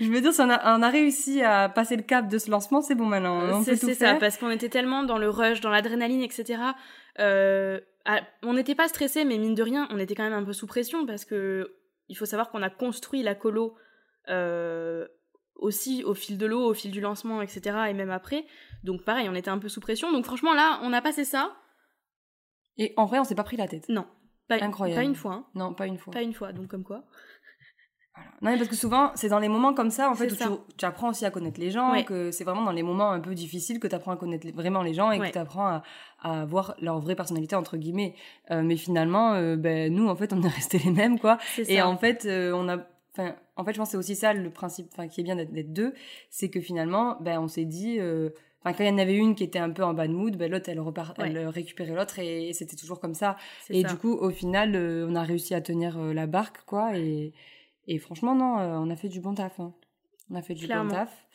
je 0.00 0.10
veux 0.10 0.20
dire, 0.20 0.34
si 0.34 0.40
on 0.42 0.50
a, 0.50 0.76
on 0.76 0.82
a, 0.82 0.90
réussi 0.90 1.40
à 1.40 1.70
passer 1.70 1.96
le 1.96 2.02
cap 2.02 2.28
de 2.28 2.36
ce 2.36 2.50
lancement, 2.50 2.82
c'est 2.82 2.94
bon 2.94 3.06
maintenant. 3.06 3.62
C'est 3.62 3.76
ça, 3.94 4.16
parce 4.16 4.36
qu'on 4.36 4.50
était 4.50 4.68
tellement 4.68 5.04
dans 5.04 5.16
le 5.16 5.30
rush, 5.30 5.62
dans 5.62 5.70
l'adrénaline, 5.70 6.20
etc. 6.20 6.60
Euh, 7.20 7.80
on 8.42 8.52
n'était 8.52 8.74
pas 8.74 8.88
stressé, 8.88 9.24
mais 9.24 9.38
mine 9.38 9.54
de 9.54 9.62
rien, 9.62 9.88
on 9.90 9.98
était 9.98 10.14
quand 10.14 10.24
même 10.24 10.32
un 10.34 10.44
peu 10.44 10.52
sous 10.52 10.66
pression 10.66 11.06
parce 11.06 11.24
que 11.24 11.74
il 12.08 12.18
faut 12.18 12.26
savoir 12.26 12.50
qu'on 12.50 12.62
a 12.62 12.68
construit 12.68 13.22
la 13.22 13.34
colo. 13.34 13.76
Euh, 14.28 15.06
aussi 15.62 16.04
au 16.04 16.14
fil 16.14 16.36
de 16.36 16.46
l'eau, 16.46 16.70
au 16.70 16.74
fil 16.74 16.90
du 16.90 17.00
lancement, 17.00 17.40
etc. 17.40 17.76
et 17.88 17.94
même 17.94 18.10
après. 18.10 18.44
Donc 18.84 19.02
pareil, 19.04 19.28
on 19.28 19.34
était 19.34 19.50
un 19.50 19.58
peu 19.58 19.68
sous 19.68 19.80
pression. 19.80 20.12
Donc 20.12 20.24
franchement, 20.24 20.54
là, 20.54 20.80
on 20.82 20.92
a 20.92 21.00
passé 21.00 21.24
ça. 21.24 21.52
Et 22.76 22.92
en 22.96 23.06
vrai, 23.06 23.18
on 23.18 23.24
s'est 23.24 23.34
pas 23.34 23.44
pris 23.44 23.56
la 23.56 23.68
tête. 23.68 23.88
Non. 23.88 24.06
Pas, 24.48 24.56
Incroyable. 24.62 25.00
Pas 25.00 25.04
une 25.04 25.14
fois. 25.14 25.32
Hein. 25.32 25.46
Non, 25.54 25.72
pas 25.72 25.86
une 25.86 25.98
fois. 25.98 26.12
Pas 26.12 26.22
une 26.22 26.34
fois, 26.34 26.52
donc 26.52 26.68
comme 26.68 26.84
quoi. 26.84 27.04
Voilà. 28.14 28.30
Non, 28.42 28.50
mais 28.50 28.56
parce 28.58 28.68
que 28.68 28.76
souvent, 28.76 29.12
c'est 29.14 29.28
dans 29.28 29.38
les 29.38 29.48
moments 29.48 29.72
comme 29.72 29.90
ça, 29.90 30.10
en 30.10 30.14
fait, 30.14 30.30
où 30.32 30.60
tu, 30.76 30.84
apprends 30.84 31.10
aussi 31.10 31.24
à 31.24 31.30
connaître 31.30 31.58
les 31.58 31.70
gens, 31.70 32.02
que 32.02 32.30
c'est 32.30 32.44
vraiment 32.44 32.62
dans 32.62 32.72
les 32.72 32.82
moments 32.82 33.10
un 33.10 33.20
peu 33.20 33.34
difficiles 33.34 33.80
que 33.80 33.86
tu 33.86 33.94
apprends 33.94 34.12
à 34.12 34.16
connaître 34.16 34.46
vraiment 34.52 34.82
les 34.82 34.92
gens 34.92 35.10
et 35.10 35.18
que 35.18 35.32
tu 35.32 35.38
apprends 35.38 35.66
à, 35.66 35.82
à, 36.20 36.44
voir 36.44 36.74
leur 36.80 36.98
vraie 36.98 37.14
personnalité, 37.14 37.56
entre 37.56 37.78
guillemets. 37.78 38.14
Euh, 38.50 38.62
mais 38.62 38.76
finalement, 38.76 39.32
euh, 39.34 39.56
ben, 39.56 39.94
nous, 39.94 40.08
en 40.08 40.16
fait, 40.16 40.34
on 40.34 40.42
est 40.42 40.48
restés 40.48 40.78
les 40.78 40.90
mêmes, 40.90 41.18
quoi. 41.18 41.38
Et 41.68 41.80
en 41.80 41.96
fait, 41.96 42.26
euh, 42.26 42.52
on 42.52 42.68
a 42.68 42.78
Enfin, 43.14 43.34
en 43.56 43.64
fait, 43.64 43.72
je 43.72 43.78
pense 43.78 43.88
que 43.88 43.92
c'est 43.92 43.96
aussi 43.98 44.16
ça 44.16 44.32
le 44.32 44.50
principe, 44.50 44.88
enfin, 44.92 45.08
qui 45.08 45.20
est 45.20 45.24
bien 45.24 45.36
d'être 45.36 45.72
deux, 45.72 45.92
c'est 46.30 46.48
que 46.48 46.60
finalement, 46.60 47.16
ben, 47.20 47.40
on 47.40 47.48
s'est 47.48 47.64
dit, 47.64 47.98
euh, 47.98 48.30
enfin, 48.60 48.72
quand 48.72 48.84
il 48.84 48.88
y 48.88 48.90
en 48.90 48.98
avait 48.98 49.14
une 49.14 49.34
qui 49.34 49.44
était 49.44 49.58
un 49.58 49.70
peu 49.70 49.84
en 49.84 49.92
bad 49.92 50.10
mood, 50.10 50.36
ben, 50.36 50.50
l'autre, 50.50 50.68
elle, 50.68 50.80
repart, 50.80 51.18
elle 51.18 51.46
récupérait 51.48 51.94
l'autre 51.94 52.18
et, 52.18 52.52
c'était 52.54 52.76
toujours 52.76 53.00
comme 53.00 53.14
ça. 53.14 53.36
Et 53.68 53.84
du 53.84 53.96
coup, 53.96 54.14
au 54.14 54.30
final, 54.30 54.74
euh, 54.74 55.06
on 55.08 55.14
a 55.14 55.22
réussi 55.22 55.54
à 55.54 55.60
tenir 55.60 55.98
euh, 55.98 56.14
la 56.14 56.26
barque, 56.26 56.64
quoi. 56.64 56.96
Et, 56.96 57.32
et 57.86 57.98
franchement, 57.98 58.34
non, 58.34 58.56
on 58.56 58.90
a 58.90 58.96
fait 58.96 59.08
du 59.08 59.20
bon 59.20 59.34
taf. 59.34 59.60
Hein. 59.60 59.74
On 60.30 60.36
a 60.36 60.42
fait 60.42 60.54
du 60.54 60.66
bon 60.66 60.88
taf. 60.88 61.26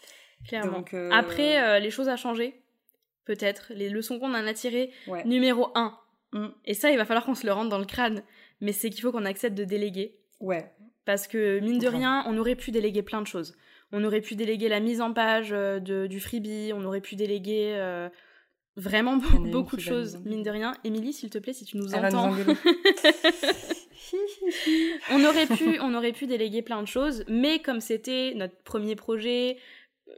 Clairement. 0.48 0.84
Après, 1.12 1.80
les 1.80 1.92
choses 1.92 2.08
ont 2.08 2.16
changé, 2.16 2.62
peut-être. 3.26 3.72
Les 3.76 3.90
leçons 3.90 4.20
qu'on 4.20 4.34
en 4.34 4.48
a 4.48 4.54
tirées. 4.54 4.92
Numéro 5.26 5.70
un. 5.76 5.98
Mm. 6.34 6.48
Et 6.66 6.74
ça, 6.74 6.90
il 6.90 6.98
va 6.98 7.06
falloir 7.06 7.26
qu'on 7.26 7.36
se 7.36 7.46
le 7.46 7.54
rende 7.54 7.70
dans 7.70 7.78
le 7.78 7.86
crâne. 7.86 8.24
Mais 8.60 8.72
c'est 8.72 8.90
qu'il 8.90 9.02
faut 9.02 9.12
qu'on 9.12 9.26
accepte 9.26 9.58
de 9.58 9.64
déléguer. 9.64 10.18
Ouais. 10.40 10.72
Parce 11.08 11.26
que, 11.30 11.60
mine 11.62 11.80
de 11.80 11.88
rien, 11.88 12.26
on 12.28 12.38
aurait 12.38 12.58
pu 12.58 12.70
déléguer 12.72 13.02
plein 13.02 13.22
de 13.22 13.28
choses. 13.28 13.56
On 13.94 14.04
aurait 14.04 14.20
pu 14.20 14.36
déléguer 14.36 14.68
la 14.68 14.82
mise 14.82 15.00
en 15.00 15.14
page 15.14 15.54
euh, 15.54 15.80
de, 15.80 16.06
du 16.06 16.20
freebie, 16.20 16.74
on 16.76 16.84
aurait 16.84 17.00
pu 17.00 17.16
déléguer 17.16 17.76
euh, 17.78 18.10
vraiment 18.76 19.16
beaucoup 19.16 19.78
de 19.78 19.82
choses, 19.82 20.18
mine 20.26 20.44
de 20.44 20.50
rien. 20.50 20.74
Émilie, 20.84 21.14
s'il 21.14 21.30
te 21.30 21.38
plaît, 21.38 21.54
si 21.54 21.64
tu 21.64 21.78
nous 21.78 21.96
entends. 21.96 22.32
on, 25.12 25.24
aurait 25.24 25.48
pu, 25.48 25.80
on 25.80 25.94
aurait 25.94 26.12
pu 26.12 26.28
déléguer 26.28 26.62
plein 26.62 26.82
de 26.82 26.88
choses, 26.90 27.24
mais 27.30 27.60
comme 27.60 27.80
c'était 27.80 28.34
notre 28.36 28.58
premier 28.64 28.98
projet, 28.98 29.60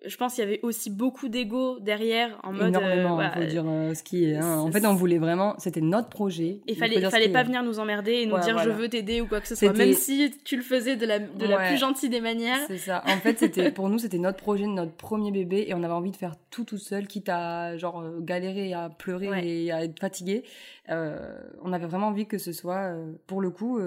je 0.05 0.15
pense 0.15 0.35
qu'il 0.35 0.43
y 0.43 0.47
avait 0.47 0.59
aussi 0.63 0.89
beaucoup 0.89 1.27
d'ego 1.27 1.79
derrière 1.79 2.39
en 2.43 2.53
mode 2.53 2.69
énormément 2.69 3.19
euh, 3.19 3.29
faut 3.31 3.43
dire 3.43 3.65
euh, 3.67 3.93
ce 3.93 4.03
qui 4.03 4.25
est 4.25 4.35
hein. 4.35 4.59
en 4.59 4.71
fait 4.71 4.85
on 4.85 4.93
voulait 4.93 5.17
vraiment 5.17 5.55
c'était 5.57 5.81
notre 5.81 6.09
projet. 6.09 6.61
Il 6.67 6.77
fallait 6.77 7.01
fallait 7.09 7.29
pas 7.29 7.43
venir 7.43 7.63
nous 7.63 7.79
emmerder 7.79 8.13
et 8.13 8.25
nous 8.25 8.39
dire 8.39 8.57
je 8.59 8.69
veux 8.69 8.87
t'aider 8.87 9.21
ou 9.21 9.27
quoi 9.27 9.41
que 9.41 9.47
ce 9.47 9.55
soit 9.55 9.73
même 9.73 9.93
si 9.93 10.31
tu 10.45 10.55
le 10.55 10.63
faisais 10.63 10.95
de 10.95 11.05
la 11.05 11.19
de 11.19 11.45
la 11.45 11.67
plus 11.67 11.77
gentille 11.77 12.09
des 12.09 12.21
manières. 12.21 12.59
C'est 12.67 12.77
ça. 12.77 13.03
En 13.05 13.17
fait 13.17 13.39
c'était 13.39 13.71
pour 13.71 13.89
nous 13.89 13.99
c'était 13.99 14.17
notre 14.17 14.37
projet 14.37 14.67
notre 14.67 14.93
premier 14.93 15.31
bébé 15.31 15.65
et 15.67 15.73
on 15.73 15.83
avait 15.83 15.93
envie 15.93 16.11
de 16.11 16.17
faire 16.17 16.35
tout 16.49 16.63
tout 16.63 16.77
seul 16.77 17.07
quitte 17.07 17.29
à 17.29 17.77
genre 17.77 18.01
euh, 18.01 18.19
galérer 18.21 18.73
à 18.73 18.89
pleurer 18.89 19.29
et 19.43 19.71
à 19.71 19.83
être 19.83 19.99
fatigué 19.99 20.43
on 20.89 21.73
avait 21.73 21.85
vraiment 21.85 22.07
envie 22.07 22.27
que 22.27 22.37
ce 22.37 22.51
soit 22.51 22.93
pour 23.27 23.41
le 23.41 23.51
coup 23.51 23.79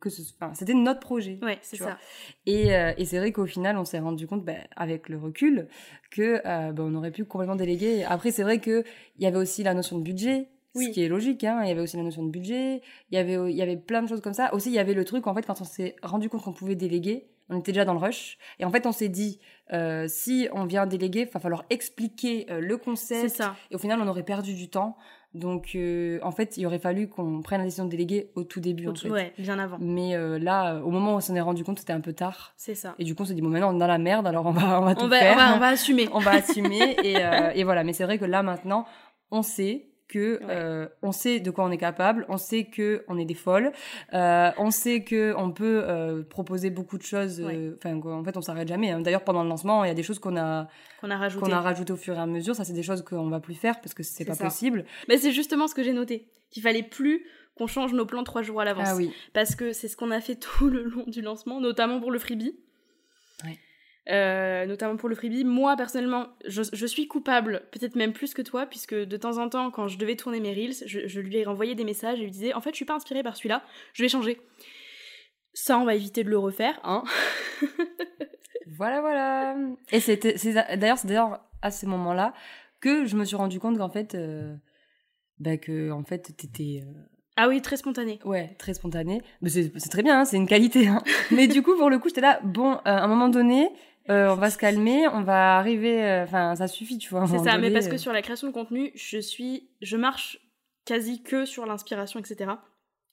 que 0.00 0.10
ce 0.10 0.22
enfin 0.38 0.52
c'était 0.54 0.74
notre 0.74 1.00
projet 1.00 1.38
ouais 1.42 1.58
c'est 1.62 1.76
ça 1.76 1.98
et, 2.46 2.68
et 2.68 3.04
c'est 3.04 3.18
vrai 3.18 3.32
qu'au 3.32 3.46
final 3.46 3.78
on 3.78 3.84
s'est 3.84 3.98
rendu 4.00 4.26
compte 4.26 4.44
bah, 4.44 4.52
avec 4.76 5.08
le 5.08 5.18
recul 5.18 5.68
que 6.12 6.40
euh, 6.46 6.72
ben, 6.72 6.84
on 6.84 6.94
aurait 6.94 7.10
pu 7.10 7.24
complètement 7.24 7.56
déléguer. 7.56 8.04
Après, 8.04 8.30
c'est 8.30 8.42
vrai 8.42 8.58
que 8.58 8.84
il 9.16 9.24
y 9.24 9.26
avait 9.26 9.38
aussi 9.38 9.62
la 9.62 9.74
notion 9.74 9.98
de 9.98 10.02
budget. 10.02 10.48
Ce 10.74 10.88
qui 10.88 11.02
est 11.02 11.08
logique, 11.08 11.44
hein. 11.44 11.60
Il 11.62 11.68
y 11.68 11.70
avait 11.70 11.82
aussi 11.82 11.98
la 11.98 12.02
notion 12.02 12.24
de 12.24 12.30
budget. 12.30 12.80
Il 13.10 13.14
y 13.14 13.18
avait, 13.18 13.34
il 13.50 13.54
y 13.54 13.60
avait 13.60 13.76
plein 13.76 14.02
de 14.02 14.08
choses 14.08 14.22
comme 14.22 14.32
ça. 14.32 14.54
Aussi, 14.54 14.70
il 14.70 14.74
y 14.74 14.78
avait 14.78 14.94
le 14.94 15.04
truc, 15.04 15.26
en 15.26 15.34
fait, 15.34 15.44
quand 15.44 15.60
on 15.60 15.64
s'est 15.64 15.96
rendu 16.02 16.30
compte 16.30 16.40
qu'on 16.42 16.54
pouvait 16.54 16.76
déléguer, 16.76 17.26
on 17.50 17.58
était 17.58 17.72
déjà 17.72 17.84
dans 17.84 17.92
le 17.92 17.98
rush. 17.98 18.38
Et 18.58 18.64
en 18.64 18.70
fait, 18.70 18.86
on 18.86 18.92
s'est 18.92 19.10
dit, 19.10 19.38
euh, 19.74 20.06
si 20.08 20.48
on 20.50 20.64
vient 20.64 20.86
déléguer, 20.86 21.26
il 21.28 21.28
va 21.28 21.40
falloir 21.40 21.66
expliquer 21.68 22.46
euh, 22.50 22.60
le 22.60 22.78
concept. 22.78 23.36
Ça. 23.36 23.54
Et 23.70 23.74
au 23.74 23.78
final, 23.78 24.00
on 24.00 24.08
aurait 24.08 24.22
perdu 24.22 24.54
du 24.54 24.70
temps. 24.70 24.96
Donc, 25.34 25.70
euh, 25.74 26.18
en 26.22 26.30
fait, 26.30 26.58
il 26.58 26.66
aurait 26.66 26.78
fallu 26.78 27.08
qu'on 27.08 27.40
prenne 27.40 27.60
la 27.60 27.64
décision 27.64 27.86
de 27.86 27.90
déléguer 27.90 28.30
au 28.34 28.44
tout 28.44 28.60
début. 28.60 28.88
en 28.88 28.94
fait. 28.94 29.08
Ouais, 29.08 29.32
bien 29.38 29.58
avant. 29.58 29.78
Mais 29.80 30.14
euh, 30.14 30.38
là, 30.38 30.80
au 30.84 30.90
moment 30.90 31.14
où 31.14 31.16
on 31.16 31.20
s'en 31.20 31.34
est 31.34 31.40
rendu 31.40 31.64
compte, 31.64 31.78
c'était 31.78 31.94
un 31.94 32.00
peu 32.00 32.12
tard. 32.12 32.52
C'est 32.56 32.74
ça. 32.74 32.94
Et 32.98 33.04
du 33.04 33.14
coup, 33.14 33.22
on 33.22 33.26
s'est 33.26 33.34
dit, 33.34 33.40
bon, 33.40 33.48
maintenant, 33.48 33.72
on 33.72 33.76
est 33.76 33.80
dans 33.80 33.86
la 33.86 33.98
merde, 33.98 34.26
alors 34.26 34.44
on 34.44 34.50
va, 34.50 34.80
on 34.80 34.84
va 34.84 34.94
tout 34.94 35.04
on 35.04 35.08
va, 35.08 35.18
faire. 35.18 35.34
On 35.34 35.38
va, 35.38 35.56
on 35.56 35.58
va 35.58 35.68
assumer. 35.68 36.08
on 36.12 36.18
va 36.18 36.32
assumer. 36.32 36.96
et, 37.02 37.16
euh, 37.24 37.50
et 37.54 37.64
voilà. 37.64 37.82
Mais 37.82 37.94
c'est 37.94 38.04
vrai 38.04 38.18
que 38.18 38.26
là, 38.26 38.42
maintenant, 38.42 38.84
on 39.30 39.42
sait 39.42 39.91
que 40.12 40.40
euh, 40.42 40.86
on 41.00 41.10
sait 41.10 41.40
de 41.40 41.50
quoi 41.50 41.64
on 41.64 41.70
est 41.70 41.78
capable, 41.78 42.26
on 42.28 42.36
sait 42.36 42.64
que 42.64 43.02
on 43.08 43.16
est 43.18 43.24
des 43.24 43.34
folles, 43.34 43.72
euh, 44.12 44.50
on 44.58 44.70
sait 44.70 45.02
que 45.02 45.34
on 45.38 45.52
peut 45.52 45.82
euh, 45.84 46.22
proposer 46.22 46.68
beaucoup 46.68 46.98
de 46.98 47.02
choses. 47.02 47.40
En 47.42 48.24
fait, 48.24 48.36
on 48.36 48.42
s'arrête 48.42 48.68
jamais. 48.68 48.90
Hein. 48.90 49.00
D'ailleurs, 49.00 49.24
pendant 49.24 49.42
le 49.42 49.48
lancement, 49.48 49.84
il 49.84 49.88
y 49.88 49.90
a 49.90 49.94
des 49.94 50.02
choses 50.02 50.18
qu'on 50.18 50.36
a 50.36 50.68
qu'on 51.00 51.10
a 51.10 51.16
rajoutées 51.16 51.46
qu'on 51.46 51.52
a 51.52 51.60
rajoutées 51.60 51.94
au 51.94 51.96
fur 51.96 52.14
et 52.14 52.20
à 52.20 52.26
mesure. 52.26 52.54
Ça, 52.54 52.64
c'est 52.64 52.74
des 52.74 52.82
choses 52.82 53.02
qu'on 53.02 53.28
va 53.30 53.40
plus 53.40 53.54
faire 53.54 53.80
parce 53.80 53.94
que 53.94 54.02
c'est 54.02 54.26
pas 54.26 54.36
possible. 54.36 54.84
Mais 55.08 55.16
c'est 55.16 55.32
justement 55.32 55.66
ce 55.66 55.74
que 55.74 55.82
j'ai 55.82 55.94
noté. 55.94 56.28
Qu'il 56.50 56.62
fallait 56.62 56.82
plus 56.82 57.24
qu'on 57.56 57.66
change 57.66 57.94
nos 57.94 58.04
plans 58.04 58.24
trois 58.24 58.42
jours 58.42 58.60
à 58.60 58.66
l'avance. 58.66 58.88
Ah 58.90 58.96
oui. 58.96 59.10
Parce 59.32 59.54
que 59.54 59.72
c'est 59.72 59.88
ce 59.88 59.96
qu'on 59.96 60.10
a 60.10 60.20
fait 60.20 60.36
tout 60.58 60.68
le 60.68 60.82
long 60.82 61.04
du 61.06 61.22
lancement, 61.22 61.60
notamment 61.60 62.00
pour 62.00 62.10
le 62.10 62.18
freebie. 62.18 62.54
Ouais. 63.44 63.58
Euh, 64.10 64.66
notamment 64.66 64.96
pour 64.96 65.08
le 65.08 65.14
freebie. 65.14 65.44
Moi, 65.44 65.76
personnellement, 65.76 66.26
je, 66.44 66.62
je 66.72 66.86
suis 66.86 67.06
coupable, 67.06 67.62
peut-être 67.70 67.94
même 67.94 68.12
plus 68.12 68.34
que 68.34 68.42
toi, 68.42 68.66
puisque 68.66 68.94
de 68.94 69.16
temps 69.16 69.38
en 69.38 69.48
temps, 69.48 69.70
quand 69.70 69.86
je 69.86 69.96
devais 69.96 70.16
tourner 70.16 70.40
mes 70.40 70.52
reels, 70.52 70.74
je, 70.86 71.06
je 71.06 71.20
lui 71.20 71.36
ai 71.36 71.44
renvoyé 71.44 71.76
des 71.76 71.84
messages 71.84 72.18
et 72.18 72.24
lui 72.24 72.30
disais, 72.32 72.52
en 72.52 72.60
fait, 72.60 72.70
je 72.70 72.76
suis 72.76 72.84
pas 72.84 72.96
inspirée 72.96 73.22
par 73.22 73.36
celui-là, 73.36 73.62
je 73.92 74.02
vais 74.02 74.08
changer. 74.08 74.40
Ça, 75.54 75.78
on 75.78 75.84
va 75.84 75.94
éviter 75.94 76.24
de 76.24 76.30
le 76.30 76.38
refaire, 76.38 76.80
hein. 76.82 77.04
voilà, 78.76 79.00
voilà. 79.00 79.54
Et 79.92 80.00
c'était, 80.00 80.34
d'ailleurs, 80.76 80.98
c'est 80.98 81.06
d'ailleurs 81.06 81.40
à 81.60 81.70
ces 81.70 81.86
moments-là 81.86 82.34
que 82.80 83.06
je 83.06 83.16
me 83.16 83.24
suis 83.24 83.36
rendu 83.36 83.60
compte 83.60 83.78
qu'en 83.78 83.90
fait, 83.90 84.16
euh, 84.16 84.56
bah, 85.38 85.56
que 85.58 85.92
en 85.92 86.02
fait, 86.02 86.34
t'étais, 86.36 86.82
euh, 86.84 86.92
Ah 87.36 87.48
oui, 87.48 87.62
très 87.62 87.76
spontané. 87.76 88.18
Ouais, 88.24 88.56
très 88.58 88.74
spontané. 88.74 89.22
Mais 89.42 89.50
c'est 89.50 89.90
très 89.90 90.02
bien, 90.02 90.20
hein, 90.20 90.24
c'est 90.24 90.36
une 90.36 90.48
qualité. 90.48 90.88
Hein. 90.88 91.02
Mais 91.30 91.46
du 91.46 91.62
coup, 91.62 91.76
pour 91.76 91.88
le 91.88 91.98
coup, 91.98 92.08
j'étais 92.08 92.20
là, 92.20 92.40
bon, 92.42 92.72
euh, 92.72 92.78
à 92.84 93.02
un 93.02 93.06
moment 93.06 93.28
donné, 93.28 93.68
euh, 94.10 94.30
on 94.30 94.36
va 94.36 94.50
se 94.50 94.58
calmer, 94.58 95.06
on 95.08 95.22
va 95.22 95.56
arriver. 95.56 96.02
Euh, 96.02 96.24
enfin, 96.24 96.54
ça 96.56 96.68
suffit, 96.68 96.98
tu 96.98 97.10
vois. 97.10 97.26
C'est 97.26 97.38
ça, 97.38 97.58
mais 97.58 97.70
parce 97.70 97.88
que 97.88 97.96
sur 97.96 98.12
la 98.12 98.22
création 98.22 98.48
de 98.48 98.52
contenu, 98.52 98.92
je 98.94 99.18
suis, 99.18 99.68
je 99.80 99.96
marche 99.96 100.38
quasi 100.84 101.22
que 101.22 101.44
sur 101.44 101.66
l'inspiration, 101.66 102.20
etc. 102.20 102.52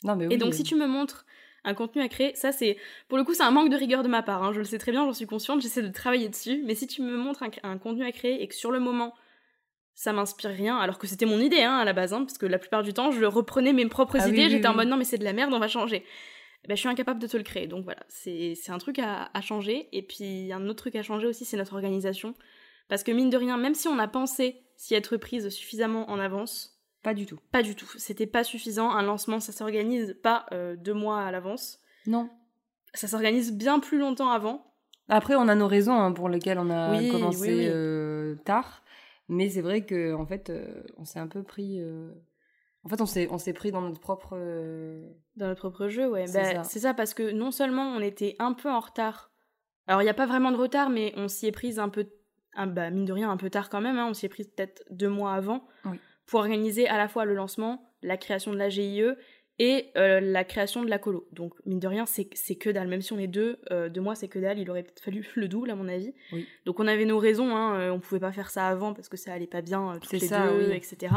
Non, 0.03 0.15
mais 0.15 0.27
oui, 0.27 0.33
Et 0.33 0.37
donc, 0.37 0.53
si 0.53 0.63
tu 0.63 0.75
me 0.75 0.87
montres 0.87 1.25
un 1.63 1.73
contenu 1.73 2.01
à 2.01 2.07
créer, 2.07 2.33
ça 2.35 2.51
c'est, 2.51 2.77
pour 3.07 3.17
le 3.17 3.23
coup, 3.23 3.33
c'est 3.33 3.43
un 3.43 3.51
manque 3.51 3.69
de 3.69 3.75
rigueur 3.75 4.01
de 4.01 4.07
ma 4.07 4.23
part. 4.23 4.43
Hein. 4.43 4.53
je 4.53 4.59
le 4.59 4.65
sais 4.65 4.79
très 4.79 4.91
bien, 4.91 5.05
j'en 5.05 5.13
suis 5.13 5.27
consciente, 5.27 5.61
j'essaie 5.61 5.81
de 5.81 5.89
travailler 5.89 6.29
dessus. 6.29 6.63
Mais 6.65 6.73
si 6.73 6.87
tu 6.87 7.01
me 7.01 7.17
montres 7.17 7.43
un 7.63 7.77
contenu 7.77 8.05
à 8.05 8.11
créer 8.11 8.41
et 8.41 8.47
que 8.47 8.55
sur 8.55 8.71
le 8.71 8.79
moment 8.79 9.13
ça 9.99 10.13
m'inspire 10.13 10.51
rien, 10.51 10.77
alors 10.77 10.97
que 10.97 11.07
c'était 11.07 11.25
mon 11.25 11.41
idée 11.41 11.61
hein, 11.61 11.75
à 11.75 11.83
la 11.83 11.91
base, 11.91 12.13
hein, 12.13 12.23
parce 12.23 12.37
que 12.37 12.45
la 12.45 12.57
plupart 12.57 12.83
du 12.83 12.93
temps, 12.93 13.11
je 13.11 13.25
reprenais 13.25 13.73
mes 13.73 13.85
propres 13.85 14.15
ah 14.21 14.29
idées, 14.29 14.49
j'étais 14.49 14.69
en 14.69 14.73
mode 14.73 14.87
non 14.87 14.95
mais 14.95 15.03
c'est 15.03 15.17
de 15.17 15.25
la 15.25 15.33
merde, 15.33 15.53
on 15.53 15.59
va 15.59 15.67
changer. 15.67 16.05
Eh 16.63 16.67
ben, 16.67 16.75
je 16.75 16.79
suis 16.79 16.89
incapable 16.89 17.19
de 17.19 17.27
te 17.27 17.37
le 17.37 17.43
créer, 17.43 17.67
donc 17.67 17.85
voilà, 17.85 18.03
c'est 18.09 18.55
un 18.69 18.77
truc 18.77 18.99
à, 18.99 19.29
changer. 19.41 19.87
Et 19.91 20.01
puis 20.01 20.51
un 20.51 20.67
autre 20.67 20.83
truc 20.83 20.95
à 20.95 21.03
changer 21.03 21.27
aussi, 21.27 21.45
c'est 21.45 21.57
notre 21.57 21.73
organisation. 21.73 22.35
Parce 22.89 23.03
que 23.03 23.11
mine 23.11 23.29
de 23.29 23.37
rien, 23.37 23.57
même 23.57 23.75
si 23.75 23.87
on 23.87 23.99
a 23.99 24.07
pensé 24.07 24.63
s'y 24.75 24.95
être 24.95 25.17
prise 25.17 25.49
suffisamment 25.49 26.09
en 26.09 26.19
avance, 26.19 26.79
pas 27.03 27.13
du 27.13 27.25
tout. 27.25 27.39
Pas 27.51 27.63
du 27.63 27.75
tout. 27.75 27.89
C'était 27.97 28.27
pas 28.27 28.43
suffisant. 28.43 28.91
Un 28.91 29.03
lancement, 29.03 29.39
ça 29.39 29.51
s'organise 29.51 30.17
pas 30.21 30.45
euh, 30.51 30.75
deux 30.75 30.93
mois 30.93 31.21
à 31.21 31.31
l'avance. 31.31 31.79
Non. 32.05 32.29
Ça 32.93 33.07
s'organise 33.07 33.53
bien 33.53 33.79
plus 33.79 33.99
longtemps 33.99 34.31
avant. 34.31 34.73
Après, 35.07 35.35
on 35.35 35.47
a 35.47 35.55
nos 35.55 35.67
raisons 35.67 35.93
hein, 35.93 36.11
pour 36.11 36.29
lesquelles 36.29 36.59
on 36.59 36.69
a 36.69 36.99
commencé 37.09 37.69
euh, 37.71 38.35
tard. 38.43 38.83
Mais 39.29 39.49
c'est 39.49 39.61
vrai 39.61 39.85
que 39.85 40.13
en 40.13 40.25
fait, 40.25 40.49
euh, 40.49 40.83
on 40.97 41.05
s'est 41.05 41.19
un 41.19 41.27
peu 41.27 41.43
pris. 41.43 41.79
En 42.83 42.89
fait, 42.89 43.01
on 43.01 43.05
s'est 43.05 43.27
on 43.29 43.37
s'est 43.37 43.53
pris 43.53 43.71
dans 43.71 43.81
notre 43.81 43.99
propre. 43.99 44.35
Euh, 44.37 45.09
dans 45.35 45.47
notre 45.47 45.61
propre 45.61 45.87
jeu, 45.89 46.09
ouais. 46.09 46.27
C'est 46.27 46.55
bah, 46.55 46.63
ça. 46.63 46.79
ça. 46.79 46.93
parce 46.93 47.13
que 47.13 47.31
non 47.31 47.51
seulement 47.51 47.87
on 47.95 47.99
était 47.99 48.35
un 48.39 48.53
peu 48.53 48.69
en 48.69 48.79
retard. 48.79 49.31
Alors 49.87 50.01
il 50.01 50.05
n'y 50.05 50.11
a 50.11 50.15
pas 50.15 50.25
vraiment 50.25 50.51
de 50.51 50.57
retard, 50.57 50.89
mais 50.89 51.13
on 51.17 51.27
s'y 51.27 51.47
est 51.47 51.51
pris 51.51 51.79
un 51.79 51.89
peu, 51.89 52.07
un, 52.53 52.67
bah, 52.67 52.89
mine 52.89 53.05
de 53.05 53.13
rien, 53.13 53.29
un 53.29 53.37
peu 53.37 53.49
tard 53.49 53.69
quand 53.69 53.81
même. 53.81 53.97
Hein. 53.97 54.07
on 54.09 54.13
s'y 54.13 54.25
est 54.25 54.29
pris 54.29 54.45
peut-être 54.45 54.83
deux 54.91 55.09
mois 55.09 55.33
avant 55.33 55.67
pour 56.25 56.41
organiser 56.41 56.87
à 56.87 56.97
la 56.97 57.07
fois 57.07 57.25
le 57.25 57.33
lancement, 57.33 57.91
la 58.03 58.15
création 58.15 58.53
de 58.53 58.57
la 58.57 58.69
GIE 58.69 59.03
et 59.59 59.91
euh, 59.97 60.21
la 60.21 60.45
création 60.45 60.83
de 60.83 60.89
la 60.89 60.97
colo. 60.97 61.27
Donc, 61.33 61.53
mine 61.65 61.79
de 61.79 61.87
rien, 61.87 62.05
c'est 62.05 62.25
que 62.55 62.69
dalle. 62.69 62.87
Même 62.87 63.01
si 63.01 63.11
on 63.11 63.19
est 63.19 63.27
deux, 63.27 63.59
euh, 63.71 63.89
deux 63.89 63.99
mois, 63.99 64.15
c'est 64.15 64.29
que 64.29 64.39
dalle. 64.39 64.57
Il 64.57 64.69
aurait 64.69 64.83
peut-être 64.83 65.01
fallu 65.01 65.27
le 65.35 65.47
double, 65.47 65.69
à 65.69 65.75
mon 65.75 65.89
avis. 65.89 66.13
Donc, 66.65 66.79
on 66.79 66.87
avait 66.87 67.05
nos 67.05 67.19
raisons. 67.19 67.55
Hein. 67.55 67.77
Euh, 67.77 67.89
on 67.91 67.99
pouvait 67.99 68.21
pas 68.21 68.31
faire 68.31 68.49
ça 68.49 68.67
avant 68.67 68.93
parce 68.93 69.09
que 69.09 69.17
ça 69.17 69.33
allait 69.33 69.47
pas 69.47 69.61
bien, 69.61 69.99
toutes 70.01 70.13
les 70.13 70.19
ça, 70.19 70.47
deux, 70.47 70.71
etc. 70.71 71.13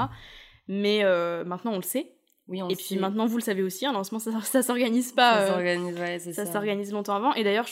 Mais 0.69 1.05
maintenant, 1.45 1.73
on 1.73 1.77
le 1.77 1.83
sait. 1.83 2.13
Oui, 2.49 2.61
on 2.61 2.69
et 2.69 2.77
puis 2.77 2.99
maintenant, 2.99 3.27
vous 3.27 3.37
le 3.37 3.43
savez 3.43 3.63
aussi, 3.63 3.87
un 3.87 3.93
lancement, 3.93 4.19
ça, 4.19 4.33
ça 4.41 4.63
s'organise 4.63 5.13
pas. 5.13 5.47
Ça 5.47 5.49
s'organise, 5.49 5.97
ouais, 5.97 6.19
Ça, 6.19 6.33
ça. 6.33 6.47
s'organise 6.47 6.93
longtemps 6.93 7.15
avant. 7.15 7.33
Et 7.35 7.45
d'ailleurs, 7.45 7.67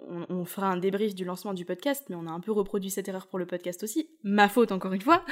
on, 0.00 0.26
on, 0.28 0.44
fera 0.44 0.66
un 0.66 0.76
débrief 0.76 1.14
du 1.14 1.24
lancement 1.24 1.54
du 1.54 1.64
podcast, 1.64 2.06
mais 2.10 2.16
on 2.16 2.26
a 2.26 2.30
un 2.30 2.40
peu 2.40 2.50
reproduit 2.50 2.90
cette 2.90 3.08
erreur 3.08 3.28
pour 3.28 3.38
le 3.38 3.46
podcast 3.46 3.82
aussi. 3.84 4.10
Ma 4.24 4.48
faute, 4.48 4.72
encore 4.72 4.92
une 4.92 5.00
fois. 5.00 5.24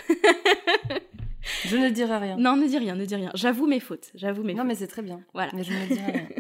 Je 1.65 1.77
ne 1.77 1.89
dirai 1.91 2.17
rien. 2.19 2.37
Non, 2.37 2.57
ne 2.57 2.67
dis 2.67 2.79
rien, 2.79 2.95
ne 2.95 3.05
dis 3.05 3.15
rien. 3.15 3.31
J'avoue 3.35 3.67
mes 3.67 3.81
fautes. 3.81 4.11
J'avoue 4.15 4.43
mes 4.43 4.55
non, 4.55 4.65
mais 4.65 4.75
c'est 4.75 4.87
très 4.87 5.03
bien. 5.03 5.21
Voilà. 5.35 5.51
Mais 5.55 5.65
je 5.65 5.73
ne 5.73 5.87
dirai 5.87 6.13
rien. 6.13 6.29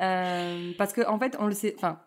Euh, 0.00 0.72
parce 0.78 0.94
que 0.94 1.06
en 1.06 1.18
fait, 1.18 1.36
on 1.38 1.46
le 1.46 1.52
sait. 1.52 1.74
Enfin, 1.76 2.00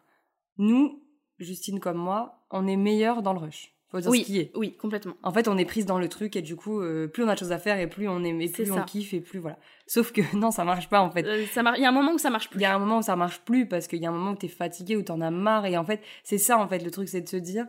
nous, 0.58 1.04
Justine 1.38 1.80
comme 1.80 1.98
moi, 1.98 2.44
on 2.50 2.66
est 2.66 2.76
meilleurs 2.76 3.22
dans 3.22 3.34
le 3.34 3.40
rush. 3.40 3.76
Faut 3.94 4.00
dire 4.00 4.10
oui, 4.10 4.22
ce 4.22 4.26
qui 4.26 4.40
est. 4.40 4.52
Oui, 4.56 4.76
complètement. 4.76 5.14
En 5.22 5.32
fait, 5.32 5.48
on 5.48 5.56
est 5.56 5.66
prise 5.66 5.86
dans 5.86 6.00
le 6.00 6.10
truc 6.10 6.36
et 6.36 6.42
du 6.42 6.56
coup, 6.56 6.82
euh, 6.82 7.06
plus 7.06 7.24
on 7.24 7.28
a 7.28 7.36
de 7.36 7.40
choses 7.40 7.52
à 7.52 7.60
faire 7.60 7.80
et 7.80 7.86
plus 7.86 8.10
on 8.10 8.24
aime, 8.24 8.42
et 8.42 8.50
plus 8.50 8.72
on 8.72 8.82
kiffe 8.82 9.14
et 9.14 9.22
plus 9.22 9.38
voilà. 9.38 9.60
Sauf 9.86 10.12
que 10.12 10.22
non, 10.36 10.50
ça 10.50 10.64
marche 10.64 10.90
pas 10.90 11.00
en 11.00 11.12
fait. 11.12 11.24
Euh, 11.28 11.46
ça 11.54 11.62
Il 11.78 11.82
y 11.84 11.86
a 11.86 11.90
un 11.90 11.92
moment 11.92 12.14
où 12.14 12.18
ça 12.18 12.32
marche 12.32 12.50
plus. 12.50 12.60
Il 12.60 12.64
y 12.64 12.66
a 12.66 12.74
un 12.74 12.80
moment 12.80 12.98
où 12.98 13.02
ça 13.04 13.16
marche 13.16 13.42
plus 13.42 13.68
parce 13.68 13.86
qu'il 13.86 14.00
y 14.00 14.08
a 14.08 14.10
un 14.10 14.14
moment 14.14 14.32
où 14.32 14.36
t'es 14.36 14.48
fatigué, 14.48 14.96
où 14.96 15.04
t'en 15.04 15.22
as 15.22 15.30
marre 15.30 15.68
et 15.68 15.78
en 15.78 15.86
fait, 15.86 16.02
c'est 16.24 16.40
ça 16.40 16.58
en 16.58 16.68
fait 16.68 16.80
le 16.84 16.90
truc, 16.90 17.08
c'est 17.08 17.22
de 17.22 17.30
se 17.30 17.38
dire, 17.38 17.68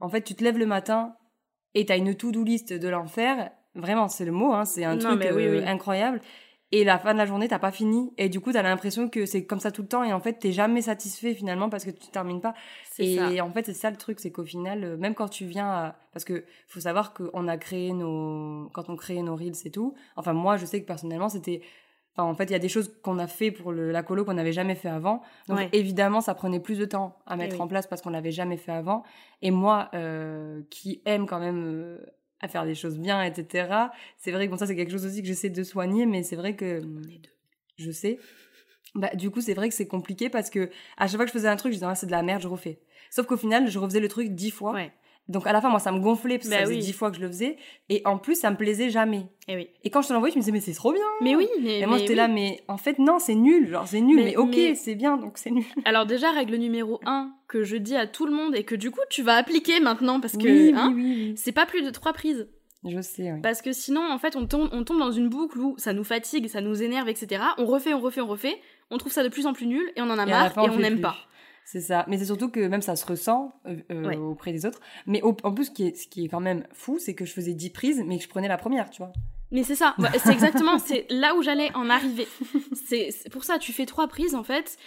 en 0.00 0.08
fait, 0.08 0.22
tu 0.22 0.34
te 0.34 0.42
lèves 0.42 0.58
le 0.58 0.66
matin 0.66 1.14
et 1.74 1.86
t'as 1.86 1.96
une 1.96 2.16
to-do 2.16 2.42
list 2.42 2.72
de 2.72 2.88
l'enfer 2.88 3.52
Vraiment, 3.76 4.08
c'est 4.08 4.24
le 4.24 4.32
mot, 4.32 4.52
hein, 4.52 4.64
c'est 4.64 4.84
un 4.84 4.98
truc 4.98 5.24
euh, 5.24 5.64
incroyable. 5.64 6.20
Et 6.72 6.84
la 6.84 6.98
fin 6.98 7.12
de 7.12 7.18
la 7.18 7.26
journée, 7.26 7.48
t'as 7.48 7.58
pas 7.58 7.72
fini. 7.72 8.12
Et 8.16 8.28
du 8.28 8.40
coup, 8.40 8.52
t'as 8.52 8.62
l'impression 8.62 9.08
que 9.08 9.26
c'est 9.26 9.44
comme 9.44 9.58
ça 9.58 9.72
tout 9.72 9.82
le 9.82 9.88
temps. 9.88 10.04
Et 10.04 10.12
en 10.12 10.20
fait, 10.20 10.34
t'es 10.34 10.52
jamais 10.52 10.82
satisfait 10.82 11.34
finalement 11.34 11.68
parce 11.68 11.84
que 11.84 11.90
tu 11.90 12.08
termines 12.08 12.40
pas. 12.40 12.54
Et 12.98 13.40
en 13.40 13.50
fait, 13.50 13.66
c'est 13.66 13.74
ça 13.74 13.90
le 13.90 13.96
truc, 13.96 14.20
c'est 14.20 14.30
qu'au 14.30 14.44
final, 14.44 14.84
euh, 14.84 14.96
même 14.96 15.14
quand 15.14 15.28
tu 15.28 15.46
viens 15.46 15.94
Parce 16.12 16.24
que 16.24 16.44
faut 16.68 16.80
savoir 16.80 17.12
qu'on 17.12 17.48
a 17.48 17.56
créé 17.56 17.92
nos... 17.92 18.68
Quand 18.72 18.88
on 18.88 18.96
crée 18.96 19.20
nos 19.22 19.34
reels 19.34 19.54
et 19.64 19.70
tout, 19.70 19.94
enfin 20.16 20.32
moi, 20.32 20.56
je 20.56 20.66
sais 20.66 20.80
que 20.80 20.86
personnellement, 20.86 21.28
c'était... 21.28 21.62
Enfin, 22.14 22.28
en 22.28 22.34
fait, 22.34 22.44
il 22.44 22.52
y 22.52 22.56
a 22.56 22.60
des 22.60 22.68
choses 22.68 22.92
qu'on 23.02 23.18
a 23.18 23.26
fait 23.26 23.50
pour 23.50 23.72
le, 23.72 23.90
la 23.90 24.02
colo 24.02 24.24
qu'on 24.24 24.34
n'avait 24.34 24.52
jamais 24.52 24.74
fait 24.74 24.88
avant. 24.88 25.22
Donc, 25.48 25.60
évidemment, 25.72 26.20
ça 26.20 26.34
prenait 26.34 26.60
plus 26.60 26.78
de 26.78 26.84
temps 26.84 27.16
à 27.26 27.36
mettre 27.36 27.60
en 27.60 27.68
place 27.68 27.86
parce 27.86 28.02
qu'on 28.02 28.10
l'avait 28.10 28.32
jamais 28.32 28.56
fait 28.56 28.72
avant. 28.72 29.04
Et 29.42 29.50
moi, 29.50 29.90
euh, 29.94 30.60
qui 30.70 31.02
aime 31.04 31.26
quand 31.26 31.38
même 31.38 31.98
à 32.40 32.48
faire 32.48 32.64
des 32.64 32.74
choses 32.74 32.98
bien, 32.98 33.22
etc. 33.22 33.68
C'est 34.16 34.32
vrai 34.32 34.46
que 34.46 34.50
bon, 34.50 34.56
ça, 34.56 34.66
c'est 34.66 34.76
quelque 34.76 34.92
chose 34.92 35.06
aussi 35.06 35.22
que 35.22 35.28
j'essaie 35.28 35.50
de 35.50 35.62
soigner, 35.62 36.06
mais 36.06 36.22
c'est 36.22 36.36
vrai 36.36 36.56
que. 36.56 36.80
On 36.84 37.02
est 37.08 37.18
deux. 37.18 37.30
Je 37.76 37.90
sais. 37.90 38.18
Bah, 38.94 39.14
du 39.14 39.30
coup, 39.30 39.40
c'est 39.40 39.54
vrai 39.54 39.68
que 39.68 39.74
c'est 39.74 39.86
compliqué 39.86 40.28
parce 40.28 40.50
que 40.50 40.70
à 40.96 41.06
chaque 41.06 41.16
fois 41.16 41.24
que 41.24 41.28
je 41.28 41.32
faisais 41.32 41.48
un 41.48 41.56
truc, 41.56 41.72
je 41.72 41.76
disais, 41.76 41.86
ah, 41.88 41.94
c'est 41.94 42.06
de 42.06 42.10
la 42.10 42.22
merde, 42.22 42.42
je 42.42 42.48
refais. 42.48 42.80
Sauf 43.10 43.26
qu'au 43.26 43.36
final, 43.36 43.70
je 43.70 43.78
refaisais 43.78 44.00
le 44.00 44.08
truc 44.08 44.30
dix 44.30 44.50
fois. 44.50 44.72
Ouais. 44.72 44.92
Donc 45.28 45.46
à 45.46 45.52
la 45.52 45.60
fin, 45.60 45.68
moi, 45.68 45.78
ça 45.78 45.92
me 45.92 46.00
gonflait 46.00 46.38
parce 46.38 46.48
que 46.48 46.54
bah 46.54 46.60
ça 46.60 46.66
faisait 46.66 46.78
dix 46.78 46.92
fois 46.92 47.10
que 47.10 47.16
je 47.16 47.22
le 47.22 47.28
faisais. 47.28 47.56
Et 47.88 48.02
en 48.04 48.18
plus, 48.18 48.34
ça 48.34 48.50
me 48.50 48.56
plaisait 48.56 48.90
jamais. 48.90 49.28
Et, 49.46 49.52
eh 49.52 49.56
oui. 49.56 49.68
et 49.84 49.90
quand 49.90 50.02
je 50.02 50.08
te 50.08 50.12
l'envoyais, 50.12 50.32
je 50.32 50.38
me 50.38 50.42
disais, 50.42 50.52
mais 50.52 50.60
c'est 50.60 50.74
trop 50.74 50.92
bien. 50.92 51.04
Mais 51.20 51.36
oui. 51.36 51.48
Mais, 51.62 51.78
et 51.80 51.86
moi, 51.86 51.98
j'étais 51.98 52.16
là, 52.16 52.26
mais 52.26 52.62
en 52.66 52.76
fait, 52.76 52.98
non, 52.98 53.18
c'est 53.20 53.36
nul. 53.36 53.68
Genre, 53.68 53.86
c'est 53.86 54.00
nul. 54.00 54.16
Mais, 54.16 54.36
ok, 54.36 54.56
c'est 54.74 54.96
bien, 54.96 55.16
donc 55.16 55.38
c'est 55.38 55.50
nul. 55.50 55.64
Alors 55.84 56.06
déjà, 56.06 56.32
règle 56.32 56.56
numéro 56.56 57.00
un 57.06 57.32
que 57.46 57.62
je 57.62 57.76
dis 57.76 57.96
à 57.96 58.06
tout 58.06 58.26
le 58.26 58.32
monde 58.32 58.56
et 58.56 58.64
que 58.64 58.74
du 58.74 58.90
coup, 58.90 59.00
tu 59.08 59.22
vas 59.22 59.34
appliquer 59.34 59.78
maintenant 59.78 60.20
parce 60.20 60.36
que 60.36 60.74
hein, 60.74 61.32
c'est 61.36 61.52
pas 61.52 61.66
plus 61.66 61.82
de 61.82 61.90
trois 61.90 62.12
prises. 62.12 62.48
Je 62.84 63.00
sais, 63.00 63.30
oui. 63.30 63.40
Parce 63.42 63.60
que 63.60 63.72
sinon, 63.72 64.10
en 64.10 64.18
fait, 64.18 64.36
on 64.36 64.46
tombe, 64.46 64.68
on 64.72 64.84
tombe 64.84 64.98
dans 64.98 65.12
une 65.12 65.28
boucle 65.28 65.58
où 65.58 65.74
ça 65.76 65.92
nous 65.92 66.04
fatigue, 66.04 66.48
ça 66.48 66.60
nous 66.60 66.82
énerve, 66.82 67.08
etc. 67.08 67.42
On 67.58 67.66
refait, 67.66 67.92
on 67.92 68.00
refait, 68.00 68.22
on 68.22 68.26
refait. 68.26 68.58
On 68.90 68.98
trouve 68.98 69.12
ça 69.12 69.22
de 69.22 69.28
plus 69.28 69.46
en 69.46 69.52
plus 69.52 69.66
nul 69.66 69.92
et 69.96 70.00
on 70.00 70.10
en 70.10 70.18
a 70.18 70.26
marre 70.26 70.56
et 70.58 70.70
on 70.70 70.78
n'aime 70.78 71.00
pas. 71.00 71.16
C'est 71.70 71.80
ça. 71.80 72.04
Mais 72.08 72.18
c'est 72.18 72.24
surtout 72.24 72.48
que 72.48 72.58
même 72.58 72.82
ça 72.82 72.96
se 72.96 73.06
ressent 73.06 73.52
euh, 73.68 73.76
euh, 73.92 74.16
auprès 74.16 74.50
des 74.50 74.66
autres. 74.66 74.80
Mais 75.06 75.22
en 75.22 75.52
plus, 75.54 75.66
ce 75.66 75.70
qui, 75.70 75.86
est, 75.86 75.96
ce 75.96 76.08
qui 76.08 76.24
est 76.24 76.28
quand 76.28 76.40
même 76.40 76.66
fou, 76.72 76.98
c'est 76.98 77.14
que 77.14 77.24
je 77.24 77.32
faisais 77.32 77.52
10 77.54 77.70
prises, 77.70 78.02
mais 78.04 78.18
que 78.18 78.24
je 78.24 78.28
prenais 78.28 78.48
la 78.48 78.56
première, 78.56 78.90
tu 78.90 78.98
vois. 79.02 79.12
Mais 79.52 79.62
c'est 79.62 79.76
ça, 79.76 79.94
c'est 80.18 80.32
exactement, 80.32 80.78
c'est 80.78 81.06
là 81.10 81.36
où 81.36 81.42
j'allais 81.42 81.72
en 81.76 81.88
arriver. 81.88 82.26
C'est 82.88 83.10
pour 83.30 83.44
ça, 83.44 83.60
tu 83.60 83.72
fais 83.72 83.86
trois 83.86 84.08
prises 84.08 84.34
en 84.34 84.42
fait, 84.42 84.78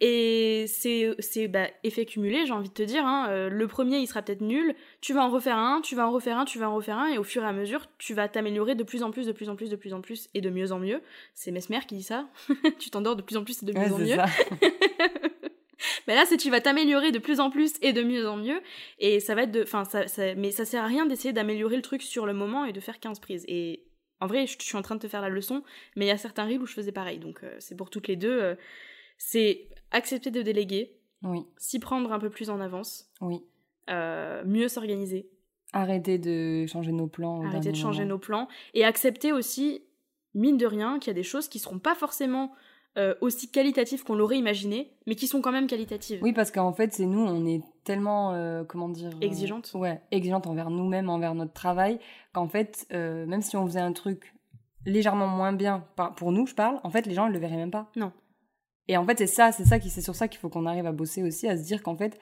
et 0.00 0.64
c'est, 0.66 1.14
c'est 1.20 1.46
bah, 1.46 1.68
effet 1.84 2.06
cumulé, 2.06 2.44
j'ai 2.44 2.52
envie 2.52 2.70
de 2.70 2.74
te 2.74 2.82
dire. 2.82 3.06
Hein. 3.06 3.28
Euh, 3.30 3.48
le 3.48 3.68
premier, 3.68 3.98
il 3.98 4.08
sera 4.08 4.20
peut-être 4.20 4.40
nul. 4.40 4.74
Tu 5.00 5.12
vas 5.12 5.24
en 5.24 5.30
refaire 5.30 5.58
un, 5.58 5.80
tu 5.80 5.94
vas 5.94 6.08
en 6.08 6.10
refaire 6.10 6.38
un, 6.38 6.44
tu 6.44 6.58
vas 6.58 6.68
en 6.68 6.74
refaire 6.74 6.98
un. 6.98 7.06
Et 7.06 7.18
au 7.18 7.22
fur 7.22 7.44
et 7.44 7.46
à 7.46 7.52
mesure, 7.52 7.86
tu 7.98 8.12
vas 8.12 8.26
t'améliorer 8.26 8.74
de 8.74 8.82
plus 8.82 9.04
en 9.04 9.12
plus, 9.12 9.26
de 9.26 9.32
plus 9.32 9.48
en 9.48 9.54
plus, 9.54 9.70
de 9.70 9.76
plus 9.76 9.94
en 9.94 10.00
plus 10.00 10.28
et 10.34 10.40
de 10.40 10.50
mieux 10.50 10.72
en 10.72 10.80
mieux. 10.80 11.02
C'est 11.34 11.52
Mesmer 11.52 11.78
qui 11.86 11.94
dit 11.94 12.02
ça. 12.02 12.26
tu 12.80 12.90
t'endors 12.90 13.14
de 13.14 13.22
plus 13.22 13.36
en 13.36 13.44
plus 13.44 13.62
et 13.62 13.66
de 13.66 13.72
mieux 13.72 13.92
en 13.92 13.98
mieux. 13.98 14.16
mais 16.06 16.14
là, 16.14 16.24
c'est 16.26 16.36
tu 16.36 16.50
vas 16.50 16.60
t'améliorer 16.60 17.12
de 17.12 17.18
plus 17.18 17.40
en 17.40 17.50
plus 17.50 17.74
et 17.82 17.92
de 17.92 18.02
mieux 18.02 18.28
en 18.28 18.36
mieux. 18.36 18.60
Et 18.98 19.20
ça 19.20 19.34
va 19.34 19.42
être 19.42 19.52
de. 19.52 19.62
Enfin, 19.62 19.84
ça, 19.84 20.08
ça, 20.08 20.34
mais 20.34 20.50
ça 20.50 20.64
sert 20.64 20.84
à 20.84 20.86
rien 20.86 21.06
d'essayer 21.06 21.32
d'améliorer 21.32 21.76
le 21.76 21.82
truc 21.82 22.02
sur 22.02 22.26
le 22.26 22.32
moment 22.32 22.64
et 22.64 22.72
de 22.72 22.80
faire 22.80 23.00
15 23.00 23.20
prises. 23.20 23.44
Et 23.48 23.84
en 24.22 24.26
vrai, 24.26 24.46
je, 24.46 24.56
suis 24.58 24.76
en 24.76 24.82
train 24.82 24.94
de 24.94 25.00
te 25.00 25.08
faire 25.08 25.20
la 25.20 25.28
leçon, 25.28 25.64
mais 25.96 26.04
il 26.04 26.08
y 26.08 26.12
a 26.12 26.16
certains 26.16 26.44
reels 26.44 26.62
où 26.62 26.66
je 26.66 26.74
faisais 26.74 26.92
pareil. 26.92 27.18
Donc, 27.18 27.42
euh, 27.42 27.56
c'est 27.58 27.76
pour 27.76 27.90
toutes 27.90 28.06
les 28.06 28.14
deux. 28.16 28.40
Euh, 28.40 28.54
c'est 29.18 29.68
accepter 29.90 30.30
de 30.30 30.42
déléguer, 30.42 30.96
oui. 31.24 31.40
s'y 31.58 31.80
prendre 31.80 32.12
un 32.12 32.20
peu 32.20 32.30
plus 32.30 32.48
en 32.48 32.60
avance, 32.60 33.10
oui. 33.20 33.42
Euh, 33.90 34.44
mieux 34.44 34.68
s'organiser. 34.68 35.28
Arrêter 35.72 36.18
de 36.18 36.66
changer 36.66 36.92
nos 36.92 37.08
plans. 37.08 37.42
Arrêter 37.44 37.72
de 37.72 37.76
changer 37.76 38.04
nos 38.04 38.18
plans. 38.18 38.46
Et 38.74 38.84
accepter 38.84 39.32
aussi, 39.32 39.82
mine 40.34 40.56
de 40.56 40.66
rien, 40.66 41.00
qu'il 41.00 41.08
y 41.08 41.10
a 41.10 41.14
des 41.14 41.22
choses 41.24 41.48
qui 41.48 41.58
seront 41.58 41.80
pas 41.80 41.96
forcément 41.96 42.52
euh, 42.98 43.14
aussi 43.20 43.50
qualitatives 43.50 44.04
qu'on 44.04 44.14
l'aurait 44.14 44.38
imaginé, 44.38 44.92
mais 45.06 45.14
qui 45.14 45.26
sont 45.26 45.40
quand 45.40 45.52
même 45.52 45.66
qualitatives. 45.66 46.20
Oui, 46.22 46.32
parce 46.32 46.50
qu'en 46.50 46.72
fait, 46.72 46.92
c'est 46.92 47.06
nous, 47.06 47.20
on 47.20 47.46
est 47.46 47.62
tellement, 47.84 48.32
euh, 48.34 48.64
comment 48.64 48.88
dire... 48.88 49.10
Exigeante. 49.20 49.72
ouais, 49.74 50.00
exigeante 50.10 50.46
envers 50.46 50.70
nous-mêmes, 50.70 51.08
envers 51.08 51.34
notre 51.34 51.52
travail, 51.52 51.98
qu'en 52.32 52.48
fait, 52.48 52.86
même 52.90 53.42
si 53.42 53.56
on 53.56 53.66
faisait 53.66 53.80
un 53.80 53.92
truc 53.92 54.34
légèrement 54.84 55.26
moins 55.26 55.52
bien, 55.52 55.84
pour 56.16 56.32
nous, 56.32 56.46
je 56.46 56.54
parle, 56.54 56.80
en 56.82 56.90
fait, 56.90 57.06
les 57.06 57.14
gens 57.14 57.28
ne 57.28 57.32
le 57.32 57.38
verraient 57.38 57.56
même 57.56 57.70
pas. 57.70 57.90
Non. 57.96 58.12
Et 58.88 58.96
en 58.96 59.06
fait, 59.06 59.18
c'est 59.18 59.26
ça, 59.26 59.52
c'est 59.52 59.64
ça 59.64 59.78
qui, 59.78 59.90
c'est 59.90 60.00
sur 60.00 60.14
ça 60.14 60.28
qu'il 60.28 60.40
faut 60.40 60.48
qu'on 60.48 60.66
arrive 60.66 60.86
à 60.86 60.92
bosser 60.92 61.22
aussi, 61.22 61.48
à 61.48 61.56
se 61.56 61.62
dire 61.62 61.82
qu'en 61.82 61.96
fait, 61.96 62.18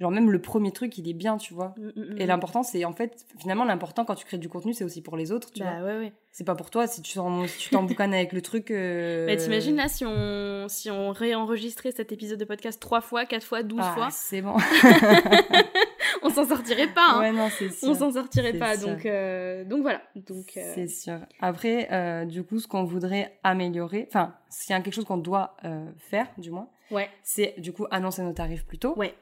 Genre 0.00 0.10
même 0.10 0.30
le 0.30 0.40
premier 0.40 0.72
truc, 0.72 0.96
il 0.96 1.08
est 1.08 1.14
bien, 1.14 1.36
tu 1.36 1.52
vois. 1.52 1.74
Mm, 1.76 2.00
mm, 2.00 2.16
Et 2.18 2.24
mm. 2.24 2.28
l'important, 2.28 2.62
c'est 2.62 2.84
en 2.86 2.92
fait, 2.92 3.26
finalement, 3.38 3.64
l'important 3.64 4.06
quand 4.06 4.14
tu 4.14 4.24
crées 4.24 4.38
du 4.38 4.48
contenu, 4.48 4.72
c'est 4.72 4.84
aussi 4.84 5.02
pour 5.02 5.16
les 5.16 5.30
autres, 5.30 5.52
tu 5.52 5.62
vois. 5.62 5.72
Bah 5.72 5.84
ouais, 5.84 5.98
ouais. 5.98 6.12
C'est 6.32 6.44
pas 6.44 6.54
pour 6.54 6.70
toi, 6.70 6.86
si 6.86 7.02
tu 7.02 7.18
si 7.48 7.70
t'emboucanes 7.70 8.14
avec 8.14 8.32
le 8.32 8.40
truc... 8.40 8.70
euh, 8.70 9.26
Mais 9.26 9.36
t'imagines 9.36 9.76
là 9.76 9.88
si 9.88 10.04
on, 10.06 10.66
si 10.68 10.90
on 10.90 11.10
réenregistrait 11.10 11.90
cet 11.92 12.12
épisode 12.12 12.38
de 12.38 12.44
podcast 12.44 12.80
trois 12.80 13.00
fois, 13.00 13.26
quatre 13.26 13.44
fois, 13.44 13.62
douze 13.62 13.82
ah, 13.82 13.92
fois, 13.94 14.08
c'est 14.10 14.40
bon. 14.40 14.54
on 16.22 16.30
s'en 16.30 16.46
sortirait 16.46 16.88
pas. 16.88 17.16
hein. 17.16 17.20
ouais, 17.20 17.32
non, 17.32 17.48
c'est 17.50 17.68
sûr. 17.68 17.88
on 17.90 17.94
s'en 17.94 18.12
sortirait 18.12 18.54
pas. 18.54 18.76
sûr. 18.78 18.88
Donc, 18.88 19.04
euh, 19.06 19.64
donc 19.64 19.82
voilà. 19.82 20.00
Donc, 20.14 20.56
euh, 20.56 20.72
C'est 20.74 20.88
sûr. 20.88 21.18
Après, 21.40 21.88
euh, 21.92 22.24
du 22.24 22.42
coup, 22.44 22.58
ce 22.58 22.66
qu'on 22.68 22.84
voudrait 22.84 23.38
améliorer, 23.42 24.06
enfin, 24.08 24.34
s'il 24.48 24.72
y 24.72 24.78
a 24.78 24.80
quelque 24.80 24.94
chose 24.94 25.04
qu'on 25.04 25.18
doit 25.18 25.56
euh, 25.64 25.84
faire, 25.98 26.26
du 26.38 26.50
moins, 26.50 26.68
ouais, 26.90 27.08
c'est 27.22 27.54
du 27.58 27.72
coup 27.72 27.86
annoncer 27.90 28.22
nos 28.22 28.32
tarifs 28.32 28.64
plus 28.64 28.78
tôt. 28.78 28.94
ouais. 28.96 29.14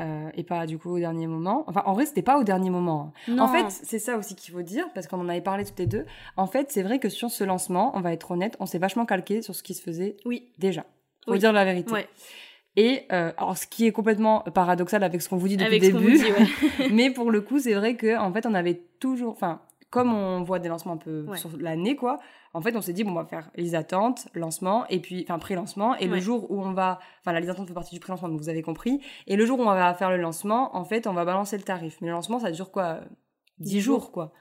Euh, 0.00 0.28
et 0.34 0.42
pas 0.42 0.66
du 0.66 0.76
coup 0.78 0.90
au 0.90 0.98
dernier 0.98 1.26
moment. 1.28 1.62
Enfin, 1.68 1.82
en 1.86 1.92
vrai, 1.92 2.04
c'était 2.04 2.22
pas 2.22 2.38
au 2.38 2.42
dernier 2.44 2.68
moment. 2.70 3.12
hein. 3.28 3.32
Non. 3.34 3.44
En 3.44 3.48
fait, 3.48 3.66
c'est 3.70 4.00
ça 4.00 4.16
aussi 4.16 4.34
qu'il 4.34 4.52
faut 4.52 4.62
dire, 4.62 4.86
parce 4.92 5.06
qu'on 5.06 5.20
en 5.20 5.28
avait 5.28 5.40
parlé 5.40 5.64
toutes 5.64 5.78
les 5.78 5.86
deux. 5.86 6.04
En 6.36 6.46
fait, 6.48 6.72
c'est 6.72 6.82
vrai 6.82 6.98
que 6.98 7.08
sur 7.08 7.30
ce 7.30 7.44
lancement, 7.44 7.92
on 7.96 8.00
va 8.00 8.12
être 8.12 8.32
honnête, 8.32 8.56
on 8.58 8.66
s'est 8.66 8.78
vachement 8.78 9.06
calqué 9.06 9.40
sur 9.40 9.54
ce 9.54 9.62
qui 9.62 9.72
se 9.74 9.82
faisait 9.82 10.16
oui, 10.24 10.48
déjà. 10.58 10.84
Faut 11.24 11.32
Oui. 11.32 11.38
dire 11.38 11.52
la 11.52 11.64
vérité. 11.64 11.92
ouais. 11.92 12.08
Et 12.76 13.02
euh, 13.12 13.30
alors, 13.36 13.56
ce 13.56 13.68
qui 13.68 13.86
est 13.86 13.92
complètement 13.92 14.40
paradoxal 14.52 15.04
avec 15.04 15.22
ce 15.22 15.28
qu'on 15.28 15.36
vous 15.36 15.46
dit 15.46 15.56
depuis 15.56 15.68
Avec 15.76 15.82
le 15.92 15.92
début, 15.92 16.18
dit, 16.18 16.24
ouais. 16.24 16.88
mais 16.90 17.10
pour 17.10 17.30
le 17.30 17.40
coup, 17.40 17.60
c'est 17.60 17.74
vrai 17.74 17.94
que 17.94 18.18
en 18.18 18.32
fait, 18.32 18.46
on 18.46 18.54
avait 18.54 18.82
toujours, 18.98 19.30
enfin, 19.30 19.60
comme 19.94 20.12
on 20.12 20.42
voit 20.42 20.58
des 20.58 20.68
lancements 20.68 20.94
un 20.94 20.96
peu 20.98 21.24
Ouais. 21.28 21.36
sur 21.38 21.50
l'année, 21.56 21.94
quoi. 21.94 22.18
En 22.52 22.60
fait, 22.60 22.76
on 22.76 22.80
s'est 22.80 22.92
dit 22.92 23.04
bon, 23.04 23.12
on 23.12 23.14
va 23.14 23.24
faire 23.24 23.48
les 23.54 23.76
attentes, 23.76 24.26
lancement, 24.34 24.86
et 24.88 24.98
puis 25.00 25.24
enfin 25.26 25.38
pré-lancement, 25.38 25.94
et 25.96 26.08
le 26.08 26.18
jour 26.18 26.50
où 26.50 26.60
on 26.60 26.72
va, 26.72 26.98
enfin, 27.20 27.38
les 27.38 27.48
attentes 27.48 27.68
font 27.68 27.74
partie 27.74 27.94
du 27.94 28.00
pré-lancement, 28.00 28.28
donc 28.28 28.38
vous 28.40 28.48
avez 28.48 28.62
compris. 28.62 29.00
Et 29.28 29.36
le 29.36 29.46
jour 29.46 29.58
où 29.58 29.62
on 29.62 29.66
va 29.66 29.94
faire 29.94 30.10
le 30.10 30.16
lancement, 30.16 30.76
en 30.76 30.84
fait, 30.84 31.06
on 31.06 31.12
va 31.12 31.24
balancer 31.24 31.56
le 31.56 31.62
tarif. 31.62 31.98
Mais 32.00 32.08
le 32.08 32.12
lancement, 32.14 32.40
ça 32.40 32.50
dure 32.50 32.70
quoi 32.72 33.00
10 33.58 33.70
Dix 33.70 33.80
jours, 33.80 34.00
jours. 34.00 34.12
quoi. 34.12 34.32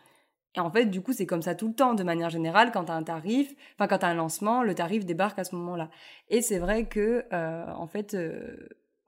Et 0.55 0.59
en 0.59 0.69
fait, 0.71 0.85
du 0.85 1.01
coup, 1.01 1.13
c'est 1.13 1.25
comme 1.27 1.41
ça 1.41 1.55
tout 1.55 1.67
le 1.67 1.73
temps, 1.75 1.93
de 1.93 2.03
manière 2.03 2.29
générale, 2.29 2.71
quand 2.71 2.85
t'as 2.85 2.93
un 2.95 3.03
tarif, 3.03 3.53
enfin, 3.75 3.87
quand 3.87 3.99
t'as 3.99 4.09
un 4.09 4.13
lancement, 4.15 4.63
le 4.63 4.75
tarif 4.75 5.05
débarque 5.05 5.37
à 5.39 5.43
ce 5.43 5.55
moment-là. 5.55 5.89
Et 6.29 6.41
c'est 6.41 6.59
vrai 6.59 6.85
que, 6.85 7.25
euh, 7.33 7.65
en 7.75 7.87
fait, 7.87 8.13
euh, 8.15 8.55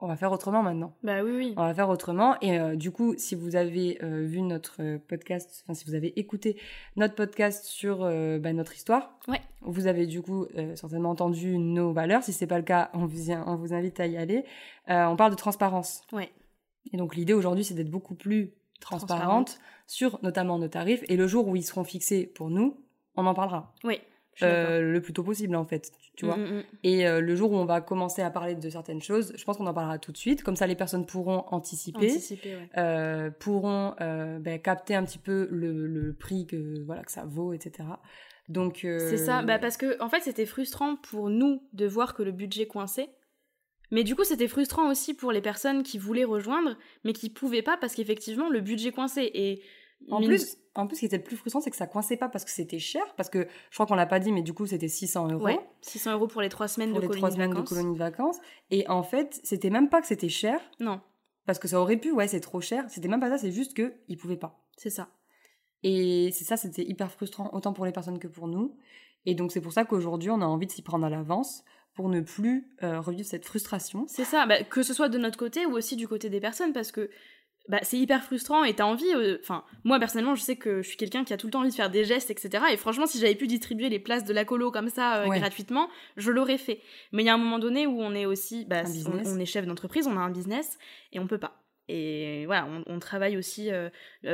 on 0.06 0.08
va 0.08 0.16
faire 0.18 0.32
autrement 0.32 0.62
maintenant. 0.62 0.94
Bah 1.04 1.24
oui, 1.24 1.32
oui. 1.36 1.54
On 1.58 1.64
va 1.66 1.74
faire 1.74 1.90
autrement. 1.90 2.36
Et 2.42 2.60
euh, 2.60 2.76
du 2.76 2.92
coup, 2.92 3.16
si 3.18 3.34
vous 3.34 3.56
avez 3.56 3.98
euh, 4.04 4.24
vu 4.26 4.42
notre 4.42 4.98
podcast, 5.08 5.64
enfin 5.66 5.74
si 5.74 5.84
vous 5.86 5.96
avez 5.96 6.18
écouté 6.20 6.58
notre 6.96 7.16
podcast 7.16 7.66
sur 7.66 8.04
euh, 8.04 8.38
bah, 8.38 8.54
notre 8.54 8.76
histoire, 8.76 9.18
Ouais. 9.28 9.42
vous 9.62 9.88
avez 9.88 10.06
du 10.06 10.22
coup 10.22 10.46
certainement 10.76 11.10
entendu 11.10 11.58
nos 11.58 11.92
valeurs. 11.92 12.22
Si 12.24 12.34
c'est 12.34 12.46
pas 12.48 12.58
le 12.58 12.64
cas, 12.64 12.92
on 12.94 13.06
vous, 13.08 13.32
on 13.32 13.56
vous 13.56 13.74
invite 13.74 14.00
à 14.00 14.06
y 14.06 14.16
aller. 14.18 14.46
On 14.88 15.16
parle 15.16 15.32
de 15.32 15.36
transparence. 15.38 16.04
Ouais. 16.14 16.30
Et 16.94 16.98
donc 16.98 17.16
l'idée 17.16 17.34
aujourd'hui, 17.34 17.64
c'est 17.64 17.74
d'être 17.74 17.90
beaucoup 17.90 18.14
plus 18.16 18.54
transparente, 18.80 19.18
Transparente. 19.48 19.60
sur 19.88 20.20
notamment 20.22 20.60
nos 20.60 20.68
tarifs. 20.68 21.04
Et 21.10 21.18
le 21.18 21.26
jour 21.28 21.48
où 21.48 21.56
ils 21.56 21.64
seront 21.64 21.84
fixés 21.84 22.28
pour 22.28 22.50
nous, 22.52 22.78
on 23.16 23.26
en 23.26 23.34
parlera. 23.34 23.74
Oui. 23.84 24.00
Euh, 24.44 24.82
le 24.82 25.02
plus 25.02 25.14
tôt 25.14 25.24
possible 25.24 25.56
en 25.56 25.66
fait, 25.66 25.92
tu 26.16 26.26
vois. 26.26 26.36
Mm, 26.36 26.42
mm, 26.42 26.58
mm. 26.58 26.64
Et 26.84 27.08
euh, 27.08 27.22
le 27.22 27.36
jour 27.36 27.52
où 27.52 27.56
on 27.56 27.66
va 27.66 27.80
commencer 27.80 28.22
à 28.22 28.30
parler 28.30 28.56
de 28.56 28.70
certaines 28.70 29.02
choses, 29.02 29.34
je 29.36 29.44
pense 29.46 29.58
qu'on 29.58 29.68
en 29.68 29.74
parlera 29.74 29.98
tout 29.98 30.12
de 30.12 30.18
suite. 30.18 30.44
Comme 30.44 30.58
ça, 30.58 30.68
les 30.68 30.76
personnes 30.76 31.06
pourront 31.06 31.46
anticiper, 31.52 32.12
Anticiper, 32.12 32.56
ouais. 32.56 32.70
euh, 32.78 33.30
pourront 33.32 33.96
ben, 34.00 34.60
capter 34.60 34.96
un 34.96 35.06
petit 35.06 35.20
peu 35.20 35.48
le, 35.52 35.88
le 35.88 36.14
prix 36.14 36.46
que 36.48 36.84
voilà 36.86 37.04
que 37.04 37.12
ça 37.12 37.24
vaut, 37.26 37.54
etc. 37.54 37.88
Donc 38.50 38.80
C'est 38.82 39.18
ça, 39.18 39.42
bah 39.42 39.58
parce 39.58 39.78
que 39.78 40.02
en 40.02 40.10
fait 40.10 40.22
c'était 40.22 40.46
frustrant 40.46 40.98
pour 40.98 41.30
nous 41.30 41.64
de 41.74 41.88
voir 41.88 42.14
que 42.14 42.24
le 42.24 42.32
budget 42.32 42.68
coinçait. 42.68 43.10
Mais 43.92 44.04
du 44.04 44.16
coup 44.16 44.24
c'était 44.24 44.48
frustrant 44.48 44.90
aussi 44.90 45.14
pour 45.14 45.32
les 45.32 45.42
personnes 45.42 45.84
qui 45.84 45.98
voulaient 45.98 46.26
rejoindre 46.26 46.76
mais 47.04 47.14
qui 47.14 47.30
pouvaient 47.30 47.62
pas 47.62 47.78
parce 47.78 47.96
qu'effectivement 47.96 48.50
le 48.50 48.60
budget 48.60 48.92
coinçait 48.92 49.32
et 49.34 49.62
en 50.12 50.22
plus, 50.22 50.58
en 50.76 50.88
plus, 50.88 50.96
ce 50.98 51.00
qui 51.02 51.06
était 51.06 51.18
le 51.18 51.24
plus 51.24 51.38
frustrant, 51.38 51.62
c'est 51.62 51.72
que 51.72 51.78
ça 51.78 51.88
coinçait 51.88 52.18
pas 52.18 52.30
parce 52.30 52.46
que 52.46 52.52
c'était 52.52 52.80
cher, 52.80 53.04
parce 53.16 53.30
que 53.30 53.48
je 53.70 53.76
crois 53.76 53.86
qu'on 53.86 53.96
l'a 53.96 54.06
pas 54.06 54.20
dit, 54.20 54.32
mais 54.32 54.42
du 54.42 54.54
coup, 54.54 54.66
c'était 54.66 54.88
600 54.88 55.30
euros. 55.32 55.44
ouais, 55.46 55.60
600 55.82 56.14
euros 56.14 56.28
pour 56.28 56.42
les 56.42 56.50
trois 56.50 56.68
semaines 56.68 56.90
Pour 56.92 56.98
de 56.98 57.02
les 57.04 57.08
colonie 57.08 57.22
trois 57.22 57.30
de 57.30 57.36
semaines 57.36 57.50
de 57.50 57.56
vacances. 57.56 57.70
colonie 57.70 57.94
de 57.94 57.98
vacances. 58.00 58.38
Et 58.72 58.88
en 58.90 59.04
fait, 59.04 59.40
c'était 59.44 59.70
même 59.70 59.90
pas 59.90 60.02
que 60.02 60.08
c'était 60.08 60.30
cher, 60.30 60.60
Non, 60.80 61.02
parce 61.46 61.60
que 61.60 61.68
ça 61.68 61.80
aurait 61.80 61.98
pu, 61.98 62.12
ouais, 62.12 62.28
c'est 62.28 62.40
trop 62.42 62.62
cher. 62.62 62.86
C'était 62.90 63.08
même 63.08 63.20
pas 63.20 63.30
ça, 63.30 63.38
c'est 63.38 63.52
juste 63.52 63.74
que 63.74 63.94
ils 64.08 64.18
pouvaient 64.18 64.36
pas. 64.38 64.66
c'est 64.78 64.90
ça. 64.90 65.10
Et 65.84 66.32
c'est 66.34 66.46
ça, 66.46 66.58
c'était 66.58 66.84
hyper 66.84 67.12
frustrant, 67.12 67.50
autant 67.54 67.72
pour 67.74 67.86
les 67.86 67.92
personnes 67.92 68.18
que 68.20 68.28
pour 68.28 68.48
nous. 68.48 68.76
Et 69.28 69.36
donc, 69.36 69.52
c'est 69.52 69.62
pour 69.62 69.72
ça 69.74 69.86
qu'aujourd'hui, 69.86 70.30
on 70.32 70.42
a 70.42 70.46
envie 70.46 70.66
de 70.68 70.72
s'y 70.72 70.82
prendre 70.82 71.06
à 71.06 71.10
l'avance 71.10 71.64
pour 71.94 72.10
ne 72.10 72.20
plus 72.22 72.68
euh, 72.84 73.00
revivre 73.00 73.28
cette 73.28 73.46
frustration. 73.46 74.06
C'est 74.08 74.26
ça, 74.26 74.46
bah, 74.48 74.64
que 74.64 74.84
ce 74.84 74.94
soit 74.94 75.10
de 75.10 75.18
notre 75.18 75.38
côté 75.38 75.66
ou 75.66 75.72
aussi 75.74 75.96
du 75.96 76.08
côté 76.08 76.30
des 76.30 76.40
personnes, 76.40 76.74
parce 76.74 76.92
que 76.92 77.10
bah, 77.68 77.80
c'est 77.82 77.98
hyper 77.98 78.24
frustrant 78.24 78.64
et 78.64 78.74
t'as 78.74 78.84
envie. 78.86 79.08
euh, 79.16 79.38
Enfin, 79.42 79.64
moi 79.84 80.00
personnellement, 80.00 80.36
je 80.36 80.42
sais 80.42 80.56
que 80.56 80.82
je 80.82 80.88
suis 80.88 80.98
quelqu'un 80.98 81.24
qui 81.24 81.34
a 81.34 81.38
tout 81.38 81.48
le 81.48 81.52
temps 81.52 81.60
envie 81.62 81.70
de 81.72 81.76
faire 81.76 81.90
des 81.90 82.04
gestes, 82.04 82.30
etc. 82.32 82.66
Et 82.72 82.78
franchement, 82.78 83.06
si 83.08 83.20
j'avais 83.20 83.36
pu 83.36 83.48
distribuer 83.48 83.90
les 83.90 84.00
places 84.00 84.24
de 84.26 84.34
la 84.34 84.46
colo 84.46 84.72
comme 84.72 84.90
ça 84.90 85.22
euh, 85.24 85.28
Ouais. 85.30 85.40
gratuitement, 85.40 85.90
je 86.18 86.32
l'aurais 86.32 86.58
fait. 86.58 86.82
Mais 87.12 87.24
il 87.24 87.26
y 87.26 87.30
a 87.30 87.34
un 87.34 87.38
moment 87.40 87.60
donné 87.60 87.88
où 87.88 88.02
on 88.02 88.14
est 88.14 88.26
aussi, 88.26 88.66
bah, 88.66 88.84
on, 89.08 89.20
on 89.26 89.40
est 89.40 89.46
chef 89.46 89.66
d'entreprise, 89.66 90.08
on 90.08 90.18
a 90.18 90.22
un 90.22 90.30
business 90.32 90.78
et 91.14 91.20
on 91.20 91.28
peut 91.28 91.38
pas. 91.40 91.62
Et 91.88 92.46
voilà, 92.48 92.66
on, 92.68 92.84
on 92.96 92.98
travaille 93.00 93.38
aussi. 93.38 93.70
euh, 93.72 93.90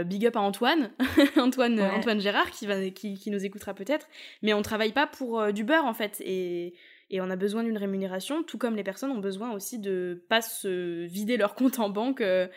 big 0.06 0.26
up 0.26 0.38
à 0.38 0.40
Antoine, 0.40 0.92
Antoine, 1.38 1.80
Ouais. 1.80 1.90
Antoine 1.90 2.22
Gérard 2.22 2.50
qui 2.52 2.66
va, 2.66 2.90
qui, 2.92 3.16
qui 3.16 3.30
nous 3.30 3.44
écoutera 3.46 3.74
peut-être. 3.74 4.08
Mais 4.42 4.54
on 4.54 4.62
travaille 4.62 4.94
pas 4.94 5.06
pour 5.08 5.52
du 5.52 5.64
beurre 5.66 5.86
en 5.86 5.94
fait. 5.94 6.22
Et 6.26 6.74
et 7.12 7.22
on 7.22 7.30
a 7.30 7.36
besoin 7.36 7.64
d'une 7.64 7.78
rémunération, 7.78 8.42
tout 8.42 8.58
comme 8.58 8.76
les 8.76 8.84
personnes 8.84 9.12
ont 9.12 9.20
besoin 9.20 9.52
aussi 9.52 9.78
de 9.78 10.24
pas 10.30 10.42
se 10.42 11.06
vider 11.06 11.38
leur 11.38 11.54
compte 11.54 11.78
en 11.80 11.90
banque 11.90 12.22
euh, 12.22 12.48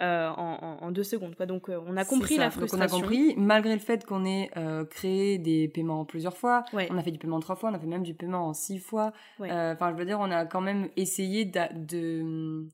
euh, 0.00 0.28
en, 0.28 0.90
deux 0.92 1.02
secondes. 1.02 1.34
Quoi. 1.36 1.46
Donc 1.46 1.68
euh, 1.68 1.78
on 1.86 1.96
a 1.96 2.04
compris 2.04 2.36
la 2.36 2.44
Donc, 2.44 2.52
frustration. 2.54 2.96
on 2.96 2.98
a 2.98 3.00
compris, 3.02 3.34
malgré 3.36 3.74
le 3.74 3.80
fait 3.80 4.06
qu'on 4.06 4.24
ait 4.24 4.50
euh, 4.56 4.84
créé 4.84 5.38
des 5.38 5.68
paiements 5.68 6.04
plusieurs 6.04 6.36
fois, 6.36 6.64
Ouais. 6.72 6.88
on 6.90 6.96
a 6.96 7.02
fait 7.02 7.10
du 7.10 7.18
paiement 7.18 7.40
trois 7.40 7.56
fois, 7.56 7.70
on 7.70 7.74
a 7.74 7.78
fait 7.78 7.86
même 7.86 8.02
du 8.04 8.14
paiement 8.14 8.46
en 8.48 8.54
six 8.54 8.78
fois. 8.78 9.12
Ouais. 9.38 9.50
Euh, 9.50 9.72
Enfin, 9.74 9.90
je 9.92 9.96
veux 9.98 10.04
dire, 10.06 10.18
on 10.20 10.30
a 10.30 10.46
quand 10.46 10.60
même 10.60 10.88
essayé 10.96 11.44
de 11.44 12.64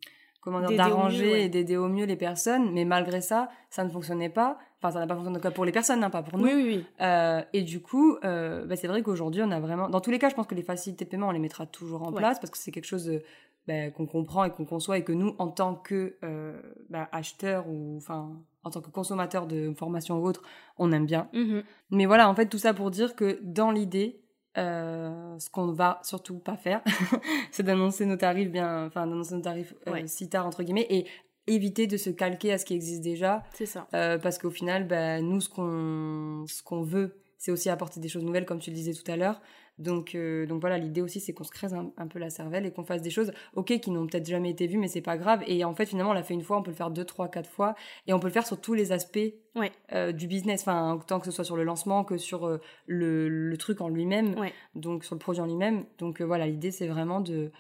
comment 0.41 0.61
dire, 0.61 0.77
d'arranger 0.77 1.33
ouais. 1.33 1.43
et 1.45 1.49
d'aider 1.49 1.77
au 1.77 1.89
mieux 1.89 2.07
les 2.07 2.17
personnes, 2.17 2.73
mais 2.73 2.85
malgré 2.85 3.21
ça, 3.21 3.49
ça 3.69 3.85
ne 3.85 3.91
fonctionnait 3.91 4.29
pas. 4.29 4.59
Enfin, 4.79 4.93
ça 4.93 5.01
n'a 5.01 5.07
pas 5.07 5.15
fonctionné 5.15 5.37
en 5.37 5.41
tout 5.41 5.47
cas 5.49 5.51
pour 5.51 5.65
les 5.67 5.73
personnes, 5.73 6.03
hein, 6.03 6.11
pas 6.11 6.23
pour 6.23 6.39
nous. 6.39 6.45
Oui, 6.45 6.53
oui, 6.55 6.65
oui. 6.67 6.87
Euh, 7.03 7.43
et 7.53 7.63
du 7.63 7.81
coup, 7.83 8.17
euh, 8.25 8.65
bah, 8.65 8.77
c'est 8.77 8.89
vrai 8.89 9.03
qu'aujourd'hui, 9.03 9.43
on 9.43 9.51
a 9.51 9.61
vraiment. 9.61 9.89
Dans 9.91 10.01
tous 10.01 10.11
les 10.11 10.19
cas, 10.19 10.29
je 10.31 10.35
pense 10.35 10.47
que 10.47 10.55
les 10.55 10.63
facilités 10.63 11.05
de 11.05 11.11
paiement, 11.11 11.29
on 11.29 11.33
les 11.33 11.39
mettra 11.39 11.67
toujours 11.67 12.03
en 12.03 12.11
Ouais. 12.13 12.17
place 12.19 12.41
parce 12.41 12.51
que 12.51 12.57
c'est 12.57 12.71
quelque 12.71 12.87
chose 12.87 13.09
euh, 13.11 13.23
bah, 13.69 13.91
qu'on 13.91 14.07
comprend 14.07 14.45
et 14.45 14.51
qu'on 14.51 14.65
conçoit 14.65 14.97
et 14.97 15.05
que 15.05 15.13
nous, 15.13 15.35
en 15.39 15.49
tant 15.49 15.75
que 15.75 16.17
euh, 16.25 16.59
bah, 16.89 17.09
acheteurs 17.13 17.69
ou 17.69 17.97
enfin 17.99 18.33
en 18.63 18.71
tant 18.71 18.81
que 18.81 18.91
consommateurs 18.91 19.47
de 19.47 19.73
formation 19.75 20.19
ou 20.19 20.27
autre, 20.27 20.43
on 20.79 20.93
aime 20.93 21.07
bien. 21.07 21.29
Mhm. 21.33 21.63
Mais 21.91 22.07
voilà, 22.07 22.29
en 22.29 22.35
fait, 22.35 22.47
tout 22.47 22.59
ça 22.59 22.75
pour 22.75 22.91
dire 22.91 23.17
que 23.17 23.39
dans 23.43 23.71
l'idée, 23.71 24.20
euh, 24.59 25.39
ce 25.39 25.49
qu'on 25.51 25.73
va 25.73 26.01
surtout 26.03 26.39
pas 26.39 26.57
faire, 26.57 26.83
c'est 27.53 27.63
d'annoncer 27.63 28.07
nos 28.07 28.17
tarifs 28.17 28.51
bien, 28.51 28.87
enfin 28.87 29.07
d'annoncer 29.07 29.35
nos 29.35 29.43
tarifs 29.43 29.75
euh, 29.87 29.93
Ouais. 29.93 30.07
si 30.07 30.29
tard 30.29 30.47
entre 30.47 30.63
guillemets 30.63 30.87
et 30.91 31.07
éviter 31.47 31.87
de 31.87 31.97
se 31.97 32.11
calquer 32.11 32.53
à 32.53 32.59
ce 32.59 32.65
qui 32.65 32.75
existe 32.75 33.01
déjà 33.03 33.43
C'est 33.55 33.67
ça. 33.67 33.87
euh, 33.95 34.19
parce 34.19 34.39
qu'au 34.39 34.51
final, 34.51 34.87
bah, 34.87 35.21
nous, 35.21 35.41
ce 35.41 35.49
qu'on 35.49 36.45
ce 36.47 36.63
qu'on 36.63 36.83
veut, 36.83 37.17
c'est 37.39 37.51
aussi 37.51 37.71
apporter 37.71 38.01
des 38.01 38.09
choses 38.09 38.25
nouvelles, 38.25 38.45
comme 38.47 38.59
tu 38.61 38.71
le 38.71 38.77
disais 38.77 38.93
tout 38.93 39.11
à 39.11 39.17
l'heure. 39.17 39.41
Donc, 39.81 40.15
euh, 40.15 40.47
donc 40.47 40.61
voilà, 40.61 40.79
l'idée 40.79 41.01
aussi, 41.03 41.19
c'est 41.19 41.33
qu'on 41.33 41.43
se 41.43 41.51
crée 41.51 41.73
un, 41.73 41.91
un 41.97 42.07
peu 42.07 42.19
la 42.19 42.31
cervelle 42.31 42.67
et 42.67 42.71
qu'on 42.71 42.85
fasse 42.85 43.03
des 43.03 43.11
choses, 43.11 43.33
ok, 43.55 43.81
qui 43.81 43.91
n'ont 43.91 44.07
peut-être 44.07 44.27
jamais 44.29 44.51
été 44.51 44.67
vues, 44.67 44.79
mais 44.79 44.87
c'est 44.89 45.01
pas 45.01 45.17
grave. 45.17 45.43
Et 45.49 45.65
en 45.65 45.75
fait, 45.75 45.87
finalement, 45.87 46.11
on 46.11 46.15
l'a 46.15 46.23
fait 46.23 46.35
une 46.35 46.43
fois, 46.43 46.59
on 46.59 46.63
peut 46.63 46.71
le 46.71 46.77
faire 46.77 46.91
deux, 46.91 47.05
trois, 47.05 47.29
quatre 47.29 47.51
fois, 47.51 47.75
et 48.07 48.13
on 48.13 48.21
peut 48.21 48.29
le 48.29 48.33
faire 48.33 48.47
sur 48.47 48.61
tous 48.61 48.75
les 48.75 48.93
aspects 48.93 49.19
Ouais. 49.57 49.73
euh, 49.93 50.13
du 50.13 50.29
business, 50.29 50.61
enfin, 50.61 51.01
tant 51.09 51.19
que 51.19 51.27
ce 51.27 51.33
soit 51.33 51.45
sur 51.45 51.57
le 51.57 51.65
lancement 51.65 52.05
que 52.05 52.19
sur 52.19 52.47
euh, 52.47 52.59
le, 52.87 53.29
le 53.29 53.57
truc 53.57 53.81
en 53.81 53.89
lui-même, 53.89 54.39
Ouais. 54.39 54.53
donc 54.77 55.03
sur 55.05 55.15
le 55.17 55.19
produit 55.19 55.41
en 55.43 55.47
lui-même. 55.47 55.85
Donc 55.99 56.21
voilà, 56.23 56.47
l'idée, 56.47 56.71
c'est 56.71 56.87
vraiment 56.87 57.21
de 57.21 57.51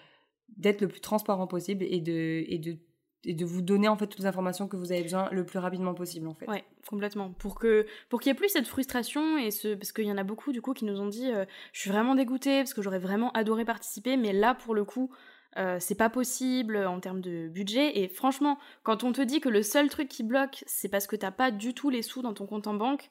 d'être 0.56 0.80
le 0.82 0.88
plus 0.88 1.00
transparent 1.00 1.46
possible 1.46 1.84
et 1.84 2.00
de 2.00 2.44
et 2.48 2.58
de 2.58 2.76
et 3.24 3.34
de 3.34 3.44
vous 3.44 3.60
donner 3.60 3.86
en 3.88 3.96
fait 3.96 4.06
toutes 4.06 4.20
les 4.20 4.26
informations 4.26 4.66
que 4.66 4.76
vous 4.76 4.92
avez 4.92 5.02
besoin 5.02 5.28
le 5.30 5.44
plus 5.44 5.58
rapidement 5.58 5.92
possible 5.94 6.26
en 6.26 6.34
fait. 6.34 6.46
Ouais, 6.48 6.64
complètement. 6.88 7.30
Pour 7.32 7.58
que 7.58 7.86
pour 8.08 8.20
qu'il 8.20 8.30
y 8.30 8.32
ait 8.32 8.38
plus 8.38 8.48
cette 8.48 8.66
frustration 8.66 9.36
et 9.36 9.50
ce 9.50 9.74
parce 9.74 9.92
qu'il 9.92 10.06
y 10.06 10.12
en 10.12 10.16
a 10.16 10.24
beaucoup 10.24 10.52
du 10.52 10.62
coup 10.62 10.72
qui 10.72 10.84
nous 10.86 11.00
ont 11.00 11.08
dit 11.08 11.30
euh, 11.30 11.44
je 11.72 11.80
suis 11.80 11.90
vraiment 11.90 12.14
dégoûtée 12.14 12.60
parce 12.60 12.72
que 12.74 12.80
j'aurais 12.82 12.98
vraiment 12.98 13.30
adoré 13.32 13.64
participer 13.64 14.16
mais 14.16 14.32
là 14.32 14.54
pour 14.54 14.74
le 14.74 14.84
coup 14.84 15.10
euh, 15.58 15.76
c'est 15.80 15.96
pas 15.96 16.08
possible 16.08 16.76
en 16.76 17.00
termes 17.00 17.20
de 17.20 17.48
budget 17.48 17.98
et 17.98 18.08
franchement 18.08 18.56
quand 18.84 19.04
on 19.04 19.12
te 19.12 19.20
dit 19.20 19.40
que 19.40 19.48
le 19.48 19.62
seul 19.62 19.88
truc 19.90 20.08
qui 20.08 20.22
bloque 20.22 20.62
c'est 20.66 20.88
parce 20.88 21.06
que 21.06 21.16
t'as 21.16 21.32
pas 21.32 21.50
du 21.50 21.74
tout 21.74 21.90
les 21.90 22.02
sous 22.02 22.22
dans 22.22 22.32
ton 22.34 22.46
compte 22.46 22.68
en 22.68 22.74
banque 22.74 23.10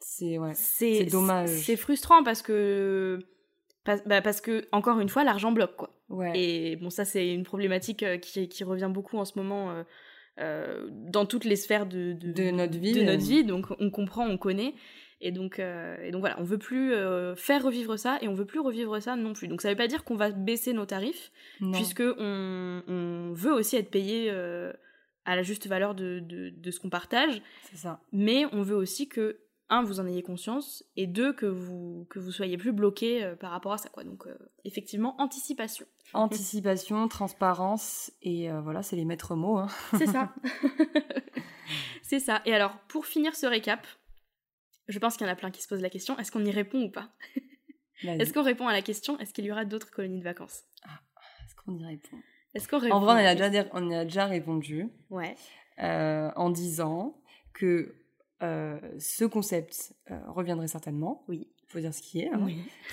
C'est 0.00 0.38
ouais. 0.38 0.52
c'est 0.54 0.98
C'est 0.98 1.04
dommage. 1.06 1.48
c'est 1.48 1.76
frustrant 1.76 2.22
parce 2.22 2.42
que 2.42 3.18
parce, 3.86 4.04
bah, 4.04 4.20
parce 4.20 4.40
que 4.42 4.66
encore 4.72 5.00
une 5.00 5.08
fois 5.08 5.24
l'argent 5.24 5.52
bloque 5.52 5.76
quoi 5.76 5.90
Ouais. 6.08 6.32
et 6.38 6.76
bon, 6.76 6.88
ça, 6.90 7.04
c'est 7.04 7.32
une 7.34 7.42
problématique 7.42 8.02
euh, 8.04 8.16
qui, 8.18 8.48
qui 8.48 8.62
revient 8.62 8.90
beaucoup 8.92 9.18
en 9.18 9.24
ce 9.24 9.36
moment 9.38 9.70
euh, 9.72 9.82
euh, 10.38 10.86
dans 10.90 11.26
toutes 11.26 11.44
les 11.44 11.56
sphères 11.56 11.86
de, 11.86 12.12
De 12.12 12.50
notre 12.52 12.78
vie, 12.78 12.92
De 12.92 13.02
notre 13.02 13.24
vie, 13.24 13.42
donc 13.44 13.66
on 13.80 13.90
comprend, 13.90 14.24
on 14.28 14.36
connaît. 14.38 14.74
Et 15.22 15.32
donc, 15.32 15.58
euh, 15.58 15.96
et 16.04 16.10
donc 16.10 16.20
voilà, 16.20 16.36
on 16.38 16.44
veut 16.44 16.58
plus 16.58 16.92
euh, 16.92 17.34
faire 17.34 17.64
revivre 17.64 17.98
ça 17.98 18.18
et 18.20 18.28
on 18.28 18.34
veut 18.34 18.44
plus 18.44 18.60
revivre 18.60 19.00
ça 19.02 19.16
non 19.16 19.32
plus. 19.32 19.48
Donc 19.48 19.62
ça 19.62 19.70
veut 19.70 19.76
pas 19.76 19.88
dire 19.88 20.04
qu'on 20.04 20.14
va 20.14 20.30
baisser 20.30 20.74
nos 20.74 20.84
tarifs, 20.86 21.32
Non. 21.60 21.72
puisque 21.72 22.02
on, 22.18 22.82
on 22.86 23.32
veut 23.32 23.52
aussi 23.52 23.76
être 23.76 23.90
payé 23.90 24.28
euh, 24.30 24.72
à 25.24 25.34
la 25.34 25.42
juste 25.42 25.66
valeur 25.66 25.94
de, 25.94 26.20
de, 26.20 26.70
ce 26.70 26.78
qu'on 26.78 26.90
partage. 26.90 27.40
C'est 27.70 27.78
ça. 27.78 27.98
Mais 28.12 28.44
on 28.52 28.62
veut 28.62 28.76
aussi 28.76 29.08
que, 29.08 29.38
un, 29.68 29.82
vous 29.82 30.00
en 30.00 30.06
ayez 30.06 30.22
conscience, 30.22 30.84
et 30.96 31.06
deux, 31.06 31.32
que 31.32 31.46
vous, 31.46 32.06
que 32.10 32.18
vous 32.18 32.30
soyez 32.30 32.56
plus 32.56 32.72
bloqué 32.72 33.24
euh, 33.24 33.34
par 33.34 33.50
rapport 33.50 33.72
à 33.72 33.78
ça. 33.78 33.88
Quoi. 33.88 34.04
Donc, 34.04 34.26
euh, 34.26 34.36
effectivement, 34.64 35.20
anticipation. 35.20 35.86
Anticipation, 36.12 37.08
transparence, 37.08 38.12
et 38.22 38.50
euh, 38.50 38.60
voilà, 38.60 38.82
c'est 38.82 38.96
les 38.96 39.04
maîtres 39.04 39.34
mots. 39.34 39.58
Hein. 39.58 39.68
C'est 39.98 40.06
ça. 40.06 40.32
c'est 42.02 42.20
ça. 42.20 42.42
Et 42.44 42.54
alors, 42.54 42.78
pour 42.88 43.06
finir 43.06 43.34
ce 43.34 43.46
récap, 43.46 43.86
je 44.88 44.98
pense 44.98 45.16
qu'il 45.16 45.26
y 45.26 45.30
en 45.30 45.32
a 45.32 45.36
plein 45.36 45.50
qui 45.50 45.62
se 45.62 45.68
posent 45.68 45.82
la 45.82 45.90
question, 45.90 46.16
est-ce 46.18 46.30
qu'on 46.30 46.44
y 46.44 46.52
répond 46.52 46.82
ou 46.82 46.90
pas? 46.90 47.10
Est-ce 48.02 48.32
qu'on 48.32 48.42
répond 48.42 48.68
à 48.68 48.72
la 48.72 48.82
question, 48.82 49.18
est-ce 49.18 49.32
qu'il 49.32 49.46
y 49.46 49.50
aura 49.50 49.64
d'autres 49.64 49.90
colonies 49.90 50.18
de 50.18 50.24
vacances? 50.24 50.64
Ah, 50.84 51.00
Est-ce 51.44 51.54
qu'on 51.56 51.76
y 51.76 51.84
répond? 51.84 52.16
Est-ce 52.54 52.68
qu'on 52.68 52.76
En 52.90 53.00
vrai, 53.00 53.24
on 53.24 53.26
a, 53.26 53.34
déjà, 53.34 53.66
on 53.72 53.90
a 53.90 54.04
déjà 54.04 54.26
répondu. 54.26 54.88
Ouais. 55.10 55.34
En 55.78 56.50
disant 56.50 57.20
que 57.52 58.05
euh, 58.42 58.78
ce 58.98 59.24
concept 59.24 59.94
euh, 60.10 60.18
reviendrait 60.28 60.68
certainement. 60.68 61.24
Oui. 61.28 61.48
Il 61.62 61.72
faut 61.72 61.80
dire 61.80 61.92
ce 61.92 62.02
qui 62.02 62.20
est. 62.20 62.28
Hein. 62.28 62.46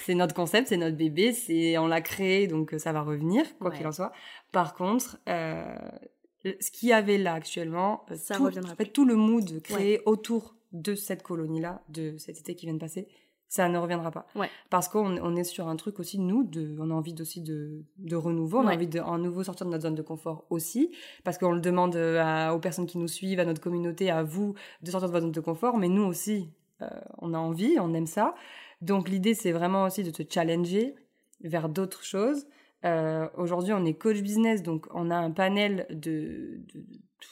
C'est 0.03 0.15
notre 0.15 0.33
concept, 0.33 0.69
c'est 0.69 0.77
notre 0.77 0.97
bébé, 0.97 1.31
c'est 1.31 1.77
on 1.77 1.85
l'a 1.85 2.01
créé, 2.01 2.47
donc 2.47 2.73
ça 2.77 2.91
va 2.91 3.01
revenir, 3.01 3.45
quoi 3.59 3.69
qu'il 3.69 3.85
en 3.85 3.91
soit. 3.91 4.11
Par 4.51 4.73
contre, 4.73 5.19
ce 5.27 6.71
qu'il 6.71 6.89
y 6.89 6.93
avait 6.93 7.19
là 7.19 7.33
actuellement, 7.33 8.03
ça 8.15 8.35
tout, 8.35 8.45
reviendra. 8.45 8.73
En 8.73 8.75
fait, 8.75 8.87
tout 8.87 9.05
le 9.05 9.15
mood 9.15 9.61
créé 9.61 10.01
autour 10.07 10.55
de 10.71 10.95
cette 10.95 11.21
colonie-là, 11.21 11.83
de 11.89 12.17
cet 12.17 12.39
été 12.39 12.55
qui 12.55 12.65
vient 12.65 12.73
de 12.73 12.79
passer, 12.79 13.07
ça 13.53 13.69
ne 13.69 13.77
reviendra 13.77 14.09
pas. 14.09 14.25
Ouais. 14.33 14.49
Parce 14.71 14.87
qu'on 14.87 15.15
on 15.21 15.35
est 15.35 15.43
sur 15.43 15.67
un 15.67 15.75
truc 15.75 15.99
aussi, 15.99 16.17
nous, 16.17 16.43
de, 16.43 16.75
on 16.79 16.89
a 16.89 16.93
envie 16.95 17.13
aussi 17.19 17.39
de, 17.39 17.83
de 17.99 18.15
renouveau, 18.15 18.57
on 18.57 18.67
a 18.67 18.73
envie 18.73 18.87
de 18.87 18.99
un 18.99 19.19
nouveau 19.19 19.43
sortir 19.43 19.67
de 19.67 19.71
notre 19.71 19.83
zone 19.83 19.93
de 19.93 20.01
confort 20.01 20.45
aussi, 20.49 20.89
parce 21.23 21.37
qu'on 21.37 21.51
le 21.51 21.61
demande 21.61 21.95
euh, 21.95 22.49
aux 22.49 22.57
personnes 22.57 22.87
qui 22.87 22.97
nous 22.97 23.07
suivent, 23.07 23.39
à 23.39 23.45
notre 23.45 23.61
communauté, 23.61 24.09
à 24.09 24.23
vous, 24.23 24.55
de 24.81 24.89
sortir 24.89 25.07
de 25.07 25.13
votre 25.13 25.25
zone 25.25 25.31
de 25.31 25.39
confort, 25.39 25.77
mais 25.77 25.87
nous 25.87 26.01
aussi, 26.01 26.49
euh, 26.81 26.89
on 27.19 27.35
a 27.35 27.37
envie, 27.37 27.77
on 27.79 27.93
aime 27.93 28.07
ça. 28.07 28.33
Donc 28.81 29.07
l'idée, 29.07 29.35
c'est 29.35 29.51
vraiment 29.51 29.83
aussi 29.83 30.03
de 30.03 30.09
te 30.09 30.23
challenger 30.27 30.95
vers 31.41 31.69
d'autres 31.69 32.03
choses. 32.03 32.47
Euh, 32.85 33.27
aujourd'hui, 33.37 33.73
on 33.73 33.85
est 33.85 33.93
coach 33.93 34.21
business, 34.21 34.61
donc 34.61 34.87
on 34.93 35.09
a 35.09 35.15
un 35.15 35.31
panel 35.31 35.87
de, 35.89 36.59
de 36.73 36.83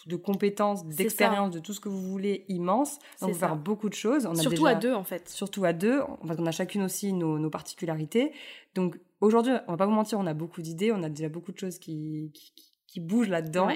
de 0.06 0.15
compétences, 0.15 0.86
d'expérience, 0.86 1.52
de 1.52 1.60
tout 1.60 1.73
ce 1.73 1.80
que 1.80 1.90
vous 1.90 2.02
voulez 2.02 2.45
immense. 2.48 2.98
Donc, 3.19 3.30
on 3.30 3.34
peut 3.34 3.34
faire 3.34 3.56
beaucoup 3.56 3.90
de 3.90 3.94
choses. 3.94 4.26
On 4.26 4.36
surtout 4.36 4.65
à 4.65 4.76
deux, 4.76 4.94
en 4.94 5.03
fait. 5.03 5.30
Surtout 5.30 5.65
à 5.65 5.73
deux. 5.73 6.02
En 6.02 6.28
fait, 6.28 6.40
on 6.40 6.45
a 6.45 6.52
chacune 6.52 6.84
aussi 6.84 7.14
nos, 7.14 7.49
particularités. 7.49 8.32
Donc, 8.76 8.99
aujourd'hui, 9.19 9.53
on 9.68 9.72
va 9.72 9.78
pas 9.78 9.86
vous 9.86 9.91
mentir, 9.91 10.19
on 10.19 10.28
a 10.28 10.34
beaucoup 10.34 10.61
d'idées. 10.61 10.91
On 10.91 11.03
a 11.03 11.10
déjà 11.10 11.30
beaucoup 11.30 11.52
de 11.52 11.57
choses 11.57 11.78
qui, 11.78 12.32
qui, 12.88 12.99
bougent 12.99 13.30
là-dedans. 13.30 13.69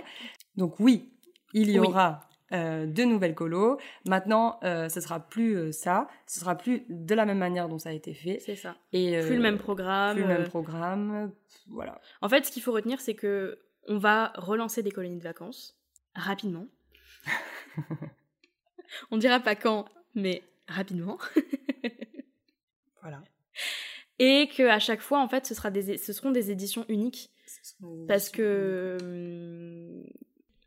Donc, 0.56 0.80
oui, 0.80 1.14
il 1.54 1.70
y 1.70 1.80
aura 1.80 2.22
euh, 2.52 2.86
de 2.86 3.04
nouvelles 3.04 3.34
colos. 3.34 3.80
Maintenant, 4.06 4.60
euh, 4.64 4.88
ce 4.88 5.02
sera 5.02 5.20
plus 5.20 5.56
euh, 5.58 5.72
ça. 5.72 6.08
Ce 6.28 6.40
sera 6.40 6.56
plus 6.56 6.84
de 6.90 7.16
la 7.16 7.26
même 7.26 7.40
manière 7.40 7.68
dont 7.68 7.80
ça 7.80 7.90
a 7.90 7.94
été 7.94 8.14
fait. 8.14 8.40
C'est 8.40 8.56
ça. 8.56 8.76
Et, 8.94 9.20
plus 9.22 9.38
le 9.38 9.42
même 9.42 9.58
programme. 9.58 10.16
Plus 10.16 10.22
le 10.24 10.28
même 10.28 10.48
programme. 10.48 11.32
Voilà. 11.68 12.00
En 12.22 12.30
fait, 12.30 12.46
ce 12.46 12.52
qu'il 12.52 12.62
faut 12.62 12.72
retenir, 12.72 13.02
c'est 13.02 13.16
que 13.16 13.58
on 13.88 13.98
va 13.98 14.32
relancer 14.36 14.84
des 14.84 14.92
colonies 14.92 15.18
de 15.18 15.24
vacances 15.24 15.76
rapidement. 16.14 16.68
On 19.12 19.18
dira 19.18 19.40
pas 19.40 19.56
quand, 19.56 19.86
mais 20.14 20.44
rapidement. 20.68 21.18
voilà. 23.02 23.24
Et 24.20 24.50
que 24.56 24.64
à 24.68 24.80
chaque 24.80 25.02
fois, 25.02 25.20
en 25.20 25.28
fait, 25.28 25.46
ce, 25.48 25.56
sera 25.56 25.72
des, 25.72 25.98
ce 25.98 26.14
seront 26.14 26.32
des 26.32 26.52
éditions 26.52 26.86
uniques. 26.90 27.32
parce 28.08 28.30
que. 28.30 28.98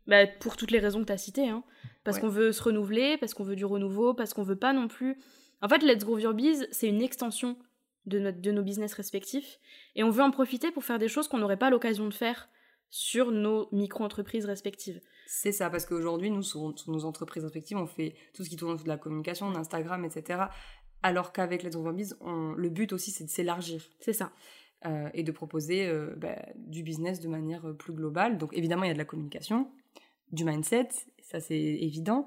Bah, 0.09 0.25
pour 0.25 0.57
toutes 0.57 0.71
les 0.71 0.79
raisons 0.79 1.01
que 1.01 1.05
tu 1.05 1.13
as 1.13 1.17
citées. 1.17 1.47
Hein. 1.47 1.63
Parce 2.03 2.17
qu'on 2.17 2.29
veut 2.29 2.51
se 2.51 2.63
renouveler, 2.63 3.17
parce 3.19 3.35
qu'on 3.35 3.43
veut 3.43 3.55
du 3.55 3.65
renouveau, 3.65 4.15
parce 4.15 4.33
qu'on 4.33 4.41
veut 4.41 4.57
pas 4.57 4.73
non 4.73 4.87
plus. 4.87 5.19
En 5.61 5.69
fait, 5.69 5.83
Let's 5.83 6.03
Grow 6.03 6.17
Your 6.17 6.33
Biz, 6.33 6.67
c'est 6.71 6.87
une 6.87 7.03
extension 7.03 7.57
de, 8.07 8.17
notre, 8.17 8.41
de 8.41 8.51
nos 8.51 8.63
business 8.63 8.93
respectifs. 8.93 9.59
Et 9.95 10.03
on 10.03 10.09
veut 10.09 10.23
en 10.23 10.31
profiter 10.31 10.71
pour 10.71 10.83
faire 10.83 10.97
des 10.97 11.07
choses 11.07 11.27
qu'on 11.27 11.37
n'aurait 11.37 11.57
pas 11.57 11.69
l'occasion 11.69 12.07
de 12.07 12.13
faire 12.13 12.49
sur 12.89 13.31
nos 13.31 13.69
micro-entreprises 13.71 14.45
respectives. 14.45 14.99
C'est 15.27 15.51
ça, 15.51 15.69
parce 15.69 15.85
qu'aujourd'hui, 15.85 16.31
nous, 16.31 16.41
sur, 16.41 16.73
nos 16.87 17.05
entreprises 17.05 17.43
respectives, 17.43 17.77
on 17.77 17.85
fait 17.85 18.15
tout 18.33 18.43
ce 18.43 18.49
qui 18.49 18.55
tourne 18.55 18.71
autour 18.71 18.85
de 18.85 18.89
la 18.89 18.97
communication, 18.97 19.51
d'Instagram, 19.51 20.03
etc. 20.05 20.45
Alors 21.03 21.31
qu'avec 21.33 21.61
les 21.61 21.75
entreprises, 21.75 22.17
le 22.25 22.69
but 22.69 22.93
aussi, 22.93 23.11
c'est 23.11 23.25
de 23.25 23.29
s'élargir. 23.29 23.83
C'est 23.99 24.13
ça. 24.13 24.31
Euh, 24.85 25.09
et 25.13 25.23
de 25.23 25.31
proposer 25.33 25.87
euh, 25.87 26.15
bah, 26.15 26.37
du 26.55 26.83
business 26.83 27.19
de 27.19 27.27
manière 27.27 27.67
euh, 27.67 27.73
plus 27.73 27.91
globale. 27.91 28.37
Donc 28.37 28.51
évidemment, 28.53 28.83
il 28.83 28.87
y 28.87 28.91
a 28.91 28.93
de 28.93 28.97
la 28.97 29.03
communication, 29.03 29.69
du 30.31 30.45
mindset, 30.45 30.89
ça 31.21 31.39
c'est 31.39 31.55
évident. 31.55 32.25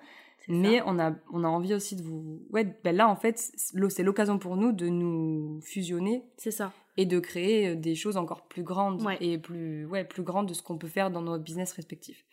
Mais 0.49 0.83
on 0.87 0.99
a, 0.99 1.15
on 1.33 1.45
a 1.45 1.49
envie 1.49 1.73
aussi 1.73 1.95
de 1.95 2.03
vous... 2.03 2.43
Ouais, 2.51 2.65
ben 2.83 2.97
là, 2.97 3.09
en 3.09 3.15
fait, 3.15 3.39
c'est 3.39 4.03
l'occasion 4.03 4.41
pour 4.41 4.57
nous 4.57 4.73
de 4.73 4.89
nous 4.89 5.61
fusionner. 5.63 6.25
C'est 6.37 6.51
ça 6.51 6.73
et 6.97 7.07
de 7.07 7.19
créer 7.19 7.69
euh, 7.69 7.75
des 7.75 7.95
choses 7.95 8.17
encore 8.17 8.47
plus 8.49 8.63
grandes 8.63 9.03
et 9.21 9.39
plus 9.39 9.87
ouais 9.87 10.05
plus 10.05 10.23
grandes 10.23 10.49
de 10.49 10.55
ce 10.55 10.63
qu'on 10.63 10.79
peut 10.79 10.89
faire 10.89 11.11
dans 11.11 11.23
nos 11.23 11.39
business 11.39 11.73
respectifs. 11.73 12.25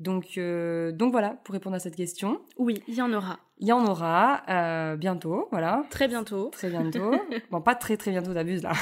Donc 0.00 0.38
euh, 0.38 0.92
donc 0.92 1.10
voilà 1.10 1.30
pour 1.44 1.52
répondre 1.52 1.74
à 1.74 1.80
cette 1.80 1.96
question. 1.96 2.40
Oui, 2.56 2.82
il 2.86 2.94
y 2.94 3.02
en 3.02 3.12
aura. 3.12 3.38
Il 3.60 3.66
y 3.66 3.72
en 3.72 3.84
aura 3.84 4.42
euh, 4.48 4.96
bientôt, 4.96 5.48
voilà. 5.50 5.84
Très 5.90 6.06
bientôt. 6.06 6.50
Très 6.50 6.70
bientôt. 6.70 7.12
bon, 7.50 7.60
pas 7.60 7.74
très 7.74 7.96
très 7.96 8.12
bientôt, 8.12 8.32
t'abuses 8.32 8.62
là. 8.62 8.72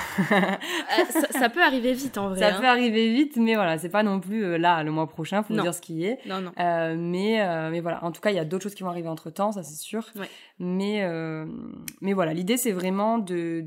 ça, 1.30 1.48
peut 1.48 1.62
arriver 1.62 1.94
vite 1.94 2.18
en 2.18 2.28
vrai. 2.28 2.40
Ça 2.40 2.54
hein. 2.54 2.60
peut 2.60 2.66
arriver 2.66 3.10
vite, 3.10 3.38
mais 3.38 3.54
voilà, 3.54 3.78
c'est 3.78 3.88
pas 3.88 4.02
non 4.02 4.20
plus 4.20 4.58
là 4.58 4.82
le 4.82 4.90
mois 4.90 5.08
prochain, 5.08 5.42
faut 5.42 5.54
dire 5.54 5.72
ce 5.72 5.80
qui 5.80 6.04
est. 6.04 6.18
Non 6.26 6.42
non. 6.42 6.52
mais 6.56 7.70
mais 7.70 7.80
voilà, 7.80 8.04
en 8.04 8.12
tout 8.12 8.20
cas, 8.20 8.30
il 8.30 8.36
y 8.36 8.40
a 8.40 8.44
d'autres 8.44 8.64
choses 8.64 8.74
qui 8.74 8.82
vont 8.82 8.90
arriver 8.90 9.08
entre 9.08 9.30
temps, 9.30 9.52
ça 9.52 9.62
c'est 9.62 9.80
sûr. 9.80 10.06
Ouais. 10.16 10.28
Mais 10.58 11.08
mais 12.02 12.12
voilà, 12.12 12.34
l'idée 12.34 12.58
c'est 12.58 12.72
vraiment 12.72 13.18
de 13.18 13.66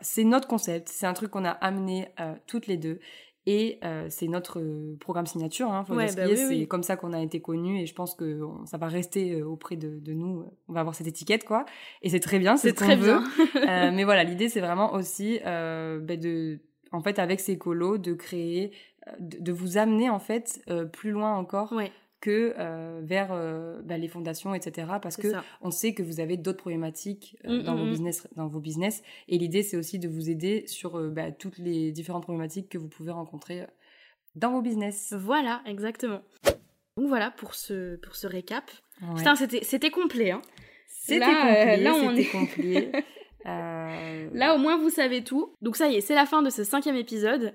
c'est 0.00 0.24
notre 0.24 0.46
concept, 0.46 0.88
c'est 0.88 1.06
un 1.06 1.12
truc 1.12 1.30
qu'on 1.30 1.44
a 1.44 1.50
amené 1.50 2.08
euh, 2.20 2.34
toutes 2.46 2.66
les 2.66 2.76
deux. 2.76 3.00
Et 3.46 3.78
euh, 3.84 4.06
c'est 4.10 4.26
notre 4.26 4.60
euh, 4.60 4.96
programme 4.98 5.26
signature, 5.26 5.70
hein, 5.70 5.84
bah 5.88 6.08
c'est 6.08 6.66
comme 6.66 6.82
ça 6.82 6.96
qu'on 6.96 7.12
a 7.12 7.20
été 7.22 7.40
connus 7.40 7.80
et 7.80 7.86
je 7.86 7.94
pense 7.94 8.16
que 8.16 8.40
ça 8.64 8.76
va 8.76 8.88
rester 8.88 9.40
auprès 9.42 9.76
de, 9.76 10.12
nous. 10.12 10.44
On 10.68 10.72
va 10.72 10.80
avoir 10.80 10.94
cette 10.96 11.06
étiquette, 11.06 11.44
quoi. 11.44 11.64
Et 12.02 12.10
c'est 12.10 12.20
très 12.20 12.40
bien, 12.40 12.56
c'est 12.56 12.72
très 12.72 12.96
bien. 12.96 13.22
mais 13.92 14.04
voilà, 14.04 14.24
l'idée 14.24 14.48
c'est 14.48 14.60
vraiment 14.60 14.94
aussi 14.94 15.38
bah, 15.44 16.16
de, 16.16 16.58
en 16.90 17.00
fait, 17.02 17.18
avec 17.18 17.38
ces 17.38 17.56
colos, 17.56 17.98
de 17.98 18.14
créer, 18.14 18.72
de, 19.20 19.38
de 19.38 19.52
vous 19.52 19.78
amener 19.78 20.10
en 20.10 20.18
fait 20.18 20.60
plus 20.92 21.12
loin 21.12 21.36
encore 21.36 21.72
ouais 21.72 21.92
que 22.26 22.54
euh, 22.58 23.00
vers 23.04 23.28
euh, 23.30 23.80
bah, 23.84 23.98
les 23.98 24.08
fondations, 24.08 24.52
etc. 24.52 24.88
Parce 25.00 25.16
que 25.16 25.28
on 25.60 25.70
sait 25.70 25.94
que 25.94 26.02
vous 26.02 26.18
avez 26.18 26.36
d'autres 26.36 26.58
problématiques 26.58 27.36
euh, 27.46 27.60
mm, 27.60 27.62
dans, 27.62 27.74
mm, 27.74 27.78
vos 27.78 27.84
mm. 27.84 27.90
business, 27.90 28.28
dans 28.34 28.48
vos 28.48 28.58
business. 28.58 29.02
Et 29.28 29.38
l'idée, 29.38 29.62
c'est 29.62 29.76
aussi 29.76 30.00
de 30.00 30.08
vous 30.08 30.28
aider 30.28 30.64
sur 30.66 31.00
bah, 31.10 31.30
toutes 31.30 31.58
les 31.58 31.92
différentes 31.92 32.24
problématiques 32.24 32.68
que 32.68 32.78
vous 32.78 32.88
pouvez 32.88 33.12
rencontrer 33.12 33.66
dans 34.34 34.50
vos 34.50 34.60
business. 34.60 35.14
Voilà, 35.16 35.62
exactement. 35.66 36.20
Donc 36.96 37.06
voilà 37.06 37.30
pour 37.30 37.54
ce, 37.54 37.94
pour 37.96 38.16
ce 38.16 38.26
récap. 38.26 38.68
Putain, 39.14 39.36
c'était 39.36 39.90
complet. 39.90 40.32
Hein. 40.32 40.42
C'était 40.88 41.26
complet, 41.26 41.76
là, 41.76 41.94
on 41.94 42.16
est... 42.16 42.24
complet. 42.24 42.90
Là, 43.44 44.56
au 44.56 44.58
moins, 44.58 44.76
vous 44.76 44.90
savez 44.90 45.22
tout. 45.22 45.52
Donc 45.62 45.76
ça 45.76 45.88
y 45.88 45.94
est, 45.94 46.00
c'est 46.00 46.16
la 46.16 46.26
fin 46.26 46.42
de 46.42 46.50
ce 46.50 46.64
cinquième 46.64 46.96
épisode 46.96 47.54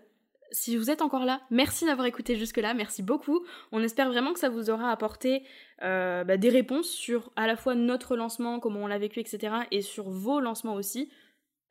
si 0.51 0.75
vous 0.77 0.89
êtes 0.89 1.01
encore 1.01 1.25
là, 1.25 1.41
merci 1.49 1.85
d'avoir 1.85 2.07
écouté 2.07 2.35
jusque-là, 2.35 2.73
merci 2.73 3.03
beaucoup. 3.03 3.45
On 3.71 3.81
espère 3.81 4.09
vraiment 4.09 4.33
que 4.33 4.39
ça 4.39 4.49
vous 4.49 4.69
aura 4.69 4.91
apporté 4.91 5.43
euh, 5.81 6.23
bah, 6.23 6.37
des 6.37 6.49
réponses 6.49 6.89
sur 6.89 7.31
à 7.35 7.47
la 7.47 7.55
fois 7.55 7.75
notre 7.75 8.15
lancement, 8.15 8.59
comment 8.59 8.81
on 8.81 8.87
l'a 8.87 8.99
vécu, 8.99 9.19
etc. 9.19 9.55
et 9.71 9.81
sur 9.81 10.09
vos 10.09 10.39
lancements 10.39 10.75
aussi. 10.75 11.09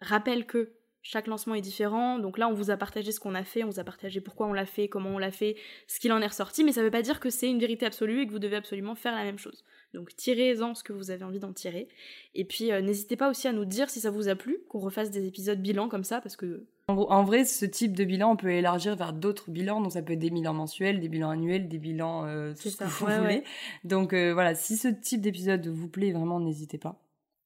Rappelle 0.01 0.47
que 0.47 0.73
chaque 1.03 1.27
lancement 1.27 1.55
est 1.55 1.61
différent, 1.61 2.19
donc 2.19 2.39
là 2.39 2.49
on 2.49 2.53
vous 2.53 2.71
a 2.71 2.77
partagé 2.77 3.13
ce 3.13 3.21
qu'on 3.21 3.35
a 3.35 3.45
fait, 3.45 3.65
on 3.65 3.71
vous 3.71 3.81
a 3.81 3.85
partagé 3.85 4.21
pourquoi 4.21 4.47
on 4.47 4.53
l'a 4.53 4.67
fait, 4.67 4.89
comment 4.89 5.11
on 5.11 5.19
l'a 5.19 5.31
fait, 5.31 5.57
ce 5.87 5.99
qu'il 5.99 6.13
en 6.13 6.21
est 6.21 6.27
ressorti, 6.27 6.65
mais 6.65 6.73
ça 6.73 6.81
ne 6.81 6.87
veut 6.87 6.91
pas 6.91 7.03
dire 7.03 7.21
que 7.21 7.31
c'est 7.31 7.49
une 7.49 7.59
vérité 7.59 7.87
absolue 7.87 8.23
et 8.23 8.27
que 8.27 8.33
vous 8.33 8.39
devez 8.39 8.57
absolument 8.57 8.95
faire 8.95 9.15
la 9.15 9.25
même 9.25 9.39
chose. 9.39 9.65
Donc 9.93 10.15
tirez-en 10.15 10.75
ce 10.75 10.85
que 10.85 10.93
vous 10.93 11.11
avez 11.11 11.25
envie 11.25 11.41
d'en 11.41 11.53
tirer. 11.53 11.89
Et 12.35 12.45
puis 12.45 12.71
euh, 12.71 12.81
n'hésitez 12.81 13.17
pas 13.17 13.29
aussi 13.29 13.49
à 13.49 13.53
nous 13.53 13.65
dire 13.65 13.91
si 13.91 14.01
ça 14.01 14.11
vous 14.11 14.29
a 14.29 14.37
plu, 14.37 14.59
qu'on 14.69 14.79
refasse 14.79 15.11
des 15.11 15.27
épisodes 15.27 15.61
bilan 15.61 15.89
comme 15.89 16.05
ça, 16.05 16.21
parce 16.21 16.37
que... 16.37 16.67
En, 16.87 17.23
vrai, 17.23 17.45
ce 17.45 17.65
type 17.65 17.97
de 17.97 18.05
bilan, 18.05 18.33
on 18.33 18.37
peut 18.37 18.51
élargir 18.51 18.97
vers 18.97 19.13
d'autres 19.13 19.53
bilans, 19.53 19.81
donc 19.81 19.93
ça 19.93 20.03
peut 20.03 20.15
être 20.15 20.19
des 20.19 20.31
bilans 20.31 20.55
mensuels, 20.55 20.99
des 20.99 21.09
bilans 21.09 21.31
annuels, 21.31 21.69
des 21.69 21.79
bilans... 21.79 22.25
Euh, 22.27 22.53
tout 22.53 22.69
ce 22.69 22.77
que 22.77 22.85
vous 22.85 23.07
voulez. 23.07 23.45
Donc 23.85 24.13
euh, 24.13 24.33
voilà, 24.33 24.57
si 24.57 24.77
ce 24.77 24.89
type 24.89 25.21
d'épisode 25.21 25.67
vous 25.69 25.89
plaît, 25.89 26.11
vraiment 26.11 26.41
n'hésitez 26.41 26.79
pas. 26.79 27.01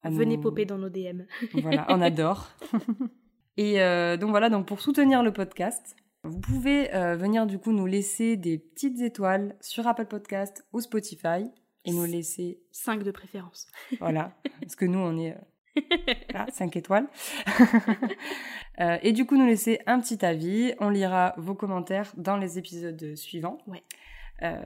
Venez 0.05 0.39
popper 0.39 0.66
dans 0.66 0.79
nos 0.79 0.91
DM. 0.91 1.23
voilà, 1.55 1.87
on 1.89 2.01
adore. 2.01 2.51
Et 3.57 3.79
donc 4.19 4.31
voilà, 4.31 4.51
donc 4.51 4.66
pour 4.66 4.81
soutenir 4.81 5.23
le 5.23 5.33
podcast, 5.33 5.95
vous 6.25 6.41
pouvez 6.41 6.89
venir 7.16 7.47
du 7.47 7.59
coup 7.59 7.73
nous 7.73 7.87
laisser 7.87 8.37
des 8.37 8.59
petites 8.59 9.01
étoiles 9.01 9.57
sur 9.61 9.87
Apple 9.87 10.07
Podcast 10.07 10.66
ou 10.73 10.81
Spotify 10.81 11.51
et 11.85 11.93
nous 11.93 12.05
laisser 12.05 12.61
5 12.73 13.02
de 13.02 13.11
préférence. 13.11 13.66
Voilà, 14.01 14.36
parce 14.61 14.77
que 14.77 14.85
nous 14.85 14.98
on 14.98 15.19
est 15.19 15.36
euh, 15.77 16.47
5 16.52 16.77
étoiles. 16.77 17.06
euh, 18.81 18.98
et 19.02 19.12
du 19.12 19.27
coup 19.27 19.36
nous 19.36 19.47
laisser 19.47 19.81
un 19.86 20.01
petit 20.01 20.24
avis, 20.24 20.74
on 20.81 20.89
lira 20.89 21.35
vos 21.36 21.55
commentaires 21.55 22.12
dans 22.16 22.36
les 22.36 22.59
épisodes 22.59 23.15
suivants. 23.15 23.59
Ouais. 23.66 23.82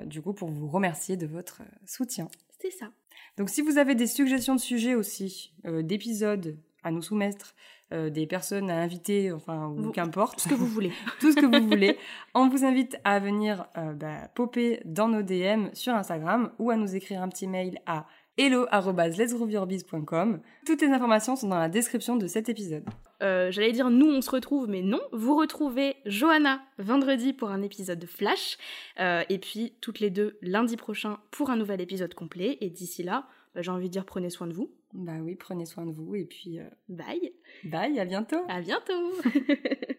du 0.07 0.23
coup, 0.23 0.33
pour 0.33 0.51
vous 0.51 0.69
remercier 0.69 1.17
de 1.17 1.27
votre 1.27 1.63
soutien. 1.87 2.29
C'est 2.61 2.71
ça. 2.71 2.91
Donc 3.37 3.51
si 3.51 3.63
vous 3.63 3.79
avez 3.79 3.95
des 3.95 4.07
suggestions 4.07 4.55
de 4.55 4.61
sujets 4.61 4.95
aussi, 4.95 5.55
d'épisodes 5.65 6.59
à 6.83 6.91
nous 6.91 7.03
soumettre, 7.03 7.55
des 7.91 8.27
personnes 8.27 8.71
à 8.71 8.77
inviter, 8.77 9.33
enfin, 9.33 9.69
ou 9.69 9.91
qu'importe. 9.91 10.41
Ce 10.41 10.49
que 10.49 10.55
vous 10.55 10.67
voulez. 10.67 10.93
tout 11.21 11.33
ce 11.33 11.37
que 11.37 11.47
vous 11.47 11.67
voulez. 11.67 11.97
On 12.35 12.49
vous 12.49 12.65
invite 12.65 12.99
à 13.05 13.19
venir 13.19 13.67
bah, 13.95 14.29
popper 14.35 14.81
dans 14.85 15.09
nos 15.09 15.23
DM 15.23 15.69
sur 15.73 15.95
Instagram 15.95 16.51
ou 16.59 16.71
à 16.71 16.77
nous 16.77 16.95
écrire 16.95 17.23
un 17.23 17.29
petit 17.29 17.47
mail 17.47 17.81
à 17.87 18.07
hello.letsgroovyourbiz.com. 18.39 20.41
Toutes 20.65 20.81
les 20.81 20.89
informations 20.89 21.37
sont 21.37 21.49
dans 21.49 21.59
la 21.59 21.69
description 21.69 22.17
de 22.17 22.27
cet 22.27 22.49
épisode. 22.49 22.85
Euh, 23.21 23.51
j'allais 23.51 23.73
dire 23.73 23.91
nous 23.91 24.07
on 24.07 24.23
se 24.23 24.31
retrouve, 24.31 24.69
mais 24.69 24.83
non. 24.83 25.01
Vous 25.13 25.37
retrouvez 25.37 25.97
Johanna 26.07 26.61
vendredi 26.79 27.33
pour 27.33 27.51
un 27.51 27.63
épisode 27.63 27.99
de 27.99 28.07
Flash, 28.07 28.57
euh, 29.01 29.25
et 29.29 29.39
puis 29.39 29.75
toutes 29.81 29.99
les 29.99 30.11
deux 30.11 30.39
lundi 30.41 30.77
prochain 30.77 31.19
pour 31.33 31.51
un 31.51 31.57
nouvel 31.57 31.81
épisode 31.81 32.15
complet. 32.15 32.59
Et 32.61 32.71
d'ici 32.71 33.03
là, 33.03 33.27
bah, 33.55 33.63
j'ai 33.63 33.73
envie 33.73 33.89
de 33.89 33.93
dire 33.93 34.05
prenez 34.05 34.31
soin 34.31 34.47
de 34.47 34.53
vous. 34.53 34.71
Bah 34.95 35.19
oui, 35.21 35.35
prenez 35.35 35.67
soin 35.67 35.87
de 35.87 35.93
vous, 35.93 36.15
et 36.15 36.25
puis 36.25 36.59
euh, 36.59 36.69
bye. 36.89 37.33
Bye, 37.65 37.99
à 37.99 38.05
bientôt. 38.05 38.45
À 38.49 38.61
bientôt. 38.61 39.13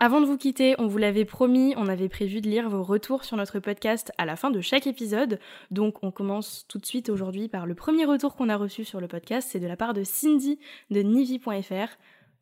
Avant 0.00 0.20
de 0.20 0.26
vous 0.26 0.36
quitter, 0.36 0.74
on 0.78 0.86
vous 0.86 0.98
l'avait 0.98 1.24
promis, 1.24 1.72
on 1.78 1.86
avait 1.86 2.10
prévu 2.10 2.42
de 2.42 2.48
lire 2.48 2.68
vos 2.68 2.82
retours 2.82 3.24
sur 3.24 3.38
notre 3.38 3.58
podcast 3.58 4.12
à 4.18 4.26
la 4.26 4.36
fin 4.36 4.50
de 4.50 4.60
chaque 4.60 4.86
épisode. 4.86 5.40
Donc 5.70 6.02
on 6.02 6.10
commence 6.10 6.66
tout 6.68 6.78
de 6.78 6.84
suite 6.84 7.08
aujourd'hui 7.08 7.48
par 7.48 7.64
le 7.64 7.74
premier 7.74 8.04
retour 8.04 8.36
qu'on 8.36 8.50
a 8.50 8.56
reçu 8.56 8.84
sur 8.84 9.00
le 9.00 9.08
podcast, 9.08 9.48
c'est 9.50 9.60
de 9.60 9.66
la 9.66 9.78
part 9.78 9.94
de 9.94 10.04
Cindy 10.04 10.58
de 10.90 11.00
Nivi.fr. 11.00 11.96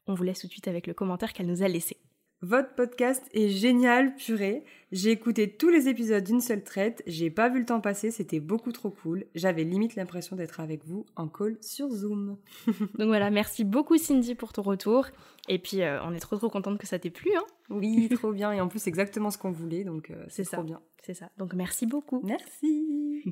On 0.08 0.14
vous 0.14 0.24
laisse 0.24 0.40
tout 0.40 0.48
de 0.48 0.52
suite 0.52 0.66
avec 0.66 0.88
le 0.88 0.94
commentaire 0.94 1.32
qu'elle 1.32 1.46
nous 1.46 1.62
a 1.62 1.68
laissé. 1.68 1.98
Votre 2.42 2.74
podcast 2.74 3.22
est 3.34 3.48
génial, 3.48 4.16
purée. 4.16 4.64
J'ai 4.90 5.10
écouté 5.12 5.48
tous 5.48 5.68
les 5.68 5.88
épisodes 5.88 6.24
d'une 6.24 6.40
seule 6.40 6.64
traite, 6.64 7.00
j'ai 7.06 7.30
pas 7.30 7.48
vu 7.48 7.60
le 7.60 7.64
temps 7.64 7.80
passer, 7.80 8.10
c'était 8.10 8.40
beaucoup 8.40 8.72
trop 8.72 8.90
cool. 8.90 9.26
J'avais 9.36 9.62
limite 9.62 9.94
l'impression 9.94 10.34
d'être 10.34 10.58
avec 10.58 10.84
vous 10.84 11.06
en 11.14 11.28
call 11.28 11.56
sur 11.60 11.88
Zoom. 11.88 12.36
Donc 12.66 13.06
voilà, 13.06 13.30
merci 13.30 13.62
beaucoup 13.62 13.96
Cindy 13.96 14.34
pour 14.34 14.52
ton 14.52 14.62
retour. 14.62 15.06
Et 15.48 15.60
puis 15.60 15.82
euh, 15.82 16.02
on 16.02 16.12
est 16.12 16.18
trop 16.18 16.36
trop 16.36 16.50
contente 16.50 16.78
que 16.78 16.86
ça 16.88 16.98
t'ait 16.98 17.10
plu. 17.10 17.30
Hein 17.36 17.44
oui, 17.70 18.08
trop 18.14 18.32
bien. 18.32 18.50
Et 18.50 18.60
en 18.60 18.66
plus, 18.66 18.80
c'est 18.80 18.90
exactement 18.90 19.30
ce 19.30 19.38
qu'on 19.38 19.52
voulait, 19.52 19.84
donc 19.84 20.10
euh, 20.10 20.24
c'est 20.28 20.42
trop 20.42 20.64
bien. 20.64 20.80
C'est 21.00 21.14
ça. 21.14 21.30
Donc 21.38 21.54
merci 21.54 21.86
beaucoup. 21.86 22.22
Merci. 22.24 23.22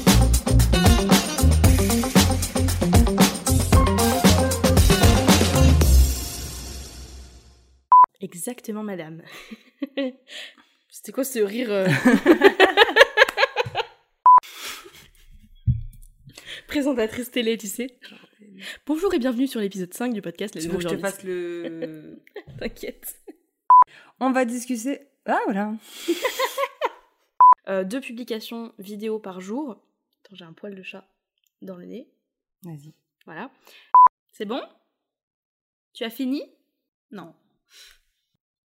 Exactement, 8.20 8.82
madame. 8.82 9.22
C'était 10.90 11.12
quoi 11.12 11.22
ce 11.22 11.38
rire 11.38 11.70
euh 11.70 11.86
Présentatrice 16.66 17.30
télé, 17.30 17.56
tu 17.56 17.68
sais. 17.68 17.96
Bonjour 18.86 19.14
et 19.14 19.20
bienvenue 19.20 19.46
sur 19.46 19.60
l'épisode 19.60 19.94
5 19.94 20.12
du 20.12 20.20
podcast 20.20 20.56
Les 20.56 20.66
que 20.68 20.80
je 20.80 20.88
te 20.88 21.26
le... 21.26 22.20
T'inquiète. 22.58 23.22
On 24.18 24.32
va 24.32 24.44
discuter... 24.44 25.06
Ah, 25.24 25.38
voilà. 25.44 25.74
euh, 27.68 27.84
deux 27.84 28.00
publications 28.00 28.74
vidéo 28.78 29.20
par 29.20 29.40
jour. 29.40 29.80
Attends, 30.24 30.34
j'ai 30.34 30.44
un 30.44 30.52
poil 30.52 30.74
de 30.74 30.82
chat 30.82 31.08
dans 31.62 31.76
le 31.76 31.86
nez. 31.86 32.10
Vas-y. 32.64 32.92
Voilà. 33.26 33.52
C'est 34.32 34.44
bon? 34.44 34.60
Tu 35.92 36.02
as 36.02 36.10
fini? 36.10 36.42
Non. 37.12 37.34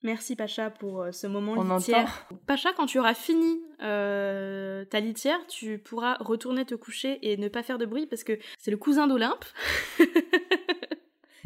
Merci 0.04 0.36
Pacha 0.36 0.70
pour 0.70 1.02
euh, 1.02 1.12
ce 1.14 1.28
moment 1.28 1.54
On 1.56 1.78
litière. 1.78 2.28
Pacha, 2.46 2.74
quand 2.76 2.86
tu 2.86 3.00
auras 3.00 3.14
fini 3.14 3.62
euh, 3.82 4.84
ta 4.84 5.00
litière, 5.00 5.40
tu 5.48 5.78
pourras 5.78 6.16
retourner 6.20 6.66
te 6.66 6.76
coucher 6.76 7.20
et 7.32 7.38
ne 7.38 7.48
pas 7.48 7.64
faire 7.64 7.78
de 7.78 7.86
bruit 7.86 8.06
parce 8.06 8.26
que 8.26 8.38
c'est 8.60 8.72
le 8.72 8.78
cousin 8.78 9.08
d'Olympe. 9.08 9.46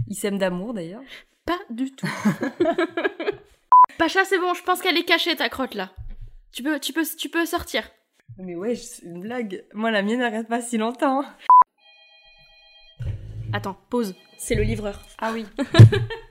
Il 0.07 0.15
s'aime 0.15 0.39
d'amour 0.39 0.73
d'ailleurs. 0.73 1.03
Pas 1.45 1.59
du 1.69 1.91
tout. 1.91 2.07
Pacha, 3.99 4.25
c'est 4.25 4.39
bon, 4.39 4.55
je 4.55 4.63
pense 4.63 4.81
qu'elle 4.81 4.97
est 4.97 5.05
cachée 5.05 5.35
ta 5.35 5.49
crotte 5.49 5.75
là. 5.75 5.91
Tu 6.51 6.63
peux, 6.63 6.79
tu 6.79 6.93
peux, 6.93 7.03
tu 7.17 7.29
peux 7.29 7.45
sortir. 7.45 7.87
Mais 8.39 8.55
ouais, 8.55 8.75
c'est 8.75 9.05
une 9.05 9.21
blague. 9.21 9.65
Moi, 9.73 9.91
la 9.91 10.01
mienne 10.01 10.19
n'arrête 10.19 10.47
pas 10.47 10.61
si 10.61 10.77
longtemps. 10.77 11.23
Attends, 13.53 13.77
pause. 13.89 14.15
C'est 14.37 14.55
le 14.55 14.63
livreur. 14.63 14.99
Ah 15.19 15.31
oui. 15.31 15.45